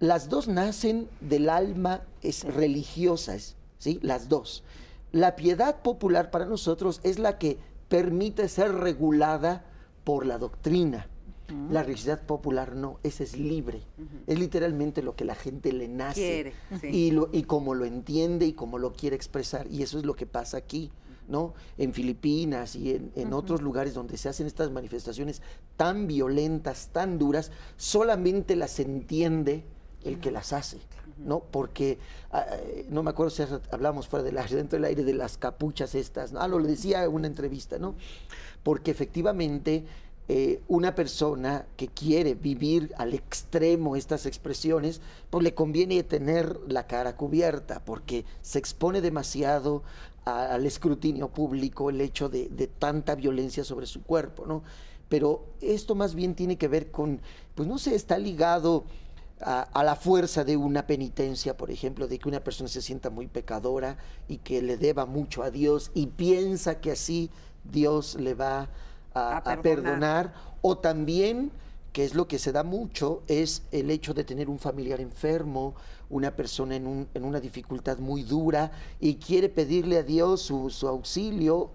Las 0.00 0.28
dos 0.28 0.48
nacen 0.48 1.08
del 1.20 1.48
alma 1.48 2.02
es 2.22 2.42
religiosas, 2.42 3.54
¿sí? 3.78 4.00
Las 4.02 4.28
dos. 4.28 4.64
La 5.12 5.36
piedad 5.36 5.80
popular 5.80 6.32
para 6.32 6.44
nosotros 6.44 6.98
es 7.04 7.20
la 7.20 7.38
que 7.38 7.56
permite 7.88 8.48
ser 8.48 8.74
regulada 8.74 9.64
por 10.02 10.26
la 10.26 10.38
doctrina. 10.38 11.06
La 11.70 11.82
religiosidad 11.82 12.22
popular 12.22 12.74
no, 12.74 12.98
esa 13.04 13.22
es 13.22 13.36
libre. 13.36 13.82
Es 14.26 14.40
literalmente 14.40 15.02
lo 15.02 15.14
que 15.14 15.24
la 15.24 15.36
gente 15.36 15.72
le 15.72 15.86
nace. 15.86 16.52
y, 16.82 17.12
lo, 17.12 17.28
y 17.30 17.44
como 17.44 17.74
lo 17.74 17.84
entiende 17.84 18.44
y 18.46 18.54
como 18.54 18.78
lo 18.78 18.92
quiere 18.94 19.14
expresar. 19.14 19.68
Y 19.70 19.82
eso 19.82 19.98
es 19.98 20.04
lo 20.04 20.14
que 20.14 20.26
pasa 20.26 20.56
aquí. 20.56 20.90
¿No? 21.32 21.54
En 21.78 21.92
Filipinas 21.92 22.76
y 22.76 23.10
en, 23.16 23.32
otros 23.32 23.62
lugares 23.62 23.94
donde 23.94 24.16
se 24.18 24.28
hacen 24.28 24.46
estas 24.46 24.70
manifestaciones 24.70 25.42
tan 25.76 26.06
violentas, 26.06 26.90
tan 26.92 27.18
duras, 27.18 27.50
solamente 27.76 28.54
las 28.54 28.78
entiende 28.78 29.64
el 30.04 30.20
que 30.20 30.30
las 30.30 30.52
hace. 30.52 30.78
¿no? 31.18 31.40
Porque, 31.40 31.98
ah, 32.32 32.46
eh, 32.50 32.86
no 32.90 33.02
me 33.02 33.10
acuerdo 33.10 33.30
si 33.30 33.42
hablamos 33.70 34.08
fuera 34.08 34.24
del 34.24 34.38
aire, 34.38 34.56
dentro 34.56 34.76
del 34.76 34.84
aire 34.84 35.04
de 35.04 35.14
las 35.14 35.38
capuchas 35.38 35.94
estas, 35.94 36.32
¿no? 36.32 36.40
Ah, 36.40 36.48
lo 36.48 36.58
decía 36.58 37.04
en 37.04 37.12
una 37.12 37.26
entrevista, 37.26 37.78
¿no? 37.78 37.94
Porque 38.62 38.90
efectivamente 38.90 39.84
eh, 40.28 40.62
una 40.68 40.94
persona 40.94 41.66
que 41.76 41.88
quiere 41.88 42.34
vivir 42.34 42.94
al 42.96 43.12
extremo 43.12 43.96
estas 43.96 44.24
expresiones, 44.24 45.00
pues 45.30 45.42
le 45.42 45.52
conviene 45.52 46.02
tener 46.04 46.58
la 46.68 46.86
cara 46.86 47.16
cubierta, 47.16 47.84
porque 47.84 48.24
se 48.40 48.58
expone 48.58 49.00
demasiado 49.00 49.82
al 50.24 50.64
escrutinio 50.66 51.28
público 51.28 51.90
el 51.90 52.00
hecho 52.00 52.28
de, 52.28 52.48
de, 52.48 52.66
tanta 52.68 53.14
violencia 53.14 53.64
sobre 53.64 53.86
su 53.86 54.02
cuerpo, 54.02 54.46
¿no? 54.46 54.62
Pero 55.08 55.46
esto 55.60 55.94
más 55.94 56.14
bien 56.14 56.34
tiene 56.34 56.56
que 56.56 56.68
ver 56.68 56.90
con, 56.90 57.20
pues 57.54 57.68
no 57.68 57.78
sé, 57.78 57.94
está 57.94 58.18
ligado 58.18 58.84
a, 59.42 59.82
la 59.82 59.96
fuerza 59.96 60.44
de 60.44 60.56
una 60.56 60.86
penitencia, 60.86 61.56
por 61.56 61.70
ejemplo, 61.70 62.06
de 62.06 62.18
que 62.18 62.28
una 62.28 62.40
persona 62.40 62.68
se 62.68 62.82
sienta 62.82 63.10
muy 63.10 63.26
pecadora 63.26 63.96
y 64.28 64.38
que 64.38 64.62
le 64.62 64.76
deba 64.76 65.04
mucho 65.04 65.42
a 65.42 65.50
Dios 65.50 65.90
y 65.94 66.06
piensa 66.06 66.80
que 66.80 66.92
así 66.92 67.30
Dios 67.64 68.14
le 68.14 68.34
va 68.34 68.68
a, 69.14 69.60
perdonar. 69.62 70.32
o 70.62 70.78
también 70.78 71.50
que 71.92 72.04
es 72.04 72.14
lo 72.14 72.26
que 72.26 72.38
se 72.38 72.52
da 72.52 72.62
mucho, 72.62 73.22
es 73.28 73.64
el 73.70 73.90
hecho 73.90 74.14
de 74.14 74.24
tener 74.24 74.48
un 74.48 74.58
familiar 74.58 75.00
enfermo, 75.00 75.74
una 76.12 76.36
persona 76.36 76.76
en, 76.76 76.86
un, 76.86 77.08
en 77.14 77.24
una 77.24 77.40
dificultad 77.40 77.98
muy 77.98 78.22
dura 78.22 78.70
y 79.00 79.16
quiere 79.16 79.48
pedirle 79.48 79.96
a 79.96 80.02
Dios 80.02 80.42
su, 80.42 80.68
su 80.68 80.86
auxilio 80.86 81.70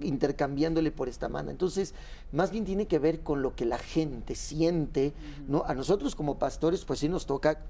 intercambiándole 0.00 0.90
por 0.90 1.08
esta 1.08 1.28
mano. 1.28 1.50
Entonces, 1.50 1.94
más 2.32 2.50
bien 2.50 2.64
tiene 2.64 2.86
que 2.86 2.98
ver 2.98 3.20
con 3.20 3.42
lo 3.42 3.54
que 3.54 3.66
la 3.66 3.78
gente 3.78 4.34
siente, 4.34 5.12
¿no? 5.46 5.64
A 5.66 5.74
nosotros 5.74 6.16
como 6.16 6.38
pastores, 6.38 6.84
pues 6.84 6.98
sí 6.98 7.08
nos 7.08 7.26
toca 7.26 7.60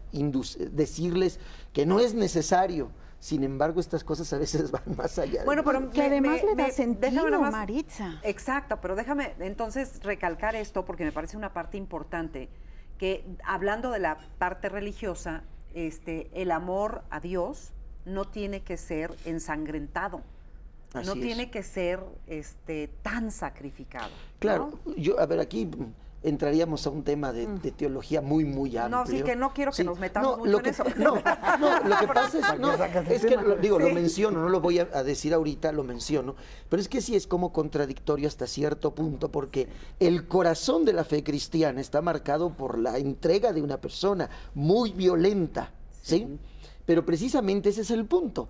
decirles 0.73 1.41
que 1.73 1.85
no 1.85 2.01
es 2.01 2.15
necesario. 2.15 2.91
Sin 3.19 3.43
embargo, 3.43 3.81
estas 3.81 4.05
cosas 4.05 4.33
a 4.33 4.39
veces 4.39 4.71
van 4.71 4.97
más 4.97 5.19
allá. 5.19 5.45
Bueno, 5.45 5.65
pero 5.65 5.91
que 5.91 6.03
además 6.03 6.43
le 6.45 6.55
da 6.55 6.71
sentido, 6.71 7.29
Maritza. 7.41 8.21
Exacto, 8.23 8.79
pero 8.81 8.95
déjame 8.95 9.35
entonces 9.41 10.01
recalcar 10.03 10.55
esto 10.55 10.85
porque 10.85 11.05
me 11.05 11.12
parece 11.12 11.37
una 11.37 11.53
parte 11.53 11.77
importante, 11.77 12.49
que 12.99 13.25
hablando 13.45 13.91
de 13.91 13.99
la 13.99 14.19
parte 14.39 14.69
religiosa, 14.69 15.43
este, 15.75 16.31
el 16.33 16.51
amor 16.51 17.03
a 17.11 17.20
Dios 17.20 17.72
no 18.05 18.25
tiene 18.25 18.62
que 18.62 18.77
ser 18.77 19.14
ensangrentado 19.25 20.22
no 21.03 21.14
tiene 21.14 21.51
que 21.51 21.62
ser 21.62 22.01
este, 22.27 22.89
tan 23.03 23.31
sacrificado. 23.31 24.11
Claro, 24.39 24.79
yo, 24.97 25.18
a 25.18 25.27
ver, 25.27 25.41
aquí 25.41 25.68
entraríamos 26.25 26.87
a 26.87 26.91
un 26.91 27.05
tema 27.05 27.33
de, 27.33 27.47
teología 27.72 28.20
muy, 28.20 28.45
muy 28.45 28.77
amplio. 28.77 28.99
No, 28.99 29.07
sí 29.07 29.22
que 29.22 29.37
no 29.37 29.53
quiero 29.53 29.70
que 29.72 29.85
nos 29.85 29.99
metamos 29.99 30.39
mucho 30.39 30.59
en 30.59 30.66
eso. 30.66 30.85
No, 30.97 31.16
no, 31.59 31.89
lo 31.89 31.99
que 31.99 32.07
pasa 32.14 32.39
es, 32.39 32.61
no, 32.61 32.72
es 32.72 33.27
que, 33.27 33.37
digo, 33.61 33.79
lo 33.79 33.91
menciono, 33.91 34.41
no 34.41 34.49
lo 34.49 34.61
voy 34.61 34.79
a, 34.79 34.85
decir 35.03 35.35
ahorita, 35.35 35.70
lo 35.72 35.85
menciono, 35.85 36.35
pero 36.68 36.81
es 36.81 36.89
que 36.89 37.03
sí 37.03 37.14
es 37.14 37.27
como 37.27 37.53
contradictorio 37.53 38.27
hasta 38.27 38.47
cierto 38.47 38.95
punto, 38.95 39.31
porque 39.31 39.68
el 40.01 40.27
corazón 40.27 40.85
de 40.85 40.95
la 40.95 41.05
fe 41.05 41.22
cristiana 41.22 41.81
está 41.81 42.01
marcado 42.01 42.51
por 42.51 42.79
la 42.79 42.97
entrega 42.99 43.53
de 43.53 43.61
una 43.61 43.81
persona 43.81 44.31
muy 44.55 44.93
violenta, 44.93 45.72
¿sí? 46.01 46.39
Pero 46.87 47.05
precisamente 47.05 47.68
ese 47.68 47.83
es 47.83 47.91
el 47.91 48.07
punto 48.07 48.49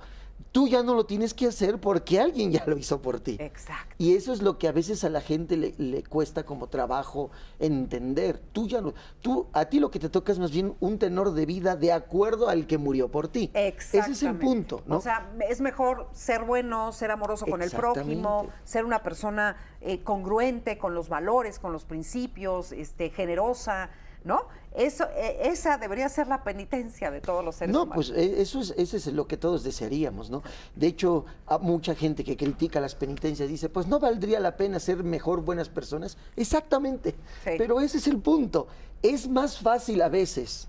tú 0.54 0.68
ya 0.68 0.84
no 0.84 0.94
lo 0.94 1.04
tienes 1.04 1.34
que 1.34 1.48
hacer 1.48 1.80
porque 1.80 2.20
alguien 2.20 2.52
ya 2.52 2.62
lo 2.64 2.78
hizo 2.78 3.02
por 3.02 3.18
ti. 3.18 3.36
Exacto. 3.40 3.92
Y 3.98 4.14
eso 4.14 4.32
es 4.32 4.40
lo 4.40 4.56
que 4.56 4.68
a 4.68 4.72
veces 4.72 5.02
a 5.02 5.08
la 5.08 5.20
gente 5.20 5.56
le, 5.56 6.04
cuesta 6.04 6.44
como 6.44 6.68
trabajo 6.68 7.32
entender. 7.58 8.40
Tú 8.52 8.68
ya 8.68 8.80
no, 8.80 8.94
tú, 9.20 9.48
a 9.52 9.64
ti 9.64 9.80
lo 9.80 9.90
que 9.90 9.98
te 9.98 10.08
toca 10.08 10.30
es 10.30 10.38
más 10.38 10.52
bien 10.52 10.76
un 10.78 11.00
tenor 11.00 11.32
de 11.32 11.44
vida 11.44 11.74
de 11.74 11.90
acuerdo 11.90 12.48
al 12.48 12.68
que 12.68 12.78
murió 12.78 13.10
por 13.10 13.26
ti. 13.26 13.50
Exacto. 13.52 14.12
Ese 14.12 14.12
es 14.12 14.22
el 14.22 14.38
punto, 14.38 14.80
¿no? 14.86 14.98
O 14.98 15.00
sea, 15.00 15.28
es 15.48 15.60
mejor 15.60 16.08
ser 16.12 16.44
bueno, 16.44 16.92
ser 16.92 17.10
amoroso 17.10 17.46
con 17.46 17.60
el 17.60 17.72
prójimo, 17.72 18.46
ser 18.62 18.84
una 18.84 19.02
persona 19.02 19.56
eh, 19.80 20.04
congruente 20.04 20.78
con 20.78 20.94
los 20.94 21.08
valores, 21.08 21.58
con 21.58 21.72
los 21.72 21.84
principios, 21.84 22.70
este, 22.70 23.10
generosa 23.10 23.90
¿no? 24.24 24.46
Eso, 24.74 25.04
e, 25.14 25.48
esa 25.48 25.78
debería 25.78 26.08
ser 26.08 26.26
la 26.26 26.42
penitencia 26.42 27.10
de 27.10 27.20
todos 27.20 27.44
los 27.44 27.54
seres 27.54 27.72
no, 27.72 27.84
humanos. 27.84 28.08
No, 28.08 28.14
pues 28.14 28.26
e, 28.26 28.42
eso 28.42 28.60
es, 28.60 28.74
eso 28.76 28.96
es 28.96 29.06
lo 29.08 29.26
que 29.28 29.36
todos 29.36 29.62
desearíamos, 29.62 30.30
¿no? 30.30 30.42
De 30.74 30.88
hecho, 30.88 31.26
a 31.46 31.58
mucha 31.58 31.94
gente 31.94 32.24
que 32.24 32.36
critica 32.36 32.80
las 32.80 32.94
penitencias 32.94 33.48
dice, 33.48 33.68
pues 33.68 33.86
no 33.86 34.00
valdría 34.00 34.40
la 34.40 34.56
pena 34.56 34.80
ser 34.80 35.04
mejor 35.04 35.42
buenas 35.42 35.68
personas. 35.68 36.16
Exactamente. 36.34 37.14
Pero 37.44 37.80
ese 37.80 37.98
es 37.98 38.08
el 38.08 38.18
punto. 38.18 38.66
Es 39.02 39.28
más 39.28 39.58
fácil 39.58 40.02
a 40.02 40.08
veces 40.08 40.66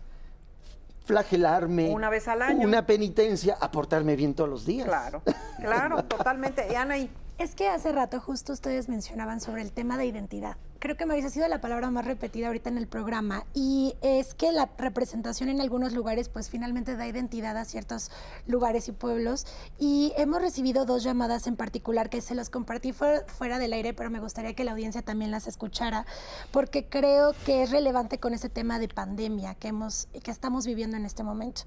flagelarme 1.06 1.92
una 1.92 2.10
vez 2.10 2.28
al 2.28 2.42
año 2.42 2.68
una 2.68 2.84
penitencia 2.88 3.56
a 3.62 3.70
portarme 3.70 4.16
bien 4.16 4.34
todos 4.34 4.50
los 4.50 4.66
días 4.66 4.88
claro 4.88 5.22
claro 5.60 6.04
totalmente 6.08 6.66
y 6.72 6.74
Ana 6.74 6.98
y 6.98 7.12
es 7.38 7.54
que 7.54 7.68
hace 7.68 7.92
rato 7.92 8.22
justo 8.22 8.54
ustedes 8.54 8.88
mencionaban 8.88 9.42
sobre 9.42 9.62
el 9.62 9.74
tema 9.74 9.98
de 9.98 10.06
identidad. 10.06 10.56
Creo 10.86 10.98
que 10.98 11.08
me 11.08 11.16
ha 11.16 11.30
sido 11.32 11.48
la 11.48 11.62
palabra 11.62 11.90
más 11.90 12.06
repetida 12.06 12.46
ahorita 12.46 12.70
en 12.70 12.78
el 12.78 12.86
programa 12.86 13.44
y 13.56 13.96
es 14.04 14.36
que 14.36 14.52
la 14.52 14.70
representación 14.78 15.50
en 15.50 15.60
algunos 15.60 15.94
lugares 15.94 16.30
pues 16.30 16.52
finalmente 16.52 16.96
da 16.96 17.08
identidad 17.08 17.58
a 17.58 17.66
ciertos 17.66 18.12
lugares 18.46 18.88
y 18.88 18.92
pueblos 18.92 19.48
y 19.80 20.14
hemos 20.16 20.44
recibido 20.44 20.86
dos 20.86 21.02
llamadas 21.02 21.48
en 21.48 21.56
particular 21.56 22.12
que 22.12 22.22
se 22.22 22.36
las 22.36 22.52
compartí 22.52 22.94
fuera, 22.94 23.58
del 23.58 23.74
aire 23.74 23.96
pero 23.96 24.12
me 24.12 24.20
gustaría 24.20 24.54
que 24.54 24.64
la 24.64 24.74
audiencia 24.74 25.02
también 25.02 25.32
las 25.32 25.48
escuchara 25.48 26.06
porque 26.52 26.86
creo 26.86 27.34
que 27.48 27.64
es 27.64 27.72
relevante 27.72 28.20
con 28.20 28.36
ese 28.36 28.50
tema 28.50 28.78
de 28.78 28.88
pandemia 28.88 29.56
que, 29.56 29.70
hemos, 29.70 30.08
que 30.22 30.30
estamos 30.30 30.68
viviendo 30.68 30.98
en 30.98 31.06
este 31.08 31.24
momento. 31.24 31.64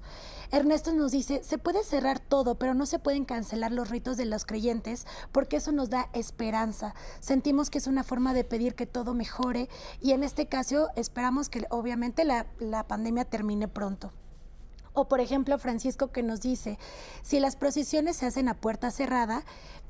Ernesto 0.49 0.93
nos 0.93 1.11
dice, 1.11 1.43
se 1.43 1.57
puede 1.57 1.83
cerrar 1.83 2.21
todo 2.21 2.55
pero 2.55 2.73
no 2.73 2.85
se 2.85 2.99
pueden 2.99 3.25
cancelar 3.25 3.73
los 3.73 3.89
ritos 3.89 4.15
de 4.15 4.23
los 4.23 4.45
creyentes 4.45 5.05
porque 5.33 5.57
eso 5.57 5.73
nos 5.73 5.89
da 5.89 6.07
esperanza. 6.13 6.95
Sentimos 7.19 7.69
que 7.69 7.79
es 7.79 7.87
una 7.87 8.05
forma 8.05 8.33
de 8.33 8.45
pedir 8.45 8.75
que 8.75 8.85
todo 8.85 9.08
mejore 9.13 9.69
y 10.01 10.11
en 10.11 10.23
este 10.23 10.47
caso 10.47 10.89
esperamos 10.95 11.49
que 11.49 11.65
obviamente 11.69 12.25
la, 12.25 12.47
la 12.59 12.87
pandemia 12.87 13.25
termine 13.25 13.67
pronto. 13.67 14.11
O 14.93 15.07
por 15.07 15.19
ejemplo, 15.19 15.57
Francisco 15.59 16.11
que 16.11 16.23
nos 16.23 16.41
dice, 16.41 16.77
si 17.21 17.39
las 17.39 17.55
procesiones 17.55 18.17
se 18.17 18.25
hacen 18.25 18.49
a 18.49 18.59
puerta 18.59 18.91
cerrada, 18.91 19.45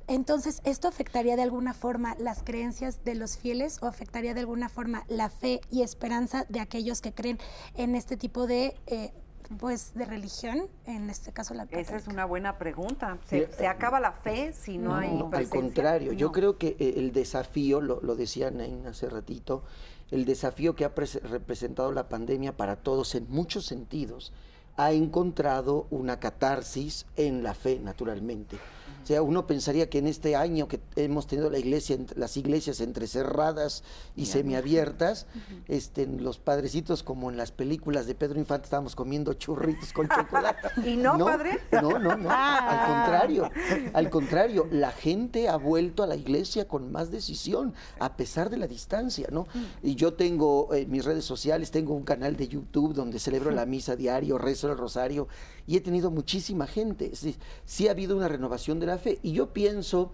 entonces, 0.09 0.61
¿esto 0.63 0.87
afectaría 0.87 1.35
de 1.35 1.43
alguna 1.43 1.75
forma 1.75 2.15
las 2.17 2.41
creencias 2.41 3.03
de 3.05 3.13
los 3.13 3.37
fieles 3.37 3.77
o 3.83 3.85
afectaría 3.85 4.33
de 4.33 4.39
alguna 4.39 4.67
forma 4.67 5.05
la 5.07 5.29
fe 5.29 5.61
y 5.69 5.83
esperanza 5.83 6.47
de 6.49 6.59
aquellos 6.59 6.99
que 6.99 7.13
creen 7.13 7.37
en 7.75 7.95
este 7.95 8.17
tipo 8.17 8.47
de 8.47 8.75
eh, 8.87 9.13
pues 9.57 9.93
de 9.95 10.05
religión, 10.05 10.67
en 10.85 11.09
este 11.09 11.31
caso 11.31 11.53
la 11.53 11.67
Esa 11.71 11.95
es 11.95 12.07
una 12.07 12.25
buena 12.25 12.57
pregunta. 12.57 13.17
¿Se, 13.25 13.67
acaba 13.67 13.99
la 13.99 14.11
fe 14.11 14.53
si 14.53 14.77
no, 14.77 14.95
hay 14.95 15.11
no, 15.11 15.29
Al 15.33 15.49
contrario, 15.49 16.13
yo 16.13 16.31
creo 16.31 16.57
que 16.57 16.75
eh, 16.79 16.95
el 16.97 17.11
desafío, 17.11 17.81
lo, 17.81 17.99
lo 18.01 18.15
decía 18.15 18.51
Nain 18.51 18.85
hace 18.85 19.09
ratito, 19.09 19.63
el 20.11 20.25
desafío 20.25 20.75
que 20.75 20.85
ha 20.85 20.91
representado 21.23 21.91
la 21.91 22.09
pandemia 22.09 22.55
para 22.55 22.77
todos 22.77 23.15
en 23.15 23.27
muchos 23.29 23.65
sentidos, 23.65 24.33
ha 24.77 24.91
encontrado 24.91 25.87
una 25.89 26.19
catarsis 26.19 27.05
en 27.15 27.43
la 27.43 27.53
fe, 27.53 27.79
naturalmente. 27.79 28.57
O 29.03 29.05
sea, 29.05 29.21
uno 29.21 29.47
pensaría 29.47 29.89
que 29.89 29.97
en 29.97 30.07
este 30.07 30.35
año 30.35 30.67
que 30.67 30.79
hemos 30.95 31.27
tenido 31.27 31.49
la 31.49 31.57
iglesia, 31.57 31.97
las 32.15 32.37
iglesias 32.37 32.81
entre 32.81 33.07
cerradas 33.07 33.83
y 34.15 34.27
semiabiertas, 34.27 35.27
este, 35.67 36.05
los 36.05 36.37
padrecitos 36.39 37.03
como 37.03 37.29
en 37.29 37.37
las 37.37 37.51
películas 37.51 38.05
de 38.05 38.15
Pedro 38.15 38.39
Infante 38.39 38.65
estábamos 38.65 38.95
comiendo 38.95 39.33
churritos 39.33 39.93
con 39.93 40.07
chocolate. 40.07 40.69
¿Y 40.85 40.95
no, 40.95 41.17
padre? 41.17 41.59
No, 41.71 41.97
no, 41.97 42.15
no. 42.15 42.29
Al 42.29 42.85
contrario, 42.87 43.49
al 43.93 44.09
contrario, 44.09 44.67
la 44.71 44.91
gente 44.91 45.49
ha 45.49 45.55
vuelto 45.55 46.03
a 46.03 46.07
la 46.07 46.15
iglesia 46.15 46.67
con 46.67 46.91
más 46.91 47.11
decisión, 47.11 47.73
a 47.99 48.15
pesar 48.15 48.49
de 48.49 48.57
la 48.57 48.67
distancia, 48.67 49.27
¿no? 49.31 49.47
Y 49.81 49.95
yo 49.95 50.13
tengo 50.13 50.73
en 50.73 50.89
mis 50.91 51.05
redes 51.05 51.25
sociales, 51.25 51.71
tengo 51.71 51.93
un 51.93 52.03
canal 52.03 52.35
de 52.35 52.47
YouTube 52.47 52.93
donde 52.93 53.19
celebro 53.19 53.51
la 53.51 53.65
misa 53.65 53.95
diario, 53.95 54.37
rezo 54.37 54.71
el 54.71 54.77
rosario, 54.77 55.27
y 55.69 55.77
he 55.77 55.81
tenido 55.81 56.09
muchísima 56.09 56.65
gente. 56.65 57.15
Sí, 57.15 57.35
sí 57.63 57.87
ha 57.87 57.91
habido 57.91 58.17
una 58.17 58.27
renovación 58.27 58.79
de 58.79 58.87
la 58.87 58.97
fe. 58.97 59.19
Y 59.21 59.33
yo 59.33 59.53
pienso 59.53 60.11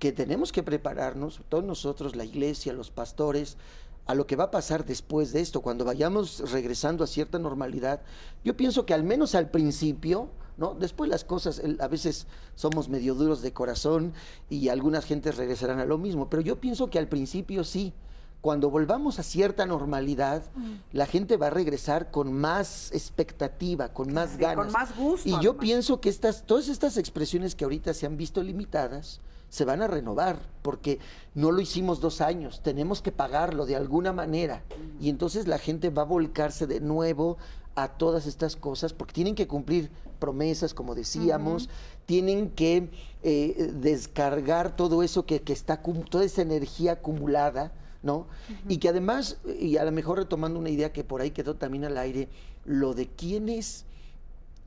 que 0.00 0.10
tenemos 0.10 0.50
que 0.50 0.64
prepararnos, 0.64 1.40
todos 1.48 1.62
nosotros, 1.62 2.16
la 2.16 2.24
iglesia, 2.24 2.72
los 2.72 2.90
pastores, 2.90 3.58
a 4.06 4.16
lo 4.16 4.26
que 4.26 4.34
va 4.34 4.44
a 4.44 4.50
pasar 4.50 4.84
después 4.84 5.32
de 5.32 5.40
esto, 5.40 5.60
cuando 5.60 5.84
vayamos 5.84 6.50
regresando 6.50 7.04
a 7.04 7.06
cierta 7.06 7.38
normalidad. 7.38 8.02
Yo 8.44 8.56
pienso 8.56 8.86
que 8.86 8.94
al 8.94 9.04
menos 9.04 9.36
al 9.36 9.52
principio, 9.52 10.30
¿no? 10.56 10.74
Después 10.74 11.08
las 11.08 11.22
cosas, 11.22 11.62
a 11.78 11.86
veces 11.86 12.26
somos 12.56 12.88
medio 12.88 13.14
duros 13.14 13.40
de 13.40 13.52
corazón 13.52 14.14
y 14.50 14.68
algunas 14.68 15.04
gentes 15.04 15.36
regresarán 15.36 15.78
a 15.78 15.84
lo 15.84 15.98
mismo, 15.98 16.28
pero 16.28 16.42
yo 16.42 16.60
pienso 16.60 16.90
que 16.90 16.98
al 16.98 17.06
principio 17.06 17.62
sí 17.62 17.92
cuando 18.40 18.70
volvamos 18.70 19.18
a 19.18 19.22
cierta 19.22 19.66
normalidad, 19.66 20.44
mm. 20.54 20.72
la 20.92 21.06
gente 21.06 21.36
va 21.36 21.48
a 21.48 21.50
regresar 21.50 22.10
con 22.10 22.32
más 22.32 22.92
expectativa, 22.92 23.88
con 23.92 24.12
más 24.12 24.36
ganas. 24.36 24.66
Con 24.66 24.72
más 24.72 24.96
gusto. 24.96 25.28
Y 25.28 25.42
yo 25.42 25.56
pienso 25.58 26.00
que 26.00 26.08
estas, 26.08 26.44
todas 26.44 26.68
estas 26.68 26.96
expresiones 26.96 27.54
que 27.54 27.64
ahorita 27.64 27.94
se 27.94 28.06
han 28.06 28.16
visto 28.16 28.42
limitadas, 28.42 29.20
se 29.48 29.64
van 29.64 29.82
a 29.82 29.86
renovar, 29.86 30.38
porque 30.62 31.00
no 31.34 31.50
lo 31.50 31.60
hicimos 31.60 32.00
dos 32.00 32.20
años, 32.20 32.62
tenemos 32.62 33.02
que 33.02 33.10
pagarlo 33.10 33.66
de 33.66 33.76
alguna 33.76 34.12
manera. 34.12 34.62
Mm. 34.68 35.04
Y 35.04 35.08
entonces 35.08 35.48
la 35.48 35.58
gente 35.58 35.90
va 35.90 36.02
a 36.02 36.06
volcarse 36.06 36.66
de 36.66 36.80
nuevo 36.80 37.38
a 37.74 37.88
todas 37.88 38.26
estas 38.26 38.54
cosas, 38.54 38.92
porque 38.92 39.14
tienen 39.14 39.34
que 39.34 39.48
cumplir 39.48 39.90
promesas, 40.20 40.74
como 40.74 40.94
decíamos, 40.94 41.68
tienen 42.06 42.50
que 42.50 42.90
eh, 43.22 43.72
descargar 43.74 44.76
todo 44.76 45.02
eso 45.02 45.26
que, 45.26 45.42
que 45.42 45.52
está, 45.52 45.80
toda 46.10 46.24
esa 46.24 46.42
energía 46.42 46.92
acumulada 46.92 47.72
¿no? 48.02 48.26
Y 48.68 48.78
que 48.78 48.88
además, 48.88 49.38
y 49.58 49.76
a 49.76 49.84
lo 49.84 49.92
mejor 49.92 50.18
retomando 50.18 50.58
una 50.58 50.70
idea 50.70 50.92
que 50.92 51.04
por 51.04 51.20
ahí 51.20 51.30
quedó 51.30 51.56
también 51.56 51.84
al 51.84 51.98
aire, 51.98 52.28
lo 52.64 52.94
de 52.94 53.06
quienes 53.08 53.84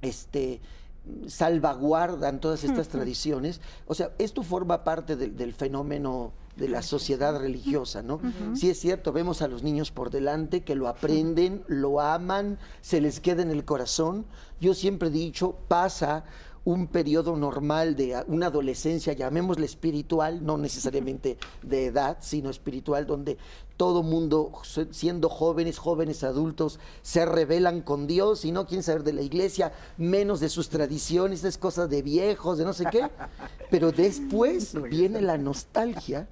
este, 0.02 0.60
salvaguardan 1.28 2.40
todas 2.40 2.64
estas 2.64 2.90
tradiciones, 2.90 3.62
o 3.88 3.96
sea, 3.96 4.12
esto 4.18 4.44
forma 4.44 4.84
parte 4.84 5.16
del, 5.16 5.54
fenómeno 5.54 6.34
de 6.56 6.68
la 6.68 6.82
sociedad 6.82 7.40
religiosa, 7.40 8.04
¿no? 8.04 8.20
Sí 8.54 8.70
es 8.70 8.80
cierto, 8.80 9.14
vemos 9.14 9.42
a 9.42 9.48
los 9.48 9.64
niños 9.64 9.92
por 9.92 10.10
delante 10.10 10.62
que 10.62 10.76
lo 10.76 10.88
aprenden, 10.88 11.64
lo 11.68 12.02
aman, 12.02 12.60
se 12.82 13.00
les 13.00 13.20
queda 13.20 13.42
en 13.42 13.52
el 13.52 13.64
corazón. 13.64 14.26
Yo 14.60 14.74
siempre 14.74 15.08
he 15.08 15.12
dicho, 15.12 15.56
pasa 15.68 16.26
un 16.64 16.88
periodo 16.88 17.36
normal 17.36 17.96
de 17.96 18.24
una 18.28 18.48
adolescencia, 18.48 19.14
llamémosle 19.14 19.66
espiritual, 19.66 20.46
no 20.46 20.58
necesariamente 20.58 21.38
de 21.64 21.86
edad, 21.88 22.18
sino 22.22 22.50
espiritual, 22.50 23.08
donde 23.08 23.38
todo 23.78 24.04
mundo, 24.04 24.52
siendo 24.92 25.28
jóvenes, 25.28 25.80
jóvenes 25.80 26.24
adultos, 26.24 26.80
se 27.02 27.26
rebelan 27.26 27.82
con 27.82 28.06
Dios 28.06 28.46
y 28.46 28.52
no 28.52 28.68
quieren 28.68 28.84
saber 28.84 29.04
de 29.04 29.14
la 29.14 29.24
iglesia, 29.24 29.74
menos 29.98 30.40
de 30.40 30.50
sus 30.50 30.70
tradiciones, 30.70 31.44
es 31.44 31.58
cosa 31.58 31.88
de 31.88 32.04
viejos, 32.04 32.60
de 32.60 32.66
no 32.66 32.74
sé 32.74 32.86
qué. 32.92 33.10
Pero 33.72 33.92
después 33.92 34.80
viene 34.90 35.22
la 35.22 35.40
nostalgia 35.40 36.28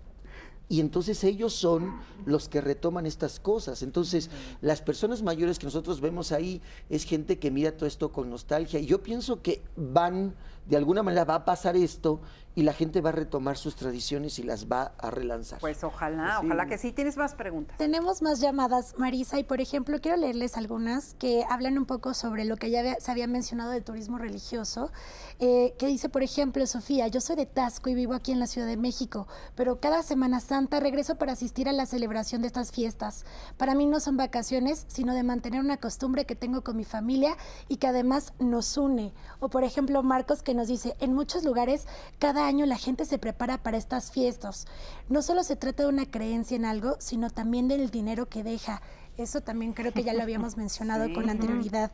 y 0.70 0.82
entonces 0.82 1.24
ellos 1.24 1.54
son 1.54 2.00
los 2.28 2.48
que 2.48 2.62
retoman 2.62 3.08
estas 3.08 3.40
cosas. 3.40 3.82
Entonces, 3.82 4.30
las 4.62 4.84
personas 4.84 5.24
mayores 5.24 5.58
que 5.58 5.66
nosotros 5.66 6.00
vemos 6.00 6.32
ahí 6.32 6.62
es 6.91 7.06
gente 7.06 7.40
que 7.40 7.50
mira 7.50 7.76
todo 7.76 7.88
esto 7.88 8.12
con 8.12 8.30
nostalgia. 8.30 8.80
Y 8.80 8.86
yo 8.86 9.02
pienso 9.02 9.41
que 9.41 9.64
van, 9.76 10.36
de 10.68 10.78
alguna 10.78 11.02
manera 11.02 11.26
va 11.26 11.36
a 11.36 11.46
pasar 11.46 11.76
esto 11.76 12.22
y 12.56 12.64
la 12.64 12.74
gente 12.74 13.02
va 13.02 13.10
a 13.10 13.14
retomar 13.14 13.58
sus 13.58 13.76
tradiciones 13.76 14.40
y 14.40 14.44
las 14.44 14.68
va 14.68 14.94
a 14.98 15.12
relanzar. 15.12 15.60
Pues 15.60 15.84
ojalá, 15.84 16.42
ojalá 16.44 16.66
que 16.66 16.78
sí. 16.78 16.92
¿Tienes 16.92 17.16
más 17.16 17.36
preguntas? 17.36 17.78
Tenemos 17.78 18.22
más 18.22 18.42
llamadas, 18.42 18.96
Marisa, 18.98 19.40
y 19.40 19.44
por 19.44 19.62
ejemplo, 19.62 20.00
quiero 20.02 20.18
leerles 20.18 20.58
algunas 20.58 21.14
que 21.16 21.46
hablan 21.50 21.78
un 21.78 21.86
poco 21.86 22.14
sobre 22.14 22.46
lo 22.46 22.58
que 22.58 22.70
ya 22.70 23.00
se 23.00 23.12
había 23.12 23.28
mencionado 23.28 23.72
de 23.72 23.82
turismo 23.82 24.18
religioso, 24.18 24.92
eh, 25.40 25.74
que 25.78 25.88
dice, 25.88 26.10
por 26.10 26.24
ejemplo, 26.24 26.66
Sofía, 26.66 27.08
yo 27.08 27.22
soy 27.22 27.36
de 27.38 27.46
Tasco 27.46 27.90
y 27.90 27.96
vivo 27.96 28.14
aquí 28.14 28.32
en 28.32 28.40
la 28.40 28.48
Ciudad 28.48 28.68
de 28.68 28.78
México, 28.78 29.28
pero 29.56 29.80
cada 29.80 30.04
Semana 30.04 30.40
Santa 30.40 30.80
regreso 30.80 31.16
para 31.16 31.34
asistir 31.34 31.70
a 31.70 31.74
la 31.74 31.86
celebración 31.86 32.42
de 32.42 32.48
estas 32.48 32.72
fiestas. 32.72 33.26
Para 33.58 33.76
mí 33.76 33.86
no 33.86 34.00
son 34.00 34.18
vacaciones, 34.18 34.86
sino 34.88 35.14
de 35.14 35.24
mantener 35.24 35.62
una 35.62 35.78
costumbre 35.78 36.26
que 36.26 36.36
tengo 36.36 36.64
con 36.64 36.76
mi 36.76 36.84
familia 36.84 37.38
y 37.68 37.78
que 37.78 37.88
además 37.88 38.34
nos 38.40 38.76
une. 38.78 39.14
O 39.40 39.50
por 39.50 39.64
ejemplo, 39.64 40.04
Marcos 40.04 40.44
que 40.44 40.54
nos 40.54 40.68
dice, 40.68 40.96
en 41.00 41.14
muchos 41.14 41.44
lugares 41.44 41.88
cada 42.18 42.49
año 42.50 42.66
la 42.66 42.78
gente 42.78 43.06
se 43.06 43.18
prepara 43.18 43.64
para 43.64 43.78
estas 43.78 44.12
fiestas. 44.12 44.68
No 45.08 45.22
solo 45.22 45.44
se 45.44 45.56
trata 45.56 45.84
de 45.84 45.90
una 45.90 46.06
creencia 46.06 46.58
en 46.58 46.66
algo, 46.66 46.98
sino 47.00 47.30
también 47.30 47.68
del 47.68 47.90
dinero 47.90 48.28
que 48.28 48.44
deja. 48.44 48.82
Eso 49.18 49.42
también 49.42 49.74
creo 49.74 49.94
que 49.94 50.04
ya 50.04 50.14
lo 50.14 50.24
habíamos 50.24 50.58
mencionado 50.64 51.14
con 51.14 51.30
anterioridad. 51.30 51.92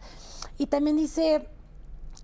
Y 0.57 0.67
también 0.67 0.97
dice, 0.97 1.47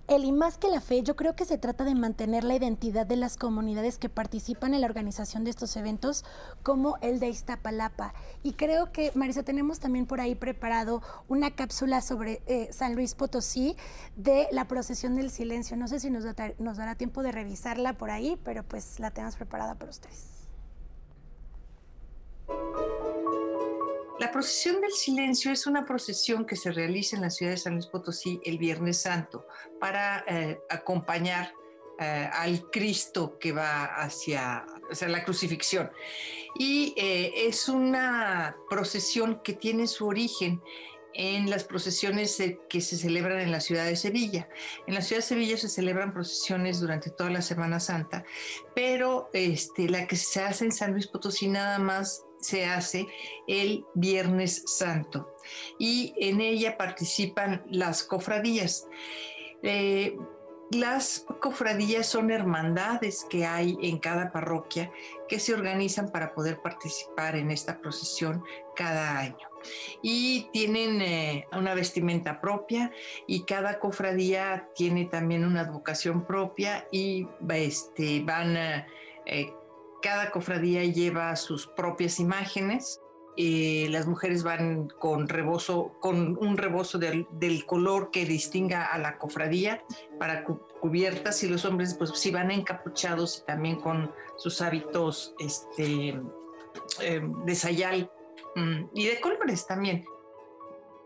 el 0.08 0.24
y 0.24 0.32
más 0.32 0.58
que 0.58 0.68
la 0.68 0.80
fe, 0.80 1.02
yo 1.02 1.16
creo 1.16 1.36
que 1.36 1.44
se 1.44 1.58
trata 1.58 1.84
de 1.84 1.94
mantener 1.94 2.44
la 2.44 2.54
identidad 2.54 3.06
de 3.06 3.16
las 3.16 3.36
comunidades 3.36 3.98
que 3.98 4.08
participan 4.08 4.74
en 4.74 4.80
la 4.80 4.86
organización 4.86 5.44
de 5.44 5.50
estos 5.50 5.76
eventos, 5.76 6.24
como 6.62 6.96
el 7.00 7.20
de 7.20 7.28
Iztapalapa. 7.28 8.14
Y 8.42 8.54
creo 8.54 8.92
que, 8.92 9.12
Marisa, 9.14 9.42
tenemos 9.42 9.80
también 9.80 10.06
por 10.06 10.20
ahí 10.20 10.34
preparado 10.34 11.02
una 11.28 11.52
cápsula 11.52 12.00
sobre 12.00 12.42
eh, 12.46 12.68
San 12.72 12.94
Luis 12.94 13.14
Potosí 13.14 13.76
de 14.16 14.48
la 14.52 14.66
procesión 14.66 15.14
del 15.14 15.30
silencio. 15.30 15.76
No 15.76 15.88
sé 15.88 16.00
si 16.00 16.10
nos, 16.10 16.24
nos 16.58 16.76
dará 16.76 16.94
tiempo 16.94 17.22
de 17.22 17.32
revisarla 17.32 17.92
por 17.94 18.10
ahí, 18.10 18.38
pero 18.44 18.62
pues 18.64 18.98
la 18.98 19.10
tenemos 19.10 19.36
preparada 19.36 19.74
para 19.76 19.90
ustedes. 19.90 20.32
La 24.18 24.30
procesión 24.30 24.80
del 24.80 24.92
silencio 24.92 25.50
es 25.52 25.66
una 25.66 25.84
procesión 25.84 26.44
que 26.44 26.56
se 26.56 26.70
realiza 26.70 27.16
en 27.16 27.22
la 27.22 27.30
ciudad 27.30 27.52
de 27.52 27.58
San 27.58 27.74
Luis 27.74 27.86
Potosí 27.86 28.40
el 28.44 28.58
Viernes 28.58 29.02
Santo 29.02 29.46
para 29.80 30.24
eh, 30.28 30.60
acompañar 30.68 31.52
eh, 31.98 32.28
al 32.32 32.70
Cristo 32.70 33.38
que 33.38 33.52
va 33.52 33.84
hacia, 33.84 34.66
la 35.08 35.24
crucifixión. 35.24 35.90
Y 36.58 36.94
eh, 36.96 37.32
es 37.48 37.68
una 37.68 38.56
procesión 38.68 39.40
que 39.42 39.54
tiene 39.54 39.86
su 39.86 40.06
origen 40.06 40.62
en 41.14 41.50
las 41.50 41.64
procesiones 41.64 42.42
que 42.68 42.80
se 42.80 42.96
celebran 42.96 43.40
en 43.40 43.52
la 43.52 43.60
ciudad 43.60 43.84
de 43.84 43.96
Sevilla. 43.96 44.48
En 44.86 44.94
la 44.94 45.02
ciudad 45.02 45.20
de 45.20 45.28
Sevilla 45.28 45.56
se 45.56 45.68
celebran 45.68 46.12
procesiones 46.12 46.80
durante 46.80 47.10
toda 47.10 47.30
la 47.30 47.42
Semana 47.42 47.80
Santa, 47.80 48.24
pero 48.74 49.28
este, 49.32 49.88
la 49.88 50.06
que 50.06 50.16
se 50.16 50.42
hace 50.42 50.64
en 50.64 50.72
San 50.72 50.92
Luis 50.92 51.06
Potosí 51.06 51.48
nada 51.48 51.78
más 51.78 52.24
se 52.42 52.66
hace 52.66 53.06
el 53.46 53.86
Viernes 53.94 54.64
Santo 54.66 55.36
y 55.78 56.12
en 56.16 56.40
ella 56.40 56.76
participan 56.76 57.64
las 57.66 58.02
cofradías. 58.02 58.86
Eh, 59.62 60.16
las 60.70 61.26
cofradías 61.40 62.06
son 62.06 62.30
hermandades 62.30 63.26
que 63.28 63.44
hay 63.44 63.76
en 63.82 63.98
cada 63.98 64.32
parroquia 64.32 64.90
que 65.28 65.38
se 65.38 65.52
organizan 65.52 66.10
para 66.10 66.34
poder 66.34 66.62
participar 66.62 67.36
en 67.36 67.50
esta 67.50 67.78
procesión 67.78 68.42
cada 68.74 69.18
año. 69.18 69.48
Y 70.02 70.48
tienen 70.52 71.02
eh, 71.02 71.46
una 71.52 71.74
vestimenta 71.74 72.40
propia 72.40 72.90
y 73.26 73.44
cada 73.44 73.78
cofradía 73.78 74.68
tiene 74.74 75.04
también 75.04 75.44
una 75.44 75.60
advocación 75.60 76.26
propia 76.26 76.88
y 76.90 77.28
este, 77.50 78.22
van 78.22 78.56
eh, 79.26 79.54
cada 80.02 80.30
cofradía 80.30 80.84
lleva 80.84 81.34
sus 81.36 81.66
propias 81.66 82.20
imágenes. 82.20 83.00
Eh, 83.38 83.86
las 83.88 84.06
mujeres 84.06 84.42
van 84.42 84.88
con 84.88 85.26
rebozo, 85.26 85.96
con 86.00 86.36
un 86.36 86.58
rebozo 86.58 86.98
del, 86.98 87.26
color 87.64 88.10
que 88.10 88.26
distinga 88.26 88.84
a 88.84 88.98
la 88.98 89.16
cofradía 89.16 89.82
para 90.18 90.44
cubiertas 90.44 91.42
y 91.42 91.48
los 91.48 91.64
hombres 91.64 91.94
pues 91.94 92.10
sí 92.14 92.30
van 92.30 92.50
encapuchados 92.50 93.38
y 93.38 93.46
también 93.46 93.80
con 93.80 94.12
sus 94.36 94.60
hábitos 94.60 95.34
este, 95.38 96.20
em, 97.00 97.44
de 97.46 97.54
sayal 97.54 98.10
mm, 98.54 98.84
y 98.94 99.06
de 99.06 99.20
colores 99.20 99.66
también. 99.66 100.04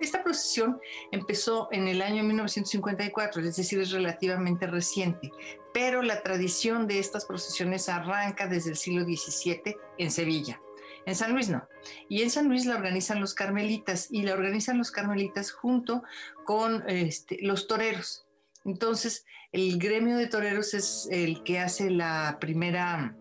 Esta 0.01 0.23
procesión 0.23 0.81
empezó 1.10 1.68
en 1.70 1.89
el 1.89 2.02
año 2.02 2.23
1954, 2.23 3.40
es 3.43 3.56
decir, 3.56 3.81
es 3.81 3.93
relativamente 3.93 4.66
reciente, 4.66 5.31
pero 5.77 6.01
la 6.01 6.23
tradición 6.23 6.86
de 6.86 6.98
estas 6.98 7.27
procesiones 7.27 7.90
arranca 7.90 8.47
desde 8.47 8.70
el 8.70 8.77
siglo 8.77 9.05
XVII 9.05 9.77
en 9.98 10.11
Sevilla. 10.11 10.59
En 11.05 11.15
San 11.15 11.35
Luis 11.35 11.51
no. 11.51 11.69
Y 12.09 12.23
en 12.23 12.31
San 12.31 12.48
Luis 12.48 12.65
la 12.65 12.77
organizan 12.77 13.20
los 13.20 13.35
carmelitas 13.35 14.09
y 14.11 14.23
la 14.23 14.32
organizan 14.32 14.78
los 14.78 14.90
carmelitas 14.90 15.53
junto 15.53 16.03
con 16.47 16.82
este, 16.89 17.36
los 17.43 17.69
toreros. 17.69 18.24
Entonces, 18.65 19.27
el 19.53 19.78
gremio 19.78 20.16
de 20.16 20.28
toreros 20.28 20.73
es 20.73 21.09
el 21.11 21.43
que 21.43 21.59
hace 21.59 21.90
la 21.90 22.39
primera 22.40 23.15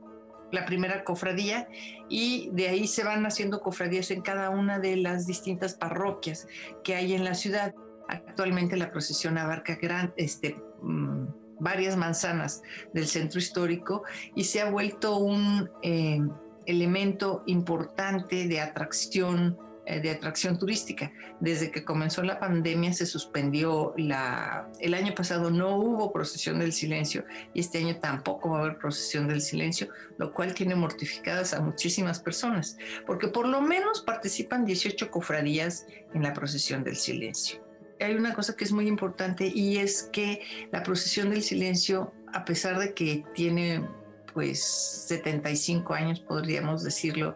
la 0.54 0.66
primera 0.66 1.04
cofradía 1.04 1.68
y 2.08 2.50
de 2.54 2.70
ahí 2.70 2.88
se 2.88 3.04
van 3.04 3.26
haciendo 3.26 3.60
cofradías 3.60 4.12
en 4.12 4.22
cada 4.22 4.50
una 4.50 4.80
de 4.80 4.96
las 4.96 5.28
distintas 5.28 5.74
parroquias 5.74 6.48
que 6.86 6.96
hay 6.96 7.16
en 7.16 7.26
la 7.26 7.34
ciudad. 7.34 7.76
Actualmente 8.08 8.78
la 8.78 8.94
procesión 8.94 9.38
abarca 9.38 9.76
gran, 9.76 10.14
este, 10.16 10.56
mm, 10.82 11.45
varias 11.60 11.96
manzanas 11.96 12.62
del 12.94 13.08
centro 13.08 13.40
histórico 13.40 14.04
y 14.36 14.44
se 14.46 14.62
ha 14.62 14.70
vuelto 14.70 15.18
un 15.18 15.70
eh, 15.82 16.22
elemento 16.66 17.44
importante 17.46 18.48
de 18.48 18.60
atracción 18.60 19.58
eh, 19.88 20.00
de 20.00 20.10
atracción 20.10 20.58
turística. 20.58 21.12
Desde 21.40 21.70
que 21.70 21.84
comenzó 21.84 22.24
la 22.24 22.40
pandemia 22.40 22.92
se 22.92 23.06
suspendió 23.06 23.94
la... 23.98 24.68
El 24.80 24.96
año 24.96 25.14
pasado 25.14 25.52
no 25.52 25.78
hubo 25.78 26.12
procesión 26.12 26.58
del 26.58 26.74
silencio 26.74 27.24
y 27.54 27.60
este 27.60 27.78
año 27.78 28.00
tampoco 28.00 28.50
va 28.50 28.58
a 28.58 28.62
haber 28.62 28.78
procesión 28.80 29.28
del 29.28 29.42
silencio, 29.42 29.90
lo 30.18 30.34
cual 30.34 30.56
tiene 30.56 30.74
mortificadas 30.74 31.54
a 31.54 31.62
muchísimas 31.62 32.20
personas, 32.20 32.78
porque 33.06 33.28
por 33.28 33.48
lo 33.48 33.62
menos 33.62 34.02
participan 34.02 34.66
18 34.66 35.12
cofradías 35.12 35.86
en 36.16 36.24
la 36.24 36.34
procesión 36.34 36.84
del 36.84 36.96
silencio. 36.96 37.65
Hay 38.00 38.16
una 38.16 38.34
cosa 38.34 38.56
que 38.56 38.64
es 38.64 38.72
muy 38.72 38.88
importante 38.88 39.48
y 39.48 39.78
es 39.78 40.10
que 40.12 40.42
la 40.72 40.84
procesión 40.84 41.30
del 41.30 41.44
silencio, 41.44 42.14
a 42.34 42.46
pesar 42.46 42.78
de 42.80 42.94
que 42.94 43.24
tiene 43.34 43.88
pues 44.34 44.64
75 45.08 45.94
años, 45.94 46.20
podríamos 46.20 46.84
decirlo 46.84 47.36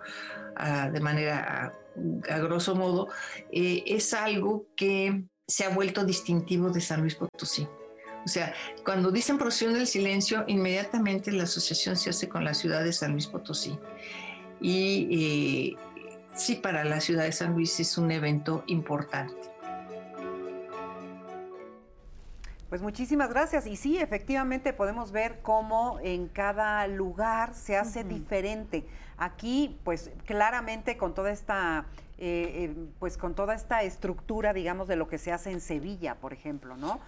ah, 0.57 0.89
de 0.89 0.99
manera 0.99 1.73
a 2.29 2.39
grosso 2.39 2.75
modo, 2.75 3.09
eh, 3.51 3.83
es 3.85 4.13
algo 4.13 4.67
que 4.75 5.23
se 5.47 5.65
ha 5.65 5.69
vuelto 5.69 6.03
distintivo 6.03 6.69
de 6.69 6.81
San 6.81 7.01
Luis 7.01 7.15
Potosí. 7.15 7.67
O 8.25 8.27
sea, 8.27 8.53
cuando 8.83 9.11
dicen 9.11 9.37
procesión 9.37 9.73
del 9.73 9.87
silencio, 9.87 10.43
inmediatamente 10.47 11.31
la 11.31 11.43
asociación 11.43 11.95
se 11.95 12.09
hace 12.09 12.27
con 12.27 12.43
la 12.43 12.53
ciudad 12.53 12.83
de 12.83 12.93
San 12.93 13.13
Luis 13.13 13.27
Potosí. 13.27 13.77
Y 14.61 15.07
eh, 15.11 15.75
sí, 16.35 16.55
para 16.55 16.83
la 16.83 16.99
ciudad 16.99 17.23
de 17.23 17.31
San 17.31 17.53
Luis 17.53 17.79
es 17.79 17.97
un 17.97 18.11
evento 18.11 18.63
importante. 18.67 19.48
Pues 22.69 22.83
muchísimas 22.83 23.29
gracias. 23.29 23.65
Y 23.65 23.75
sí, 23.75 23.97
efectivamente 23.97 24.73
podemos 24.73 25.11
ver 25.11 25.39
cómo 25.41 25.99
en 26.03 26.27
cada 26.27 26.85
lugar 26.87 27.55
se 27.55 27.75
hace 27.75 28.03
diferente. 28.03 28.85
Aquí, 29.17 29.79
pues 29.83 30.11
claramente 30.25 30.95
con 30.95 31.15
toda 31.15 31.31
esta, 31.31 31.87
eh, 32.19 32.69
eh, 32.69 32.75
pues 32.99 33.17
con 33.17 33.33
toda 33.33 33.55
esta 33.55 33.81
estructura, 33.81 34.53
digamos, 34.53 34.87
de 34.87 34.95
lo 34.95 35.07
que 35.07 35.17
se 35.17 35.31
hace 35.31 35.51
en 35.51 35.61
Sevilla, 35.61 36.15
por 36.15 36.31
ejemplo, 36.31 36.77
¿no? 36.77 36.99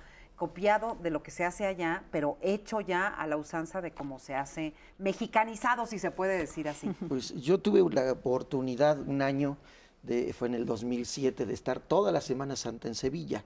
copiado 0.42 0.98
de 1.04 1.12
lo 1.12 1.22
que 1.22 1.30
se 1.30 1.46
hace 1.46 1.68
allá, 1.68 2.04
pero 2.10 2.40
hecho 2.42 2.82
ya 2.82 3.08
a 3.08 3.28
la 3.28 3.38
usanza 3.38 3.80
de 3.80 3.92
cómo 3.92 4.18
se 4.18 4.34
hace, 4.34 4.74
mexicanizado, 4.98 5.86
si 5.86 6.00
se 6.00 6.10
puede 6.10 6.36
decir 6.36 6.68
así. 6.68 6.88
Pues 7.08 7.36
yo 7.36 7.60
tuve 7.60 7.88
la 7.94 8.12
oportunidad 8.12 9.00
un 9.08 9.22
año, 9.22 9.58
de, 10.02 10.34
fue 10.34 10.48
en 10.48 10.56
el 10.56 10.66
2007, 10.66 11.46
de 11.46 11.54
estar 11.54 11.80
toda 11.80 12.12
la 12.12 12.22
Semana 12.22 12.56
Santa 12.56 12.88
en 12.88 12.96
Sevilla, 12.96 13.46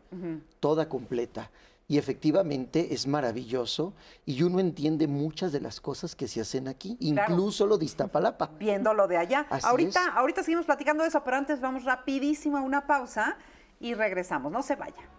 toda 0.62 0.88
completa. 0.88 1.52
Y 1.88 2.00
efectivamente 2.00 2.94
es 2.96 3.06
maravilloso 3.06 3.94
y 4.26 4.42
uno 4.42 4.60
entiende 4.60 5.08
muchas 5.08 5.52
de 5.52 5.62
las 5.62 5.80
cosas 5.80 6.16
que 6.16 6.28
se 6.28 6.42
hacen 6.42 6.68
aquí, 6.68 6.98
incluso 7.00 7.68
lo 7.68 7.78
de 7.78 7.86
Iztapalapa. 7.86 8.48
Viéndolo 8.58 9.08
de 9.08 9.18
allá. 9.18 9.46
ahorita, 9.64 10.14
ahorita 10.16 10.42
seguimos 10.42 10.66
platicando 10.66 11.04
de 11.04 11.10
eso, 11.10 11.24
pero 11.24 11.38
antes 11.38 11.62
vamos 11.62 11.84
rapidísimo 11.84 12.58
a 12.58 12.62
una 12.62 12.88
pausa 12.88 13.38
y 13.80 13.94
regresamos. 13.94 14.52
No 14.52 14.64
se 14.64 14.76
vaya. 14.76 15.10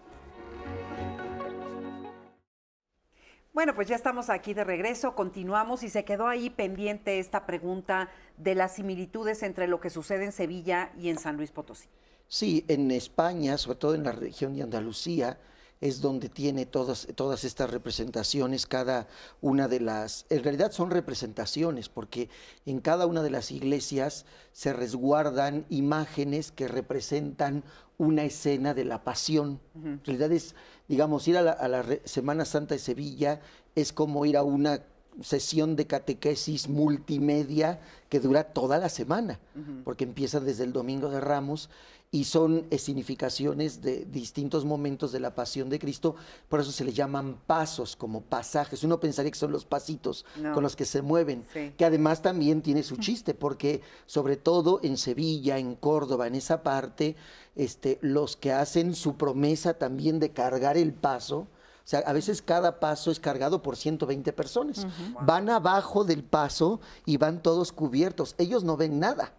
Bueno, 3.56 3.74
pues 3.74 3.88
ya 3.88 3.96
estamos 3.96 4.28
aquí 4.28 4.52
de 4.52 4.64
regreso, 4.64 5.14
continuamos 5.14 5.82
y 5.82 5.88
se 5.88 6.04
quedó 6.04 6.26
ahí 6.26 6.50
pendiente 6.50 7.20
esta 7.20 7.46
pregunta 7.46 8.10
de 8.36 8.54
las 8.54 8.74
similitudes 8.74 9.42
entre 9.42 9.66
lo 9.66 9.80
que 9.80 9.88
sucede 9.88 10.26
en 10.26 10.32
Sevilla 10.32 10.90
y 10.98 11.08
en 11.08 11.18
San 11.18 11.38
Luis 11.38 11.52
Potosí. 11.52 11.88
Sí, 12.28 12.66
en 12.68 12.90
España, 12.90 13.56
sobre 13.56 13.78
todo 13.78 13.94
en 13.94 14.04
la 14.04 14.12
región 14.12 14.54
de 14.54 14.62
Andalucía, 14.62 15.38
es 15.80 16.00
donde 16.00 16.28
tiene 16.28 16.66
todas, 16.66 17.06
todas 17.14 17.44
estas 17.44 17.70
representaciones, 17.70 18.66
cada 18.66 19.08
una 19.40 19.68
de 19.68 19.80
las, 19.80 20.24
en 20.30 20.42
realidad 20.42 20.72
son 20.72 20.90
representaciones, 20.90 21.88
porque 21.88 22.28
en 22.64 22.80
cada 22.80 23.06
una 23.06 23.22
de 23.22 23.30
las 23.30 23.50
iglesias 23.50 24.24
se 24.52 24.72
resguardan 24.72 25.66
imágenes 25.68 26.50
que 26.50 26.68
representan 26.68 27.62
una 27.98 28.24
escena 28.24 28.74
de 28.74 28.84
la 28.84 29.04
pasión. 29.04 29.60
En 29.74 30.02
realidad 30.04 30.32
es, 30.32 30.54
digamos, 30.88 31.26
ir 31.28 31.36
a 31.38 31.42
la, 31.42 31.86
Semana 32.04 32.44
Santa 32.44 32.74
de 32.74 32.78
Sevilla 32.78 33.40
es 33.74 33.92
como 33.92 34.24
ir 34.26 34.36
a 34.36 34.42
una 34.42 34.82
sesión 35.22 35.76
de 35.76 35.86
catequesis 35.86 36.68
multimedia 36.68 37.80
que 38.10 38.20
dura 38.20 38.44
toda 38.44 38.78
la 38.78 38.90
semana, 38.90 39.40
porque 39.84 40.04
empieza 40.04 40.40
desde 40.40 40.64
el 40.64 40.72
Domingo 40.72 41.08
de 41.08 41.20
Ramos 41.20 41.70
y 42.10 42.24
son 42.24 42.66
significaciones 42.78 43.82
de 43.82 44.04
distintos 44.06 44.64
momentos 44.64 45.12
de 45.12 45.20
la 45.20 45.34
pasión 45.34 45.68
de 45.68 45.78
Cristo, 45.78 46.14
por 46.48 46.60
eso 46.60 46.72
se 46.72 46.84
le 46.84 46.92
llaman 46.92 47.38
pasos, 47.46 47.96
como 47.96 48.22
pasajes. 48.22 48.84
Uno 48.84 49.00
pensaría 49.00 49.30
que 49.30 49.38
son 49.38 49.52
los 49.52 49.64
pasitos 49.64 50.24
con 50.54 50.62
los 50.62 50.76
que 50.76 50.84
se 50.84 51.02
mueven, 51.02 51.44
que 51.76 51.84
además 51.84 52.22
también 52.22 52.62
tiene 52.62 52.82
su 52.82 52.96
chiste, 52.96 53.34
porque 53.34 53.80
sobre 54.06 54.36
todo 54.36 54.80
en 54.82 54.96
Sevilla, 54.96 55.58
en 55.58 55.74
Córdoba, 55.74 56.26
en 56.26 56.36
esa 56.36 56.62
parte, 56.62 57.16
este, 57.54 57.98
los 58.02 58.36
que 58.36 58.52
hacen 58.52 58.94
su 58.94 59.16
promesa 59.16 59.74
también 59.74 60.20
de 60.20 60.30
cargar 60.30 60.76
el 60.76 60.92
paso, 60.92 61.48
o 61.86 61.88
sea, 61.88 62.00
a 62.00 62.12
veces 62.12 62.42
cada 62.42 62.80
paso 62.80 63.12
es 63.12 63.20
cargado 63.20 63.62
por 63.62 63.76
120 63.76 64.32
personas. 64.32 64.88
Van 65.20 65.48
abajo 65.48 66.02
del 66.02 66.24
paso 66.24 66.80
y 67.04 67.16
van 67.16 67.40
todos 67.40 67.70
cubiertos. 67.70 68.34
Ellos 68.38 68.64
no 68.64 68.76
ven 68.76 68.98
nada. 68.98 69.32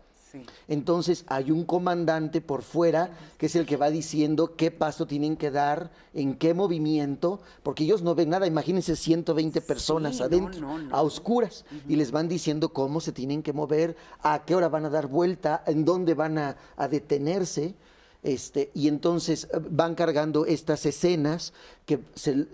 Entonces 0.67 1.23
hay 1.27 1.51
un 1.51 1.63
comandante 1.63 2.41
por 2.41 2.61
fuera 2.61 3.11
que 3.37 3.47
es 3.47 3.55
el 3.55 3.65
que 3.65 3.77
va 3.77 3.89
diciendo 3.89 4.55
qué 4.55 4.71
paso 4.71 5.05
tienen 5.05 5.37
que 5.37 5.51
dar, 5.51 5.91
en 6.13 6.35
qué 6.35 6.53
movimiento, 6.53 7.39
porque 7.63 7.83
ellos 7.83 8.01
no 8.01 8.15
ven 8.15 8.29
nada. 8.29 8.47
Imagínense 8.47 8.95
120 8.95 9.61
personas 9.61 10.21
adentro, 10.21 10.67
a 10.91 11.01
oscuras, 11.01 11.65
y 11.87 11.95
les 11.95 12.11
van 12.11 12.27
diciendo 12.27 12.69
cómo 12.69 12.99
se 12.99 13.11
tienen 13.11 13.43
que 13.43 13.53
mover, 13.53 13.95
a 14.21 14.43
qué 14.45 14.55
hora 14.55 14.69
van 14.69 14.85
a 14.85 14.89
dar 14.89 15.07
vuelta, 15.07 15.63
en 15.67 15.85
dónde 15.85 16.13
van 16.13 16.37
a, 16.37 16.57
detenerse. 16.89 17.75
Este, 18.23 18.71
y 18.73 18.87
entonces 18.87 19.47
eh, 19.53 19.59
van 19.69 19.93
cargando 19.93 20.45
estas 20.45 20.85
escenas 20.87 21.53
que 21.85 21.99
se, 22.15 22.47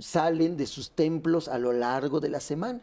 salen 0.00 0.56
de 0.56 0.66
sus 0.66 0.90
templos 0.90 1.48
a 1.48 1.58
lo 1.58 1.72
largo 1.72 2.18
de 2.18 2.30
la 2.30 2.40
semana 2.40 2.80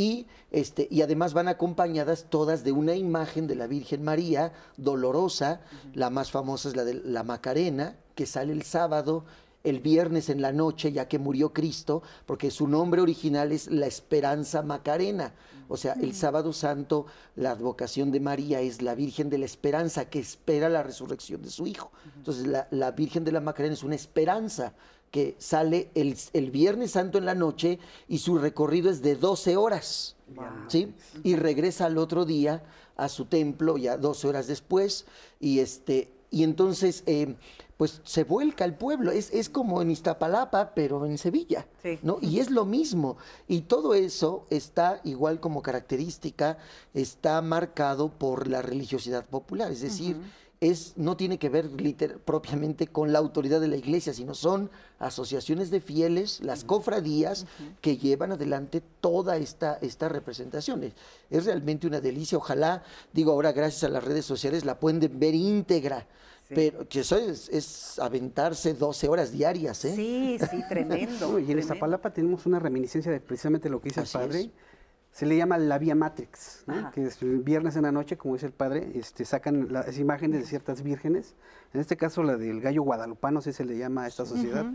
y, 0.00 0.26
este, 0.50 0.88
y 0.90 1.02
además 1.02 1.34
van 1.34 1.48
acompañadas 1.48 2.24
todas 2.30 2.64
de 2.64 2.72
una 2.72 2.94
imagen 2.94 3.46
de 3.46 3.54
la 3.54 3.66
Virgen 3.66 4.02
María 4.02 4.50
dolorosa, 4.78 5.60
la 5.92 6.08
más 6.08 6.30
famosa 6.30 6.70
es 6.70 6.76
la 6.76 6.84
de 6.84 6.94
la 6.94 7.22
Macarena, 7.22 7.96
que 8.14 8.24
sale 8.24 8.54
el 8.54 8.62
sábado, 8.62 9.26
el 9.62 9.80
viernes 9.80 10.30
en 10.30 10.40
la 10.40 10.52
noche, 10.52 10.90
ya 10.90 11.06
que 11.06 11.18
murió 11.18 11.52
Cristo, 11.52 12.02
porque 12.24 12.50
su 12.50 12.66
nombre 12.66 13.02
original 13.02 13.52
es 13.52 13.70
la 13.70 13.86
Esperanza 13.86 14.62
Macarena. 14.62 15.34
O 15.68 15.76
sea, 15.76 15.92
el 15.92 16.14
sábado 16.14 16.54
santo, 16.54 17.04
la 17.36 17.50
advocación 17.50 18.10
de 18.10 18.20
María 18.20 18.62
es 18.62 18.80
la 18.80 18.94
Virgen 18.94 19.28
de 19.28 19.36
la 19.36 19.44
Esperanza, 19.44 20.06
que 20.06 20.18
espera 20.18 20.70
la 20.70 20.82
resurrección 20.82 21.42
de 21.42 21.50
su 21.50 21.66
Hijo. 21.66 21.92
Entonces, 22.16 22.46
la, 22.46 22.68
la 22.70 22.92
Virgen 22.92 23.22
de 23.22 23.32
la 23.32 23.40
Macarena 23.40 23.74
es 23.74 23.84
una 23.84 23.96
esperanza 23.96 24.72
que 25.10 25.34
sale 25.38 25.90
el, 25.94 26.50
Viernes 26.50 26.92
Santo 26.92 27.18
en 27.18 27.26
la 27.26 27.34
noche 27.34 27.78
y 28.08 28.18
su 28.18 28.38
recorrido 28.38 28.90
es 28.90 29.02
de 29.02 29.16
12 29.16 29.56
horas, 29.56 30.16
¿sí? 30.68 30.94
Y 31.24 31.36
regresa 31.36 31.86
al 31.86 31.98
otro 31.98 32.24
día 32.24 32.62
a 32.96 33.08
su 33.08 33.24
templo 33.24 33.76
ya 33.76 33.96
12 33.96 34.28
horas 34.28 34.46
después 34.46 35.06
y 35.40 35.60
este 35.60 36.12
y 36.30 36.44
entonces 36.44 37.02
eh, 37.06 37.34
pues 37.76 38.02
se 38.04 38.24
vuelca 38.24 38.66
el 38.66 38.74
pueblo, 38.74 39.10
es, 39.10 39.32
es, 39.32 39.48
como 39.48 39.80
en 39.80 39.90
Iztapalapa, 39.90 40.74
pero 40.74 41.06
en 41.06 41.16
Sevilla, 41.16 41.66
¿no? 42.02 42.18
Y 42.20 42.38
es 42.38 42.50
lo 42.50 42.66
mismo, 42.66 43.16
y 43.48 43.62
todo 43.62 43.94
eso 43.94 44.44
está 44.50 45.00
igual 45.02 45.40
como 45.40 45.62
característica, 45.62 46.58
está 46.92 47.40
marcado 47.40 48.10
por 48.10 48.48
la 48.48 48.60
religiosidad 48.60 49.24
popular, 49.24 49.72
es 49.72 49.80
decir, 49.80 50.18
es, 50.60 50.92
no 50.96 51.16
tiene 51.16 51.38
que 51.38 51.48
ver 51.48 51.70
propiamente 52.26 52.86
con 52.86 53.12
la 53.12 53.18
autoridad 53.18 53.62
de 53.62 53.68
la 53.68 53.76
iglesia, 53.76 54.12
sino 54.12 54.34
son 54.34 54.70
asociaciones 54.98 55.70
de 55.70 55.80
fieles, 55.80 56.40
las 56.42 56.64
cofradías, 56.64 57.46
que 57.80 57.96
llevan 57.96 58.32
adelante 58.32 58.82
toda 59.00 59.38
esta, 59.38 59.78
esta 59.80 60.10
representación. 60.10 60.92
Es 61.30 61.46
realmente 61.46 61.86
una 61.86 62.00
delicia. 62.00 62.36
Ojalá, 62.36 62.82
digo 63.14 63.32
ahora, 63.32 63.52
gracias 63.52 63.84
a 63.84 63.88
las 63.88 64.04
redes 64.04 64.26
sociales, 64.26 64.66
la 64.66 64.78
pueden 64.78 65.00
ver 65.18 65.34
íntegra 65.34 66.06
Pero 66.48 66.86
que 66.86 67.00
eso 67.00 67.16
es, 67.16 67.48
es, 67.48 67.98
aventarse 67.98 68.74
12 68.74 69.08
horas 69.08 69.32
diarias, 69.32 69.82
¿eh? 69.86 69.94
Sí, 69.96 70.38
sí, 70.50 70.62
tremendo. 70.68 71.38
y 71.38 71.50
en 71.50 71.58
Iztapalapa 71.58 72.12
tenemos 72.12 72.44
una 72.44 72.58
reminiscencia 72.58 73.10
de 73.10 73.20
precisamente 73.20 73.70
lo 73.70 73.80
que 73.80 73.88
dice 73.88 74.02
el 74.02 74.08
padre. 74.08 74.50
Se 75.12 75.26
le 75.26 75.36
llama 75.36 75.58
la 75.58 75.78
vía 75.78 75.94
Matrix, 75.94 76.64
que 76.94 77.04
es 77.04 77.18
viernes 77.20 77.76
en 77.76 77.82
la 77.82 77.92
noche, 77.92 78.16
como 78.16 78.34
dice 78.34 78.46
el 78.46 78.52
padre, 78.52 78.92
este, 78.94 79.24
sacan 79.24 79.72
las 79.72 79.98
imágenes 79.98 80.40
de 80.40 80.46
ciertas 80.46 80.82
vírgenes. 80.82 81.34
En 81.74 81.80
este 81.80 81.96
caso, 81.96 82.22
la 82.22 82.36
del 82.36 82.60
gallo 82.60 82.82
guadalupano, 82.82 83.40
así 83.40 83.52
se 83.52 83.64
le 83.64 83.76
llama 83.76 84.04
a 84.04 84.06
esta 84.06 84.24
sociedad. 84.24 84.66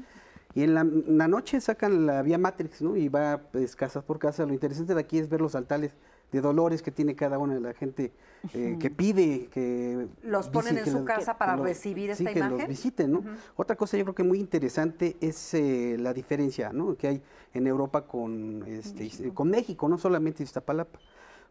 Y 0.54 0.64
en 0.64 0.74
la, 0.74 1.28
noche 1.28 1.60
sacan 1.60 2.06
la 2.06 2.22
vía 2.22 2.38
Matrix, 2.38 2.82
¿no? 2.82 2.96
Y 2.96 3.10
va 3.10 3.42
pues, 3.52 3.76
casa 3.76 4.02
por 4.02 4.20
casa. 4.20 4.46
Lo 4.46 4.54
interesante 4.54 4.94
de 4.94 5.02
aquí 5.02 5.20
es 5.20 5.28
ver 5.30 5.42
los 5.42 5.54
altares 5.54 5.92
de 6.36 6.42
dolores 6.42 6.82
que 6.82 6.92
tiene 6.92 7.16
cada 7.16 7.40
una 7.40 7.54
de 7.54 7.62
la 7.62 7.74
gente 7.74 8.12
eh, 8.54 8.78
que 8.80 8.90
pide 8.90 9.48
que 9.48 10.08
los 10.24 10.50
ponen 10.50 10.78
en 10.78 10.86
su 10.86 11.06
casa 11.06 11.38
para 11.38 11.56
recibir 11.56 12.10
esta 12.10 12.30
sí, 12.30 12.38
imagen. 12.38 12.58
Que 12.58 12.64
los 12.64 12.68
visiten, 12.68 13.12
¿no? 13.12 13.24
Otra 13.56 13.76
cosa 13.76 13.98
yo 13.98 14.04
creo 14.04 14.16
que 14.16 14.24
muy 14.24 14.40
interesante 14.40 15.16
es 15.22 15.54
eh, 15.54 15.96
la 15.98 16.14
diferencia, 16.14 16.72
¿no? 16.74 16.96
Que 16.96 17.08
hay 17.08 17.22
en 17.54 17.68
Europa 17.68 18.02
con 18.06 18.64
este, 18.68 19.34
con 19.34 19.50
México, 19.50 19.88
no 19.88 19.98
solamente 19.98 20.44
Iztapalapa. 20.44 21.00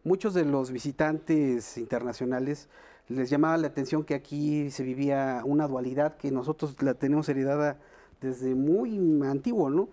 Muchos 0.03 0.35
de 0.35 0.45
los 0.45 0.71
visitantes 0.71 1.77
internacionales 1.77 2.69
les 3.07 3.29
llamaba 3.29 3.57
la 3.57 3.67
atención 3.67 4.03
que 4.03 4.13
aquí 4.13 4.69
se 4.69 4.83
vivía 4.83 5.41
una 5.45 5.67
dualidad 5.67 6.15
que 6.15 6.31
nosotros 6.31 6.75
la 6.81 6.93
tenemos 6.93 7.27
heredada 7.27 7.77
desde 8.21 8.53
muy 8.53 8.97
antiguo, 9.23 9.69
¿no? 9.69 9.89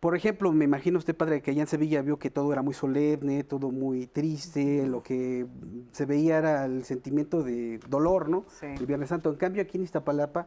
Por 0.00 0.14
ejemplo, 0.14 0.52
me 0.52 0.64
imagino 0.64 0.98
usted, 0.98 1.16
padre, 1.16 1.42
que 1.42 1.50
allá 1.50 1.62
en 1.62 1.66
Sevilla 1.66 2.02
vio 2.02 2.20
que 2.20 2.30
todo 2.30 2.52
era 2.52 2.62
muy 2.62 2.72
solemne, 2.72 3.42
todo 3.42 3.72
muy 3.72 4.06
triste, 4.06 4.86
lo 4.86 5.02
que 5.02 5.46
se 5.90 6.06
veía 6.06 6.38
era 6.38 6.64
el 6.66 6.84
sentimiento 6.84 7.42
de 7.42 7.80
dolor, 7.88 8.28
¿no? 8.28 8.44
El 8.62 8.86
Viernes 8.86 9.08
Santo. 9.08 9.30
En 9.30 9.36
cambio, 9.36 9.62
aquí 9.62 9.76
en 9.76 9.82
Iztapalapa, 9.82 10.46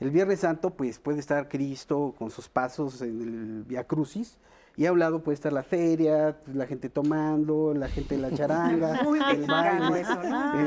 el 0.00 0.10
Viernes 0.10 0.40
Santo, 0.40 0.70
pues 0.70 0.98
puede 0.98 1.18
estar 1.18 1.48
Cristo 1.48 2.14
con 2.18 2.30
sus 2.30 2.48
pasos 2.48 3.02
en 3.02 3.20
el 3.20 3.64
Via 3.64 3.84
Crucis, 3.84 4.38
y 4.78 4.86
a 4.86 4.92
un 4.92 4.98
lado 4.98 5.22
puede 5.22 5.34
estar 5.34 5.52
la 5.52 5.62
feria, 5.62 6.38
la 6.52 6.66
gente 6.66 6.88
tomando, 6.88 7.74
la 7.74 7.88
gente 7.88 8.14
en 8.14 8.22
la 8.22 8.30
charanga, 8.30 9.00
el 9.30 9.46
baile, 9.46 10.04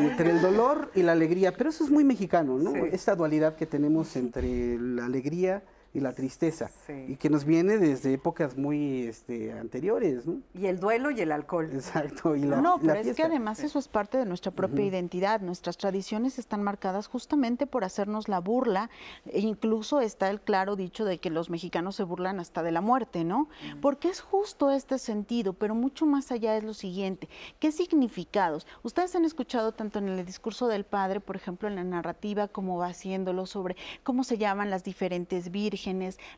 entre 0.07 0.31
el 0.31 0.41
dolor 0.41 0.91
y 0.95 1.03
la 1.03 1.13
alegría. 1.13 1.53
Pero 1.55 1.69
eso 1.69 1.83
es 1.83 1.91
muy 1.91 2.03
mexicano, 2.03 2.57
¿no? 2.57 2.75
Esta 2.75 3.15
dualidad 3.15 3.55
que 3.55 3.67
tenemos 3.67 4.15
entre 4.15 4.79
la 4.79 5.05
alegría 5.05 5.63
y 5.91 6.01
la 6.01 6.13
tristeza, 6.13 6.69
y 7.07 7.15
que 7.15 7.29
nos 7.29 7.45
viene 7.45 7.77
desde 7.79 8.13
épocas 8.13 8.55
muy 8.57 9.07
este, 9.07 9.51
anteriores. 9.53 10.25
¿no? 10.27 10.39
Y 10.53 10.67
el 10.67 10.79
duelo 10.79 11.09
y 11.09 11.19
el 11.21 11.31
alcohol. 11.31 11.69
Exacto. 11.73 12.35
Y 12.35 12.41
la, 12.41 12.61
no, 12.61 12.79
pero 12.79 12.93
es 12.93 13.15
que 13.15 13.23
además 13.23 13.63
eso 13.63 13.79
es 13.79 13.87
parte 13.87 14.17
de 14.17 14.25
nuestra 14.25 14.51
propia 14.51 14.85
identidad. 14.85 15.41
Nuestras 15.41 15.77
tradiciones 15.77 16.37
están 16.37 16.61
marcadas 16.61 17.07
justamente 17.07 17.65
por 17.65 17.83
hacernos 17.83 18.27
la 18.27 18.39
burla. 18.39 18.91
E 19.25 19.39
incluso 19.39 19.99
está 19.99 20.29
el 20.29 20.41
claro 20.41 20.75
dicho 20.75 21.05
de 21.05 21.17
que 21.17 21.31
los 21.31 21.49
mexicanos 21.49 21.95
se 21.95 22.03
burlan 22.03 22.39
hasta 22.39 22.61
de 22.61 22.71
la 22.71 22.81
muerte, 22.81 23.23
¿no? 23.23 23.49
Porque 23.81 24.09
es 24.09 24.21
justo 24.21 24.69
este 24.71 24.99
sentido, 24.99 25.53
pero 25.53 25.73
mucho 25.73 26.05
más 26.05 26.31
allá 26.31 26.55
es 26.55 26.63
lo 26.63 26.75
siguiente. 26.75 27.29
¿Qué 27.59 27.71
significados? 27.71 28.67
Ustedes 28.83 29.15
han 29.15 29.25
escuchado 29.25 29.71
tanto 29.71 29.97
en 29.97 30.09
el 30.09 30.25
discurso 30.25 30.67
del 30.67 30.83
padre, 30.83 31.19
por 31.19 31.35
ejemplo, 31.35 31.67
en 31.67 31.75
la 31.75 31.83
narrativa, 31.83 32.47
como 32.47 32.77
va 32.77 32.87
haciéndolo 32.87 33.47
sobre 33.47 33.75
cómo 34.03 34.23
se 34.23 34.37
llaman 34.37 34.69
las 34.69 34.83
diferentes 34.83 35.49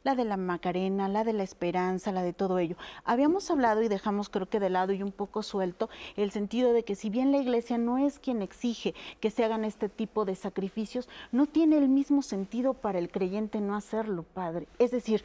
la 0.04 0.16
de 0.16 0.26
la 0.26 0.38
Macarena, 0.38 1.08
la 1.08 1.24
de 1.24 1.34
la 1.34 1.44
Esperanza, 1.44 2.12
la 2.12 2.24
de 2.24 2.34
todo 2.34 2.60
ello. 2.60 2.76
Habíamos 3.04 3.50
hablado 3.50 3.82
y 3.82 3.88
dejamos 3.88 4.30
creo 4.30 4.48
que 4.48 4.60
de 4.60 4.70
lado 4.70 4.94
y 4.94 5.02
un 5.02 5.12
poco 5.12 5.44
suelto 5.44 5.90
el 6.16 6.32
sentido 6.32 6.74
de 6.74 6.84
que 6.84 6.96
si 6.96 7.10
bien 7.10 7.32
la 7.32 7.40
iglesia 7.40 7.78
no 7.78 7.98
es 7.98 8.20
quien 8.20 8.42
exige 8.42 8.94
que 9.20 9.32
se 9.32 9.44
hagan 9.44 9.66
este 9.66 9.90
tipo 9.90 10.26
de 10.26 10.36
sacrificios, 10.36 11.10
no 11.32 11.46
tiene 11.46 11.78
el 11.78 11.90
mismo 11.90 12.22
sentido 12.22 12.74
para 12.74 13.00
el 13.00 13.10
creyente 13.10 13.62
no 13.62 13.76
hacerlo, 13.76 14.24
Padre. 14.34 14.68
Es 14.80 14.92
decir, 14.92 15.24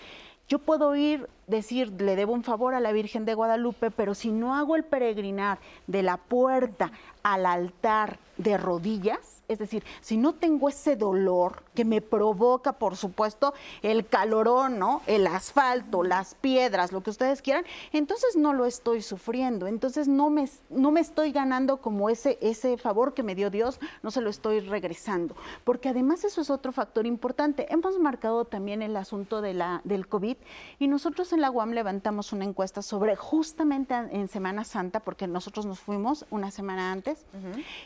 yo 0.49 0.61
puedo 0.61 0.95
ir, 0.95 1.29
decir, 1.49 1.91
le 2.01 2.15
debo 2.15 2.33
un 2.33 2.45
favor 2.45 2.75
a 2.75 2.81
la 2.81 2.93
Virgen 2.93 3.25
de 3.25 3.35
Guadalupe, 3.35 3.91
pero 3.91 4.15
si 4.15 4.31
no 4.31 4.55
hago 4.55 4.77
el 4.77 4.85
peregrinar 4.85 5.59
de 5.87 6.03
la 6.03 6.17
puerta 6.19 6.93
al 7.23 7.47
altar 7.47 8.19
de 8.37 8.57
rodillas, 8.57 9.36
es 9.49 9.59
decir, 9.59 9.85
si 10.01 10.17
no 10.17 10.35
tengo 10.35 10.69
ese 10.69 10.97
dolor 10.97 11.63
que 11.75 11.85
me 11.85 12.01
provoca, 12.01 12.75
por 12.75 12.97
supuesto, 12.97 13.55
el 13.83 14.07
calorón, 14.07 14.79
¿no? 14.79 15.03
El 15.07 15.27
asfalto, 15.27 16.03
las 16.03 16.35
piedras, 16.35 16.93
lo 16.93 17.03
que 17.03 17.11
ustedes 17.11 17.43
quieran, 17.43 17.65
entonces 17.93 18.37
no 18.37 18.53
lo 18.53 18.67
estoy 18.67 19.03
sufriendo. 19.03 19.67
Entonces 19.67 20.09
no 20.09 20.31
me, 20.31 20.49
no 20.71 20.91
me 20.91 21.01
estoy 21.01 21.33
ganando 21.33 21.79
como 21.79 22.11
ese, 22.11 22.39
ese 22.41 22.77
favor 22.77 23.15
que 23.15 23.23
me 23.23 23.35
dio 23.35 23.51
Dios, 23.51 23.81
no 24.03 24.11
se 24.11 24.21
lo 24.21 24.31
estoy 24.31 24.61
regresando. 24.61 25.37
Porque 25.65 25.89
además 25.89 26.25
eso 26.25 26.41
es 26.41 26.51
otro 26.51 26.73
factor 26.73 27.07
importante. 27.07 27.67
Hemos 27.73 27.99
marcado 27.99 28.45
también 28.45 28.83
el 28.83 28.97
asunto 28.97 29.41
de 29.41 29.55
la, 29.55 29.81
del 29.85 30.09
COVID 30.09 30.37
y 30.79 30.89
nosotros 30.89 31.33
en 31.33 31.41
la 31.41 31.51
UAM 31.51 31.73
levantamos 31.73 32.33
una 32.33 32.45
encuesta 32.45 32.83
sobre 32.83 33.17
justamente 33.17 33.95
en 33.95 34.29
Semana 34.29 34.65
Santa, 34.65 35.01
porque 35.01 35.27
nosotros 35.27 35.67
nos 35.67 35.81
fuimos 35.81 36.27
una 36.31 36.51
semana 36.51 36.93
antes, 36.93 37.27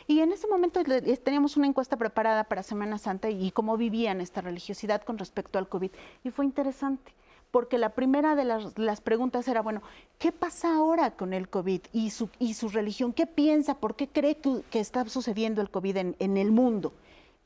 y 0.07 0.19
en 0.19 0.31
ese 0.31 0.47
momento 0.47 0.81
teníamos 1.23 1.50
una 1.57 1.67
encuesta 1.67 1.97
preparada 1.97 2.43
para 2.43 2.63
Semana 2.63 2.97
Santa 2.97 3.29
y 3.29 3.51
cómo 3.51 3.77
vivían 3.77 4.21
esta 4.21 4.41
religiosidad 4.41 5.01
con 5.03 5.17
respecto 5.17 5.59
al 5.59 5.67
COVID. 5.67 5.91
Y 6.23 6.31
fue 6.31 6.45
interesante, 6.45 7.13
porque 7.51 7.77
la 7.77 7.89
primera 7.89 8.35
de 8.35 8.45
las, 8.45 9.01
preguntas 9.01 9.47
era, 9.47 9.61
bueno, 9.61 9.81
¿qué 10.19 10.31
pasa 10.31 10.75
ahora 10.75 11.11
con 11.11 11.33
el 11.33 11.49
COVID 11.49 11.81
y 11.91 12.09
su, 12.11 12.29
y 12.39 12.53
su 12.53 12.69
religión? 12.69 13.13
¿Qué 13.13 13.27
piensa? 13.27 13.75
¿Por 13.75 13.95
qué 13.95 14.07
cree 14.07 14.37
que, 14.37 14.79
está 14.79 15.07
sucediendo 15.07 15.61
el 15.61 15.69
COVID 15.69 15.97
en, 15.97 16.15
en 16.19 16.37
el 16.37 16.51
mundo? 16.51 16.93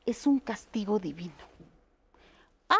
Es 0.05 0.27
un 0.27 0.39
castigo 0.39 0.99
divino. 0.99 1.33
Ah, 2.69 2.75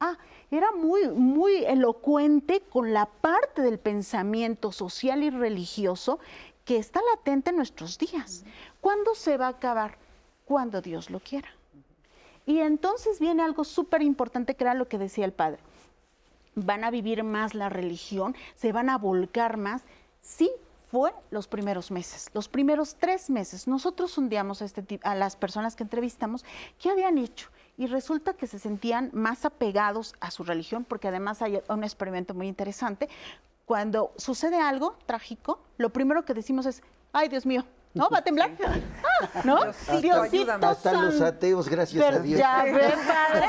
ah, 0.00 0.18
era 0.50 0.72
muy, 0.72 1.08
muy 1.08 1.64
elocuente 1.64 2.62
con 2.70 2.92
la 2.92 3.06
parte 3.06 3.62
del 3.62 3.78
pensamiento 3.78 4.72
social 4.72 5.22
y 5.22 5.30
religioso 5.30 6.18
que 6.64 6.76
está 6.76 7.00
latente 7.14 7.50
en 7.50 7.56
nuestros 7.56 7.98
días. 7.98 8.44
¿Cuándo 8.80 9.14
se 9.14 9.36
va 9.36 9.46
a 9.46 9.50
acabar? 9.50 9.98
Cuando 10.50 10.82
Dios 10.82 11.10
lo 11.10 11.20
quiera. 11.20 11.48
Y 12.44 12.58
entonces 12.58 13.20
viene 13.20 13.44
algo 13.44 13.62
súper 13.62 14.02
importante 14.02 14.56
que 14.56 14.64
era 14.64 14.74
lo 14.74 14.88
que 14.88 14.98
decía 14.98 15.24
el 15.24 15.32
padre. 15.32 15.60
Van 16.56 16.82
a 16.82 16.90
vivir 16.90 17.22
más 17.22 17.54
la 17.54 17.68
religión, 17.68 18.34
se 18.56 18.72
van 18.72 18.90
a 18.90 18.98
volcar 18.98 19.58
más. 19.58 19.82
Sí, 20.20 20.50
fue 20.90 21.12
los 21.30 21.46
primeros 21.46 21.92
meses, 21.92 22.30
los 22.34 22.48
primeros 22.48 22.96
tres 22.96 23.30
meses. 23.30 23.68
Nosotros 23.68 24.10
sondeamos 24.10 24.60
a, 24.60 24.64
este, 24.64 24.98
a 25.04 25.14
las 25.14 25.36
personas 25.36 25.76
que 25.76 25.84
entrevistamos 25.84 26.44
qué 26.80 26.90
habían 26.90 27.16
hecho 27.16 27.48
y 27.78 27.86
resulta 27.86 28.32
que 28.32 28.48
se 28.48 28.58
sentían 28.58 29.10
más 29.12 29.44
apegados 29.44 30.16
a 30.18 30.32
su 30.32 30.42
religión, 30.42 30.82
porque 30.84 31.06
además 31.06 31.42
hay 31.42 31.60
un 31.68 31.84
experimento 31.84 32.34
muy 32.34 32.48
interesante. 32.48 33.08
Cuando 33.66 34.10
sucede 34.16 34.56
algo 34.56 34.96
trágico, 35.06 35.60
lo 35.78 35.90
primero 35.90 36.24
que 36.24 36.34
decimos 36.34 36.66
es, 36.66 36.82
ay 37.12 37.28
Dios 37.28 37.46
mío, 37.46 37.64
¿no? 37.94 38.08
¿Va 38.08 38.18
a 38.18 38.22
temblar? 38.22 38.50
Ah, 38.62 39.42
¿No? 39.44 39.58
Diosito 40.00 40.52
Hasta 40.52 40.92
los 40.92 41.20
ateos, 41.20 41.68
gracias 41.68 42.04
a 42.04 42.18
Dios. 42.20 42.38
Ya 42.38 42.64
ves, 42.64 42.94
padre. 43.06 43.46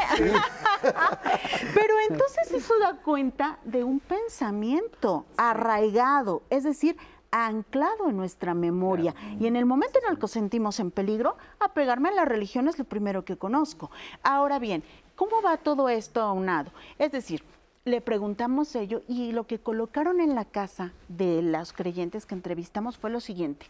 Pero 1.74 1.94
entonces 2.10 2.52
eso 2.52 2.74
da 2.80 2.98
cuenta 2.98 3.60
de 3.64 3.84
un 3.84 4.00
pensamiento 4.00 5.26
arraigado, 5.38 6.42
es 6.50 6.64
decir, 6.64 6.98
anclado 7.30 8.10
en 8.10 8.18
nuestra 8.18 8.54
memoria. 8.54 9.14
Y 9.40 9.48
en 9.48 9.56
el 9.56 9.66
momento 9.66 10.00
en 10.04 10.12
el 10.12 10.20
que 10.20 10.28
sentimos 10.28 10.80
en 10.80 10.92
peligro, 10.92 11.38
apegarme 11.60 12.10
a 12.10 12.14
la 12.14 12.26
religión 12.26 12.68
es 12.68 12.80
lo 12.80 12.86
primero 12.86 13.24
que 13.24 13.38
conozco. 13.38 13.92
Ahora 14.24 14.60
bien, 14.60 14.84
¿cómo 15.16 15.42
va 15.42 15.58
todo 15.58 15.88
esto 15.88 16.22
aunado? 16.22 16.72
Es 16.98 17.12
decir, 17.12 17.44
le 17.86 18.02
preguntamos 18.02 18.76
ello 18.76 19.02
y 19.08 19.32
lo 19.32 19.46
que 19.46 19.60
colocaron 19.60 20.20
en 20.20 20.36
la 20.36 20.46
casa 20.46 20.94
de 21.08 21.42
los 21.42 21.74
creyentes 21.74 22.26
que 22.26 22.36
entrevistamos 22.36 22.98
fue 22.98 23.10
lo 23.10 23.20
siguiente 23.20 23.68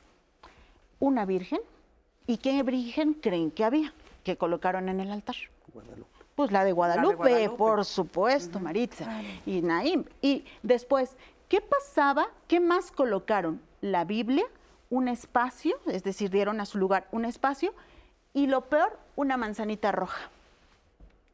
una 1.02 1.26
virgen. 1.26 1.60
¿Y 2.28 2.38
qué 2.38 2.64
virgen 2.64 3.16
creen 3.16 3.52
que 3.52 3.66
había? 3.66 3.94
Que 4.24 4.38
colocaron 4.38 4.88
en 4.88 5.02
el 5.02 5.12
altar. 5.12 5.36
Guadalupe. 5.74 6.10
Pues 6.36 6.52
la 6.52 6.64
de 6.64 6.72
Guadalupe, 6.72 7.50
por 7.50 7.84
supuesto, 7.84 8.62
Maritza. 8.62 9.22
Y 9.46 9.62
Naim. 9.62 10.06
Y 10.22 10.46
después, 10.64 11.18
¿qué 11.50 11.60
pasaba? 11.60 12.28
¿Qué 12.48 12.62
más 12.62 12.92
colocaron? 12.92 13.62
La 13.82 14.06
Biblia, 14.06 14.46
un 14.90 15.10
espacio, 15.10 15.76
es 15.88 16.04
decir, 16.04 16.30
dieron 16.30 16.62
a 16.62 16.66
su 16.66 16.78
lugar 16.78 17.08
un 17.12 17.26
espacio, 17.26 17.74
y 18.34 18.48
lo 18.48 18.62
peor, 18.70 18.98
una 19.16 19.36
manzanita 19.36 19.92
roja. 19.92 20.30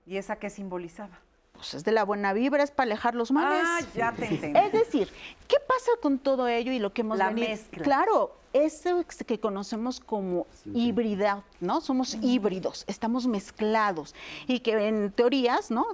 ¿Y 0.08 0.18
esa 0.18 0.38
qué 0.38 0.50
simbolizaba? 0.50 1.20
Pues 1.58 1.74
es 1.74 1.84
de 1.84 1.92
la 1.92 2.06
buena 2.06 2.34
vibra, 2.34 2.64
es 2.64 2.72
para 2.72 2.92
alejar 2.92 3.16
los 3.16 3.32
males. 3.32 3.64
Ah, 3.66 3.80
ya 3.94 4.12
te 4.14 4.26
entendí. 4.26 4.60
Es 4.60 4.72
decir, 4.72 5.10
¿qué 5.48 5.58
pasa 5.68 5.92
con 6.02 6.20
todo 6.20 6.48
ello 6.48 6.72
y 6.72 6.80
lo 6.80 6.94
que 6.94 7.02
hemos 7.02 7.18
la 7.18 7.32
mezcla. 7.32 7.84
Claro, 7.84 8.36
eso 8.54 9.04
que 9.26 9.40
conocemos 9.40 10.00
como 10.00 10.48
híbrida, 10.74 11.44
¿no? 11.60 11.82
Somos 11.82 12.18
híbridos, 12.22 12.86
estamos 12.88 13.28
mezclados 13.28 14.16
y 14.48 14.62
que 14.62 14.88
en 14.88 15.12
teorías, 15.12 15.70
¿no? 15.70 15.86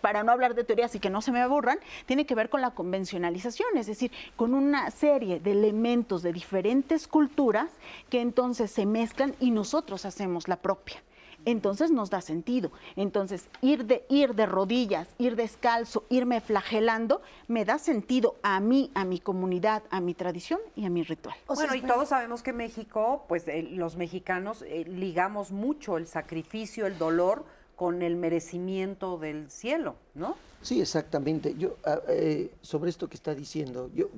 Para 0.00 0.22
no 0.22 0.32
hablar 0.32 0.54
de 0.54 0.64
teorías 0.64 0.94
y 0.94 1.00
que 1.00 1.10
no 1.10 1.22
se 1.22 1.32
me 1.32 1.40
aburran, 1.40 1.78
tiene 2.06 2.26
que 2.26 2.34
ver 2.34 2.50
con 2.50 2.60
la 2.60 2.72
convencionalización, 2.72 3.76
es 3.76 3.86
decir, 3.86 4.10
con 4.36 4.54
una 4.54 4.90
serie 4.90 5.40
de 5.40 5.52
elementos 5.52 6.22
de 6.22 6.32
diferentes 6.32 7.08
culturas 7.08 7.70
que 8.10 8.20
entonces 8.20 8.70
se 8.70 8.84
mezclan 8.84 9.34
y 9.40 9.50
nosotros 9.50 10.04
hacemos 10.04 10.48
la 10.48 10.56
propia. 10.56 11.02
Entonces 11.44 11.90
nos 11.90 12.10
da 12.10 12.20
sentido. 12.20 12.72
Entonces, 12.96 13.48
ir 13.60 13.86
de, 13.86 14.04
ir 14.08 14.34
de 14.34 14.46
rodillas, 14.46 15.08
ir 15.18 15.36
descalzo, 15.36 16.04
irme 16.08 16.40
flagelando, 16.40 17.22
me 17.48 17.64
da 17.64 17.78
sentido 17.78 18.36
a 18.42 18.60
mí, 18.60 18.90
a 18.94 19.04
mi 19.04 19.18
comunidad, 19.18 19.82
a 19.90 20.00
mi 20.00 20.14
tradición 20.14 20.60
y 20.76 20.84
a 20.84 20.90
mi 20.90 21.02
ritual. 21.02 21.36
bueno, 21.46 21.74
y 21.74 21.82
todos 21.82 22.08
sabemos 22.08 22.42
que 22.42 22.52
México, 22.52 23.24
pues 23.28 23.46
eh, 23.48 23.62
los 23.62 23.96
mexicanos 23.96 24.62
eh, 24.62 24.84
ligamos 24.86 25.52
mucho 25.52 25.96
el 25.96 26.06
sacrificio, 26.06 26.86
el 26.86 26.98
dolor 26.98 27.44
con 27.76 28.02
el 28.02 28.16
merecimiento 28.16 29.18
del 29.18 29.50
cielo, 29.50 29.96
¿no? 30.14 30.36
Sí, 30.60 30.80
exactamente. 30.80 31.54
Yo, 31.58 31.76
ah, 31.84 32.00
eh, 32.08 32.54
sobre 32.60 32.90
esto 32.90 33.08
que 33.08 33.16
está 33.16 33.34
diciendo, 33.34 33.90
yo 33.94 34.08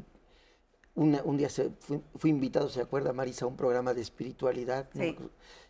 un 0.97 1.37
día 1.37 1.49
se, 1.49 1.71
fui, 1.81 2.31
invitado, 2.31 2.69
¿se 2.69 2.81
acuerda 2.81 3.13
Marisa, 3.13 3.47
a 3.47 3.49
un 3.49 3.57
programa 3.57 3.95
de 3.95 4.01
espiritualidad? 4.01 4.89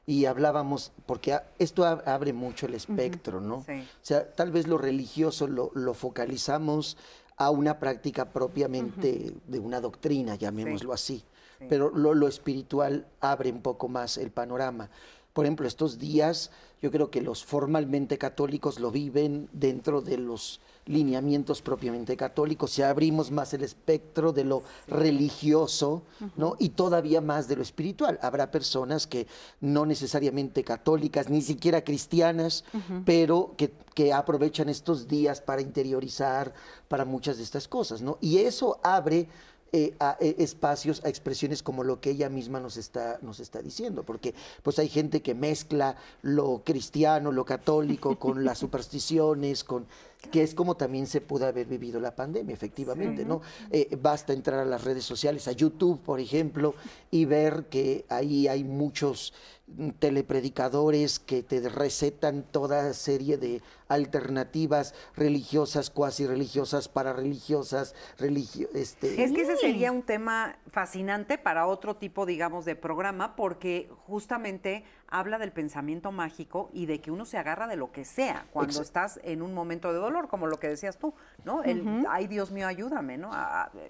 Y 0.06 0.26
hablábamos, 0.26 0.92
porque 1.06 1.38
esto 1.58 1.84
abre 1.84 2.32
mucho 2.32 2.66
el 2.66 2.74
espectro, 2.74 3.40
¿no? 3.40 3.56
O 3.56 3.64
sea, 4.02 4.30
tal 4.32 4.50
vez 4.50 4.66
lo 4.66 4.76
religioso 4.76 5.46
lo, 5.46 5.70
lo 5.74 5.94
focalizamos 5.94 6.96
a 7.36 7.50
una 7.50 7.78
práctica 7.80 8.26
propiamente 8.26 9.34
de 9.46 9.58
una 9.58 9.80
doctrina, 9.80 10.34
llamémoslo 10.34 10.92
así. 10.92 11.24
Pero 11.68 11.88
lo, 11.90 12.12
lo 12.12 12.28
espiritual 12.28 13.06
abre 13.20 13.50
un 13.50 13.62
poco 13.62 13.88
más 13.88 14.18
el 14.18 14.30
panorama. 14.30 14.90
Por 15.34 15.44
ejemplo, 15.44 15.66
estos 15.66 15.98
días 15.98 16.52
yo 16.80 16.92
creo 16.92 17.10
que 17.10 17.20
los 17.20 17.44
formalmente 17.44 18.18
católicos 18.18 18.78
lo 18.78 18.90
viven 18.90 19.48
dentro 19.52 20.00
de 20.00 20.16
los 20.16 20.60
lineamientos 20.86 21.60
propiamente 21.60 22.16
católicos, 22.16 22.70
si 22.70 22.82
abrimos 22.82 23.30
más 23.30 23.52
el 23.52 23.64
espectro 23.64 24.32
de 24.32 24.44
lo 24.44 24.62
religioso, 24.86 26.02
¿no? 26.36 26.54
Y 26.58 26.68
todavía 26.68 27.20
más 27.20 27.48
de 27.48 27.56
lo 27.56 27.62
espiritual. 27.62 28.18
Habrá 28.22 28.50
personas 28.50 29.06
que 29.08 29.26
no 29.60 29.86
necesariamente 29.86 30.62
católicas, 30.62 31.28
ni 31.28 31.42
siquiera 31.42 31.82
cristianas, 31.82 32.64
pero 33.04 33.54
que, 33.56 33.72
que, 33.94 34.12
aprovechan 34.12 34.68
estos 34.68 35.08
días 35.08 35.40
para 35.40 35.62
interiorizar 35.62 36.52
para 36.86 37.04
muchas 37.04 37.38
de 37.38 37.42
estas 37.42 37.66
cosas, 37.66 38.02
¿no? 38.02 38.18
Y 38.20 38.38
eso 38.38 38.78
abre 38.82 39.28
eh, 39.76 39.92
a, 39.98 40.16
eh, 40.20 40.36
espacios, 40.38 41.04
a 41.04 41.08
expresiones 41.08 41.64
como 41.64 41.82
lo 41.82 42.00
que 42.00 42.10
ella 42.10 42.28
misma 42.28 42.60
nos 42.60 42.76
está, 42.76 43.18
nos 43.22 43.40
está 43.40 43.60
diciendo, 43.60 44.04
porque 44.04 44.32
pues 44.62 44.78
hay 44.78 44.88
gente 44.88 45.20
que 45.20 45.34
mezcla 45.34 45.96
lo 46.22 46.62
cristiano, 46.64 47.32
lo 47.32 47.44
católico 47.44 48.16
con 48.16 48.44
las 48.44 48.58
supersticiones, 48.64 49.64
con 49.64 49.88
que 50.30 50.42
es 50.42 50.54
como 50.54 50.76
también 50.76 51.06
se 51.06 51.20
pudo 51.20 51.46
haber 51.46 51.66
vivido 51.66 52.00
la 52.00 52.14
pandemia, 52.14 52.54
efectivamente, 52.54 53.24
¿no? 53.24 53.40
Eh, 53.70 53.96
basta 54.00 54.32
entrar 54.32 54.60
a 54.60 54.64
las 54.64 54.84
redes 54.84 55.04
sociales, 55.04 55.48
a 55.48 55.52
YouTube, 55.52 56.00
por 56.00 56.20
ejemplo, 56.20 56.74
y 57.10 57.24
ver 57.24 57.66
que 57.70 58.04
ahí 58.08 58.48
hay 58.48 58.64
muchos 58.64 59.32
mm, 59.66 59.90
telepredicadores 59.98 61.18
que 61.18 61.42
te 61.42 61.68
recetan 61.68 62.44
toda 62.50 62.92
serie 62.92 63.38
de 63.38 63.62
alternativas 63.88 64.94
religiosas, 65.14 65.90
cuasi 65.90 66.26
religiosas, 66.26 66.88
para 66.88 67.12
religiosas, 67.12 67.94
religio, 68.18 68.68
este... 68.74 69.22
Es 69.22 69.32
que 69.32 69.42
ese 69.42 69.56
sería 69.56 69.92
un 69.92 70.02
tema 70.02 70.58
fascinante 70.66 71.38
para 71.38 71.66
otro 71.66 71.96
tipo, 71.96 72.26
digamos, 72.26 72.64
de 72.64 72.76
programa, 72.76 73.36
porque 73.36 73.88
justamente 74.06 74.84
habla 75.08 75.38
del 75.38 75.52
pensamiento 75.52 76.12
mágico 76.12 76.70
y 76.72 76.86
de 76.86 77.00
que 77.00 77.10
uno 77.10 77.24
se 77.24 77.38
agarra 77.38 77.66
de 77.66 77.76
lo 77.76 77.92
que 77.92 78.04
sea 78.04 78.46
cuando 78.52 78.82
estás 78.82 79.20
en 79.22 79.42
un 79.42 79.54
momento 79.54 79.92
de 79.92 79.98
dolor, 79.98 80.28
como 80.28 80.46
lo 80.46 80.58
que 80.58 80.68
decías 80.68 80.98
tú, 80.98 81.14
¿no? 81.44 81.62
El, 81.62 82.04
ay, 82.08 82.26
Dios 82.26 82.50
mío, 82.50 82.66
ayúdame, 82.66 83.18
¿no? 83.18 83.30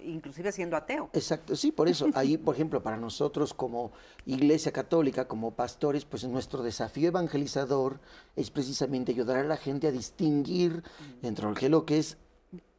inclusive 0.03 0.51
siendo 0.51 0.77
ateo. 0.77 1.09
Exacto, 1.13 1.55
sí, 1.55 1.71
por 1.71 1.87
eso, 1.87 2.07
ahí, 2.13 2.37
por 2.37 2.55
ejemplo, 2.55 2.83
para 2.83 2.97
nosotros 2.97 3.53
como 3.53 3.91
Iglesia 4.25 4.71
Católica, 4.71 5.27
como 5.27 5.51
pastores, 5.51 6.05
pues 6.05 6.23
nuestro 6.25 6.63
desafío 6.63 7.07
evangelizador 7.07 7.99
es 8.35 8.51
precisamente 8.51 9.11
ayudar 9.11 9.37
a 9.37 9.43
la 9.43 9.57
gente 9.57 9.87
a 9.87 9.91
distinguir 9.91 10.83
entre 11.21 11.69
lo 11.69 11.85
que 11.85 11.97
es 11.97 12.17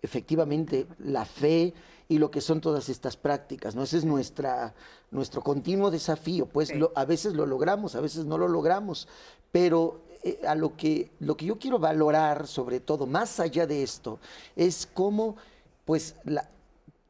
efectivamente 0.03 0.87
la 0.99 1.25
fe 1.25 1.75
y 2.09 2.19
lo 2.19 2.31
que 2.31 2.41
son 2.41 2.61
todas 2.61 2.89
estas 2.89 3.17
prácticas, 3.17 3.75
¿no? 3.75 3.83
Ese 3.83 3.99
es 3.99 4.05
nuestra, 4.05 4.75
nuestro 5.11 5.43
continuo 5.43 5.91
desafío, 5.91 6.47
pues 6.47 6.73
a 6.95 7.05
veces 7.05 7.35
lo 7.35 7.47
logramos, 7.47 7.95
a 7.95 8.01
veces 8.01 8.25
no 8.25 8.39
lo 8.39 8.49
logramos, 8.49 9.09
pero 9.51 10.01
eh, 10.23 10.41
a 10.47 10.55
lo 10.55 10.77
que, 10.77 11.11
lo 11.21 11.37
que 11.37 11.47
yo 11.47 11.59
quiero 11.59 11.79
valorar, 11.79 12.47
sobre 12.47 12.81
todo, 12.81 13.07
más 13.07 13.41
allá 13.41 13.67
de 13.67 13.83
esto, 13.83 14.21
es 14.55 14.89
cómo, 14.93 15.37
pues, 15.85 16.15
la, 16.25 16.49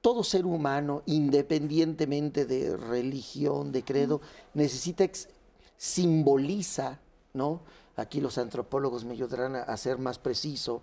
todo 0.00 0.22
ser 0.24 0.46
humano, 0.46 1.02
independientemente 1.06 2.46
de 2.46 2.76
religión, 2.76 3.72
de 3.72 3.82
credo, 3.82 4.20
necesita, 4.54 5.04
simboliza, 5.76 7.00
¿no? 7.34 7.60
Aquí 7.96 8.20
los 8.20 8.38
antropólogos 8.38 9.04
me 9.04 9.12
ayudarán 9.12 9.56
a, 9.56 9.76
ser 9.76 9.98
más 9.98 10.18
preciso, 10.18 10.82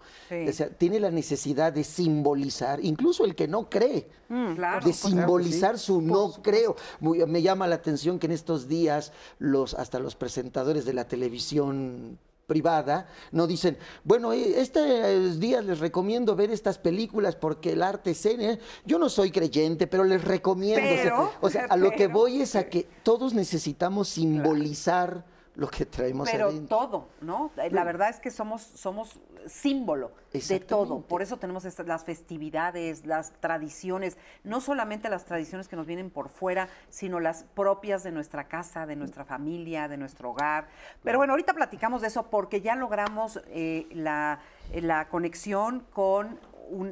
tiene 0.78 1.00
la 1.00 1.12
necesidad 1.12 1.72
de 1.72 1.84
simbolizar, 1.84 2.84
incluso 2.84 3.24
el 3.24 3.36
que 3.36 3.48
no 3.48 3.70
cree, 3.70 4.10
mm, 4.30 4.56
de 4.84 4.94
simbolizar 4.94 5.78
su 5.78 6.02
no 6.02 6.32
creo. 6.42 6.76
me 7.00 7.42
llama 7.42 7.68
la 7.68 7.76
atención 7.76 8.20
que 8.20 8.26
en 8.26 8.34
estos 8.34 8.68
días 8.68 9.12
los, 9.40 9.74
hasta 9.76 10.00
los 10.00 10.16
presentadores 10.16 10.86
de 10.86 10.94
la 10.94 11.08
televisión 11.08 12.18
privada, 12.48 13.08
no 13.32 13.48
dicen, 13.48 13.78
bueno, 14.04 14.34
eh, 14.34 14.60
estos 14.60 15.40
días 15.40 15.64
les 15.64 15.80
recomiendo 15.80 16.36
ver 16.36 16.52
estas 16.52 16.78
películas 16.78 17.36
porque 17.36 17.72
el 17.72 17.82
arte 17.82 18.12
escena, 18.12 18.60
yo 18.86 19.00
no 19.00 19.10
soy 19.10 19.32
creyente, 19.32 19.88
pero 19.88 20.04
les 20.04 20.24
recomiendo. 20.24 21.32
o 21.42 21.50
sea, 21.50 21.66
a 21.66 21.78
lo 21.78 21.92
que 21.92 22.08
voy 22.08 22.42
es 22.42 22.56
a 22.56 22.70
que 22.70 22.88
todos 23.04 23.34
necesitamos 23.34 24.10
simbolizar 24.10 25.26
lo 25.56 25.68
que 25.68 25.86
traemos 25.86 26.30
Pero 26.32 26.52
todo, 26.62 27.10
¿no? 27.22 27.52
La 27.56 27.84
verdad 27.84 28.10
es 28.10 28.20
que 28.20 28.32
somos, 28.32 28.62
somos 28.62 29.20
símbolo 29.46 30.12
de 30.32 30.60
todo. 30.60 31.02
Por 31.02 31.22
eso 31.22 31.38
tenemos 31.38 31.66
estas, 31.66 31.86
las 31.86 32.04
festividades, 32.04 33.06
las 33.06 33.34
tradiciones, 33.40 34.18
no 34.44 34.62
solamente 34.62 35.10
las 35.10 35.26
tradiciones 35.26 35.68
que 35.68 35.76
nos 35.76 35.86
vienen 35.86 36.10
por 36.10 36.30
fuera, 36.30 36.70
sino 36.90 37.20
las 37.20 37.44
propias 37.44 38.04
de 38.04 38.12
nuestra 38.12 38.48
casa, 38.48 38.88
de 38.88 38.96
nuestra 38.96 39.26
familia, 39.26 39.88
de 39.88 39.98
nuestro 39.98 40.32
hogar. 40.32 40.68
Pero 41.04 41.20
bueno, 41.20 41.34
ahorita 41.34 41.54
platicamos 41.54 42.02
de 42.02 42.08
eso 42.08 42.30
porque 42.30 42.62
ya 42.62 42.76
logramos 42.76 43.40
eh, 43.48 43.88
la, 43.92 44.40
la, 44.74 45.08
conexión 45.10 45.86
con 45.92 46.40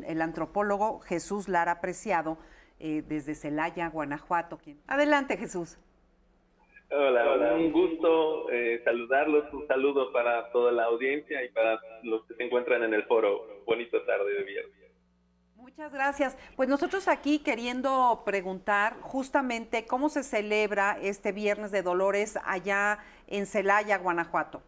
el 0.05 0.21
antropólogo 0.21 0.99
Jesús 0.99 1.47
Lara 1.47 1.81
Preciado 1.81 2.37
eh, 2.79 3.03
desde 3.07 3.33
Celaya, 3.33 3.89
Guanajuato. 3.89 4.59
Adelante, 4.87 5.37
Jesús. 5.37 5.77
Hola, 6.93 7.53
un 7.55 7.71
gusto 7.71 8.51
eh, 8.51 8.81
saludarlos, 8.83 9.45
un 9.53 9.65
saludo 9.65 10.11
para 10.11 10.51
toda 10.51 10.73
la 10.73 10.83
audiencia 10.83 11.41
y 11.41 11.47
para 11.49 11.79
los 12.03 12.25
que 12.27 12.33
se 12.33 12.43
encuentran 12.43 12.83
en 12.83 12.93
el 12.93 13.03
foro. 13.03 13.63
Bonita 13.65 14.05
tarde 14.05 14.33
de 14.33 14.43
viernes. 14.43 14.75
Muchas 15.55 15.93
gracias. 15.93 16.37
Pues 16.57 16.67
nosotros 16.67 17.07
aquí 17.07 17.39
queriendo 17.39 18.23
preguntar 18.25 18.95
justamente 18.99 19.85
cómo 19.85 20.09
se 20.09 20.21
celebra 20.21 20.97
este 21.01 21.31
Viernes 21.31 21.71
de 21.71 21.81
Dolores 21.81 22.37
allá 22.43 22.99
en 23.27 23.45
Celaya, 23.45 23.97
Guanajuato. 23.97 24.61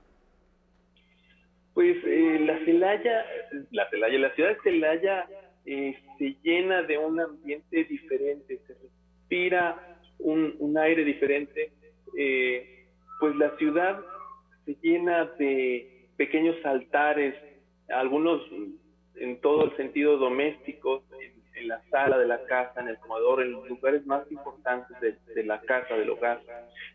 Pues 1.74 1.98
eh, 2.06 2.40
la 2.40 2.58
Celaya, 2.64 3.26
la 3.72 3.90
Celaya, 3.90 4.20
la 4.20 4.34
ciudad 4.34 4.50
de 4.50 4.62
Celaya 4.64 5.28
eh, 5.66 6.00
se 6.18 6.38
llena 6.42 6.84
de 6.84 6.98
un 6.98 7.20
ambiente 7.20 7.84
diferente, 7.84 8.62
se 8.66 8.76
respira 8.76 10.00
un, 10.20 10.56
un 10.60 10.78
aire 10.78 11.04
diferente 11.04 11.74
eh, 12.18 12.86
pues 13.20 13.36
la 13.36 13.56
ciudad 13.58 14.00
se 14.66 14.76
llena 14.82 15.26
de 15.38 16.08
pequeños 16.18 16.56
altares, 16.66 17.36
algunos 17.90 18.42
en 19.16 19.40
todo 19.42 19.66
el 19.66 19.78
sentido 19.78 20.18
doméstico, 20.18 21.04
en, 21.20 21.34
la 21.68 21.82
sala 21.90 22.18
de 22.18 22.28
la 22.28 22.44
casa, 22.44 22.82
en 22.82 22.90
el 22.90 22.98
comedor, 22.98 23.42
en 23.42 23.54
los 23.54 23.70
lugares 23.70 24.06
más 24.06 24.30
importantes 24.30 24.98
de, 25.00 25.44
la 25.46 25.62
casa, 25.62 25.96
del 25.96 26.10
hogar. 26.10 26.42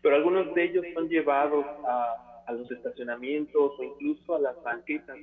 Pero 0.03 0.15
algunos 0.15 0.53
de 0.53 0.63
ellos 0.63 0.85
son 0.93 1.09
llevados 1.09 1.65
a, 1.87 2.53
los 2.53 2.69
estacionamientos 2.69 3.73
o 3.79 3.83
incluso 3.83 4.35
a 4.35 4.39
las 4.39 4.61
banquetas 4.61 5.17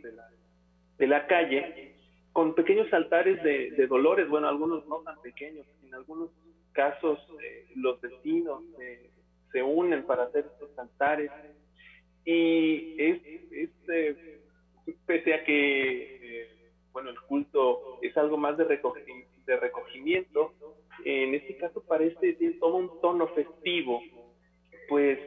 de 0.98 1.06
la, 1.06 1.27
calle 1.28 1.94
con 2.32 2.55
pequeños 2.55 2.93
altares 2.93 3.40
de, 3.44 3.86
dolores, 3.86 4.28
bueno, 4.28 4.48
algunos 4.48 4.85
no 4.89 4.97
tan 5.02 5.20
pequeños, 5.20 5.64
en 5.85 5.94
algunos 5.94 6.31
casos 6.73 7.18
eh, 7.40 7.66
los 7.77 8.01
vecinos 8.01 8.62
eh, 8.81 9.10
se 9.56 9.62
unen 9.62 10.02
para 10.02 10.24
hacer 10.24 10.44
estos 10.52 10.78
altares. 10.78 11.30
Y 12.26 12.94
es, 12.98 13.70
eh, 13.88 14.40
pese 15.06 15.32
a 15.32 15.44
que, 15.44 16.42
eh, 16.42 16.48
bueno, 16.92 17.08
el 17.08 17.18
culto 17.20 17.98
es 18.02 18.14
algo 18.18 18.36
más 18.36 18.58
de, 18.58 18.66
de 18.66 19.56
recogimiento, 19.56 20.52
en 21.06 21.34
este 21.34 21.56
caso 21.56 21.82
parece 21.88 22.36
todo 22.60 22.76
un 22.76 23.00
tono 23.00 23.28
festivo, 23.28 24.02
pues 24.90 25.18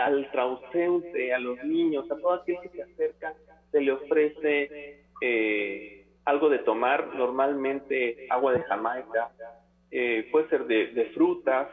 al 0.00 0.30
transeúnte, 0.30 1.34
a 1.34 1.38
los 1.38 1.62
niños, 1.62 2.10
a 2.10 2.16
todo 2.16 2.32
aquel 2.32 2.56
que 2.62 2.70
se 2.70 2.82
acerca, 2.84 3.34
se 3.70 3.80
le 3.82 3.92
ofrece 3.92 5.02
eh, 5.20 6.06
algo 6.24 6.48
de 6.48 6.60
tomar, 6.60 7.14
normalmente 7.14 8.26
agua 8.30 8.54
de 8.54 8.62
Jamaica, 8.62 9.30
puede 10.30 10.48
ser 10.48 10.64
de 10.66 11.10
frutas, 11.14 11.68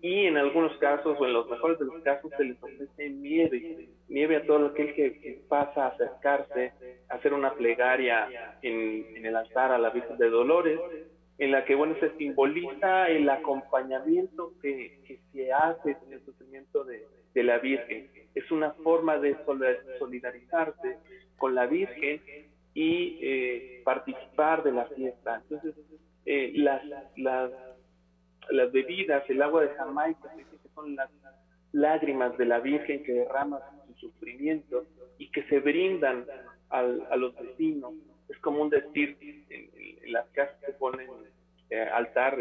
y, 0.00 0.26
en 0.26 0.36
algunos 0.36 0.76
casos, 0.78 1.16
o 1.18 1.26
en 1.26 1.32
los 1.32 1.48
mejores 1.48 1.78
de 1.78 1.86
los 1.86 2.02
casos, 2.02 2.30
se 2.36 2.44
les 2.44 2.62
ofrece 2.62 3.10
nieve. 3.10 3.88
nieve 4.08 4.36
a 4.36 4.46
todo 4.46 4.66
aquel 4.66 4.94
que, 4.94 5.40
pasa 5.48 5.86
a 5.86 5.88
acercarse, 5.88 6.72
a 7.08 7.14
hacer 7.14 7.32
una 7.32 7.54
plegaria 7.54 8.28
en, 8.62 9.24
el 9.24 9.36
altar 9.36 9.72
a 9.72 9.78
la 9.78 9.90
Virgen 9.90 10.18
de 10.18 10.30
Dolores, 10.30 10.78
en 11.38 11.52
la 11.52 11.64
que 11.64 11.74
bueno 11.74 11.94
se 12.00 12.10
simboliza 12.16 13.08
el 13.08 13.28
acompañamiento 13.28 14.52
que, 14.60 15.20
se 15.32 15.52
hace 15.52 15.96
en 16.06 16.12
el 16.12 16.24
sufrimiento 16.24 16.84
de, 16.84 17.06
de, 17.34 17.42
la 17.42 17.58
Virgen. 17.58 18.08
Es 18.34 18.50
una 18.50 18.72
forma 18.72 19.18
de 19.18 19.36
solidarizarse 19.98 20.98
con 21.36 21.54
la 21.54 21.66
Virgen 21.66 22.20
y 22.74 23.18
eh, 23.20 23.82
participar 23.84 24.62
de 24.62 24.72
la 24.72 24.86
fiesta. 24.86 25.40
Entonces, 25.42 25.74
eh, 26.26 26.52
las, 26.54 26.82
las, 27.16 27.50
las 28.50 28.72
bebidas, 28.72 29.28
el 29.28 29.42
agua 29.42 29.62
de 29.62 29.74
Jamaica, 29.74 30.32
que 30.36 30.68
son 30.74 30.96
las 30.96 31.10
lágrimas 31.72 32.36
de 32.38 32.46
la 32.46 32.60
Virgen 32.60 33.02
que 33.04 33.12
derrama 33.12 33.60
su 33.86 34.08
sufrimiento 34.08 34.86
y 35.18 35.30
que 35.30 35.42
se 35.44 35.60
brindan 35.60 36.24
al, 36.70 37.06
a 37.10 37.16
los 37.16 37.34
vecinos. 37.36 37.94
Es 38.28 38.38
como 38.38 38.62
un 38.62 38.70
decir, 38.70 39.16
en, 39.50 40.12
las 40.12 40.26
casas 40.30 40.58
se 40.64 40.72
ponen 40.72 41.08
eh, 41.70 41.80
altar, 41.80 42.36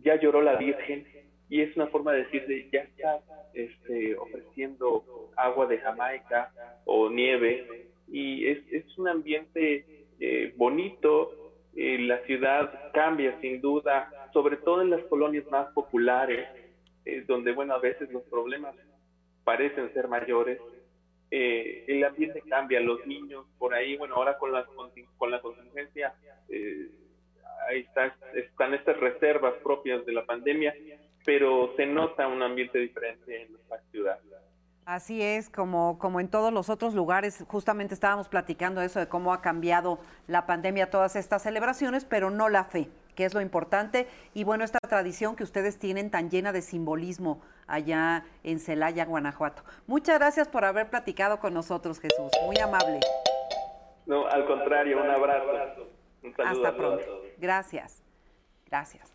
ya 0.00 0.16
lloró 0.16 0.42
la 0.42 0.56
Virgen, 0.56 1.06
y 1.48 1.60
es 1.60 1.76
una 1.76 1.86
forma 1.88 2.12
de 2.12 2.24
decir, 2.24 2.46
de, 2.46 2.68
ya 2.72 2.80
está 2.80 3.20
este, 3.52 4.16
ofreciendo 4.16 5.30
agua 5.36 5.66
de 5.66 5.78
Jamaica 5.78 6.52
o 6.84 7.10
nieve, 7.10 7.88
y 8.08 8.46
es, 8.46 8.58
es 8.72 8.98
un 8.98 9.08
ambiente 9.08 9.86
eh, 10.20 10.52
bonito, 10.56 11.43
eh, 11.76 11.98
la 12.00 12.18
ciudad 12.24 12.92
cambia 12.92 13.38
sin 13.40 13.60
duda, 13.60 14.10
sobre 14.32 14.56
todo 14.56 14.82
en 14.82 14.90
las 14.90 15.02
colonias 15.04 15.44
más 15.50 15.68
populares, 15.72 16.48
donde, 17.26 17.52
bueno, 17.52 17.74
a 17.74 17.78
veces 17.78 18.10
los 18.10 18.22
problemas 18.22 18.74
parecen 19.44 19.92
ser 19.92 20.08
mayores, 20.08 20.58
eh, 21.30 21.84
el 21.88 22.04
ambiente 22.04 22.42
cambia, 22.48 22.80
los 22.80 23.04
niños 23.06 23.46
por 23.58 23.74
ahí, 23.74 23.96
bueno, 23.96 24.14
ahora 24.14 24.38
con 24.38 24.52
la, 24.52 24.64
con 25.16 25.30
la 25.30 25.40
contingencia, 25.40 26.14
eh, 26.48 26.88
ahí 27.68 27.80
está, 27.80 28.16
están 28.34 28.74
estas 28.74 28.98
reservas 28.98 29.54
propias 29.62 30.04
de 30.06 30.12
la 30.12 30.24
pandemia, 30.24 30.74
pero 31.24 31.72
se 31.76 31.86
nota 31.86 32.28
un 32.28 32.42
ambiente 32.42 32.78
diferente 32.78 33.42
en 33.42 33.56
la 33.68 33.80
ciudad. 33.90 34.20
Así 34.86 35.22
es, 35.22 35.48
como, 35.48 35.98
como 35.98 36.20
en 36.20 36.28
todos 36.28 36.52
los 36.52 36.68
otros 36.68 36.94
lugares, 36.94 37.42
justamente 37.48 37.94
estábamos 37.94 38.28
platicando 38.28 38.82
eso 38.82 39.00
de 39.00 39.08
cómo 39.08 39.32
ha 39.32 39.40
cambiado 39.40 39.98
la 40.26 40.44
pandemia 40.46 40.90
todas 40.90 41.16
estas 41.16 41.42
celebraciones, 41.42 42.04
pero 42.04 42.30
no 42.30 42.48
la 42.48 42.64
fe 42.64 42.90
que 43.14 43.24
es 43.24 43.34
lo 43.34 43.40
importante. 43.40 44.08
Y 44.34 44.44
bueno, 44.44 44.64
esta 44.64 44.78
tradición 44.80 45.36
que 45.36 45.44
ustedes 45.44 45.78
tienen 45.78 46.10
tan 46.10 46.30
llena 46.30 46.52
de 46.52 46.62
simbolismo 46.62 47.40
allá 47.66 48.24
en 48.42 48.58
Celaya, 48.58 49.04
Guanajuato. 49.04 49.62
Muchas 49.86 50.18
gracias 50.18 50.48
por 50.48 50.64
haber 50.64 50.90
platicado 50.90 51.38
con 51.38 51.54
nosotros, 51.54 52.00
Jesús. 52.00 52.30
Muy 52.44 52.58
amable. 52.58 53.00
No, 54.06 54.26
al 54.26 54.46
contrario, 54.46 55.02
un 55.02 55.10
abrazo. 55.10 55.88
Un 56.22 56.34
saludo 56.34 56.66
Hasta 56.66 56.76
pronto. 56.76 57.22
Gracias. 57.38 58.02
Gracias. 58.66 59.13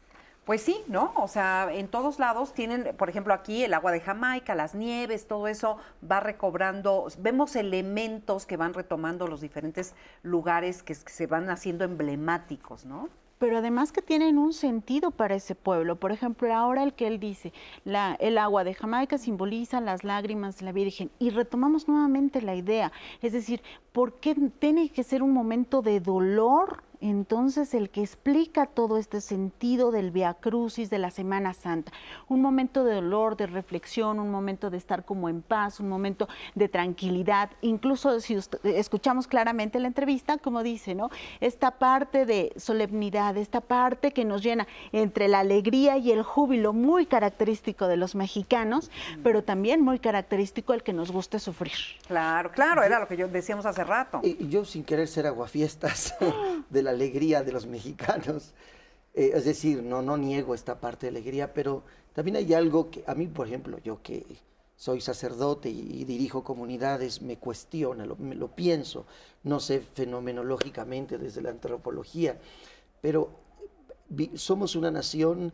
Pues 0.50 0.64
sí, 0.64 0.82
¿no? 0.88 1.14
O 1.18 1.28
sea, 1.28 1.70
en 1.72 1.88
todos 1.88 2.18
lados 2.18 2.56
tienen, 2.56 2.96
por 2.98 3.08
ejemplo, 3.08 3.36
aquí 3.36 3.64
el 3.64 3.72
agua 3.76 3.92
de 3.92 4.00
Jamaica, 4.00 4.56
las 4.56 4.74
nieves, 4.74 5.28
todo 5.28 5.48
eso 5.48 5.78
va 6.12 6.22
recobrando, 6.22 7.06
vemos 7.20 7.56
elementos 7.56 8.48
que 8.48 8.58
van 8.58 8.74
retomando 8.74 9.28
los 9.28 9.42
diferentes 9.42 9.94
lugares 10.24 10.82
que 10.82 10.96
se 10.96 11.28
van 11.28 11.52
haciendo 11.52 11.86
emblemáticos, 11.86 12.84
¿no? 12.84 13.10
pero 13.38 13.60
además 13.60 13.92
que 13.92 14.02
tienen 14.02 14.40
un 14.40 14.52
sentido 14.52 15.12
para 15.12 15.36
ese 15.36 15.54
pueblo. 15.54 15.98
Por 15.98 16.12
ejemplo, 16.12 16.52
ahora 16.54 16.82
el 16.82 16.94
que 16.94 17.06
él 17.06 17.20
dice, 17.20 17.54
la, 17.86 18.16
el 18.20 18.38
agua 18.40 18.64
de 18.64 18.74
Jamaica 18.74 19.20
simboliza 19.20 19.80
las 19.80 20.04
lágrimas 20.04 20.58
de 20.58 20.66
la 20.66 20.72
Virgen. 20.72 21.10
Y 21.20 21.30
retomamos 21.30 21.88
nuevamente 21.88 22.42
la 22.42 22.56
idea, 22.56 22.92
es 23.22 23.34
decir, 23.34 23.62
¿por 23.94 24.20
qué 24.20 24.36
tiene 24.58 24.90
que 24.90 25.04
ser 25.04 25.22
un 25.22 25.32
momento 25.32 25.82
de 25.84 26.00
dolor 26.00 26.84
entonces 27.02 27.74
el 27.74 27.90
que 27.90 28.02
explica 28.02 28.66
todo 28.66 28.98
este 28.98 29.22
sentido 29.22 29.92
del 29.92 30.12
Via 30.12 30.34
Crucis 30.34 30.90
de 30.90 31.00
la 31.00 31.12
Semana 31.12 31.54
Santa, 31.54 31.92
un 32.28 32.42
momento 32.42 32.84
de 32.84 32.96
dolor, 32.96 33.38
de 33.38 33.48
reflexión, 33.48 34.20
un 34.20 34.32
momento 34.32 34.70
de 34.70 34.78
estar 34.78 35.06
como 35.06 35.30
en 35.30 35.42
paz, 35.42 35.80
un 35.80 35.90
momento 35.90 36.28
de 36.56 36.68
tranquilidad, 36.68 37.52
incluso 37.62 38.20
si 38.20 38.38
escuchamos 38.64 39.28
claramente 39.28 39.80
la 39.80 39.88
entrevista, 39.88 40.38
como 40.38 40.64
dice, 40.64 40.96
¿no? 40.96 41.10
Esta 41.40 41.72
parte 41.72 42.26
de 42.26 42.54
solemnidad, 42.58 43.38
esta 43.38 43.62
parte 43.62 44.12
que 44.12 44.26
nos 44.26 44.44
llena 44.44 44.68
entre 44.92 45.28
la 45.28 45.40
alegría 45.40 45.98
y 45.98 46.12
el 46.12 46.24
júbilo 46.24 46.74
muy 46.74 47.06
característico 47.06 47.88
de 47.88 47.98
los 47.98 48.16
mexicanos, 48.16 48.92
pero 49.24 49.44
también 49.44 49.82
muy 49.82 50.00
característico 50.00 50.74
el 50.74 50.84
que 50.84 50.94
nos 50.94 51.12
guste 51.12 51.40
sufrir. 51.40 51.74
Claro, 52.08 52.52
claro, 52.52 52.84
era 52.84 53.00
lo 53.00 53.08
que 53.08 53.18
yo 53.18 53.28
decíamos 53.28 53.66
hace 53.66 53.84
rato. 53.84 54.20
Y 54.24 54.48
yo 54.50 54.66
sin 54.66 54.84
querer 54.84 55.08
ser 55.08 55.28
aguafiestas 55.28 56.16
de 56.70 56.84
la 56.84 56.89
alegría 56.90 57.44
de 57.44 57.52
los 57.52 57.66
mexicanos. 57.78 58.53
Eh, 59.14 59.32
es 59.34 59.45
decir, 59.45 59.82
no, 59.84 60.02
no 60.02 60.18
niego 60.18 60.53
esta 60.53 60.80
parte 60.80 61.07
de 61.07 61.18
alegría, 61.18 61.53
pero 61.53 61.84
también 62.14 62.38
hay 62.38 62.53
algo 62.53 62.90
que 62.90 63.03
a 63.07 63.16
mí, 63.16 63.28
por 63.28 63.48
ejemplo, 63.48 63.80
yo 63.84 64.02
que 64.02 64.26
soy 64.76 65.02
sacerdote 65.02 65.70
y, 65.70 66.06
dirijo 66.06 66.44
comunidades, 66.44 67.22
me 67.22 67.38
cuestiona, 67.38 68.06
lo, 68.06 68.16
me, 68.16 68.36
lo 68.36 68.48
pienso, 68.56 69.06
no 69.44 69.60
sé 69.60 69.82
fenomenológicamente 69.82 71.18
desde 71.18 71.41
la 71.41 71.49
antropología, 71.49 72.40
pero 73.02 73.30
somos 74.36 74.78
una 74.78 74.90
nación 74.90 75.52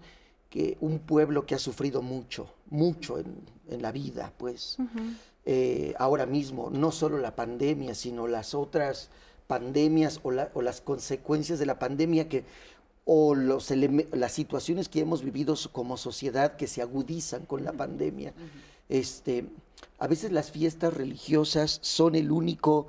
que 0.49 0.77
un 0.79 0.99
pueblo 0.99 1.45
que 1.45 1.55
ha 1.55 1.59
sufrido 1.59 2.03
mucho, 2.03 2.53
mucho 2.69 3.17
en, 3.17 3.35
en 3.67 3.81
la 3.81 3.91
vida, 3.91 4.31
pues. 4.37 4.77
eh, 5.45 5.93
ahora 5.97 6.25
mismo, 6.25 6.69
no 6.71 6.91
solo 6.91 7.17
la 7.17 7.35
pandemia, 7.35 7.93
sino 7.93 8.27
las 8.27 8.53
otras 8.53 9.09
pandemias 9.47 10.19
o, 10.23 10.31
las 10.31 10.81
consecuencias 10.81 11.59
de 11.59 11.65
la 11.65 11.79
pandemia 11.79 12.29
que 12.29 12.45
o 13.05 13.35
los 13.35 13.69
las 14.11 14.31
situaciones 14.31 14.89
que 14.89 14.99
hemos 14.99 15.23
vivido 15.23 15.55
como 15.71 15.95
sociedad 15.95 16.55
que 16.55 16.67
se 16.67 16.81
agudizan 16.81 17.45
con 17.45 17.63
la 17.63 17.73
pandemia. 17.73 18.33
este, 18.89 19.45
a 19.99 20.07
veces 20.07 20.31
las 20.31 20.51
fiestas 20.51 20.93
religiosas 20.93 21.79
son 21.81 22.15
el 22.15 22.31
único 22.31 22.87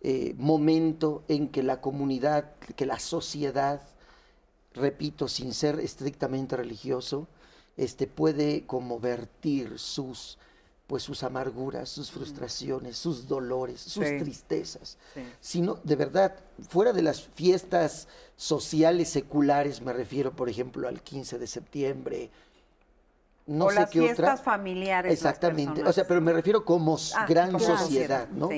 eh, 0.00 0.34
momento 0.38 1.24
en 1.28 1.48
que 1.48 1.62
la 1.62 1.80
comunidad, 1.80 2.54
que 2.76 2.86
la 2.86 2.98
sociedad, 2.98 3.82
repito, 4.74 5.28
sin 5.28 5.52
ser 5.52 5.80
estrictamente 5.80 6.56
religioso, 6.56 7.26
este, 7.76 8.06
puede 8.06 8.64
como 8.66 9.00
vertir 9.00 9.78
sus 9.78 10.38
pues 10.88 11.02
sus 11.02 11.22
amarguras, 11.22 11.90
sus 11.90 12.10
frustraciones, 12.10 12.96
sus 12.96 13.28
dolores, 13.28 13.78
sus 13.78 14.04
tristezas. 14.04 14.96
Sino, 15.38 15.78
de 15.84 15.96
verdad, 15.96 16.34
fuera 16.66 16.94
de 16.94 17.02
las 17.02 17.20
fiestas 17.20 18.08
sociales 18.36 19.10
seculares, 19.10 19.82
me 19.82 19.92
refiero, 19.92 20.32
por 20.32 20.48
ejemplo, 20.48 20.88
al 20.88 21.02
15 21.02 21.38
de 21.38 21.46
septiembre, 21.46 22.30
no 23.46 23.66
o 23.66 23.70
sé 23.70 23.74
las 23.80 23.90
qué 23.90 24.00
fiestas 24.00 24.40
familiares. 24.40 25.12
Exactamente, 25.12 25.84
o 25.84 25.92
sea, 25.92 26.06
pero 26.06 26.22
me 26.22 26.32
refiero 26.32 26.64
como 26.64 26.96
ah, 27.14 27.26
gran 27.28 27.60
sociedad, 27.60 28.26
¿no? 28.30 28.48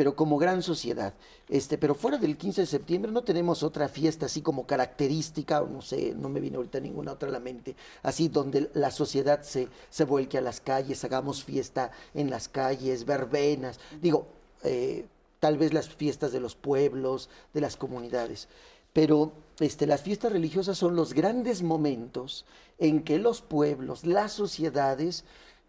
Pero 0.00 0.16
como 0.16 0.38
gran 0.38 0.62
sociedad. 0.62 1.12
Este, 1.46 1.76
pero 1.76 1.94
fuera 1.94 2.16
del 2.16 2.38
15 2.38 2.62
de 2.62 2.66
septiembre 2.66 3.12
no 3.12 3.22
tenemos 3.22 3.62
otra 3.62 3.86
fiesta 3.86 4.24
así 4.24 4.40
como 4.40 4.66
característica, 4.66 5.60
no 5.60 5.82
sé, 5.82 6.14
no 6.16 6.30
me 6.30 6.40
viene 6.40 6.56
ahorita 6.56 6.80
ninguna 6.80 7.12
otra 7.12 7.28
a 7.28 7.32
la 7.32 7.38
mente, 7.38 7.76
así 8.02 8.28
donde 8.28 8.70
la 8.72 8.90
sociedad 8.92 9.42
se, 9.42 9.68
se 9.90 10.04
vuelque 10.06 10.38
a 10.38 10.40
las 10.40 10.62
calles, 10.62 11.04
hagamos 11.04 11.44
fiesta 11.44 11.90
en 12.14 12.30
las 12.30 12.48
calles, 12.48 13.04
verbenas, 13.04 13.78
digo, 14.00 14.26
eh, 14.62 15.04
tal 15.38 15.58
vez 15.58 15.74
las 15.74 15.90
fiestas 15.90 16.32
de 16.32 16.40
los 16.40 16.54
pueblos, 16.54 17.28
de 17.52 17.60
las 17.60 17.76
comunidades. 17.76 18.48
Pero 18.94 19.32
este, 19.58 19.86
las 19.86 20.00
fiestas 20.00 20.32
religiosas 20.32 20.78
son 20.78 20.96
los 20.96 21.12
grandes 21.12 21.62
momentos 21.62 22.46
en 22.78 23.02
que 23.02 23.18
los 23.18 23.42
pueblos, 23.42 24.06
las 24.06 24.32
sociedades, 24.32 25.24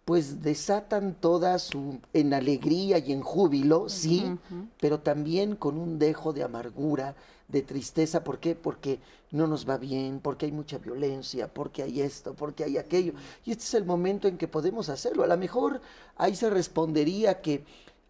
pues 0.05 0.41
desatan 0.41 1.13
toda 1.13 1.59
su 1.59 1.99
en 2.13 2.33
alegría 2.33 2.97
y 2.97 3.11
en 3.11 3.21
júbilo, 3.21 3.87
sí, 3.87 4.37
pero 4.79 4.99
también 4.99 5.55
con 5.55 5.77
un 5.77 5.99
dejo 5.99 6.33
de 6.33 6.43
amargura, 6.43 7.15
de 7.47 7.61
tristeza, 7.61 8.23
¿por 8.23 8.39
qué? 8.39 8.55
Porque 8.55 8.99
no 9.31 9.47
nos 9.47 9.69
va 9.69 9.77
bien, 9.77 10.19
porque 10.21 10.47
hay 10.47 10.51
mucha 10.51 10.77
violencia, 10.77 11.47
porque 11.53 11.83
hay 11.83 12.01
esto, 12.01 12.33
porque 12.33 12.63
hay 12.63 12.77
aquello. 12.77 13.13
Y 13.45 13.51
este 13.51 13.63
es 13.63 13.73
el 13.75 13.85
momento 13.85 14.27
en 14.27 14.37
que 14.37 14.47
podemos 14.47 14.89
hacerlo. 14.89 15.23
A 15.23 15.27
lo 15.27 15.37
mejor 15.37 15.81
ahí 16.17 16.35
se 16.35 16.49
respondería 16.49 17.41
que 17.41 17.63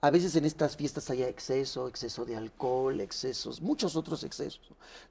a 0.03 0.09
veces 0.09 0.35
en 0.35 0.45
estas 0.45 0.75
fiestas 0.75 1.11
haya 1.11 1.27
exceso, 1.27 1.87
exceso 1.87 2.25
de 2.25 2.35
alcohol, 2.35 2.99
excesos, 2.99 3.61
muchos 3.61 3.95
otros 3.95 4.23
excesos. 4.23 4.61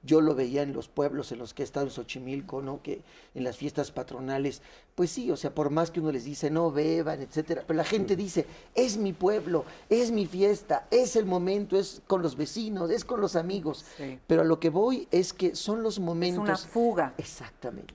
Yo 0.03 0.19
lo 0.19 0.35
veía 0.35 0.63
en 0.63 0.73
los 0.73 0.89
pueblos 0.89 1.31
en 1.31 1.39
los 1.39 1.53
que 1.53 1.63
he 1.63 1.65
estado 1.65 1.85
en 1.85 1.93
Xochimilco, 1.93 2.61
¿no? 2.61 2.81
Que 2.83 3.01
en 3.33 3.45
las 3.45 3.55
fiestas 3.55 3.89
patronales, 3.91 4.61
pues 4.95 5.09
sí, 5.09 5.31
o 5.31 5.37
sea, 5.37 5.55
por 5.55 5.69
más 5.69 5.91
que 5.91 6.01
uno 6.01 6.11
les 6.11 6.25
dice 6.25 6.51
no 6.51 6.71
beban, 6.71 7.21
etcétera, 7.21 7.63
pero 7.65 7.77
la 7.77 7.85
gente 7.85 8.17
dice, 8.17 8.45
es 8.75 8.97
mi 8.97 9.13
pueblo, 9.13 9.63
es 9.89 10.11
mi 10.11 10.25
fiesta, 10.25 10.87
es 10.91 11.15
el 11.15 11.25
momento, 11.25 11.79
es 11.79 12.01
con 12.05 12.21
los 12.21 12.35
vecinos, 12.35 12.91
es 12.91 13.05
con 13.05 13.21
los 13.21 13.37
amigos. 13.37 13.85
Pero 14.27 14.41
a 14.41 14.45
lo 14.45 14.59
que 14.59 14.69
voy 14.69 15.07
es 15.09 15.31
que 15.31 15.55
son 15.55 15.83
los 15.83 15.99
momentos. 15.99 16.43
Es 16.43 16.49
una 16.49 16.57
fuga. 16.57 17.13
Exactamente. 17.17 17.93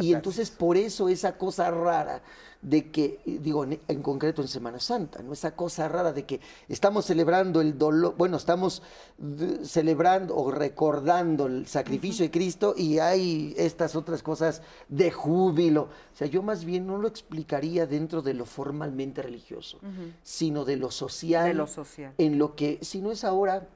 Y 0.00 0.14
entonces 0.14 0.50
por 0.50 0.76
eso 0.76 1.08
esa 1.08 1.36
cosa 1.36 1.70
rara 1.70 2.22
de 2.62 2.90
que, 2.92 3.18
digo, 3.26 3.64
en, 3.64 4.02
concreto 4.02 4.40
en 4.40 4.48
Semana 4.48 4.78
Santa, 4.78 5.20
¿no? 5.20 5.32
Esa 5.32 5.56
cosa 5.56 5.88
rara 5.88 6.12
de 6.12 6.24
que 6.24 6.40
estamos 6.68 7.04
celebrando 7.04 7.60
el 7.60 7.76
dolor, 7.76 8.14
bueno, 8.16 8.36
estamos 8.36 8.82
celebrando 9.64 10.36
o 10.36 10.50
recordando 10.52 11.46
el 11.46 11.66
sacrificio 11.66 12.24
de 12.24 12.30
Cristo 12.30 12.74
y 12.76 13.00
hay 13.00 13.52
estas 13.56 13.96
otras 13.96 14.22
cosas 14.22 14.62
de 14.88 15.10
júbilo. 15.10 15.82
O 15.82 16.16
sea, 16.16 16.28
yo 16.28 16.42
más 16.42 16.64
bien 16.64 16.86
no 16.86 16.98
lo 16.98 17.08
explicaría 17.08 17.86
dentro 17.86 18.22
de 18.22 18.34
lo 18.34 18.46
formalmente 18.46 19.22
religioso, 19.22 19.80
sino 20.22 20.64
de 20.64 20.76
lo 20.76 20.92
social. 20.92 21.48
De 21.48 21.54
lo 21.54 21.66
social. 21.66 22.14
En 22.16 22.38
lo 22.38 22.54
que, 22.54 22.78
si 22.80 23.02
no 23.02 23.10
es 23.10 23.24
ahora, 23.24 23.68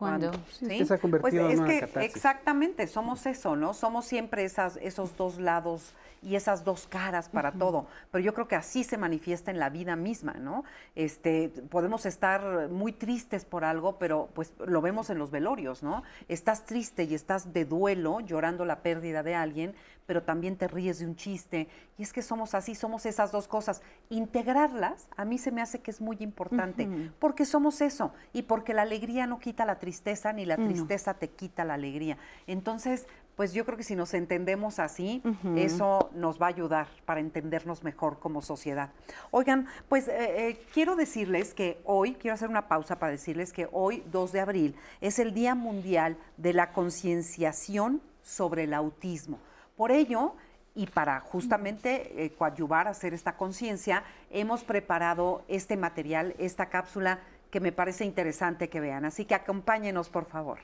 cuando 0.00 0.32
¿Sí? 0.50 0.86
se 0.86 0.94
ha 0.94 0.98
convertido 0.98 1.46
pues 1.46 1.58
en 1.58 1.66
que 1.66 2.04
exactamente 2.06 2.86
somos 2.86 3.26
eso, 3.26 3.54
¿no? 3.54 3.74
Somos 3.74 4.06
siempre 4.06 4.44
esas, 4.44 4.78
esos 4.80 5.14
dos 5.18 5.38
lados 5.38 5.92
y 6.22 6.36
esas 6.36 6.64
dos 6.64 6.86
caras 6.86 7.28
para 7.28 7.52
todo. 7.52 7.86
Pero 8.10 8.24
yo 8.24 8.32
creo 8.32 8.48
que 8.48 8.56
así 8.56 8.82
se 8.82 8.96
manifiesta 8.96 9.50
en 9.50 9.58
la 9.58 9.68
vida 9.68 9.96
misma, 9.96 10.32
¿no? 10.34 10.64
Este, 10.94 11.50
podemos 11.68 12.06
estar 12.06 12.70
muy 12.70 12.92
tristes 12.92 13.44
por 13.44 13.62
algo, 13.62 13.98
pero 13.98 14.30
pues 14.32 14.54
lo 14.66 14.80
vemos 14.80 15.10
en 15.10 15.18
los 15.18 15.30
velorios, 15.30 15.82
¿no? 15.82 16.02
Estás 16.28 16.64
triste 16.64 17.04
y 17.04 17.14
estás 17.14 17.52
de 17.52 17.66
duelo, 17.66 18.20
llorando 18.20 18.64
la 18.64 18.80
pérdida 18.80 19.22
de 19.22 19.34
alguien, 19.34 19.74
pero 20.10 20.24
también 20.24 20.56
te 20.56 20.66
ríes 20.66 20.98
de 20.98 21.06
un 21.06 21.14
chiste. 21.14 21.68
Y 21.96 22.02
es 22.02 22.12
que 22.12 22.20
somos 22.20 22.56
así, 22.56 22.74
somos 22.74 23.06
esas 23.06 23.30
dos 23.30 23.46
cosas. 23.46 23.80
Integrarlas 24.08 25.06
a 25.16 25.24
mí 25.24 25.38
se 25.38 25.52
me 25.52 25.62
hace 25.62 25.78
que 25.78 25.92
es 25.92 26.00
muy 26.00 26.16
importante, 26.18 26.88
porque 27.20 27.44
somos 27.44 27.80
eso 27.80 28.12
y 28.32 28.42
porque 28.42 28.74
la 28.74 28.82
alegría 28.82 29.28
no 29.28 29.38
quita 29.38 29.64
la 29.64 29.78
tristeza, 29.78 30.32
ni 30.32 30.46
la 30.46 30.56
tristeza 30.56 31.14
te 31.14 31.28
quita 31.28 31.64
la 31.64 31.74
alegría. 31.74 32.18
Entonces, 32.48 33.06
pues 33.36 33.52
yo 33.52 33.64
creo 33.64 33.76
que 33.76 33.84
si 33.84 33.94
nos 33.94 34.12
entendemos 34.12 34.80
así, 34.80 35.22
eso 35.54 36.10
nos 36.12 36.42
va 36.42 36.46
a 36.46 36.48
ayudar 36.48 36.88
para 37.04 37.20
entendernos 37.20 37.84
mejor 37.84 38.18
como 38.18 38.42
sociedad. 38.42 38.90
Oigan, 39.30 39.68
pues 39.88 40.08
eh, 40.08 40.48
eh, 40.48 40.60
quiero 40.74 40.96
decirles 40.96 41.54
que 41.54 41.80
hoy, 41.84 42.14
quiero 42.14 42.34
hacer 42.34 42.48
una 42.48 42.66
pausa 42.66 42.98
para 42.98 43.12
decirles 43.12 43.52
que 43.52 43.68
hoy, 43.70 44.02
2 44.10 44.32
de 44.32 44.40
abril, 44.40 44.74
es 45.00 45.20
el 45.20 45.32
Día 45.34 45.54
Mundial 45.54 46.16
de 46.36 46.52
la 46.52 46.72
Concienciación 46.72 48.02
sobre 48.22 48.64
el 48.64 48.74
Autismo. 48.74 49.38
Por 49.80 49.92
ello, 49.92 50.34
y 50.74 50.88
para 50.88 51.20
justamente 51.20 52.22
eh, 52.22 52.34
coadyuvar 52.36 52.86
a 52.86 52.90
hacer 52.90 53.14
esta 53.14 53.38
conciencia, 53.38 54.04
hemos 54.30 54.62
preparado 54.62 55.42
este 55.48 55.78
material, 55.78 56.34
esta 56.38 56.68
cápsula 56.68 57.20
que 57.50 57.60
me 57.60 57.72
parece 57.72 58.04
interesante 58.04 58.68
que 58.68 58.78
vean. 58.78 59.06
Así 59.06 59.24
que 59.24 59.34
acompáñenos, 59.34 60.10
por 60.10 60.26
favor. 60.26 60.58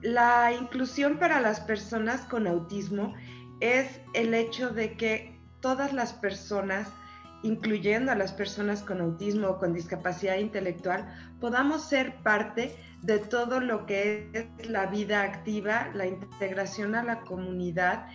la 0.00 0.52
inclusión 0.52 1.18
para 1.18 1.40
las 1.40 1.60
personas 1.60 2.22
con 2.22 2.46
autismo 2.46 3.14
es 3.60 4.00
el 4.14 4.32
hecho 4.32 4.70
de 4.70 4.96
que 4.96 5.38
todas 5.60 5.92
las 5.92 6.14
personas, 6.14 6.88
incluyendo 7.42 8.12
a 8.12 8.14
las 8.14 8.32
personas 8.32 8.82
con 8.82 9.00
autismo 9.00 9.48
o 9.48 9.58
con 9.58 9.72
discapacidad 9.72 10.38
intelectual, 10.38 11.06
podamos 11.40 11.88
ser 11.88 12.14
parte 12.22 12.76
de 13.02 13.18
todo 13.18 13.60
lo 13.60 13.86
que 13.86 14.28
es 14.32 14.68
la 14.68 14.86
vida 14.86 15.22
activa, 15.22 15.90
la 15.94 16.06
integración 16.06 16.94
a 16.94 17.02
la 17.02 17.20
comunidad 17.20 18.06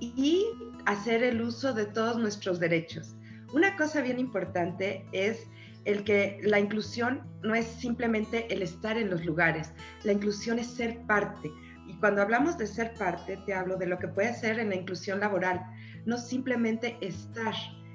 y 0.00 0.46
hacer 0.86 1.22
el 1.22 1.42
uso 1.42 1.72
de 1.72 1.86
todos 1.86 2.18
nuestros 2.18 2.58
derechos. 2.58 3.16
Una 3.52 3.76
cosa 3.76 4.00
bien 4.00 4.18
importante 4.18 5.04
es 5.12 5.46
el 5.84 6.04
que 6.04 6.40
la 6.42 6.58
inclusión 6.58 7.22
no 7.42 7.54
es 7.54 7.66
simplemente 7.66 8.52
el 8.52 8.62
estar 8.62 8.96
en 8.96 9.10
los 9.10 9.24
lugares, 9.24 9.72
la 10.04 10.12
inclusión 10.12 10.58
es 10.58 10.68
ser 10.68 11.00
parte. 11.06 11.50
Y 11.86 11.94
cuando 11.94 12.22
hablamos 12.22 12.56
de 12.56 12.66
ser 12.66 12.94
parte, 12.94 13.36
te 13.44 13.52
hablo 13.52 13.76
de 13.76 13.86
lo 13.86 13.98
que 13.98 14.08
puede 14.08 14.32
ser 14.34 14.58
en 14.58 14.70
la 14.70 14.76
inclusión 14.76 15.20
laboral, 15.20 15.60
no 16.06 16.16
simplemente 16.16 16.96
estar 17.00 17.54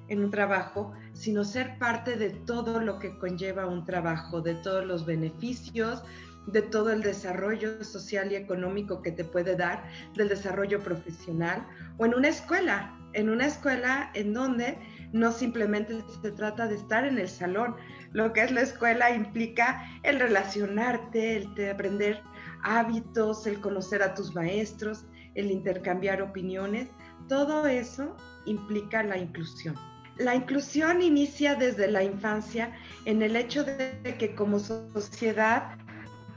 en 0.09 0.23
un 0.23 0.31
trabajo, 0.31 0.93
sino 1.13 1.43
ser 1.43 1.77
parte 1.77 2.15
de 2.15 2.29
todo 2.29 2.79
lo 2.79 2.99
que 2.99 3.17
conlleva 3.17 3.67
un 3.67 3.85
trabajo, 3.85 4.41
de 4.41 4.55
todos 4.55 4.85
los 4.85 5.05
beneficios, 5.05 6.03
de 6.47 6.61
todo 6.61 6.91
el 6.91 7.01
desarrollo 7.01 7.83
social 7.83 8.31
y 8.31 8.35
económico 8.35 9.01
que 9.01 9.11
te 9.11 9.23
puede 9.23 9.55
dar, 9.55 9.83
del 10.15 10.29
desarrollo 10.29 10.79
profesional 10.79 11.67
o 11.97 12.05
en 12.05 12.13
una 12.13 12.29
escuela, 12.29 12.97
en 13.13 13.29
una 13.29 13.47
escuela 13.47 14.11
en 14.13 14.33
donde 14.33 14.77
no 15.11 15.31
simplemente 15.31 16.03
se 16.21 16.31
trata 16.31 16.67
de 16.67 16.75
estar 16.75 17.05
en 17.05 17.17
el 17.17 17.29
salón. 17.29 17.75
Lo 18.11 18.33
que 18.33 18.43
es 18.43 18.51
la 18.51 18.61
escuela 18.61 19.11
implica 19.11 19.83
el 20.03 20.19
relacionarte, 20.19 21.37
el 21.37 21.69
aprender 21.69 22.21
hábitos, 22.63 23.47
el 23.47 23.59
conocer 23.59 24.01
a 24.01 24.13
tus 24.13 24.33
maestros, 24.35 25.05
el 25.35 25.51
intercambiar 25.51 26.21
opiniones. 26.21 26.89
Todo 27.27 27.67
eso 27.67 28.15
implica 28.45 29.03
la 29.03 29.17
inclusión. 29.17 29.75
La 30.19 30.35
inclusión 30.35 31.01
inicia 31.01 31.55
desde 31.55 31.91
la 31.91 32.03
infancia 32.03 32.71
en 33.05 33.21
el 33.21 33.35
hecho 33.35 33.63
de 33.63 34.15
que 34.17 34.33
como 34.35 34.59
sociedad 34.59 35.77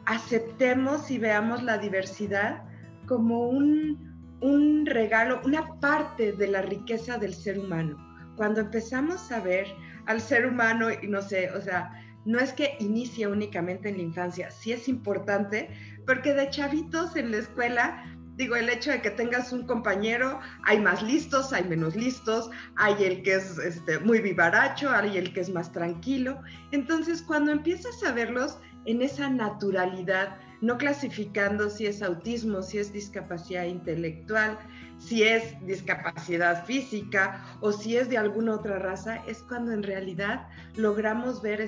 aceptemos 0.07 1.11
y 1.11 1.19
veamos 1.19 1.63
la 1.63 1.79
diversidad 1.79 2.63
como 3.07 3.49
un, 3.49 4.39
un 4.41 4.87
regalo, 4.87 5.41
una 5.45 5.79
parte 5.81 6.33
de 6.33 6.49
la 6.49 6.63
riqueza 6.63 7.17
del 7.19 7.35
ser 7.35 7.59
humano. 7.59 7.97
Cuando 8.37 8.61
empezamos 8.61 9.31
a 9.33 9.41
ver 9.41 9.67
al 10.07 10.21
ser 10.21 10.47
humano, 10.47 10.89
y 10.91 11.07
no 11.07 11.23
sé, 11.23 11.51
o 11.51 11.61
sea, 11.61 11.91
no 12.25 12.39
es 12.39 12.53
que 12.53 12.77
inicie 12.81 13.27
únicamente 13.27 13.89
en 13.89 13.97
la 13.97 14.03
infancia, 14.03 14.51
sí 14.51 14.73
es 14.73 14.89
importante, 14.89 15.71
porque 16.07 16.35
de 16.35 16.51
chavitos 16.51 17.17
en 17.17 17.31
la 17.31 17.39
escuela, 17.39 18.05
digo, 18.41 18.57
el 18.57 18.71
hecho 18.71 18.91
de 18.91 19.03
que 19.03 19.11
tengas 19.11 19.53
un 19.53 19.67
compañero, 19.67 20.41
hay 20.65 20.81
más 20.81 21.03
listos, 21.03 21.53
hay 21.53 21.65
menos 21.65 21.95
listos, 21.95 22.51
hay 22.77 23.05
el 23.05 23.23
que 23.23 23.35
es 23.35 23.59
este, 23.59 23.99
muy 23.99 24.21
vivaracho, 24.21 24.89
hay 24.91 25.19
el 25.19 25.35
que 25.35 25.41
es 25.41 25.51
más 25.51 25.71
tranquilo. 25.73 26.41
Entonces, 26.73 27.21
cuando 27.21 27.53
empiezas 27.53 28.03
a 28.03 28.13
verlos 28.13 28.59
en 28.87 29.03
esa 29.03 29.29
naturalidad, 29.29 30.39
no 30.63 30.79
clasificando 30.79 31.69
si 31.69 31.87
es 31.87 32.03
autismo, 32.03 32.63
si 32.63 32.79
es 32.79 32.93
discapacidad 32.95 33.65
intelectual, 33.65 34.59
si 34.97 35.23
es 35.23 35.55
discapacidad 35.67 36.65
física 36.65 37.45
o 37.61 37.73
si 37.73 37.99
es 37.99 38.09
de 38.09 38.17
alguna 38.17 38.55
otra 38.55 38.79
raza, 38.79 39.17
es 39.27 39.43
cuando 39.43 39.73
en 39.73 39.83
realidad 39.83 40.49
logramos 40.77 41.43
ver 41.43 41.61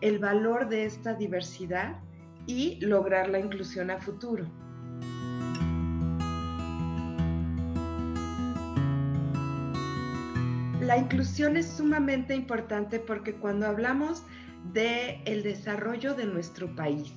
el 0.00 0.18
valor 0.18 0.70
de 0.70 0.86
esta 0.86 1.12
diversidad 1.12 2.00
y 2.46 2.80
lograr 2.80 3.28
la 3.28 3.38
inclusión 3.38 3.90
a 3.90 3.98
futuro. 3.98 4.50
La 10.82 10.96
inclusión 10.96 11.56
es 11.56 11.66
sumamente 11.66 12.34
importante 12.34 12.98
porque 12.98 13.36
cuando 13.36 13.68
hablamos 13.68 14.24
de 14.72 15.22
el 15.26 15.44
desarrollo 15.44 16.14
de 16.14 16.26
nuestro 16.26 16.74
país, 16.74 17.14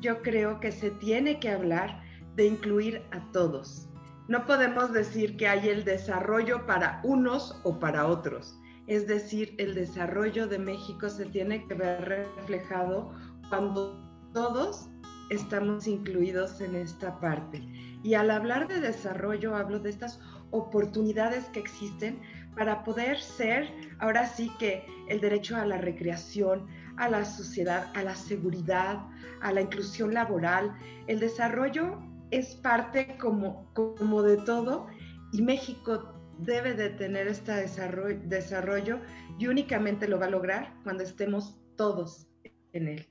yo 0.00 0.22
creo 0.22 0.60
que 0.60 0.72
se 0.72 0.90
tiene 0.92 1.38
que 1.40 1.50
hablar 1.50 2.02
de 2.36 2.46
incluir 2.46 3.02
a 3.10 3.20
todos, 3.32 3.90
no 4.28 4.46
podemos 4.46 4.94
decir 4.94 5.36
que 5.36 5.46
hay 5.46 5.68
el 5.68 5.84
desarrollo 5.84 6.64
para 6.64 7.02
unos 7.04 7.60
o 7.64 7.78
para 7.78 8.06
otros. 8.06 8.58
Es 8.86 9.06
decir, 9.06 9.54
el 9.58 9.74
desarrollo 9.74 10.46
de 10.46 10.58
México 10.58 11.10
se 11.10 11.26
tiene 11.26 11.66
que 11.68 11.74
ver 11.74 12.00
reflejado 12.08 13.12
cuando 13.50 14.00
todos 14.32 14.88
estamos 15.30 15.86
incluidos 15.86 16.62
en 16.62 16.76
esta 16.76 17.20
parte. 17.20 17.60
Y 18.02 18.14
al 18.14 18.30
hablar 18.30 18.68
de 18.68 18.80
desarrollo 18.80 19.54
hablo 19.54 19.80
de 19.80 19.90
estas 19.90 20.18
oportunidades 20.50 21.44
que 21.46 21.60
existen 21.60 22.20
para 22.54 22.84
poder 22.84 23.18
ser, 23.18 23.68
ahora 23.98 24.26
sí 24.26 24.50
que 24.58 24.84
el 25.08 25.20
derecho 25.20 25.56
a 25.56 25.64
la 25.64 25.78
recreación, 25.78 26.66
a 26.96 27.08
la 27.08 27.24
sociedad, 27.24 27.90
a 27.94 28.02
la 28.02 28.14
seguridad, 28.14 29.00
a 29.40 29.52
la 29.52 29.60
inclusión 29.60 30.14
laboral, 30.14 30.76
el 31.06 31.20
desarrollo 31.20 31.98
es 32.30 32.54
parte 32.56 33.16
como, 33.18 33.72
como 33.74 34.22
de 34.22 34.36
todo 34.38 34.86
y 35.32 35.42
México 35.42 36.14
debe 36.38 36.74
de 36.74 36.90
tener 36.90 37.28
este 37.28 37.52
desarrollo, 37.52 38.18
desarrollo 38.24 39.00
y 39.38 39.46
únicamente 39.46 40.08
lo 40.08 40.18
va 40.18 40.26
a 40.26 40.30
lograr 40.30 40.74
cuando 40.84 41.02
estemos 41.02 41.58
todos 41.76 42.28
en 42.72 42.88
él. 42.88 43.09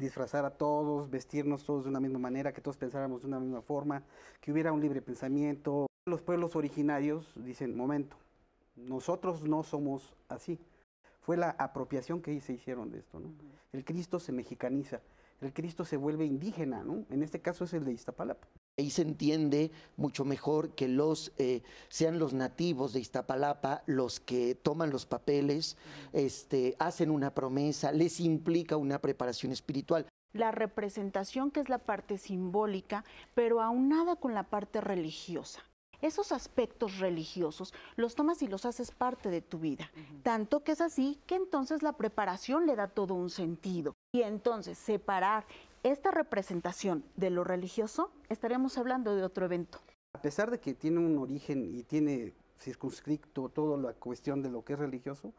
Disfrazar 0.00 0.44
a 0.44 0.50
todos, 0.50 1.10
vestirnos 1.10 1.64
todos 1.64 1.84
de 1.84 1.90
una 1.90 2.00
misma 2.00 2.18
manera, 2.18 2.52
que 2.52 2.60
todos 2.60 2.76
pensáramos 2.76 3.20
de 3.22 3.28
una 3.28 3.38
misma 3.38 3.62
forma, 3.62 4.02
que 4.40 4.50
hubiera 4.50 4.72
un 4.72 4.80
libre 4.80 5.00
pensamiento. 5.00 5.86
Los 6.06 6.22
pueblos 6.22 6.56
originarios 6.56 7.32
dicen, 7.36 7.76
momento, 7.76 8.16
nosotros 8.74 9.44
no 9.44 9.62
somos 9.62 10.14
así 10.28 10.58
fue 11.20 11.36
la 11.36 11.50
apropiación 11.50 12.22
que 12.22 12.40
se 12.40 12.54
hicieron 12.54 12.90
de 12.90 12.98
esto. 12.98 13.20
¿no? 13.20 13.30
El 13.72 13.84
Cristo 13.84 14.18
se 14.18 14.32
mexicaniza, 14.32 15.00
el 15.40 15.52
Cristo 15.52 15.84
se 15.84 15.96
vuelve 15.96 16.24
indígena, 16.24 16.82
¿no? 16.82 17.04
en 17.10 17.22
este 17.22 17.40
caso 17.40 17.64
es 17.64 17.72
el 17.72 17.84
de 17.84 17.92
Iztapalapa. 17.92 18.48
Ahí 18.80 18.88
se 18.88 19.02
entiende 19.02 19.70
mucho 19.98 20.24
mejor 20.24 20.70
que 20.70 20.88
los 20.88 21.32
eh, 21.36 21.62
sean 21.90 22.18
los 22.18 22.32
nativos 22.32 22.94
de 22.94 23.00
Iztapalapa 23.00 23.82
los 23.84 24.20
que 24.20 24.54
toman 24.54 24.88
los 24.88 25.04
papeles, 25.04 25.76
este, 26.14 26.76
hacen 26.78 27.10
una 27.10 27.34
promesa, 27.34 27.92
les 27.92 28.20
implica 28.20 28.78
una 28.78 28.98
preparación 28.98 29.52
espiritual. 29.52 30.06
La 30.32 30.50
representación 30.50 31.50
que 31.50 31.60
es 31.60 31.68
la 31.68 31.76
parte 31.76 32.16
simbólica, 32.16 33.04
pero 33.34 33.60
aunada 33.60 34.16
con 34.16 34.32
la 34.32 34.44
parte 34.44 34.80
religiosa 34.80 35.62
esos 36.00 36.32
aspectos 36.32 36.98
religiosos 36.98 37.74
los 37.96 38.14
tomas 38.14 38.40
y 38.40 38.46
los 38.46 38.64
haces 38.64 38.90
parte 38.90 39.28
de 39.28 39.42
tu 39.42 39.58
vida. 39.58 39.90
Tanto 40.22 40.64
que 40.64 40.72
es 40.72 40.80
así 40.80 41.20
que 41.26 41.34
entonces 41.34 41.82
la 41.82 41.92
preparación 41.92 42.66
le 42.66 42.74
da 42.74 42.88
todo 42.88 43.12
un 43.12 43.28
sentido. 43.28 43.92
Y 44.12 44.22
entonces 44.22 44.78
separar 44.78 45.44
esta 45.82 46.10
representación 46.10 47.04
de 47.16 47.30
lo 47.30 47.44
religioso, 47.44 48.10
estaríamos 48.28 48.76
hablando 48.76 49.14
de 49.14 49.22
otro 49.22 49.46
evento. 49.46 49.78
A 50.12 50.20
pesar 50.20 50.50
de 50.50 50.60
que 50.60 50.74
tiene 50.74 50.98
un 50.98 51.18
origen 51.18 51.74
y 51.74 51.84
tiene 51.84 52.34
circunscrito 52.58 53.48
toda 53.48 53.78
la 53.78 53.94
cuestión 53.94 54.42
de 54.42 54.50
lo 54.50 54.64
que 54.64 54.74
es 54.74 54.78
religioso, 54.78 55.32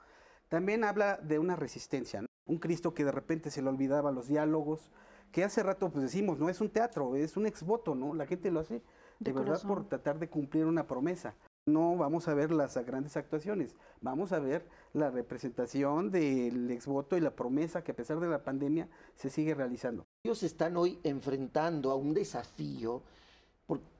también 0.49 0.83
habla 0.83 1.17
de 1.17 1.39
una 1.39 1.55
resistencia, 1.55 2.25
un 2.45 2.57
Cristo 2.57 2.93
que 2.93 3.05
de 3.05 3.11
repente 3.11 3.51
se 3.51 3.61
le 3.61 3.69
olvidaba 3.69 4.11
los 4.11 4.27
diálogos, 4.27 4.91
que 5.31 5.43
hace 5.43 5.63
rato 5.63 5.89
pues 5.91 6.03
decimos, 6.03 6.39
no 6.39 6.49
es 6.49 6.59
un 6.59 6.69
teatro, 6.69 7.15
es 7.15 7.37
un 7.37 7.45
exvoto, 7.45 7.95
¿no? 7.95 8.13
La 8.13 8.25
gente 8.25 8.51
lo 8.51 8.61
hace 8.61 8.81
de, 9.19 9.33
verdad 9.33 9.61
por 9.61 9.87
tratar 9.87 10.19
de 10.19 10.29
cumplir 10.29 10.65
una 10.65 10.87
promesa. 10.87 11.35
No 11.67 11.95
vamos 11.95 12.27
a 12.27 12.33
ver 12.33 12.51
las 12.51 12.75
grandes 12.85 13.15
actuaciones, 13.15 13.75
vamos 14.01 14.31
a 14.31 14.39
ver 14.39 14.67
la 14.93 15.11
representación 15.11 16.09
del 16.09 16.71
exvoto 16.71 17.15
y 17.15 17.21
la 17.21 17.35
promesa 17.35 17.83
que 17.83 17.91
a 17.91 17.95
pesar 17.95 18.19
de 18.19 18.27
la 18.27 18.43
pandemia 18.43 18.89
se 19.15 19.29
sigue 19.29 19.53
realizando. 19.53 20.07
Ellos 20.23 20.43
están 20.43 20.77
hoy 20.77 20.99
enfrentando 21.03 21.89
a 21.89 21.95
un 21.95 22.13
desafío 22.13 23.01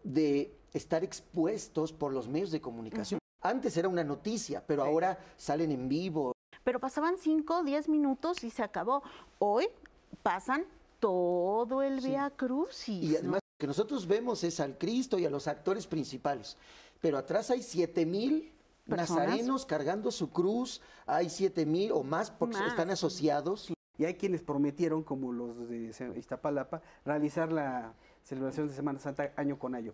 de 0.03 0.56
estar 0.72 1.03
expuestos 1.03 1.91
por 1.93 2.14
los 2.14 2.27
medios 2.27 2.52
de 2.52 2.61
comunicación. 2.61 3.19
Antes 3.41 3.76
era 3.76 3.88
una 3.88 4.03
noticia, 4.03 4.64
pero 4.65 4.84
ahora 4.84 5.18
salen 5.35 5.72
en 5.72 5.89
vivo. 5.89 6.34
Pero 6.64 6.80
pasaban 6.80 7.18
5, 7.18 7.64
10 7.64 7.89
minutos 7.89 8.43
y 8.43 8.52
se 8.52 8.61
acabó. 8.61 9.02
Hoy 9.39 9.68
pasan 10.22 10.65
todo 10.99 11.81
el 11.81 12.02
Via 12.02 12.30
Crucis. 12.30 13.03
Y 13.03 13.15
además 13.15 13.39
que 13.57 13.65
nosotros 13.65 14.06
vemos 14.06 14.43
es 14.43 14.60
al 14.60 14.77
Cristo 14.77 15.18
y 15.18 15.26
a 15.26 15.30
los 15.31 15.48
actores 15.48 15.88
principales, 15.88 16.56
pero 16.99 17.18
atrás 17.18 17.49
hay 17.49 17.64
siete 17.64 18.06
mil 18.06 18.53
nazarenos 18.85 19.65
cargando 19.65 20.11
su 20.11 20.30
cruz, 20.30 20.81
hay 21.07 21.31
siete 21.31 21.65
mil 21.65 21.91
o 21.91 22.03
más 22.03 22.30
porque 22.30 22.60
están 22.68 22.91
asociados. 22.91 23.73
Y 24.02 24.06
hay 24.06 24.15
quienes 24.15 24.41
prometieron, 24.41 25.03
como 25.03 25.32
los 25.32 25.69
de 25.69 25.94
Iztapalapa, 26.18 26.82
realizar 27.06 27.52
la 27.52 27.94
celebración 28.23 28.68
de 28.68 28.73
Semana 28.73 28.98
Santa 28.98 29.32
año 29.36 29.60
con 29.60 29.76
año, 29.76 29.94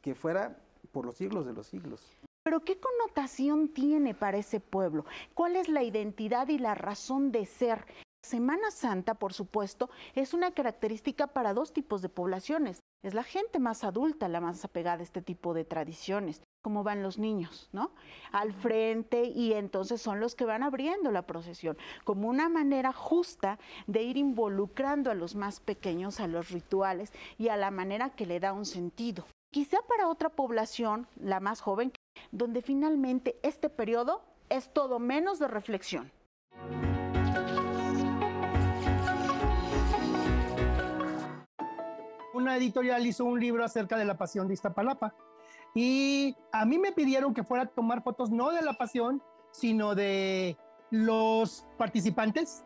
que 0.00 0.14
fuera 0.14 0.56
por 0.90 1.04
los 1.04 1.16
siglos 1.16 1.44
de 1.44 1.52
los 1.52 1.66
siglos. 1.66 2.16
Pero 2.42 2.64
¿qué 2.64 2.80
connotación 2.80 3.68
tiene 3.68 4.14
para 4.14 4.38
ese 4.38 4.58
pueblo? 4.58 5.04
¿Cuál 5.34 5.56
es 5.56 5.68
la 5.68 5.82
identidad 5.82 6.48
y 6.48 6.56
la 6.56 6.74
razón 6.74 7.30
de 7.30 7.44
ser? 7.44 7.84
Semana 8.24 8.70
Santa, 8.70 9.16
por 9.16 9.34
supuesto, 9.34 9.90
es 10.14 10.32
una 10.32 10.52
característica 10.52 11.26
para 11.26 11.52
dos 11.52 11.74
tipos 11.74 12.00
de 12.00 12.08
poblaciones. 12.08 12.80
Es 13.04 13.12
la 13.12 13.22
gente 13.22 13.58
más 13.58 13.84
adulta 13.84 14.28
la 14.28 14.40
más 14.40 14.64
apegada 14.64 15.00
a 15.00 15.02
este 15.02 15.20
tipo 15.20 15.52
de 15.52 15.66
tradiciones, 15.66 16.40
como 16.62 16.84
van 16.84 17.02
los 17.02 17.18
niños, 17.18 17.68
¿no? 17.72 17.90
Al 18.30 18.52
frente 18.52 19.24
y 19.24 19.52
entonces 19.52 20.00
son 20.00 20.20
los 20.20 20.34
que 20.34 20.44
van 20.44 20.62
abriendo 20.62 21.10
la 21.10 21.22
procesión, 21.22 21.76
como 22.04 22.28
una 22.28 22.48
manera 22.48 22.92
justa 22.92 23.58
de 23.86 24.02
ir 24.02 24.16
involucrando 24.16 25.10
a 25.10 25.14
los 25.14 25.34
más 25.34 25.60
pequeños 25.60 26.20
a 26.20 26.28
los 26.28 26.50
rituales 26.50 27.12
y 27.38 27.48
a 27.48 27.56
la 27.56 27.70
manera 27.70 28.10
que 28.10 28.26
le 28.26 28.40
da 28.40 28.52
un 28.52 28.64
sentido. 28.64 29.26
Quizá 29.52 29.78
para 29.82 30.08
otra 30.08 30.30
población, 30.30 31.06
la 31.16 31.40
más 31.40 31.60
joven, 31.60 31.92
donde 32.30 32.62
finalmente 32.62 33.36
este 33.42 33.68
periodo 33.68 34.22
es 34.48 34.72
todo 34.72 34.98
menos 34.98 35.38
de 35.38 35.48
reflexión. 35.48 36.10
una 42.42 42.56
editorial 42.56 43.06
hizo 43.06 43.24
un 43.24 43.38
libro 43.38 43.64
acerca 43.64 43.96
de 43.96 44.04
la 44.04 44.16
pasión 44.18 44.48
de 44.48 44.54
Iztapalapa. 44.54 45.14
Y 45.74 46.36
a 46.52 46.64
mí 46.64 46.78
me 46.78 46.92
pidieron 46.92 47.32
que 47.32 47.44
fuera 47.44 47.64
a 47.64 47.66
tomar 47.66 48.02
fotos 48.02 48.30
no 48.30 48.50
de 48.50 48.62
la 48.62 48.74
pasión, 48.74 49.22
sino 49.52 49.94
de 49.94 50.56
los 50.90 51.66
participantes. 51.78 52.64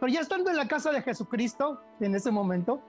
Pero 0.00 0.12
ya 0.12 0.20
estando 0.20 0.50
en 0.50 0.56
la 0.56 0.68
casa 0.68 0.90
de 0.92 1.02
Jesucristo, 1.02 1.80
en 2.00 2.14
ese 2.14 2.30
momento, 2.30 2.80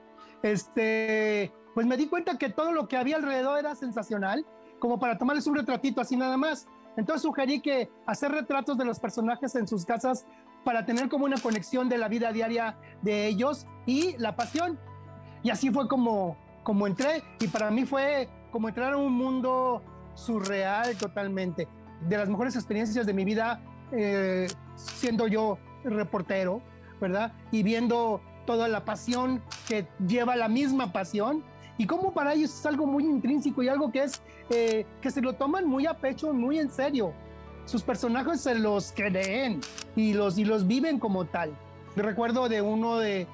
este, 0.42 1.52
pues 1.74 1.86
me 1.86 1.96
di 1.96 2.06
cuenta 2.06 2.38
que 2.38 2.48
todo 2.48 2.72
lo 2.72 2.88
que 2.88 2.96
había 2.96 3.16
alrededor 3.16 3.58
era 3.58 3.74
sensacional, 3.74 4.46
como 4.78 4.98
para 4.98 5.18
tomarles 5.18 5.46
un 5.46 5.56
retratito 5.56 6.00
así 6.00 6.16
nada 6.16 6.36
más. 6.36 6.66
Entonces 6.96 7.22
sugerí 7.22 7.60
que 7.60 7.90
hacer 8.06 8.32
retratos 8.32 8.78
de 8.78 8.84
los 8.84 8.98
personajes 8.98 9.54
en 9.54 9.66
sus 9.66 9.84
casas 9.84 10.26
para 10.64 10.84
tener 10.84 11.08
como 11.08 11.24
una 11.24 11.40
conexión 11.40 11.88
de 11.88 11.98
la 11.98 12.08
vida 12.08 12.32
diaria 12.32 12.76
de 13.02 13.26
ellos 13.26 13.66
y 13.86 14.16
la 14.18 14.36
pasión. 14.36 14.78
Y 15.42 15.50
así 15.50 15.70
fue 15.70 15.88
como, 15.88 16.36
como 16.62 16.86
entré 16.86 17.22
y 17.40 17.48
para 17.48 17.70
mí 17.70 17.84
fue 17.84 18.28
como 18.50 18.68
entrar 18.68 18.92
a 18.92 18.96
un 18.96 19.12
mundo 19.12 19.82
surreal 20.14 20.96
totalmente. 20.96 21.68
De 22.08 22.16
las 22.16 22.28
mejores 22.28 22.54
experiencias 22.56 23.06
de 23.06 23.12
mi 23.12 23.24
vida 23.24 23.60
eh, 23.92 24.46
siendo 24.76 25.26
yo 25.26 25.58
reportero, 25.84 26.62
¿verdad? 27.00 27.32
Y 27.50 27.62
viendo 27.62 28.20
toda 28.46 28.68
la 28.68 28.84
pasión 28.84 29.42
que 29.68 29.86
lleva 30.06 30.36
la 30.36 30.48
misma 30.48 30.92
pasión 30.92 31.44
y 31.78 31.86
cómo 31.86 32.12
para 32.12 32.34
ellos 32.34 32.50
es 32.50 32.66
algo 32.66 32.86
muy 32.86 33.04
intrínseco 33.04 33.62
y 33.62 33.68
algo 33.68 33.90
que 33.90 34.04
es 34.04 34.22
eh, 34.50 34.86
que 35.00 35.10
se 35.10 35.20
lo 35.20 35.34
toman 35.34 35.66
muy 35.66 35.86
a 35.86 35.94
pecho, 35.94 36.32
muy 36.32 36.58
en 36.58 36.70
serio. 36.70 37.12
Sus 37.64 37.82
personajes 37.82 38.40
se 38.40 38.54
los 38.54 38.92
creen 38.92 39.60
y 39.96 40.12
los, 40.12 40.38
y 40.38 40.44
los 40.44 40.66
viven 40.66 40.98
como 40.98 41.24
tal. 41.24 41.56
Recuerdo 41.96 42.48
de 42.48 42.62
uno 42.62 42.98
de, 42.98 43.26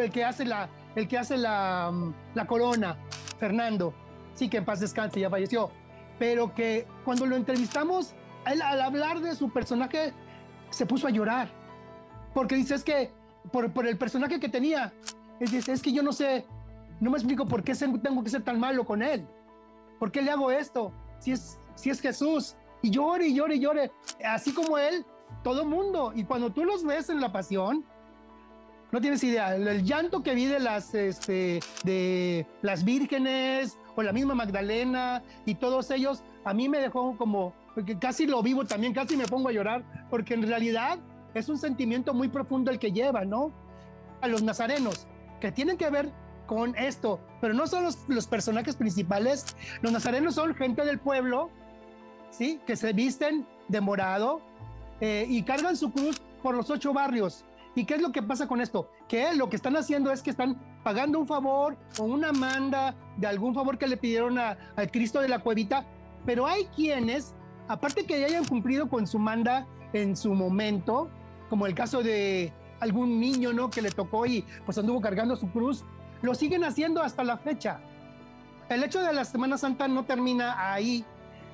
el 0.00 0.10
que 0.10 0.24
hace 0.24 0.44
la, 0.44 0.68
el 0.94 1.08
que 1.08 1.18
hace 1.18 1.36
la, 1.36 1.90
mm, 1.92 2.14
la 2.34 2.46
corona, 2.46 2.96
Fernando, 3.38 3.94
sí 4.34 4.48
que 4.48 4.58
en 4.58 4.64
paz 4.64 4.80
descanse, 4.80 5.20
ya 5.20 5.30
falleció, 5.30 5.70
pero 6.18 6.54
que 6.54 6.86
cuando 7.04 7.26
lo 7.26 7.36
entrevistamos, 7.36 8.14
él 8.46 8.62
al 8.62 8.80
hablar 8.80 9.20
de 9.20 9.34
su 9.34 9.50
personaje 9.50 10.12
se 10.70 10.86
puso 10.86 11.06
a 11.06 11.10
llorar, 11.10 11.48
porque 12.34 12.54
dice, 12.54 12.74
es 12.74 12.84
que 12.84 13.10
por, 13.50 13.72
por 13.72 13.86
el 13.86 13.98
personaje 13.98 14.40
que 14.40 14.48
tenía, 14.48 14.92
dice, 15.40 15.72
es 15.72 15.82
que 15.82 15.92
yo 15.92 16.02
no 16.02 16.12
sé, 16.12 16.46
no 17.00 17.10
me 17.10 17.18
explico 17.18 17.46
por 17.46 17.62
qué 17.62 17.74
tengo 17.74 18.22
que 18.22 18.30
ser 18.30 18.42
tan 18.42 18.58
malo 18.58 18.84
con 18.84 19.02
él, 19.02 19.26
por 19.98 20.10
qué 20.10 20.22
le 20.22 20.30
hago 20.30 20.50
esto, 20.50 20.92
si 21.18 21.32
es, 21.32 21.58
si 21.74 21.90
es 21.90 22.00
Jesús, 22.00 22.56
y 22.82 22.90
llore 22.90 23.28
y 23.28 23.34
llore 23.34 23.56
y 23.56 23.60
llore, 23.60 23.92
así 24.24 24.52
como 24.52 24.78
él, 24.78 25.04
todo 25.42 25.64
mundo, 25.64 26.12
y 26.14 26.24
cuando 26.24 26.50
tú 26.50 26.64
los 26.64 26.84
ves 26.84 27.08
en 27.08 27.20
la 27.20 27.32
pasión, 27.32 27.84
no 28.92 29.00
tienes 29.00 29.24
idea, 29.24 29.56
el, 29.56 29.84
llanto 29.84 30.22
que 30.22 30.34
vi 30.34 30.44
de 30.44 30.60
las, 30.60 30.94
este, 30.94 31.60
de 31.82 32.46
las 32.60 32.84
vírgenes 32.84 33.78
o 33.94 34.02
la 34.02 34.12
misma 34.12 34.34
Magdalena 34.34 35.22
y 35.44 35.54
todos 35.54 35.90
ellos, 35.90 36.22
a 36.44 36.54
mí 36.54 36.68
me 36.68 36.78
dejó 36.78 37.16
como, 37.16 37.54
porque 37.74 37.98
casi 37.98 38.26
lo 38.26 38.42
vivo 38.42 38.64
también, 38.64 38.92
casi 38.92 39.16
me 39.16 39.26
pongo 39.26 39.48
a 39.48 39.52
llorar, 39.52 39.84
porque 40.10 40.34
en 40.34 40.46
realidad 40.46 40.98
es 41.34 41.48
un 41.48 41.58
sentimiento 41.58 42.14
muy 42.14 42.28
profundo 42.28 42.70
el 42.70 42.78
que 42.78 42.92
lleva, 42.92 43.24
¿no? 43.24 43.52
A 44.20 44.28
los 44.28 44.42
nazarenos, 44.42 45.06
que 45.40 45.52
tienen 45.52 45.76
que 45.76 45.90
ver 45.90 46.10
con 46.46 46.76
esto, 46.76 47.20
pero 47.40 47.54
no 47.54 47.66
son 47.66 47.84
los, 47.84 48.26
personajes 48.26 48.76
principales, 48.76 49.56
los 49.80 49.92
nazarenos 49.92 50.34
son 50.34 50.54
gente 50.54 50.84
del 50.84 50.98
pueblo, 50.98 51.50
¿sí? 52.30 52.60
Que 52.66 52.76
se 52.76 52.92
visten 52.92 53.46
de 53.68 53.80
morado 53.80 54.40
eh, 55.00 55.26
y 55.28 55.42
cargan 55.42 55.76
su 55.76 55.92
cruz 55.92 56.20
por 56.42 56.54
los 56.54 56.70
ocho 56.70 56.92
barrios 56.92 57.44
¿Y 57.74 57.84
qué 57.84 57.94
es 57.94 58.02
lo 58.02 58.12
que 58.12 58.22
pasa 58.22 58.46
con 58.46 58.60
esto? 58.60 58.90
Que 59.08 59.34
lo 59.34 59.48
que 59.48 59.56
están 59.56 59.76
haciendo 59.76 60.12
es 60.12 60.22
que 60.22 60.30
están 60.30 60.60
pagando 60.82 61.18
un 61.18 61.26
favor 61.26 61.76
o 61.98 62.04
una 62.04 62.32
manda 62.32 62.94
de 63.16 63.26
algún 63.26 63.54
favor 63.54 63.78
que 63.78 63.86
le 63.86 63.96
pidieron 63.96 64.38
a, 64.38 64.56
Cristo 64.92 65.20
de 65.20 65.28
la 65.28 65.38
cuevita, 65.38 65.86
pero 66.26 66.46
hay 66.46 66.66
quienes, 66.66 67.34
aparte 67.68 68.04
que 68.04 68.20
ya 68.20 68.26
hayan 68.26 68.44
cumplido 68.44 68.88
con 68.88 69.06
su 69.06 69.18
manda 69.18 69.66
en 69.92 70.16
su 70.16 70.34
momento, 70.34 71.08
como 71.48 71.66
el 71.66 71.74
caso 71.74 72.02
de 72.02 72.52
algún 72.80 73.20
niño, 73.20 73.52
¿no? 73.52 73.70
Que 73.70 73.80
le 73.80 73.90
tocó 73.90 74.26
y 74.26 74.44
pues 74.66 74.76
anduvo 74.76 75.00
cargando 75.00 75.36
su 75.36 75.50
cruz, 75.50 75.84
lo 76.20 76.34
siguen 76.34 76.64
haciendo 76.64 77.02
hasta 77.02 77.24
la 77.24 77.38
fecha. 77.38 77.80
El 78.68 78.84
hecho 78.84 79.02
de 79.02 79.12
la 79.12 79.24
Semana 79.24 79.56
Santa 79.56 79.88
no 79.88 80.04
termina 80.04 80.72
ahí. 80.72 81.04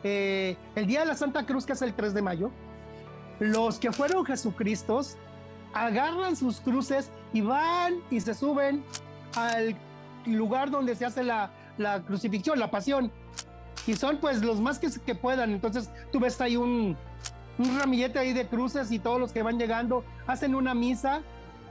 Eh, 0.05 0.57
el 0.74 0.86
día 0.86 1.01
de 1.01 1.07
la 1.07 1.15
Santa 1.15 1.45
Cruz, 1.45 1.66
que 1.66 1.73
es 1.73 1.82
el 1.82 1.95
3 1.95 2.15
de 2.15 2.23
mayo, 2.23 2.51
los 3.40 3.78
que 3.78 3.93
fueron 3.93 4.24
Jesucristos 4.24 5.16
agarran 5.86 6.36
sus 6.36 6.60
cruces 6.60 7.10
y 7.32 7.40
van 7.40 7.96
y 8.10 8.20
se 8.20 8.34
suben 8.34 8.82
al 9.36 9.76
lugar 10.26 10.70
donde 10.70 10.94
se 10.94 11.06
hace 11.06 11.22
la, 11.22 11.50
crucifixión, 12.06 12.59
la 12.59 12.70
pasión. 12.70 13.10
Y 13.86 13.94
son 13.94 14.18
pues 14.18 14.42
los 14.42 14.60
más 14.60 14.78
que, 14.78 14.88
que 15.06 15.14
puedan. 15.14 15.52
Entonces 15.52 15.90
tú 16.12 16.20
ves 16.20 16.40
ahí 16.40 16.56
un, 16.56 16.96
un 17.59 17.78
ramillete 17.78 18.18
ahí 18.18 18.32
de 18.32 18.46
cruces 18.46 18.90
y 18.90 18.98
todos 18.98 19.20
los 19.20 19.32
que 19.32 19.42
van 19.42 19.59
llegando 19.59 20.05
hacen 20.26 20.55
una 20.55 20.74
misa, 20.74 21.22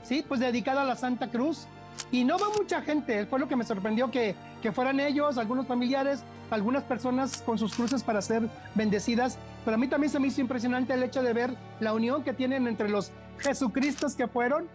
¿sí? 0.02 0.24
Pues 0.26 0.40
dedicada 0.40 0.82
a 0.82 0.84
la 0.84 0.96
Santa 0.96 1.30
Cruz. 1.30 1.66
Y 2.10 2.24
no 2.24 2.38
va 2.38 2.46
mucha 2.56 2.80
gente, 2.80 3.26
fue 3.26 3.38
lo 3.40 3.48
que 3.48 3.56
me 3.56 3.64
sorprendió 3.64 4.10
que, 4.10 4.36
que 4.62 4.70
fueran 4.70 5.00
ellos, 5.00 5.36
algunos 5.36 5.66
familiares, 5.66 6.22
algunas 6.50 6.84
personas 6.84 7.42
con 7.42 7.58
sus 7.58 7.74
cruces 7.74 8.02
para 8.04 8.22
ser 8.22 8.48
bendecidas, 8.74 9.36
pero 9.64 9.74
a 9.74 9.78
mí 9.78 9.88
también 9.88 10.10
se 10.10 10.20
me 10.20 10.28
hizo 10.28 10.40
impresionante 10.40 10.94
el 10.94 11.02
hecho 11.02 11.22
de 11.22 11.32
ver 11.32 11.54
la 11.80 11.92
unión 11.92 12.22
que 12.22 12.32
tienen 12.32 12.68
entre 12.68 12.88
los 12.88 13.10
Jesucristos 13.38 14.14
que 14.14 14.28
fueron 14.28 14.68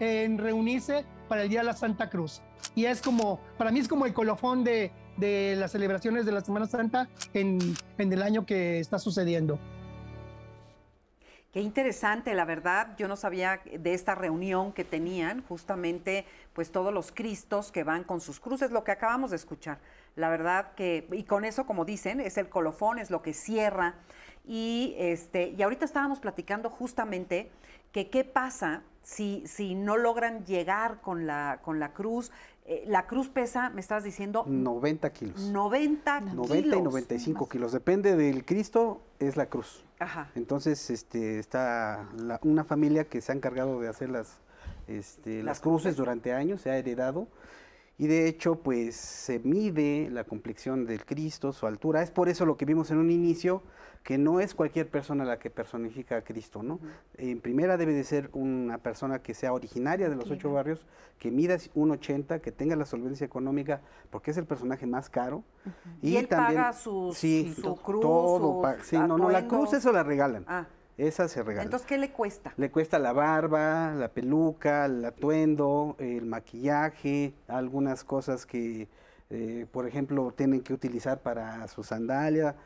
en 0.00 0.38
reunirse 0.38 1.04
para 1.28 1.42
el 1.42 1.48
Día 1.48 1.60
de 1.60 1.66
la 1.66 1.74
Santa 1.74 2.08
Cruz. 2.08 2.42
Y 2.74 2.86
es 2.86 3.02
como, 3.02 3.40
para 3.56 3.70
mí 3.70 3.80
es 3.80 3.88
como 3.88 4.06
el 4.06 4.14
colofón 4.14 4.64
de, 4.64 4.92
de 5.16 5.56
las 5.56 5.72
celebraciones 5.72 6.26
de 6.26 6.32
la 6.32 6.40
Semana 6.40 6.66
Santa 6.66 7.08
en, 7.34 7.58
en 7.98 8.12
el 8.12 8.22
año 8.22 8.46
que 8.46 8.80
está 8.80 8.98
sucediendo. 8.98 9.58
Qué 11.52 11.60
interesante, 11.60 12.34
la 12.34 12.44
verdad, 12.44 12.94
yo 12.98 13.08
no 13.08 13.16
sabía 13.16 13.62
de 13.64 13.94
esta 13.94 14.14
reunión 14.14 14.72
que 14.72 14.84
tenían 14.84 15.42
justamente 15.48 16.26
pues 16.52 16.70
todos 16.70 16.92
los 16.92 17.10
cristos 17.10 17.72
que 17.72 17.84
van 17.84 18.04
con 18.04 18.20
sus 18.20 18.38
cruces, 18.38 18.70
lo 18.70 18.84
que 18.84 18.92
acabamos 18.92 19.30
de 19.30 19.36
escuchar. 19.36 19.78
La 20.14 20.28
verdad 20.28 20.72
que, 20.74 21.08
y 21.10 21.22
con 21.24 21.46
eso, 21.46 21.64
como 21.64 21.86
dicen, 21.86 22.20
es 22.20 22.36
el 22.36 22.50
colofón, 22.50 22.98
es 22.98 23.10
lo 23.10 23.22
que 23.22 23.32
cierra. 23.32 23.94
Y, 24.46 24.94
este, 24.98 25.54
y 25.56 25.62
ahorita 25.62 25.86
estábamos 25.86 26.20
platicando 26.20 26.68
justamente 26.68 27.50
que 28.04 28.10
qué 28.10 28.24
pasa 28.24 28.82
si, 29.02 29.42
si 29.46 29.74
no 29.74 29.96
logran 29.96 30.44
llegar 30.44 31.00
con 31.00 31.26
la, 31.26 31.60
con 31.64 31.80
la 31.80 31.92
cruz. 31.92 32.30
Eh, 32.64 32.84
la 32.86 33.06
cruz 33.06 33.28
pesa, 33.28 33.70
me 33.70 33.80
estás 33.80 34.04
diciendo, 34.04 34.44
90 34.46 35.10
kilos. 35.12 35.40
90 35.40 36.20
kilos. 36.20 36.34
90 36.34 36.76
y 36.76 36.82
95 36.82 37.48
kilos. 37.48 37.72
Depende 37.72 38.14
del 38.14 38.44
Cristo, 38.44 39.00
es 39.18 39.36
la 39.36 39.46
cruz. 39.46 39.84
Ajá. 39.98 40.30
Entonces, 40.36 40.90
este, 40.90 41.38
está 41.40 42.06
la- 42.16 42.38
una 42.44 42.62
familia 42.64 43.04
que 43.04 43.20
se 43.20 43.32
ha 43.32 43.34
encargado 43.34 43.80
de 43.80 43.88
hacer 43.88 44.10
las, 44.10 44.42
este, 44.86 45.42
las, 45.42 45.60
cruces 45.60 45.96
durante 45.96 46.32
años, 46.32 46.60
se 46.60 46.70
ha 46.70 46.76
heredado. 46.78 47.26
Y 47.96 48.06
de 48.06 48.28
hecho, 48.28 48.60
pues 48.60 48.94
se 48.94 49.40
mide 49.40 50.08
la 50.10 50.22
complexión 50.22 50.86
del 50.86 51.04
Cristo, 51.04 51.52
su 51.52 51.66
altura. 51.66 52.02
Es 52.02 52.12
por 52.12 52.28
eso 52.28 52.46
lo 52.46 52.56
que 52.56 52.64
vimos 52.64 52.92
en 52.92 52.98
un 52.98 53.10
inicio, 53.10 53.62
que 54.02 54.16
no 54.18 54.40
es 54.40 54.54
cualquier 54.54 54.88
persona 54.88 55.24
la 55.24 55.38
que 55.38 55.50
personifica 55.50 56.16
a 56.16 56.22
Cristo, 56.22 56.62
¿no? 56.62 56.80
En 57.16 57.40
primera 57.40 57.76
debe 57.76 57.92
de 57.92 58.04
ser 58.04 58.30
una 58.32 58.78
persona 58.78 59.20
que 59.20 59.34
sea 59.34 59.52
originaria 59.52 60.08
de 60.08 60.16
los 60.16 60.30
ocho 60.30 60.52
barrios, 60.52 60.86
que 61.18 61.30
mida 61.30 61.56
1,80, 61.56 62.40
que 62.40 62.52
tenga 62.52 62.74
la 62.76 62.86
solvencia 62.86 63.24
económica, 63.26 63.80
porque 64.10 64.30
es 64.30 64.36
el 64.38 64.46
personaje 64.46 64.86
más 64.86 65.10
caro. 65.10 65.42
Y 66.00 66.16
él 66.16 66.26
paga 66.28 66.72
sus- 66.72 67.18
sí, 67.18 67.54
su 67.60 67.76
cruz, 67.76 68.00
todo 68.00 68.62
sus 68.76 68.86
sí, 68.86 68.96
no, 68.96 69.18
no, 69.18 69.28
la 69.30 69.46
cruz 69.46 69.72
eso 69.72 69.92
la 69.92 70.02
regalan. 70.02 70.44
Ah. 70.48 70.66
Esa 70.96 71.28
se 71.28 71.44
regala. 71.44 71.62
Entonces, 71.62 71.86
¿qué 71.86 71.96
le 71.96 72.10
cuesta? 72.10 72.52
Le 72.56 72.72
cuesta 72.72 72.98
la 72.98 73.12
barba, 73.12 73.94
la 73.94 74.08
peluca, 74.08 74.86
el 74.86 75.04
atuendo, 75.04 75.94
el 76.00 76.26
maquillaje, 76.26 77.34
algunas 77.46 78.02
cosas 78.02 78.46
que, 78.46 78.88
eh, 79.30 79.66
por 79.70 79.86
ejemplo, 79.86 80.32
tienen 80.34 80.62
que 80.62 80.72
utilizar 80.72 81.20
para 81.20 81.66
su 81.68 81.82
sandalia. 81.82 82.56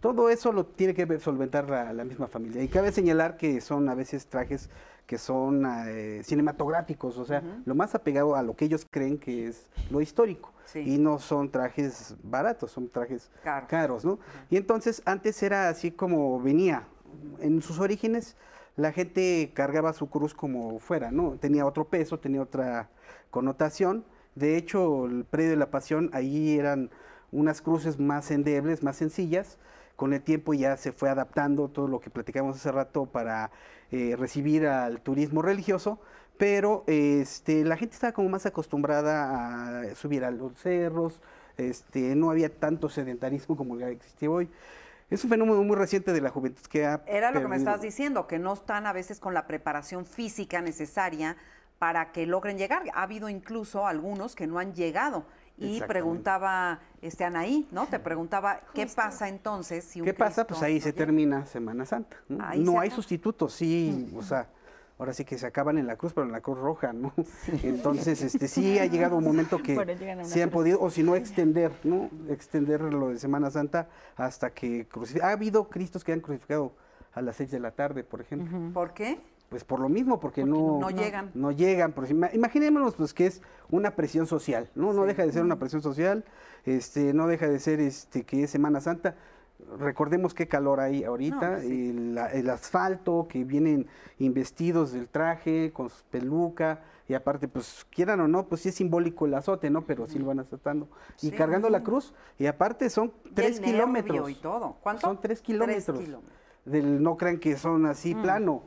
Todo 0.00 0.30
eso 0.30 0.52
lo 0.52 0.66
tiene 0.66 0.94
que 0.94 1.20
solventar 1.20 1.70
la, 1.70 1.92
la 1.92 2.04
misma 2.04 2.26
familia. 2.26 2.62
Y 2.62 2.68
cabe 2.68 2.90
señalar 2.92 3.36
que 3.36 3.60
son 3.60 3.88
a 3.88 3.94
veces 3.94 4.26
trajes 4.26 4.68
que 5.06 5.16
son 5.16 5.64
eh, 5.86 6.20
cinematográficos, 6.22 7.16
o 7.16 7.24
sea, 7.24 7.42
lo 7.64 7.74
más 7.74 7.94
apegado 7.94 8.36
a 8.36 8.42
lo 8.42 8.54
que 8.54 8.66
ellos 8.66 8.86
creen 8.90 9.16
que 9.16 9.48
es 9.48 9.70
lo 9.90 10.02
histórico. 10.02 10.52
Sí. 10.66 10.80
Y 10.80 10.98
no 10.98 11.18
son 11.18 11.50
trajes 11.50 12.14
baratos, 12.22 12.72
son 12.72 12.90
trajes 12.90 13.30
Caros. 13.42 13.68
caros, 13.70 14.04
¿no? 14.04 14.18
Y 14.50 14.58
entonces 14.58 15.00
antes 15.06 15.42
era 15.42 15.70
así 15.70 15.90
como 15.90 16.38
venía. 16.42 16.82
En 17.40 17.62
sus 17.62 17.78
orígenes 17.78 18.36
la 18.76 18.92
gente 18.92 19.50
cargaba 19.54 19.94
su 19.94 20.10
cruz 20.10 20.34
como 20.34 20.78
fuera, 20.78 21.10
¿no? 21.10 21.38
Tenía 21.40 21.64
otro 21.64 21.86
peso, 21.86 22.18
tenía 22.18 22.42
otra 22.42 22.90
connotación. 23.30 24.04
De 24.38 24.56
hecho, 24.56 25.06
el 25.06 25.24
predio 25.24 25.50
de 25.50 25.56
la 25.56 25.70
pasión, 25.70 26.10
ahí 26.12 26.58
eran 26.58 26.90
unas 27.32 27.60
cruces 27.60 27.98
más 27.98 28.30
endebles, 28.30 28.82
más 28.82 28.96
sencillas. 28.96 29.58
Con 29.96 30.12
el 30.12 30.22
tiempo 30.22 30.54
ya 30.54 30.76
se 30.76 30.92
fue 30.92 31.10
adaptando 31.10 31.68
todo 31.68 31.88
lo 31.88 31.98
que 31.98 32.08
platicamos 32.08 32.56
hace 32.56 32.70
rato 32.70 33.06
para 33.06 33.50
eh, 33.90 34.14
recibir 34.16 34.66
al 34.66 35.00
turismo 35.00 35.42
religioso, 35.42 35.98
pero 36.36 36.84
este, 36.86 37.64
la 37.64 37.76
gente 37.76 37.94
estaba 37.94 38.12
como 38.12 38.28
más 38.28 38.46
acostumbrada 38.46 39.80
a 39.80 39.94
subir 39.96 40.24
a 40.24 40.30
los 40.30 40.56
cerros, 40.56 41.20
este, 41.56 42.14
no 42.14 42.30
había 42.30 42.48
tanto 42.48 42.88
sedentarismo 42.88 43.56
como 43.56 43.76
existe 43.80 44.28
hoy. 44.28 44.48
Es 45.10 45.24
un 45.24 45.30
fenómeno 45.30 45.62
muy 45.64 45.74
reciente 45.74 46.12
de 46.12 46.20
la 46.20 46.30
juventud 46.30 46.62
que 46.70 46.86
ha 46.86 47.02
Era 47.06 47.32
lo 47.32 47.40
que 47.40 47.48
me 47.48 47.56
estás 47.56 47.80
diciendo, 47.80 48.28
que 48.28 48.38
no 48.38 48.52
están 48.52 48.86
a 48.86 48.92
veces 48.92 49.18
con 49.18 49.34
la 49.34 49.48
preparación 49.48 50.06
física 50.06 50.60
necesaria 50.60 51.36
para 51.78 52.12
que 52.12 52.26
logren 52.26 52.58
llegar. 52.58 52.82
Ha 52.94 53.02
habido 53.02 53.28
incluso 53.28 53.86
algunos 53.86 54.34
que 54.34 54.46
no 54.46 54.58
han 54.58 54.74
llegado. 54.74 55.24
Y 55.60 55.80
preguntaba 55.80 56.78
este 57.02 57.24
Anaí, 57.24 57.66
¿no? 57.72 57.86
Te 57.88 57.98
preguntaba, 57.98 58.60
¿qué 58.74 58.86
pasa 58.86 59.28
entonces 59.28 59.82
si 59.84 60.00
un 60.00 60.04
¿Qué 60.06 60.14
pasa? 60.14 60.46
Pues 60.46 60.62
ahí 60.62 60.74
no 60.76 60.80
se 60.80 60.86
llega? 60.92 60.96
termina 60.98 61.46
Semana 61.46 61.84
Santa. 61.84 62.16
No, 62.28 62.44
Ahí 62.44 62.60
No 62.62 62.72
se 62.72 62.78
hay 62.78 62.90
sustitutos, 62.90 63.54
sí, 63.54 64.08
o 64.16 64.22
sea, 64.22 64.46
ahora 65.00 65.12
sí 65.12 65.24
que 65.24 65.36
se 65.36 65.46
acaban 65.48 65.76
en 65.76 65.88
la 65.88 65.96
cruz, 65.96 66.12
pero 66.14 66.26
en 66.26 66.32
la 66.32 66.40
cruz 66.40 66.58
roja, 66.58 66.92
¿no? 66.92 67.12
Entonces, 67.64 68.22
este, 68.22 68.46
sí 68.46 68.78
ha 68.78 68.86
llegado 68.86 69.16
un 69.16 69.24
momento 69.24 69.58
que 69.62 69.74
se 70.22 70.42
han 70.44 70.50
cruz. 70.50 70.60
podido, 70.62 70.80
o 70.80 70.90
si 70.90 71.02
no, 71.02 71.16
extender, 71.16 71.72
¿no? 71.82 72.08
Extender 72.28 72.80
lo 72.80 73.08
de 73.08 73.18
Semana 73.18 73.50
Santa 73.50 73.88
hasta 74.16 74.50
que 74.50 74.88
crucifi- 74.88 75.22
Ha 75.22 75.30
habido 75.30 75.68
cristos 75.68 76.04
que 76.04 76.12
han 76.12 76.20
crucificado 76.20 76.72
a 77.14 77.20
las 77.20 77.34
seis 77.34 77.50
de 77.50 77.58
la 77.58 77.72
tarde, 77.72 78.04
por 78.04 78.20
ejemplo. 78.20 78.72
¿Por 78.72 78.92
qué? 78.94 79.20
Pues 79.48 79.64
por 79.64 79.80
lo 79.80 79.88
mismo, 79.88 80.20
porque, 80.20 80.44
no, 80.44 80.78
no 80.78 80.90
llegan. 80.90 81.30
No 81.34 81.50
llegan. 81.52 81.92
Por, 81.92 82.06
ima- 82.06 82.30
imaginémonos 82.34 82.94
pues 82.96 83.14
que 83.14 83.26
es 83.26 83.40
una 83.70 83.96
presión 83.96 84.26
social, 84.26 84.68
¿no? 84.74 84.92
No 84.92 85.06
deja 85.06 85.24
de 85.24 85.32
ser 85.32 85.42
una 85.42 85.58
presión 85.58 85.80
social, 85.80 86.24
este, 86.66 87.14
no 87.14 87.26
deja 87.26 87.48
de 87.48 87.58
ser 87.58 87.80
este 87.80 88.24
que 88.24 88.42
es 88.44 88.50
Semana 88.50 88.80
Santa. 88.82 89.16
Recordemos 89.78 90.34
qué 90.34 90.46
calor 90.48 90.80
hay 90.80 91.02
ahorita, 91.02 91.34
No, 91.50 91.52
pues 91.56 91.62
sí. 91.62 91.90
el, 91.90 92.18
el 92.34 92.50
asfalto, 92.50 93.26
que 93.28 93.42
vienen 93.44 93.86
investidos 94.18 94.92
del 94.92 95.08
traje, 95.08 95.72
con 95.72 95.88
su 95.90 96.04
peluca, 96.10 96.82
y 97.08 97.14
aparte, 97.14 97.48
pues 97.48 97.86
quieran 97.90 98.20
o 98.20 98.28
no, 98.28 98.46
pues 98.46 98.60
sí 98.60 98.68
es 98.68 98.74
simbólico 98.74 99.24
el 99.26 99.32
azote, 99.34 99.70
¿no? 99.70 99.84
Pero 99.86 100.06
sí 100.06 100.18
lo 100.18 100.26
van 100.26 100.40
azotando. 100.40 100.88
Y 101.22 101.30
cargando 101.30 101.70
la 101.70 101.82
cruz, 101.82 102.12
y 102.38 102.46
aparte 102.46 102.90
son 102.90 103.12
Y 103.24 103.28
el 103.28 103.34
tres 103.34 103.60
nervio 103.60 103.72
kilómetros. 103.74 104.30
y 104.30 104.34
todo. 104.34 104.76
¿Cuánto? 104.82 105.00
Son 105.06 105.20
tres 105.20 105.40
kilómetros. 105.40 105.98
kilómetros. 105.98 106.37
Del, 106.70 107.02
no 107.02 107.16
crean 107.16 107.38
que 107.38 107.56
son 107.56 107.86
así 107.86 108.14
plano. 108.14 108.62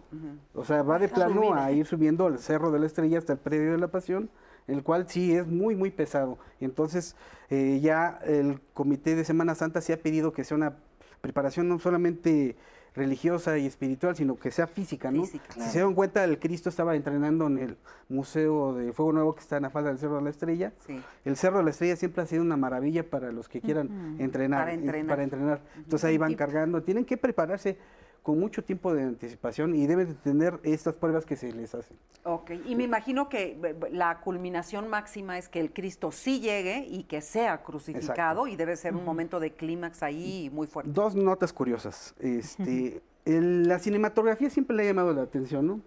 O 0.54 0.66
sea, 0.66 0.84
va 0.84 1.00
de 1.00 1.08
plano 1.08 1.54
a 1.54 1.72
ir 1.72 1.86
subiendo 1.86 2.28
al 2.28 2.40
Cerro 2.40 2.72
de 2.72 2.80
la 2.80 2.86
Estrella 2.86 3.18
hasta 3.18 3.34
el 3.34 3.40
Predio 3.40 3.72
de 3.72 3.78
la 3.78 3.90
Pasión, 3.90 4.30
el 4.68 4.84
cual 4.84 5.08
sí 5.08 5.34
es 5.34 5.48
muy, 5.48 5.76
muy 5.76 5.92
pesado. 5.92 6.38
Y 6.60 6.66
entonces 6.66 7.16
eh, 7.50 7.80
ya 7.82 8.20
el 8.26 8.60
Comité 8.74 9.16
de 9.16 9.24
Semana 9.24 9.56
Santa 9.56 9.82
se 9.82 9.94
ha 9.94 9.98
pedido 9.98 10.34
que 10.34 10.44
sea 10.44 10.58
una 10.58 10.78
preparación 11.22 11.70
no 11.70 11.80
solamente 11.80 12.56
religiosa 12.94 13.58
y 13.58 13.66
espiritual, 13.66 14.16
sino 14.16 14.38
que 14.38 14.52
sea 14.52 14.68
física, 14.68 15.12
¿no? 15.12 15.24
Física, 15.24 15.54
Si 15.54 15.62
se 15.62 15.72
dieron 15.74 15.94
cuenta, 15.94 16.24
el 16.24 16.40
Cristo 16.40 16.70
estaba 16.70 16.96
entrenando 16.96 17.48
en 17.48 17.58
el 17.58 17.78
Museo 18.10 18.74
de 18.74 18.92
Fuego 18.92 19.14
Nuevo 19.14 19.34
que 19.34 19.42
está 19.42 19.58
en 19.58 19.64
la 19.64 19.70
falda 19.70 19.90
del 19.90 20.00
Cerro 20.00 20.18
de 20.18 20.24
la 20.24 20.30
Estrella. 20.30 20.74
Sí. 20.86 21.02
El 21.24 21.38
Cerro 21.38 21.60
de 21.60 21.64
la 21.64 21.70
Estrella 21.70 21.96
siempre 21.96 22.24
ha 22.24 22.26
sido 22.26 22.42
una 22.42 22.58
maravilla 22.58 23.10
para 23.10 23.32
los 23.32 23.48
que 23.48 23.62
quieran. 23.62 23.88
Para 23.88 24.24
entrenar. 24.24 25.08
para 25.08 25.24
entrenar. 25.24 25.62
Entonces 25.78 26.04
ahí 26.04 26.18
van 26.18 26.34
cargando. 26.36 26.84
Tienen 26.84 27.06
que 27.06 27.18
prepararse 27.18 27.78
con 28.24 28.40
mucho 28.40 28.64
tiempo 28.64 28.94
de 28.94 29.04
anticipación 29.04 29.76
y 29.76 29.88
deben 29.88 30.08
de 30.08 30.14
tener 30.14 30.60
estas 30.64 30.96
pruebas 30.96 31.26
que 31.26 31.36
se 31.36 31.52
les 31.54 31.74
hacen. 31.74 31.98
Ok, 32.24 32.52
y 32.68 32.76
me 32.76 32.84
imagino 32.84 33.30
que 33.30 33.58
b- 33.60 33.74
b- 33.74 33.90
la 33.90 34.20
culminación 34.22 34.88
máxima 34.90 35.40
es 35.40 35.50
que 35.50 35.60
el 35.60 35.74
Cristo 35.74 36.12
sí 36.12 36.40
llegue 36.40 36.86
y 36.88 37.04
que 37.06 37.22
sea 37.22 37.64
crucificado 37.64 38.46
y 38.46 38.56
debe 38.56 38.76
ser 38.76 38.96
un 38.96 39.04
momento 39.06 39.40
de 39.40 39.54
clímax 39.54 40.04
ahí 40.04 40.52
muy 40.54 40.68
fuerte. 40.68 40.92
Dos 40.94 41.16
notas 41.16 41.52
curiosas. 41.52 42.14
Este, 42.20 43.02
el- 43.26 43.68
la 43.68 43.80
cinematografía 43.80 44.52
siempre 44.52 44.76
le 44.76 44.84
ha 44.84 44.86
llamado 44.88 45.14
la 45.14 45.24
atención, 45.24 45.66
¿no? 45.66 45.82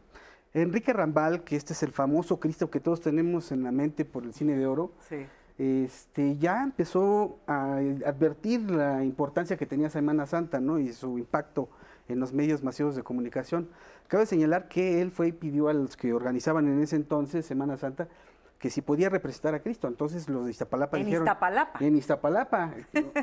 Enrique 0.55 0.93
Rambal, 0.93 1.45
que 1.45 1.55
este 1.57 1.73
es 1.73 1.83
el 1.85 1.93
famoso 1.93 2.41
Cristo 2.41 2.69
que 2.71 2.81
todos 2.81 3.01
tenemos 3.01 3.53
en 3.53 3.63
la 3.63 3.71
mente 3.73 4.05
por 4.05 4.25
el 4.25 4.33
cine 4.35 4.57
de 4.57 4.67
oro, 4.67 4.93
Sí. 5.09 5.27
este, 5.59 6.37
ya 6.39 6.63
empezó 6.65 7.39
a 7.47 7.77
advertir 8.07 8.71
la 8.71 9.05
importancia 9.05 9.57
que 9.57 9.67
tenía 9.67 9.89
Semana 9.91 10.27
Santa, 10.27 10.61
¿no? 10.61 10.79
Y 10.81 10.93
su 10.93 11.19
impacto 11.19 11.69
en 12.09 12.21
los 12.21 12.33
medios 12.33 12.63
masivos 12.63 12.97
de 12.97 13.03
comunicación. 13.03 13.69
Cabe 14.09 14.27
señalar 14.27 14.69
que 14.69 15.01
él 15.01 15.11
fue 15.11 15.29
y 15.29 15.33
pidió 15.33 15.69
a 15.69 15.73
los 15.73 15.97
que 15.97 16.13
organizaban 16.13 16.67
en 16.69 16.83
ese 16.83 16.97
entonces 16.97 17.47
Semana 17.47 17.77
Santa 17.77 18.09
que 18.65 18.71
si 18.71 18.81
podía 18.81 19.11
representar 19.11 19.55
a 19.55 19.61
Cristo. 19.61 19.89
Entonces 19.89 20.27
los 20.27 20.47
de 20.47 20.53
Iztapalapa 20.53 20.97
En 20.97 21.05
dijeron... 21.05 21.27
Iztapalapa. 21.27 21.85
En 21.85 21.97
Iztapalapa. 21.97 22.73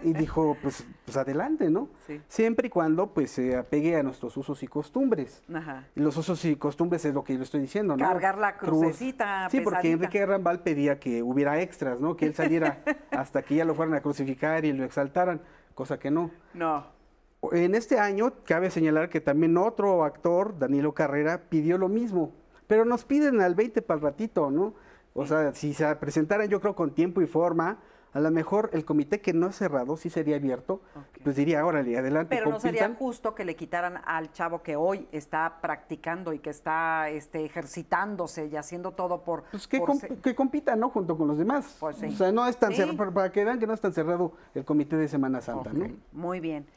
y 0.04 0.14
dijo, 0.14 0.56
pues, 0.62 0.86
pues 1.04 1.18
adelante, 1.18 1.68
¿no? 1.72 1.90
Sí. 2.06 2.22
Siempre 2.28 2.68
y 2.68 2.70
cuando 2.70 3.08
pues 3.08 3.32
se 3.32 3.58
apegue 3.58 3.96
a 3.96 4.04
nuestros 4.04 4.38
usos 4.38 4.62
y 4.62 4.68
costumbres. 4.68 5.42
Ajá. 5.52 5.88
Los 5.96 6.16
usos 6.18 6.46
y 6.46 6.56
costumbres 6.58 7.06
es 7.06 7.16
lo 7.16 7.24
que 7.24 7.36
yo 7.36 7.42
estoy 7.42 7.62
diciendo, 7.62 7.98
¿no? 7.98 8.08
Cargar 8.08 8.38
la 8.38 8.56
Cruz. 8.56 8.82
crucecita 8.82 9.50
Sí, 9.50 9.62
porque 9.62 9.78
pesadita. 9.80 10.06
Enrique 10.06 10.26
Rambal 10.28 10.60
pedía 10.62 11.00
que 11.00 11.24
hubiera 11.24 11.60
extras, 11.60 12.00
¿no? 12.00 12.16
Que 12.16 12.28
él 12.28 12.36
saliera 12.36 12.84
hasta 13.10 13.42
que 13.42 13.56
ya 13.56 13.66
lo 13.66 13.74
fueran 13.74 13.96
a 13.96 14.02
crucificar 14.02 14.64
y 14.64 14.74
lo 14.74 14.84
exaltaran, 14.84 15.42
cosa 15.74 15.98
que 15.98 16.12
no. 16.12 16.30
No. 16.54 17.01
En 17.52 17.74
este 17.74 17.98
año 18.00 18.34
cabe 18.46 18.70
señalar 18.70 19.10
que 19.10 19.20
también 19.20 19.58
otro 19.58 20.04
actor, 20.04 20.58
Danilo 20.60 20.94
Carrera, 20.94 21.42
pidió 21.50 21.78
lo 21.80 21.90
mismo, 21.90 22.32
pero 22.68 22.86
nos 22.86 23.04
piden 23.04 23.42
al 23.42 23.56
20 23.56 23.82
para 23.82 23.98
el 23.98 24.04
ratito, 24.04 24.52
¿no? 24.52 24.76
O 25.16 25.26
sea, 25.26 25.54
si 25.56 25.74
se 25.74 25.94
presentaran 25.96 26.48
yo 26.50 26.62
creo 26.62 26.76
con 26.76 26.92
tiempo 26.92 27.20
y 27.22 27.26
forma, 27.26 27.80
a 28.14 28.20
lo 28.20 28.30
mejor 28.30 28.70
el 28.74 28.86
comité 28.86 29.22
que 29.22 29.34
no 29.34 29.48
es 29.48 29.56
cerrado, 29.56 29.98
sí 29.98 30.10
sería 30.12 30.36
abierto, 30.36 30.82
pues 31.24 31.36
diría, 31.36 31.66
órale, 31.66 31.98
adelante. 31.98 32.36
Pero 32.38 32.52
no 32.52 32.60
sería 32.60 32.94
justo 32.94 33.34
que 33.34 33.44
le 33.44 33.56
quitaran 33.56 33.96
al 34.06 34.32
chavo 34.34 34.62
que 34.62 34.76
hoy 34.76 35.08
está 35.12 35.58
practicando 35.62 36.34
y 36.34 36.40
que 36.40 36.52
está 36.52 37.10
este, 37.10 37.44
ejercitándose 37.44 38.46
y 38.48 38.56
haciendo 38.56 38.92
todo 38.92 39.24
por... 39.24 39.44
Pues 39.52 39.68
que, 39.68 39.80
por 39.80 39.98
que 40.22 40.36
compita, 40.36 40.76
¿no? 40.76 40.90
Junto 40.90 41.18
con 41.18 41.28
los 41.28 41.38
demás. 41.40 41.76
Pues 41.80 41.96
sí. 41.98 42.06
O 42.06 42.12
sea, 42.12 42.32
no 42.32 42.46
es 42.46 42.56
tan 42.58 42.70
Sí. 42.72 42.78
cerrado, 42.78 42.98
para- 42.98 43.12
para 43.12 43.32
que 43.32 43.44
vean 43.44 43.60
que 43.60 43.66
no 43.68 43.74
es 43.74 43.82
tan 43.82 43.94
cerrado 43.94 44.34
el 44.54 44.64
comité 44.64 44.96
de 44.98 45.08
Semana 45.08 45.42
Santa, 45.42 45.74
¿no? 45.74 45.88
Muy 46.12 46.40
bien. 46.40 46.68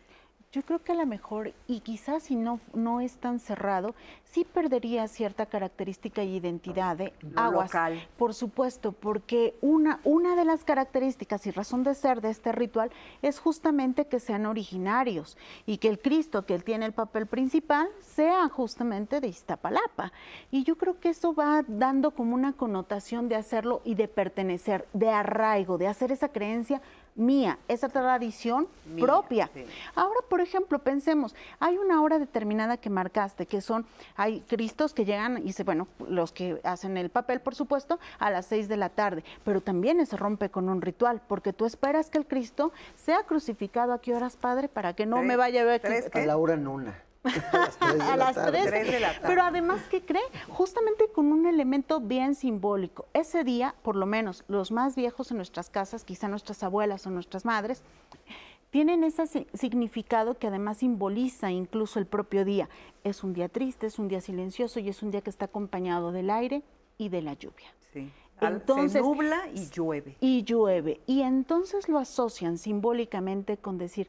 Yo 0.55 0.62
creo 0.62 0.78
que 0.85 0.93
a 0.93 0.94
lo 0.94 1.05
mejor, 1.05 1.52
y 1.66 1.81
quizás 1.81 2.22
si 2.22 2.36
no, 2.36 2.60
no 2.74 3.01
es 3.01 3.16
tan 3.16 3.40
cerrado, 3.40 3.97
sí 4.24 4.44
perdería 4.44 5.09
cierta 5.09 5.47
característica 5.47 6.22
y 6.22 6.36
identidad 6.36 6.97
de 6.97 7.12
aguas. 7.35 7.74
local. 7.74 8.09
Por 8.16 8.35
supuesto, 8.35 8.93
porque 8.93 9.56
una, 9.62 9.98
una 10.05 10.36
de 10.36 10.44
las 10.44 10.62
características 10.62 11.44
y 11.48 11.51
razón 11.51 11.82
de 11.82 11.97
ser 11.97 12.20
de 12.20 12.31
este 12.31 12.52
ritual 12.52 12.93
es 13.20 13.40
justamente 13.40 14.06
que 14.06 14.20
sean 14.20 14.47
originarios 14.47 15.36
y 15.66 15.78
que 15.78 15.89
el 15.89 15.98
Cristo, 15.98 16.47
que 16.47 16.55
él 16.55 16.62
tiene 16.62 16.86
el 16.86 16.93
papel 16.93 17.26
principal, 17.26 17.89
sea 18.01 18.48
justamente 18.48 19.20
de 19.20 19.26
Iztapalapa. 19.26 20.12
Y 20.52 20.62
yo 20.62 20.78
creo 20.78 21.01
que 21.01 21.09
eso 21.09 21.35
va 21.35 21.64
dando 21.66 22.12
como 22.12 22.36
una 22.36 22.52
connotación 22.52 23.28
de 23.28 23.35
hacerlo 23.35 23.82
y 23.85 23.97
de 23.97 24.06
pertenecer, 24.06 24.86
de 24.93 25.10
arraigo, 25.10 25.78
de 25.78 25.89
hacer 25.89 26.12
esa 26.12 26.28
creencia 26.28 26.81
mía, 27.15 27.59
esa 27.69 27.89
tradición 27.89 28.66
Mía, 28.86 29.05
propia. 29.05 29.51
sí. 29.55 29.65
Ahora, 29.95 30.20
por 30.28 30.41
ejemplo, 30.41 30.78
pensemos, 30.81 31.35
hay 31.61 31.78
una 31.78 32.03
hora 32.03 32.19
determinada 32.19 32.77
que 32.77 32.91
marcaste, 32.91 33.47
que 33.47 33.61
son, 33.61 33.86
hay 34.16 34.41
cristos 34.41 34.95
que 34.95 35.05
llegan 35.05 35.47
y 35.47 35.53
se, 35.53 35.62
bueno, 35.65 35.86
los 36.09 36.32
que 36.32 36.61
hacen 36.65 36.97
el 36.97 37.11
papel, 37.11 37.41
por 37.41 37.55
supuesto, 37.55 37.99
a 38.19 38.31
las 38.31 38.47
seis 38.47 38.69
de 38.69 38.77
la 38.77 38.89
tarde, 38.89 39.24
pero 39.45 39.61
también 39.61 40.05
se 40.07 40.16
rompe 40.16 40.51
con 40.51 40.69
un 40.69 40.82
ritual, 40.82 41.23
porque 41.28 41.53
tú 41.53 41.66
esperas 41.66 42.11
que 42.11 42.19
el 42.19 42.27
Cristo 42.27 42.73
sea 42.97 43.23
crucificado 43.23 43.93
a 43.93 44.01
qué 44.01 44.15
horas, 44.15 44.36
Padre, 44.36 44.69
para 44.69 44.95
que 44.95 45.07
no 45.07 45.16
Tres- 45.16 45.27
me 45.28 45.36
vaya 45.36 45.62
a 45.62 45.65
ver 45.65 45.81
tres 45.81 46.11
A 46.12 46.19
la 46.20 46.36
hora 46.36 46.57
nona. 46.57 47.01
A 47.24 47.56
las 47.59 47.76
tres 47.78 47.96
de 47.98 48.02
a 48.02 48.10
la 48.10 48.16
las 48.16 48.34
tarde. 48.34 48.60
3. 48.66 49.20
Pero 49.22 49.42
además, 49.42 49.80
¿qué 49.90 50.02
cree? 50.05 50.22
Justamente 50.48 51.09
con 51.09 51.32
un 51.32 51.46
elemento 51.46 52.01
bien 52.01 52.34
simbólico. 52.34 53.06
Ese 53.14 53.44
día, 53.44 53.74
por 53.82 53.96
lo 53.96 54.06
menos 54.06 54.44
los 54.48 54.70
más 54.70 54.94
viejos 54.96 55.30
en 55.30 55.38
nuestras 55.38 55.70
casas, 55.70 56.05
quizá 56.05 56.28
nuestras 56.28 56.62
abuelas 56.62 57.06
o 57.06 57.10
nuestras 57.10 57.44
madres, 57.44 57.82
tienen 58.70 59.05
ese 59.05 59.26
si- 59.26 59.46
significado 59.55 60.36
que 60.38 60.48
además 60.48 60.78
simboliza 60.78 61.51
incluso 61.51 61.98
el 61.98 62.06
propio 62.06 62.44
día. 62.44 62.68
Es 63.05 63.22
un 63.22 63.32
día 63.32 63.48
triste, 63.48 63.86
es 63.86 63.98
un 63.98 64.09
día 64.09 64.20
silencioso 64.20 64.80
y 64.80 64.88
es 64.88 65.02
un 65.02 65.10
día 65.10 65.20
que 65.20 65.30
está 65.30 65.46
acompañado 65.46 66.12
del 66.12 66.28
aire 66.30 66.62
y 66.98 67.09
de 67.09 67.22
la 67.22 67.34
lluvia. 67.34 67.72
Sí. 67.92 68.10
Entonces, 68.40 68.92
se 68.92 69.01
nubla 69.01 69.42
y 69.55 69.70
llueve. 69.70 70.16
y 70.20 70.42
llueve. 70.42 71.01
Y 71.06 71.22
entonces 71.22 71.88
lo 71.88 71.98
asocian 71.98 72.59
simbólicamente 72.59 73.56
con 73.56 73.78
decir, 73.78 74.09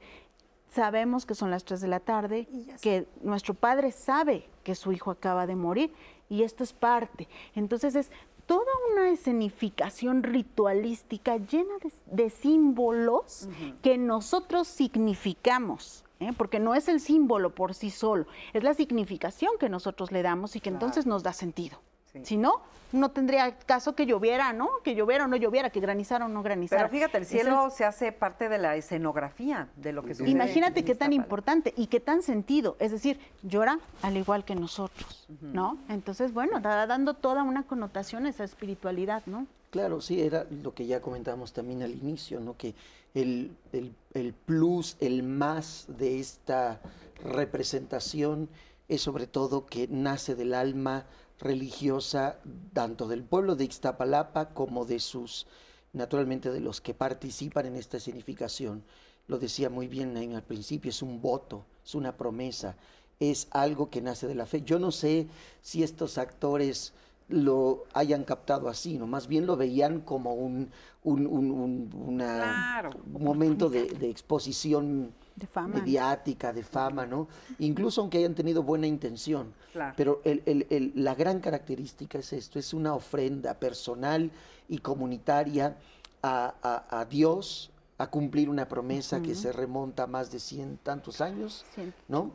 sabemos 0.76 1.26
que 1.26 1.36
son 1.36 1.50
las 1.50 1.64
3 1.64 1.82
de 1.82 1.88
la 1.88 2.02
tarde, 2.02 2.48
que 2.82 3.08
nuestro 3.22 3.54
padre 3.54 3.92
sabe 3.92 4.48
que 4.64 4.76
su 4.76 4.92
hijo 4.92 5.10
acaba 5.10 5.48
de 5.48 5.56
morir 5.56 5.94
y 6.30 6.44
esto 6.44 6.64
es 6.64 6.74
parte. 6.74 7.28
Entonces 7.56 7.96
es 7.96 8.12
toda 8.46 8.72
una 8.92 9.10
escenificación 9.10 10.22
ritualística 10.22 11.38
llena 11.38 11.74
de, 11.82 11.92
de 12.24 12.30
símbolos 12.30 13.48
que 13.82 13.98
nosotros 13.98 14.68
significamos. 14.68 16.04
¿eh? 16.20 16.34
Porque 16.38 16.60
no 16.60 16.76
es 16.76 16.90
el 16.90 17.00
símbolo 17.00 17.56
por 17.56 17.74
sí 17.74 17.90
solo, 17.90 18.28
es 18.54 18.64
la 18.64 18.74
significación 18.74 19.52
que 19.60 19.70
nosotros 19.70 20.12
le 20.12 20.22
damos 20.22 20.56
y 20.56 20.60
que 20.60 20.70
entonces 20.70 21.06
nos 21.06 21.24
da 21.24 21.32
sentido. 21.32 21.80
Si 22.24 22.38
no, 22.38 22.62
no 22.92 23.12
tendría 23.12 23.58
caso 23.58 23.94
que 23.96 24.06
lloviera, 24.06 24.54
¿no? 24.54 24.70
Que 24.84 24.96
lloviera 24.96 25.26
o 25.26 25.28
no 25.28 25.36
lloviera, 25.36 25.70
que 25.70 25.80
granizara 25.80 26.26
o 26.26 26.30
no 26.30 26.44
granizara. 26.44 26.84
Pero 26.84 26.92
fíjate, 26.92 27.18
el 27.18 27.24
es- 27.24 27.30
cielo 27.30 27.70
se 27.70 27.84
hace 27.84 28.12
parte 28.12 28.48
de 28.48 28.58
la 28.58 28.76
escenografía 28.76 29.68
de 29.76 29.92
lo 29.92 30.04
que 30.04 30.14
sucede. 30.16 30.30
Imagínate 30.30 30.86
qué 30.86 30.96
tan 30.96 31.12
importante 31.14 31.74
y 31.76 31.88
qué 31.88 32.00
tan 32.00 32.22
sentido. 32.22 32.78
Es 32.80 32.92
decir, 32.92 33.20
llora 33.44 33.80
al 34.02 34.16
igual 34.18 34.46
que 34.46 34.56
nosotros, 34.56 35.28
¿no? 35.42 35.78
Entonces, 35.90 36.34
bueno, 36.34 36.60
da 36.62 36.88
dando 36.88 37.16
toda 37.16 37.44
una 37.44 37.64
connotación 37.64 38.26
a 38.26 38.30
esa 38.30 38.44
espiritualidad, 38.44 39.24
¿no? 39.26 39.46
Claro, 39.72 40.00
sí, 40.00 40.22
era 40.22 40.46
lo 40.50 40.74
que 40.74 40.86
ya 40.86 41.02
comentábamos 41.02 41.52
también 41.52 41.84
al 41.84 41.92
inicio, 41.92 42.40
¿no? 42.40 42.56
Que 42.56 42.76
el, 43.14 43.52
el- 43.74 43.94
el 44.14 44.34
plus, 44.34 44.96
el 45.02 45.24
más 45.24 45.86
de 45.90 46.20
esta 46.20 46.80
representación 47.24 48.50
es 48.88 49.02
sobre 49.02 49.28
todo 49.28 49.66
que 49.66 49.88
nace 49.90 50.36
del 50.36 50.54
alma 50.54 51.06
religiosa, 51.40 52.38
tanto 52.74 53.08
del 53.08 53.24
pueblo 53.24 53.56
de 53.56 53.66
Ixtapalapa 53.66 54.50
como 54.50 54.86
de 54.86 55.00
sus, 55.00 55.48
naturalmente, 55.94 56.52
de 56.52 56.60
los 56.60 56.82
que 56.82 56.94
participan 56.94 57.66
en 57.66 57.76
esta 57.76 58.00
significación. 58.00 58.84
Lo 59.28 59.40
decía 59.40 59.70
muy 59.70 59.88
bien 59.88 60.14
Naim 60.14 60.36
al 60.36 60.44
principio, 60.44 60.90
es 60.90 61.02
un 61.02 61.22
voto, 61.22 61.66
es 61.84 61.96
una 61.96 62.16
promesa, 62.16 62.76
es 63.20 63.48
algo 63.52 63.90
que 63.90 64.02
nace 64.02 64.28
de 64.28 64.36
la 64.36 64.46
fe. 64.46 64.62
Yo 64.62 64.78
no 64.80 64.92
sé 64.92 65.28
si 65.62 65.84
estos 65.84 66.18
actores 66.18 66.94
lo 67.28 67.86
hayan 67.94 68.24
captado 68.24 68.70
así, 68.70 68.98
¿no? 69.00 69.08
Más 69.08 69.28
bien 69.28 69.48
lo 69.48 69.56
veían 69.58 70.02
como 70.02 70.36
un, 70.36 70.70
un, 71.04 71.26
un- 71.26 71.52
un- 71.52 71.90
una- 71.96 72.36
Claro, 72.36 72.90
un 73.14 73.24
momento 73.24 73.70
de, 73.70 73.86
de 73.86 74.10
exposición 74.12 75.12
De 75.36 75.48
fama. 75.48 75.80
mediática, 75.80 76.54
de 76.54 76.64
fama, 76.64 77.06
¿no? 77.06 77.28
Incluso 77.60 78.00
aunque 78.02 78.20
hayan 78.20 78.36
tenido 78.36 78.64
buena 78.64 78.88
intención. 78.88 79.54
Claro. 79.74 79.94
Pero 79.98 80.22
el- 80.24 80.42
el- 80.46 80.66
el- 80.70 80.92
la 80.96 81.14
gran 81.14 81.42
característica 81.42 82.18
es 82.20 82.32
esto, 82.32 82.58
es 82.58 82.74
una 82.74 82.94
ofrenda 82.96 83.54
personal 83.60 84.32
y 84.70 84.78
comunitaria 84.78 85.76
a, 86.24 86.56
a- 86.64 87.00
a 87.02 87.06
Dios, 87.06 87.70
a 87.98 88.08
cumplir 88.10 88.50
una 88.50 88.68
promesa 88.68 89.22
que 89.22 89.32
Ujú. 89.34 89.42
se 89.42 89.52
remonta 89.52 90.04
a 90.04 90.08
más 90.08 90.32
de 90.32 90.40
cien 90.40 90.78
tantos 90.82 91.20
años, 91.22 91.66
Cien- 91.76 91.94
¿no? 92.08 92.32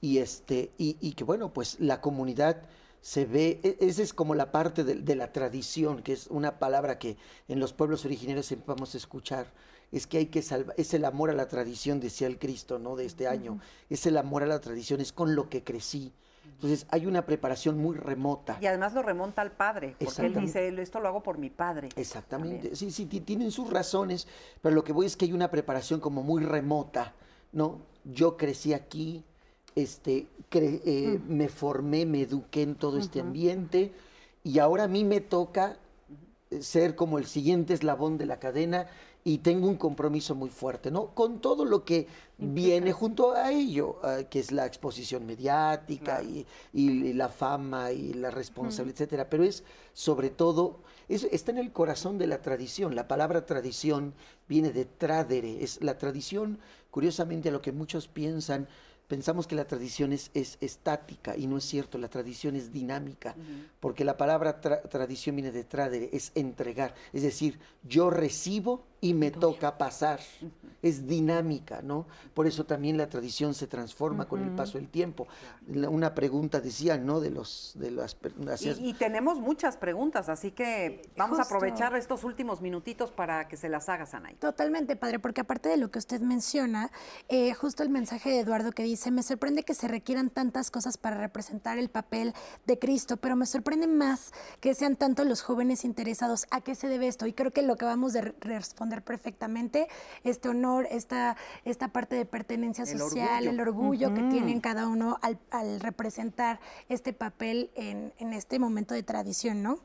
Y, 0.00 0.18
este, 0.18 0.70
y, 0.78 0.96
y 1.00 1.12
que 1.14 1.24
bueno, 1.24 1.52
pues 1.52 1.78
la 1.80 2.00
comunidad 2.00 2.62
se 3.00 3.24
ve, 3.24 3.58
e- 3.64 3.76
esa 3.80 4.02
es 4.02 4.12
como 4.14 4.34
la 4.36 4.52
parte 4.52 4.84
de, 4.84 4.94
de 4.94 5.14
la 5.16 5.32
tradición, 5.32 6.02
que 6.02 6.12
es 6.12 6.28
una 6.28 6.58
palabra 6.60 6.98
que 7.00 7.16
en 7.48 7.58
los 7.58 7.72
pueblos 7.72 8.04
originarios 8.04 8.46
siempre 8.46 8.74
vamos 8.74 8.94
a 8.94 8.98
escuchar, 8.98 9.46
es 9.92 10.06
que 10.06 10.18
hay 10.18 10.26
que 10.26 10.42
salvar, 10.42 10.74
es 10.78 10.92
el 10.94 11.04
amor 11.04 11.30
a 11.30 11.34
la 11.34 11.48
tradición, 11.48 12.00
decía 12.00 12.26
el 12.26 12.38
Cristo, 12.38 12.78
¿no? 12.78 12.96
De 12.96 13.04
este 13.06 13.26
año, 13.26 13.58
es 13.88 14.06
el 14.06 14.16
amor 14.16 14.42
a 14.42 14.46
la 14.46 14.60
tradición, 14.60 15.00
es 15.00 15.12
con 15.12 15.34
lo 15.34 15.48
que 15.48 15.62
crecí. 15.64 16.12
Entonces 16.44 16.86
hay 16.90 17.06
una 17.06 17.24
preparación 17.24 17.78
muy 17.78 17.96
remota. 17.96 18.58
Y 18.60 18.66
además 18.66 18.92
lo 18.92 19.02
remonta 19.02 19.42
al 19.42 19.52
padre, 19.52 19.94
porque 20.02 20.26
él 20.26 20.34
dice, 20.34 20.68
esto 20.82 20.98
lo 20.98 21.08
hago 21.08 21.22
por 21.22 21.38
mi 21.38 21.50
padre. 21.50 21.88
Exactamente, 21.94 22.74
sí, 22.74 22.90
sí, 22.90 23.06
ti- 23.06 23.20
tienen 23.20 23.50
sus 23.52 23.70
razones, 23.70 24.26
pero 24.60 24.74
lo 24.74 24.82
que 24.82 24.92
voy 24.92 25.06
es 25.06 25.16
que 25.16 25.26
hay 25.26 25.32
una 25.32 25.50
preparación 25.50 26.00
como 26.00 26.22
muy 26.22 26.42
remota, 26.42 27.12
¿no? 27.52 27.80
Yo 28.04 28.36
crecí 28.36 28.72
aquí, 28.72 29.24
este, 29.76 30.26
cre- 30.50 30.80
eh, 30.84 31.20
me 31.28 31.48
formé, 31.48 32.06
me 32.06 32.22
eduqué 32.22 32.62
en 32.62 32.74
todo 32.74 32.98
este 32.98 33.20
ambiente 33.20 33.92
y 34.42 34.58
ahora 34.58 34.84
a 34.84 34.88
mí 34.88 35.04
me 35.04 35.20
toca 35.20 35.76
eh, 36.50 36.62
ser 36.62 36.96
como 36.96 37.18
el 37.18 37.26
siguiente 37.26 37.74
eslabón 37.74 38.18
de 38.18 38.26
la 38.26 38.40
cadena 38.40 38.86
y 39.24 39.38
tengo 39.38 39.68
un 39.68 39.76
compromiso 39.76 40.34
muy 40.34 40.48
fuerte, 40.48 40.90
¿no? 40.90 41.14
Con 41.14 41.40
todo 41.40 41.64
lo 41.64 41.84
que 41.84 42.06
viene 42.38 42.92
junto 42.92 43.32
a 43.32 43.50
ello, 43.52 43.98
ah, 44.02 44.18
que 44.30 44.38
es 44.38 44.52
la 44.52 44.64
exposición 44.64 45.26
mediática 45.26 46.22
y, 46.22 46.46
y 46.72 47.12
la 47.12 47.28
fama 47.28 47.92
y 47.92 48.14
la 48.14 48.30
responsabilidad, 48.30 48.94
etcétera. 48.94 49.28
Pero 49.28 49.44
es 49.44 49.64
sobre 49.92 50.30
todo, 50.30 50.78
es- 51.08 51.24
está 51.30 51.50
en 51.50 51.58
el 51.58 51.72
corazón 51.72 52.16
de 52.16 52.26
la 52.28 52.40
tradición. 52.40 52.94
La 52.94 53.08
palabra 53.08 53.44
tradición 53.44 54.14
viene 54.48 54.70
de 54.72 54.84
tradere, 54.86 55.62
es 55.62 55.82
la 55.82 55.98
tradición, 55.98 56.58
curiosamente 56.90 57.48
a 57.50 57.52
lo 57.52 57.60
que 57.60 57.72
muchos 57.72 58.08
piensan, 58.08 58.66
pensamos 59.08 59.46
que 59.46 59.54
la 59.56 59.66
tradición 59.66 60.12
es, 60.12 60.30
es 60.34 60.58
estática 60.60 61.34
y 61.34 61.46
no 61.46 61.56
es 61.56 61.64
cierto, 61.64 61.96
la 61.96 62.08
tradición 62.08 62.56
es 62.56 62.72
dinámica, 62.72 63.34
porque 63.80 64.04
la 64.04 64.18
palabra 64.18 64.60
tra- 64.60 64.86
tradición 64.88 65.34
viene 65.36 65.50
de 65.50 65.64
tradere, 65.64 66.10
es 66.12 66.30
entregar, 66.34 66.94
es 67.14 67.22
decir, 67.22 67.58
yo 67.88 68.10
recibo 68.10 68.84
y 69.00 69.14
me 69.14 69.30
toca 69.30 69.78
pasar, 69.78 70.20
es 70.82 71.06
dinámica, 71.06 71.82
¿no? 71.82 72.06
Por 72.34 72.46
eso 72.46 72.64
también 72.64 72.96
la 72.96 73.08
tradición 73.08 73.54
se 73.54 73.66
transforma 73.66 74.26
con 74.26 74.42
el 74.42 74.50
paso 74.50 74.78
del 74.78 74.88
tiempo. 74.88 75.26
La- 75.68 75.88
Una 75.88 76.14
pregunta 76.14 76.60
decía, 76.60 76.98
¿no? 76.98 77.20
De 77.20 77.30
los, 77.30 77.72
de 77.76 77.90
las, 77.92 78.16
Y, 78.64 78.88
y 78.88 78.94
tenemos 78.94 79.38
muchas 79.40 79.76
preguntas, 79.76 80.28
así 80.28 80.50
que 80.50 81.02
vamos 81.16 81.38
a 81.38 81.42
aprovechar 81.42 81.94
estos 81.96 82.24
últimos 82.24 82.60
minutitos 82.60 83.10
para 83.12 83.46
que 83.48 83.56
se 83.56 83.68
las 83.68 83.88
hagas, 83.88 84.14
Anay. 84.14 84.34
Totalmente, 84.36 84.96
padre, 84.96 85.18
porque 85.18 85.40
aparte 85.42 85.68
de 85.68 85.76
lo 85.76 85.90
que 85.90 85.98
usted 85.98 86.20
menciona, 86.20 86.90
eh, 87.28 87.54
justo 87.54 87.82
el 87.82 87.90
mensaje 87.90 88.30
de 88.30 88.40
Eduardo 88.40 88.72
que 88.72 88.82
dice, 88.82 89.10
me 89.10 89.22
sorprende 89.22 89.62
que 89.64 89.74
se 89.74 89.86
requieran 89.88 90.30
tantas 90.30 90.70
cosas 90.70 90.96
para 90.98 91.16
representar 91.18 91.78
el 91.78 91.88
papel 91.88 92.34
de 92.66 92.78
Cristo, 92.78 93.16
pero 93.16 93.36
me 93.36 93.46
sorprende 93.46 93.86
más 93.86 94.32
que 94.60 94.74
sean 94.74 94.96
tanto 94.96 95.24
los 95.24 95.42
jóvenes 95.42 95.84
interesados. 95.84 96.46
¿A 96.50 96.60
qué 96.60 96.74
se 96.74 96.88
debe 96.88 97.06
esto? 97.08 97.26
Y 97.26 97.32
creo 97.32 97.52
que 97.52 97.62
lo 97.62 97.74
acabamos 97.74 98.12
de 98.12 98.22
re- 98.22 98.34
responder 98.88 99.02
perfectamente, 99.02 99.88
este 100.24 100.48
honor, 100.48 100.86
esta, 100.90 101.36
esta 101.64 101.88
parte 101.88 102.16
de 102.16 102.24
pertenencia 102.24 102.84
El 102.84 102.98
social, 102.98 103.28
orgullo. 103.46 103.50
el 103.50 103.60
orgullo 103.60 104.14
que 104.14 104.22
tienen 104.30 104.60
cada 104.60 104.86
uno 104.86 105.18
al, 105.22 105.38
al 105.50 105.80
representar 105.80 106.60
este 106.88 107.12
papel 107.12 107.70
en, 107.74 108.12
en 108.18 108.32
este 108.32 108.58
momento 108.58 108.94
de 108.94 109.02
tradición, 109.02 109.62
¿no? 109.62 109.78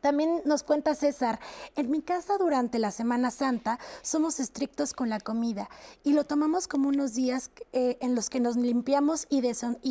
También 0.00 0.42
nos 0.44 0.62
cuenta 0.62 0.94
César, 0.94 1.40
en 1.74 1.90
mi 1.90 2.02
casa 2.02 2.38
durante 2.38 2.78
la 2.78 2.92
Semana 2.92 3.32
Santa 3.32 3.80
somos 4.02 4.38
estrictos 4.38 4.92
con 4.92 5.08
la 5.08 5.18
comida 5.18 5.68
y 6.04 6.12
lo 6.12 6.24
tomamos 6.24 6.68
como 6.68 6.88
unos 6.88 7.14
días 7.14 7.50
eh, 7.72 7.98
en 8.00 8.14
los 8.14 8.30
que 8.30 8.38
nos 8.38 8.56
limpiamos 8.56 9.26
y, 9.28 9.40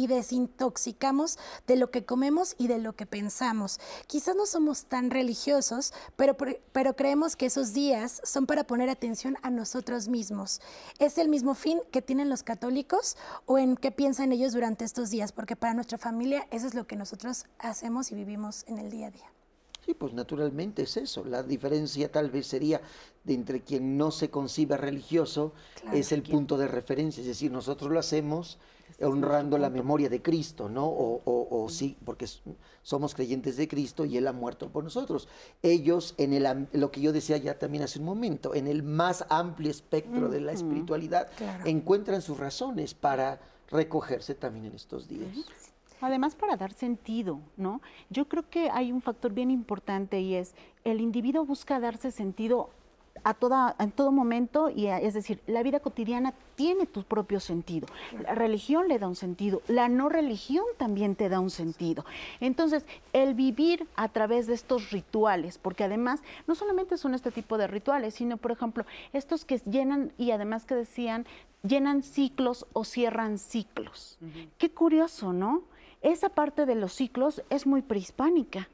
desintoxicamos 0.08 1.38
de 1.68 1.76
lo 1.76 1.92
que 1.92 2.06
comemos 2.06 2.56
y 2.58 2.68
de 2.68 2.78
lo 2.78 2.96
que 2.96 3.06
pensamos. 3.06 3.80
Quizás 4.08 4.36
no 4.36 4.46
somos 4.46 4.86
tan 4.86 5.12
religiosos, 5.12 5.94
pero, 6.16 6.38
pero 6.72 6.96
creemos 6.96 7.36
que 7.36 7.48
esos 7.48 7.74
días 7.74 8.22
son 8.24 8.46
para 8.46 8.66
poner 8.66 8.90
atención 8.90 9.38
a 9.42 9.50
nosotros 9.50 10.08
mismos. 10.08 10.62
¿Es 11.00 11.18
el 11.18 11.28
mismo 11.28 11.54
fin 11.54 11.82
que 11.92 12.02
tienen 12.02 12.30
los 12.30 12.44
católicos 12.44 13.18
o 13.46 13.58
en 13.58 13.76
qué 13.76 13.92
piensan 13.92 14.32
ellos 14.32 14.54
durante 14.54 14.86
estos 14.86 15.10
días? 15.10 15.34
Porque 15.34 15.58
para 15.58 15.74
nuestra 15.74 15.98
familia 15.98 16.48
eso 16.52 16.66
es 16.66 16.76
lo 16.76 16.88
que 16.88 16.96
nosotros 16.96 17.46
hacemos 17.60 18.12
y 18.12 18.16
vivimos 18.16 18.64
en 18.68 18.78
el 18.78 18.90
día 18.90 19.08
a 19.08 19.12
día. 19.12 19.36
Sí, 19.88 19.93
pues 19.93 20.11
naturalmente 20.11 20.81
es 20.81 20.97
eso. 20.97 21.23
La 21.23 21.43
diferencia 21.43 22.11
tal 22.11 22.30
vez 22.30 22.45
sería 22.45 22.81
de 23.23 23.34
entre 23.34 23.61
quien 23.61 23.97
no 23.97 24.11
se 24.11 24.30
concibe 24.30 24.76
religioso 24.76 25.53
es 25.93 26.11
el 26.11 26.23
punto 26.23 26.57
de 26.57 26.68
referencia. 26.68 27.22
Es 27.22 27.27
decir, 27.27 27.53
nosotros 27.53 27.89
lo 27.89 27.97
hacemos 27.97 28.59
honrando 28.99 29.57
la 29.57 29.69
memoria 29.69 30.09
de 30.09 30.22
Cristo, 30.22 30.68
¿no? 30.68 30.85
O, 30.88 31.22
o, 31.26 31.69
sí, 31.69 31.95
porque 32.03 32.27
somos 32.84 33.15
creyentes 33.15 33.55
de 33.55 33.69
Cristo 33.69 34.03
y 34.03 34.18
Él 34.18 34.27
ha 34.27 34.34
muerto 34.34 34.68
por 34.68 34.84
nosotros. 34.84 35.30
Ellos, 35.64 36.15
en 36.18 36.34
el, 36.34 36.68
lo 36.73 36.91
que 36.91 36.99
yo 36.99 37.14
decía 37.14 37.38
ya 37.38 37.57
también 37.57 37.85
hace 37.85 37.99
un 37.99 38.05
momento, 38.05 38.55
en 38.55 38.68
el 38.68 38.84
más 38.84 39.23
amplio 39.30 39.72
espectro 39.72 40.27
de 40.27 40.41
la 40.41 40.51
espiritualidad, 40.51 41.30
encuentran 41.64 42.22
sus 42.22 42.38
razones 42.38 42.93
para 42.93 43.39
recogerse 43.72 44.35
también 44.35 44.65
en 44.65 44.76
estos 44.76 45.07
días. 45.07 45.30
Además, 46.02 46.36
para 46.36 46.57
dar 46.57 46.74
sentido, 46.74 47.40
¿no? 47.56 47.82
Yo 48.10 48.28
creo 48.28 48.49
que 48.49 48.69
hay 48.69 48.91
un 48.91 49.02
factor 49.02 49.34
bien 49.34 49.52
importante 49.52 50.22
y 50.22 50.36
es 50.36 50.56
el 50.84 51.02
individuo 51.02 51.45
busca 51.45 51.80
darse 51.80 52.11
sentido 52.11 52.69
a 53.24 53.34
toda, 53.34 53.76
en 53.80 53.91
todo 53.91 54.11
momento, 54.11 54.69
y 54.69 54.88
es 54.88 55.15
decir, 55.15 55.41
la 55.48 55.64
vida 55.64 55.80
cotidiana 55.80 56.36
tiene 56.56 56.86
tu 56.86 57.03
propio 57.03 57.40
sentido. 57.40 57.88
La 58.22 58.36
religión 58.36 58.88
le 58.88 58.99
da 58.99 59.07
un 59.07 59.15
sentido, 59.15 59.61
la 59.68 59.90
no 59.90 60.07
religión 60.07 60.64
también 60.78 61.15
te 61.15 61.28
da 61.28 61.40
un 61.40 61.49
sentido. 61.49 62.06
Entonces, 62.40 62.86
el 63.14 63.34
vivir 63.34 63.88
a 63.95 64.10
través 64.10 64.45
de 64.48 64.53
estos 64.53 64.91
rituales, 64.91 65.57
porque 65.57 65.84
además 65.84 66.22
no 66.45 66.53
solamente 66.53 66.98
son 66.98 67.15
este 67.15 67.32
tipo 67.32 67.57
de 67.57 67.68
rituales, 67.68 68.14
sino, 68.14 68.38
por 68.38 68.52
ejemplo, 68.52 68.86
estos 69.14 69.45
que 69.45 69.57
llenan, 69.57 70.14
y 70.18 70.32
además 70.32 70.65
que 70.65 70.76
decían, 70.76 71.26
llenan 71.64 72.03
ciclos 72.03 72.68
o 72.74 72.84
cierran 72.84 73.40
ciclos. 73.40 74.19
Qué 74.57 74.69
curioso, 74.69 75.34
¿no? 75.34 75.64
Esa 76.08 76.30
parte 76.30 76.66
de 76.66 76.76
los 76.76 76.94
ciclos 76.94 77.44
es 77.50 77.68
muy 77.68 77.82
prehispánica, 77.82 78.70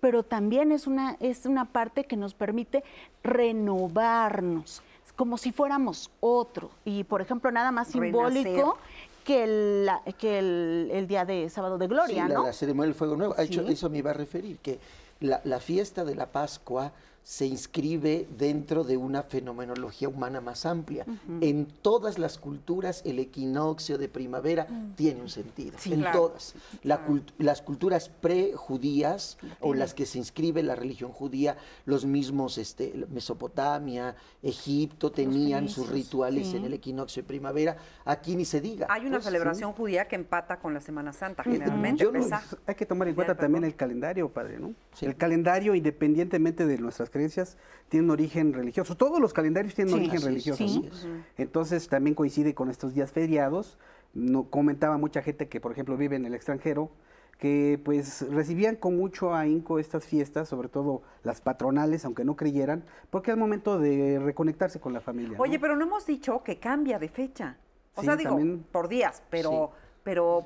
pero 0.00 0.22
también 0.22 0.72
es 0.72 0.86
una, 0.86 1.18
es 1.20 1.44
una 1.44 1.66
parte 1.66 2.04
que 2.04 2.16
nos 2.16 2.32
permite 2.32 2.82
renovarnos, 3.22 4.82
como 5.14 5.36
si 5.36 5.52
fuéramos 5.52 6.10
otro. 6.20 6.70
Y, 6.86 7.04
por 7.04 7.20
ejemplo, 7.20 7.50
nada 7.50 7.72
más 7.72 7.88
simbólico 7.88 8.78
que 9.22 9.44
el, 9.44 9.90
que 10.16 10.38
el, 10.38 11.06
día 11.06 11.26
de 11.26 11.50
sábado 11.50 11.76
de 11.76 11.88
gloria, 11.88 12.26
sí, 12.26 12.32
¿no? 12.32 12.44
La, 12.44 12.54
ceremonia 12.54 12.86
del 12.86 12.94
fuego 12.94 13.16
nuevo. 13.16 13.34
Hecho, 13.36 13.68
eso 13.68 13.90
me 13.90 13.98
iba 13.98 14.12
a 14.12 14.14
referir, 14.14 14.56
que 14.60 14.80
la, 15.20 15.42
la 15.44 15.60
fiesta 15.60 16.06
de 16.06 16.14
la 16.14 16.32
Pascua 16.32 16.90
se 17.22 17.46
inscribe 17.46 18.26
dentro 18.36 18.82
de 18.82 18.96
una 18.96 19.22
fenomenología 19.22 20.08
humana 20.08 20.40
más 20.40 20.66
amplia. 20.66 21.06
En 21.40 21.66
todas 21.66 22.18
las 22.18 22.38
culturas 22.38 23.02
el 23.04 23.18
equinoccio 23.18 23.96
de 23.96 24.08
primavera 24.08 24.66
mm. 24.68 24.94
tiene 24.94 25.20
un 25.20 25.28
sentido, 25.28 25.76
en 25.84 26.04
todas. 26.12 26.54
las 26.82 27.62
culturas 27.62 28.08
prejudías 28.08 29.38
o 29.60 29.72
las 29.74 29.94
que 29.94 30.04
se 30.04 30.18
inscribe 30.18 30.62
la 30.62 30.74
religión 30.74 31.12
judía, 31.12 31.56
los 31.84 32.04
mismos 32.04 32.58
este, 32.58 32.92
Mesopotamia, 33.10 34.16
Egipto 34.42 35.12
tenían 35.12 35.68
sus 35.68 35.88
rituales 35.88 36.54
en 36.54 36.64
el 36.64 36.74
equinoccio 36.74 37.22
de 37.22 37.28
primavera. 37.28 37.76
Aquí 38.04 38.34
ni 38.34 38.44
se 38.44 38.60
diga. 38.60 38.88
Hay 38.90 39.02
una 39.02 39.18
pues, 39.18 39.24
celebración 39.24 39.72
judía 39.72 40.08
que 40.08 40.16
empata 40.16 40.58
con 40.58 40.74
la 40.74 40.80
Semana 40.80 41.12
Santa, 41.12 41.44
generalmente. 41.44 42.04
hay 42.66 42.74
que 42.74 42.86
tomar 42.86 43.06
en 43.06 43.14
cuenta 43.14 43.36
también 43.36 43.62
el 43.64 43.76
calendario, 43.76 44.28
padre, 44.28 44.58
¿no? 44.58 44.74
El 45.00 45.16
calendario, 45.16 45.74
independientemente 45.76 46.66
de 46.66 46.78
nuestras 46.78 47.11
creencias 47.12 47.56
tienen 47.88 48.10
origen 48.10 48.52
religioso. 48.52 48.96
Todos 48.96 49.20
los 49.20 49.32
calendarios 49.32 49.74
tienen 49.74 49.94
origen 49.94 50.20
religioso. 50.20 50.64
Entonces 51.36 51.88
también 51.88 52.14
coincide 52.14 52.54
con 52.54 52.70
estos 52.70 52.94
días 52.94 53.12
feriados. 53.12 53.78
No, 54.14 54.44
comentaba 54.44 54.98
mucha 54.98 55.22
gente 55.22 55.48
que, 55.48 55.60
por 55.60 55.72
ejemplo, 55.72 55.96
vive 55.96 56.16
en 56.16 56.26
el 56.26 56.34
extranjero, 56.34 56.90
que 57.38 57.80
pues 57.84 58.28
recibían 58.30 58.76
con 58.76 58.96
mucho 58.96 59.34
ahínco 59.34 59.78
estas 59.78 60.04
fiestas, 60.04 60.48
sobre 60.48 60.68
todo 60.68 61.02
las 61.22 61.40
patronales, 61.40 62.04
aunque 62.04 62.24
no 62.24 62.36
creyeran, 62.36 62.84
porque 63.10 63.30
es 63.30 63.34
el 63.34 63.40
momento 63.40 63.78
de 63.78 64.18
reconectarse 64.18 64.80
con 64.80 64.92
la 64.92 65.00
familia. 65.00 65.38
Oye, 65.38 65.58
pero 65.58 65.76
no 65.76 65.84
hemos 65.84 66.06
dicho 66.06 66.42
que 66.42 66.58
cambia 66.58 66.98
de 66.98 67.08
fecha. 67.08 67.56
O 67.94 68.02
sea, 68.02 68.16
digo, 68.16 68.38
por 68.70 68.88
días, 68.88 69.22
pero 69.28 69.72
pero 70.02 70.44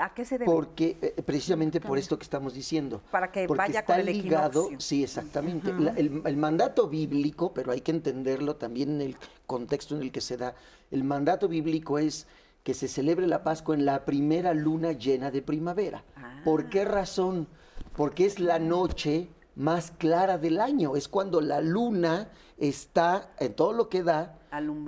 ¿a 0.00 0.12
qué 0.14 0.24
se 0.24 0.38
debe? 0.38 0.50
Porque 0.50 0.96
eh, 1.00 1.22
precisamente 1.22 1.80
por 1.80 1.98
esto 1.98 2.18
que 2.18 2.24
estamos 2.24 2.54
diciendo. 2.54 3.02
Para 3.10 3.30
que 3.30 3.46
porque 3.46 3.58
vaya 3.58 3.80
está 3.80 3.96
con 3.96 4.08
el 4.08 4.22
ligado, 4.22 4.70
sí, 4.78 5.02
exactamente. 5.02 5.70
el, 5.70 6.36
mandato 6.36 6.88
bíblico, 6.88 7.52
pero 7.52 7.72
hay 7.72 7.80
que 7.80 7.92
entenderlo 7.92 8.56
también 8.56 8.90
en 8.90 9.00
el 9.00 9.16
contexto 9.46 9.96
en 9.96 10.02
el 10.02 10.12
que 10.12 10.20
se 10.20 10.36
da. 10.36 10.54
El 10.90 11.04
mandato 11.04 11.48
bíblico 11.48 11.98
es 11.98 12.26
que 12.62 12.74
se 12.74 12.88
celebre 12.88 13.26
la 13.26 13.44
Pascua 13.44 13.74
en 13.74 13.84
la 13.84 14.04
primera 14.04 14.52
luna 14.52 14.92
llena 14.92 15.30
de 15.30 15.42
primavera. 15.42 16.04
¿Por 16.44 16.68
qué 16.68 16.82
ah. 16.82 16.86
razón? 16.86 17.46
Porque 17.94 18.26
es 18.26 18.40
la 18.40 18.58
noche 18.58 19.28
más 19.54 19.90
clara 19.92 20.36
del 20.36 20.60
año, 20.60 20.96
es 20.96 21.08
cuando 21.08 21.40
la 21.40 21.60
luna 21.60 22.28
está 22.58 23.30
en 23.38 23.54
todo 23.54 23.72
lo 23.72 23.88
que 23.88 24.02
da 24.02 24.38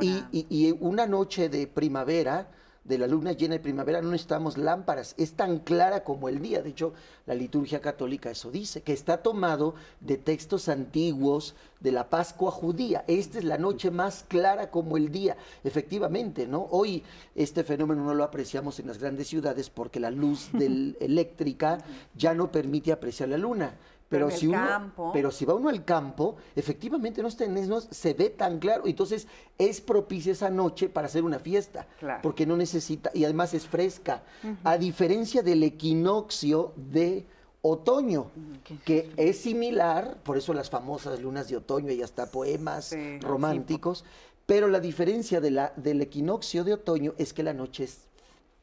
y, 0.01 0.25
y, 0.31 0.77
una 0.81 1.07
noche 1.07 1.49
de 1.49 1.67
primavera 1.67 2.51
de 2.89 2.99
la 2.99 3.07
luna 3.07 3.33
llena 3.33 3.55
de 3.55 3.61
primavera 3.61 4.01
no 4.01 4.11
necesitamos 4.11 4.57
lámparas, 4.57 5.15
es 5.19 5.35
tan 5.35 5.59
clara 5.59 6.05
como 6.05 6.29
el 6.29 6.41
día. 6.41 6.63
De 6.63 6.71
hecho, 6.71 6.95
la 7.27 7.35
liturgia 7.35 7.81
católica 7.81 8.31
eso 8.31 8.51
dice, 8.51 8.83
que 8.83 8.95
está 8.95 9.19
tomado 9.19 9.75
de 10.01 10.17
textos 10.17 10.69
antiguos 10.69 11.55
de 11.81 11.93
la 11.93 12.09
Pascua 12.09 12.51
judía. 12.51 13.05
Esta 13.07 13.39
es 13.39 13.45
la 13.45 13.59
noche 13.59 13.91
más 13.91 14.25
clara 14.27 14.71
como 14.71 14.97
el 14.97 15.13
día. 15.13 15.37
Efectivamente, 15.63 16.47
¿no? 16.47 16.67
Hoy 16.71 17.03
este 17.35 17.63
fenómeno 17.63 18.05
no 18.05 18.15
lo 18.15 18.25
apreciamos 18.25 18.81
en 18.81 18.87
las 18.87 18.99
grandes 18.99 19.29
ciudades 19.29 19.69
porque 19.69 20.01
la 20.01 20.11
luz 20.11 20.49
del, 20.53 20.97
eléctrica 21.01 21.79
ya 22.17 22.33
no 22.33 22.51
permite 22.51 22.91
apreciar 22.91 23.29
la 23.29 23.39
luna 23.39 23.75
pero, 24.09 24.31
si 24.31 24.47
uno, 24.47 24.93
pero 25.13 25.31
si 25.31 25.45
va 25.45 25.55
uno 25.55 25.69
al 25.69 25.85
campo, 25.85 26.37
efectivamente 26.57 27.21
no, 27.23 27.29
está, 27.29 27.47
no 27.47 27.81
se 27.81 28.15
ve 28.15 28.31
tan 28.31 28.59
claro. 28.59 28.87
Entonces 28.87 29.27
es 29.59 29.81
propicia 29.81 30.33
esa 30.33 30.51
noche 30.51 30.89
para 30.89 31.07
hacer 31.07 31.25
una 31.25 31.39
fiesta, 31.39 31.87
porque 32.23 32.47
no 32.47 32.57
necesita, 32.57 33.11
y 33.15 33.25
además 33.25 33.55
es 33.55 33.67
fresca, 33.67 34.23
a 34.65 34.79
diferencia 34.79 35.43
del 35.43 35.63
equinoccio 35.63 36.73
de 36.77 37.27
otoño, 37.63 38.31
que 38.85 39.11
es 39.17 39.39
similar, 39.39 40.19
por 40.23 40.39
eso 40.39 40.55
las 40.55 40.71
famosas 40.71 41.21
lunas 41.21 41.49
de 41.49 41.57
otoño 41.57 41.93
y 41.93 42.03
hasta 42.03 42.31
poemas 42.31 42.95
románticos, 43.21 44.05
pero 44.47 44.69
la 44.69 44.81
diferencia 44.81 45.43
de 45.43 45.51
la, 45.51 45.73
del 45.77 46.01
equinoccio 46.01 46.65
de 46.65 46.73
otoño 46.73 47.15
es 47.19 47.35
que 47.35 47.43
la 47.43 47.53
noche 47.53 47.85
es 47.85 48.08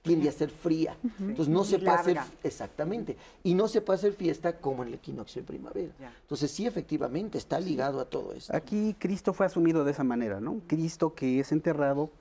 tiende 0.05 0.29
a 0.29 0.31
ser 0.31 0.49
fría. 0.49 0.95
Entonces 1.19 1.49
no 1.49 1.63
se 1.63 1.79
puede 1.79 1.97
hacer 1.97 2.17
exactamente 2.43 3.17
y 3.43 3.55
no 3.55 3.67
se 3.67 3.81
puede 3.81 3.97
hacer 3.97 4.13
fiesta 4.13 4.57
como 4.57 4.83
en 4.83 4.89
el 4.89 4.95
equinoccio 4.95 5.41
de 5.41 5.47
primavera. 5.47 5.93
Entonces 6.21 6.51
sí 6.51 6.65
efectivamente 6.65 7.37
está 7.37 7.59
ligado 7.59 7.99
a 7.99 8.05
todo 8.05 8.33
esto. 8.33 8.55
Aquí 8.55 8.95
Cristo 8.99 9.33
fue 9.33 9.45
asumido 9.45 9.83
de 9.83 9.91
esa 9.91 10.03
manera, 10.03 10.39
¿no? 10.39 10.61
Cristo 10.67 11.13
que 11.13 11.39
es 11.39 11.51
enterrado 11.51 12.11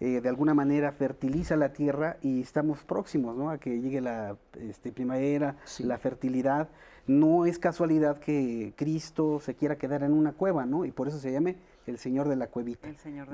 eh, 0.00 0.20
de 0.20 0.28
alguna 0.28 0.54
manera 0.54 0.90
fertiliza 0.92 1.56
la 1.56 1.72
tierra 1.72 2.16
y 2.20 2.40
estamos 2.40 2.82
próximos, 2.82 3.36
¿no? 3.36 3.50
A 3.50 3.58
que 3.58 3.80
llegue 3.80 4.00
la 4.00 4.36
este, 4.60 4.90
primavera, 4.90 5.56
la 5.78 5.98
fertilidad. 5.98 6.68
No 7.06 7.46
es 7.46 7.58
casualidad 7.58 8.18
que 8.18 8.72
Cristo 8.76 9.38
se 9.40 9.54
quiera 9.54 9.76
quedar 9.76 10.02
en 10.02 10.12
una 10.12 10.32
cueva, 10.32 10.66
¿no? 10.66 10.84
Y 10.84 10.90
por 10.90 11.06
eso 11.06 11.18
se 11.18 11.30
llame 11.30 11.56
el 11.86 11.98
Señor 11.98 12.28
de 12.28 12.36
la 12.36 12.46
Cuevita, 12.48 12.88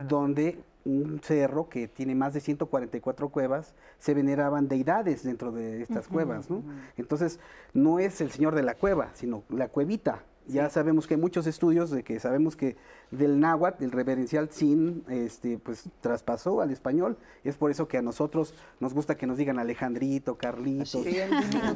donde 0.09 0.59
un 0.85 1.21
cerro 1.23 1.69
que 1.69 1.89
tiene 1.89 2.15
más 2.15 2.35
de 2.35 2.41
144 2.41 3.29
cuevas, 3.29 3.75
se 3.99 4.15
veneraban 4.15 4.69
deidades 4.69 5.23
dentro 5.23 5.53
de 5.53 5.83
estas 5.83 6.09
cuevas, 6.09 6.51
¿no? 6.51 6.63
Entonces, 6.97 7.39
no 7.75 7.99
es 7.99 8.21
el 8.21 8.31
Señor 8.31 8.55
de 8.55 8.63
la 8.63 8.75
Cueva, 8.75 9.11
sino 9.15 9.45
la 9.49 9.69
cuevita. 9.69 10.25
Ya 10.47 10.69
sabemos 10.69 11.07
que 11.07 11.15
hay 11.15 11.21
muchos 11.21 11.47
estudios 11.47 11.91
de 11.91 12.03
que 12.03 12.19
sabemos 12.19 12.57
que 12.57 12.77
del 13.13 13.39
náhuatl, 13.39 13.85
el 13.85 13.93
reverencial 13.93 14.49
sin, 14.51 15.05
este, 15.09 15.59
pues 15.59 15.85
traspasó 16.01 16.61
al 16.61 16.71
español. 16.71 17.17
Es 17.45 17.57
por 17.57 17.71
eso 17.71 17.87
que 17.87 17.99
a 17.99 18.03
nosotros 18.03 18.55
nos 18.81 18.93
gusta 18.93 19.17
que 19.17 19.27
nos 19.27 19.39
digan 19.39 19.61
Alejandrito, 19.61 20.37
Carlitos, 20.37 21.05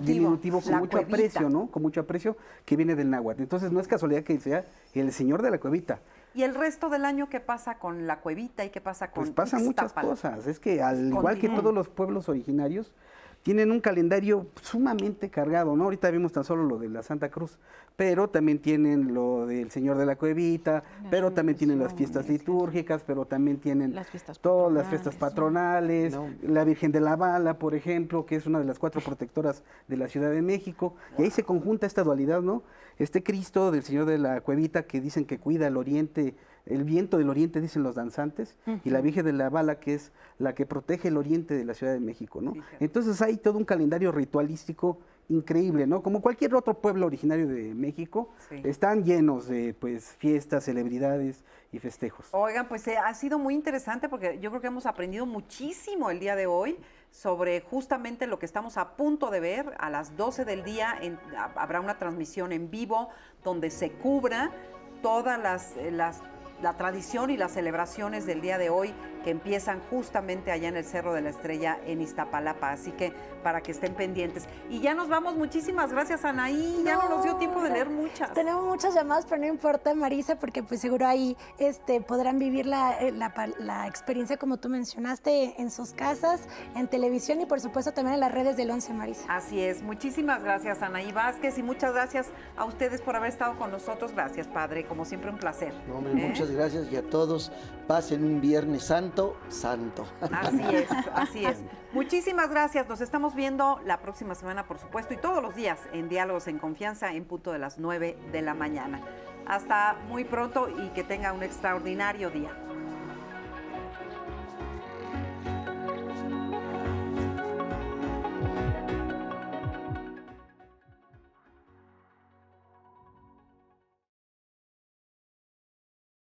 diminutivo, 0.03 0.61
con 0.61 0.79
mucho 0.79 0.99
aprecio, 0.99 1.49
¿no? 1.49 1.69
Con 1.69 1.83
mucho 1.83 2.01
aprecio 2.01 2.37
que 2.65 2.77
viene 2.77 2.97
del 2.97 3.11
náhuatl. 3.11 3.43
Entonces 3.43 3.71
no 3.71 3.79
es 3.79 3.87
casualidad 3.87 4.25
que 4.25 4.41
sea 4.41 4.65
el 4.93 5.13
señor 5.13 5.43
de 5.43 5.53
la 5.53 5.59
cuevita. 5.59 6.01
¿Y 6.35 6.43
el 6.43 6.55
resto 6.55 6.90
del 6.90 7.05
año 7.05 7.28
qué 7.28 7.40
pasa 7.40 7.78
con 7.78 8.06
la 8.06 8.20
cuevita 8.20 8.65
y 8.65 8.70
qué 8.70 8.81
pasa 8.81 9.11
con 9.11 9.23
Pues 9.23 9.35
pasan 9.35 9.65
muchas 9.65 9.93
cosas. 9.93 10.47
Es 10.47 10.59
que 10.59 10.82
al 10.82 11.09
igual 11.09 11.39
que 11.39 11.48
todos 11.48 11.73
los 11.73 11.89
pueblos 11.89 12.28
originarios, 12.28 12.93
tienen 13.45 13.71
un 13.71 13.81
calendario 13.81 14.47
sumamente 14.62 15.29
cargado, 15.29 15.77
¿no? 15.77 15.85
Ahorita 15.85 16.11
vimos 16.11 16.33
tan 16.33 16.45
solo 16.45 16.65
lo 16.65 16.79
de 16.79 16.89
la 16.89 17.03
Santa 17.03 17.29
Cruz, 17.29 17.59
pero 17.95 18.29
también 18.29 18.59
tienen 18.59 19.12
lo 19.12 19.47
del 19.47 19.71
Señor 19.71 19.99
de 19.99 20.07
la 20.07 20.16
Cuevita, 20.16 20.83
pero 21.11 21.31
también 21.31 21.59
tienen 21.59 21.79
las 21.79 21.93
fiestas 21.93 22.27
litúrgicas, 22.27 23.05
pero 23.07 23.27
también 23.27 23.59
tienen 23.59 23.95
Las 23.95 24.09
fiestas 24.09 24.39
todas 24.39 24.73
las 24.73 24.89
fiestas 24.89 25.15
patronales, 25.16 26.19
la 26.43 26.65
Virgen 26.65 26.91
de 26.91 27.01
la 27.01 27.16
Bala, 27.16 27.59
por 27.59 27.75
ejemplo, 27.75 28.25
que 28.25 28.37
es 28.37 28.47
una 28.47 28.61
de 28.61 28.65
las 28.65 28.79
cuatro 28.79 29.03
protectoras 29.03 29.62
de 29.89 29.99
la 29.99 30.09
Ciudad 30.09 30.31
de 30.31 30.41
México, 30.41 30.95
y 31.19 31.25
ahí 31.25 31.31
se 31.31 31.43
conjunta 31.43 31.87
esta 31.87 32.03
dualidad, 32.03 32.41
¿no? 32.41 32.62
Este 32.99 33.23
Cristo 33.23 33.71
del 33.71 33.83
Señor 33.83 34.07
de 34.07 34.16
la 34.16 34.41
Cuevita 34.41 34.85
que 34.85 35.03
dicen 35.03 35.27
que 35.27 35.39
cuida 35.39 35.66
el 35.66 35.77
oriente, 35.77 36.35
el 36.66 36.85
viento 36.85 37.19
del 37.19 37.28
oriente, 37.28 37.61
dicen 37.61 37.82
los 37.82 37.95
danzantes, 37.95 38.57
y 38.85 38.91
la 38.91 39.01
Virgen 39.01 39.24
de 39.27 39.32
la 39.32 39.51
Bala, 39.51 39.78
que 39.81 39.95
es 39.95 40.12
la 40.39 40.55
que 40.55 40.65
protege 40.66 41.09
el 41.09 41.16
oriente 41.16 41.55
de 41.55 41.65
la 41.65 41.74
Ciudad 41.74 41.93
de 41.93 42.01
México, 42.01 42.41
¿no? 42.41 42.55
Entonces 42.81 43.20
hay 43.20 43.36
todo 43.36 43.59
un 43.59 43.65
calendario 43.65 44.12
ritualístico 44.12 44.99
increíble, 45.28 45.86
¿no? 45.86 46.03
Como 46.03 46.20
cualquier 46.20 46.55
otro 46.55 46.74
pueblo 46.81 47.07
originario 47.07 47.47
de 47.49 47.74
México, 47.74 48.31
Sí. 48.49 48.61
están 48.65 49.05
llenos 49.05 49.47
de 49.47 49.74
pues 49.74 50.05
fiestas, 50.19 50.65
celebridades 50.65 51.45
y 51.73 51.78
festejos. 51.78 52.28
Oigan, 52.32 52.69
pues 52.69 52.86
eh, 52.89 52.97
ha 52.99 53.12
sido 53.15 53.39
muy 53.39 53.55
interesante 53.55 54.09
porque 54.09 54.39
yo 54.41 54.51
creo 54.51 54.61
que 54.61 54.66
hemos 54.66 54.86
aprendido 54.86 55.24
muchísimo 55.27 56.11
el 56.11 56.20
día 56.20 56.36
de 56.36 56.47
hoy 56.47 56.77
sobre 57.11 57.61
justamente 57.62 58.27
lo 58.27 58.39
que 58.39 58.45
estamos 58.47 58.77
a 58.77 58.97
punto 58.97 59.31
de 59.31 59.41
ver. 59.41 59.73
A 59.78 59.89
las 59.89 60.16
12 60.16 60.45
del 60.45 60.62
día 60.62 60.95
en- 61.01 61.19
habrá 61.57 61.81
una 61.81 61.97
transmisión 61.99 62.53
en 62.53 62.70
vivo 62.70 63.09
donde 63.43 63.70
se 63.70 63.93
cubra 63.93 64.51
todas 65.03 65.39
las, 65.41 65.77
eh, 65.78 65.91
las- 65.91 66.23
la 66.65 66.78
tradición 66.78 67.28
y 67.28 67.36
las 67.36 67.53
celebraciones 67.53 68.24
del 68.24 68.41
día 68.41 68.57
de 68.57 68.70
hoy 68.70 68.95
que 69.25 69.31
empiezan 69.31 69.81
justamente 69.91 70.53
allá 70.53 70.69
en 70.69 70.77
el 70.77 70.85
Cerro 70.85 71.15
de 71.15 71.23
la 71.23 71.31
Estrella 71.31 71.79
en 71.87 72.01
Iztapalapa. 72.01 72.71
Así 72.71 72.93
que 72.93 73.13
para 73.43 73.61
que 73.61 73.73
estén 73.73 73.95
pendientes. 73.95 74.45
Y 74.71 74.81
ya 74.81 74.95
nos 74.95 75.09
vamos. 75.09 75.35
Muchísimas 75.35 75.91
gracias, 75.91 76.25
Anaí. 76.25 76.83
Ya 76.85 76.97
no, 76.97 77.09
nos 77.09 77.25
dio 77.25 77.37
tiempo 77.37 77.63
de 77.63 77.71
leer 77.71 77.91
muchas. 77.91 78.33
Tenemos 78.35 78.65
muchas 78.65 78.95
llamadas, 78.95 79.27
pero 79.29 79.41
no 79.41 79.49
importa, 79.49 79.95
Marisa, 79.95 80.37
porque 80.37 80.63
pues 80.63 80.81
seguro 80.81 81.07
ahí 81.07 81.37
este, 81.59 82.01
podrán 82.01 82.39
vivir 82.39 82.67
la, 82.67 82.93
eh, 83.01 83.13
la 83.13 83.87
experiencia 83.87 84.37
como 84.37 84.59
tú 84.59 84.69
mencionaste 84.69 85.61
en 85.61 85.71
sus 85.71 85.93
casas, 85.93 86.43
en 86.77 86.89
televisión 86.89 87.41
y 87.41 87.47
por 87.47 87.61
supuesto 87.61 87.93
también 87.93 88.15
en 88.15 88.21
las 88.21 88.33
redes 88.33 88.57
del 88.57 88.71
11, 88.71 88.93
Marisa. 88.93 89.25
Así 89.29 89.61
es. 89.61 89.83
Muchísimas 89.83 90.43
gracias, 90.43 90.83
Anaí 90.83 91.13
Vázquez, 91.13 91.59
y 91.59 91.63
muchas 91.63 91.95
gracias 91.95 92.29
a 92.57 92.65
ustedes 92.65 93.01
por 93.01 93.17
haber 93.17 93.31
estado 93.31 93.57
con 93.57 93.71
nosotros. 93.71 94.13
Gracias, 94.13 94.47
Padre. 94.49 94.85
Como 94.85 95.05
siempre, 95.05 95.31
un 95.31 95.39
placer. 95.39 95.73
No, 95.89 95.97
hombre, 95.97 96.13
¿Eh? 96.13 96.29
Muchas 96.29 96.51
gracias 96.51 96.91
y 96.93 96.97
a 96.97 97.03
todos 97.03 97.53
pasen 97.87 98.25
un 98.25 98.41
Viernes 98.41 98.91
Santo, 99.15 99.36
santo. 99.49 100.07
Así 100.32 100.74
es, 100.74 100.91
así 101.15 101.45
es. 101.45 101.62
Muchísimas 101.93 102.51
gracias. 102.51 102.89
Nos 102.89 103.01
estamos 103.01 103.36
viendo 103.36 103.81
la 103.85 104.01
próxima 104.01 104.35
semana, 104.35 104.66
por 104.66 104.78
supuesto, 104.78 105.15
y 105.15 105.19
todos 105.19 105.41
los 105.41 105.55
días 105.55 105.78
en 105.93 106.09
Diálogos 106.09 106.49
en 106.49 106.59
Confianza 106.59 107.12
en 107.12 107.24
punto 107.24 107.53
de 107.53 107.61
las 107.61 107.78
9 107.78 108.19
de 108.32 108.43
la 108.43 108.55
mañana. 108.55 109.01
Hasta 109.47 109.95
muy 110.09 110.24
pronto 110.24 110.69
y 110.69 110.89
que 110.89 111.05
tenga 111.05 111.32
un 111.32 111.45
extraordinario 111.45 112.31
día. 112.31 112.51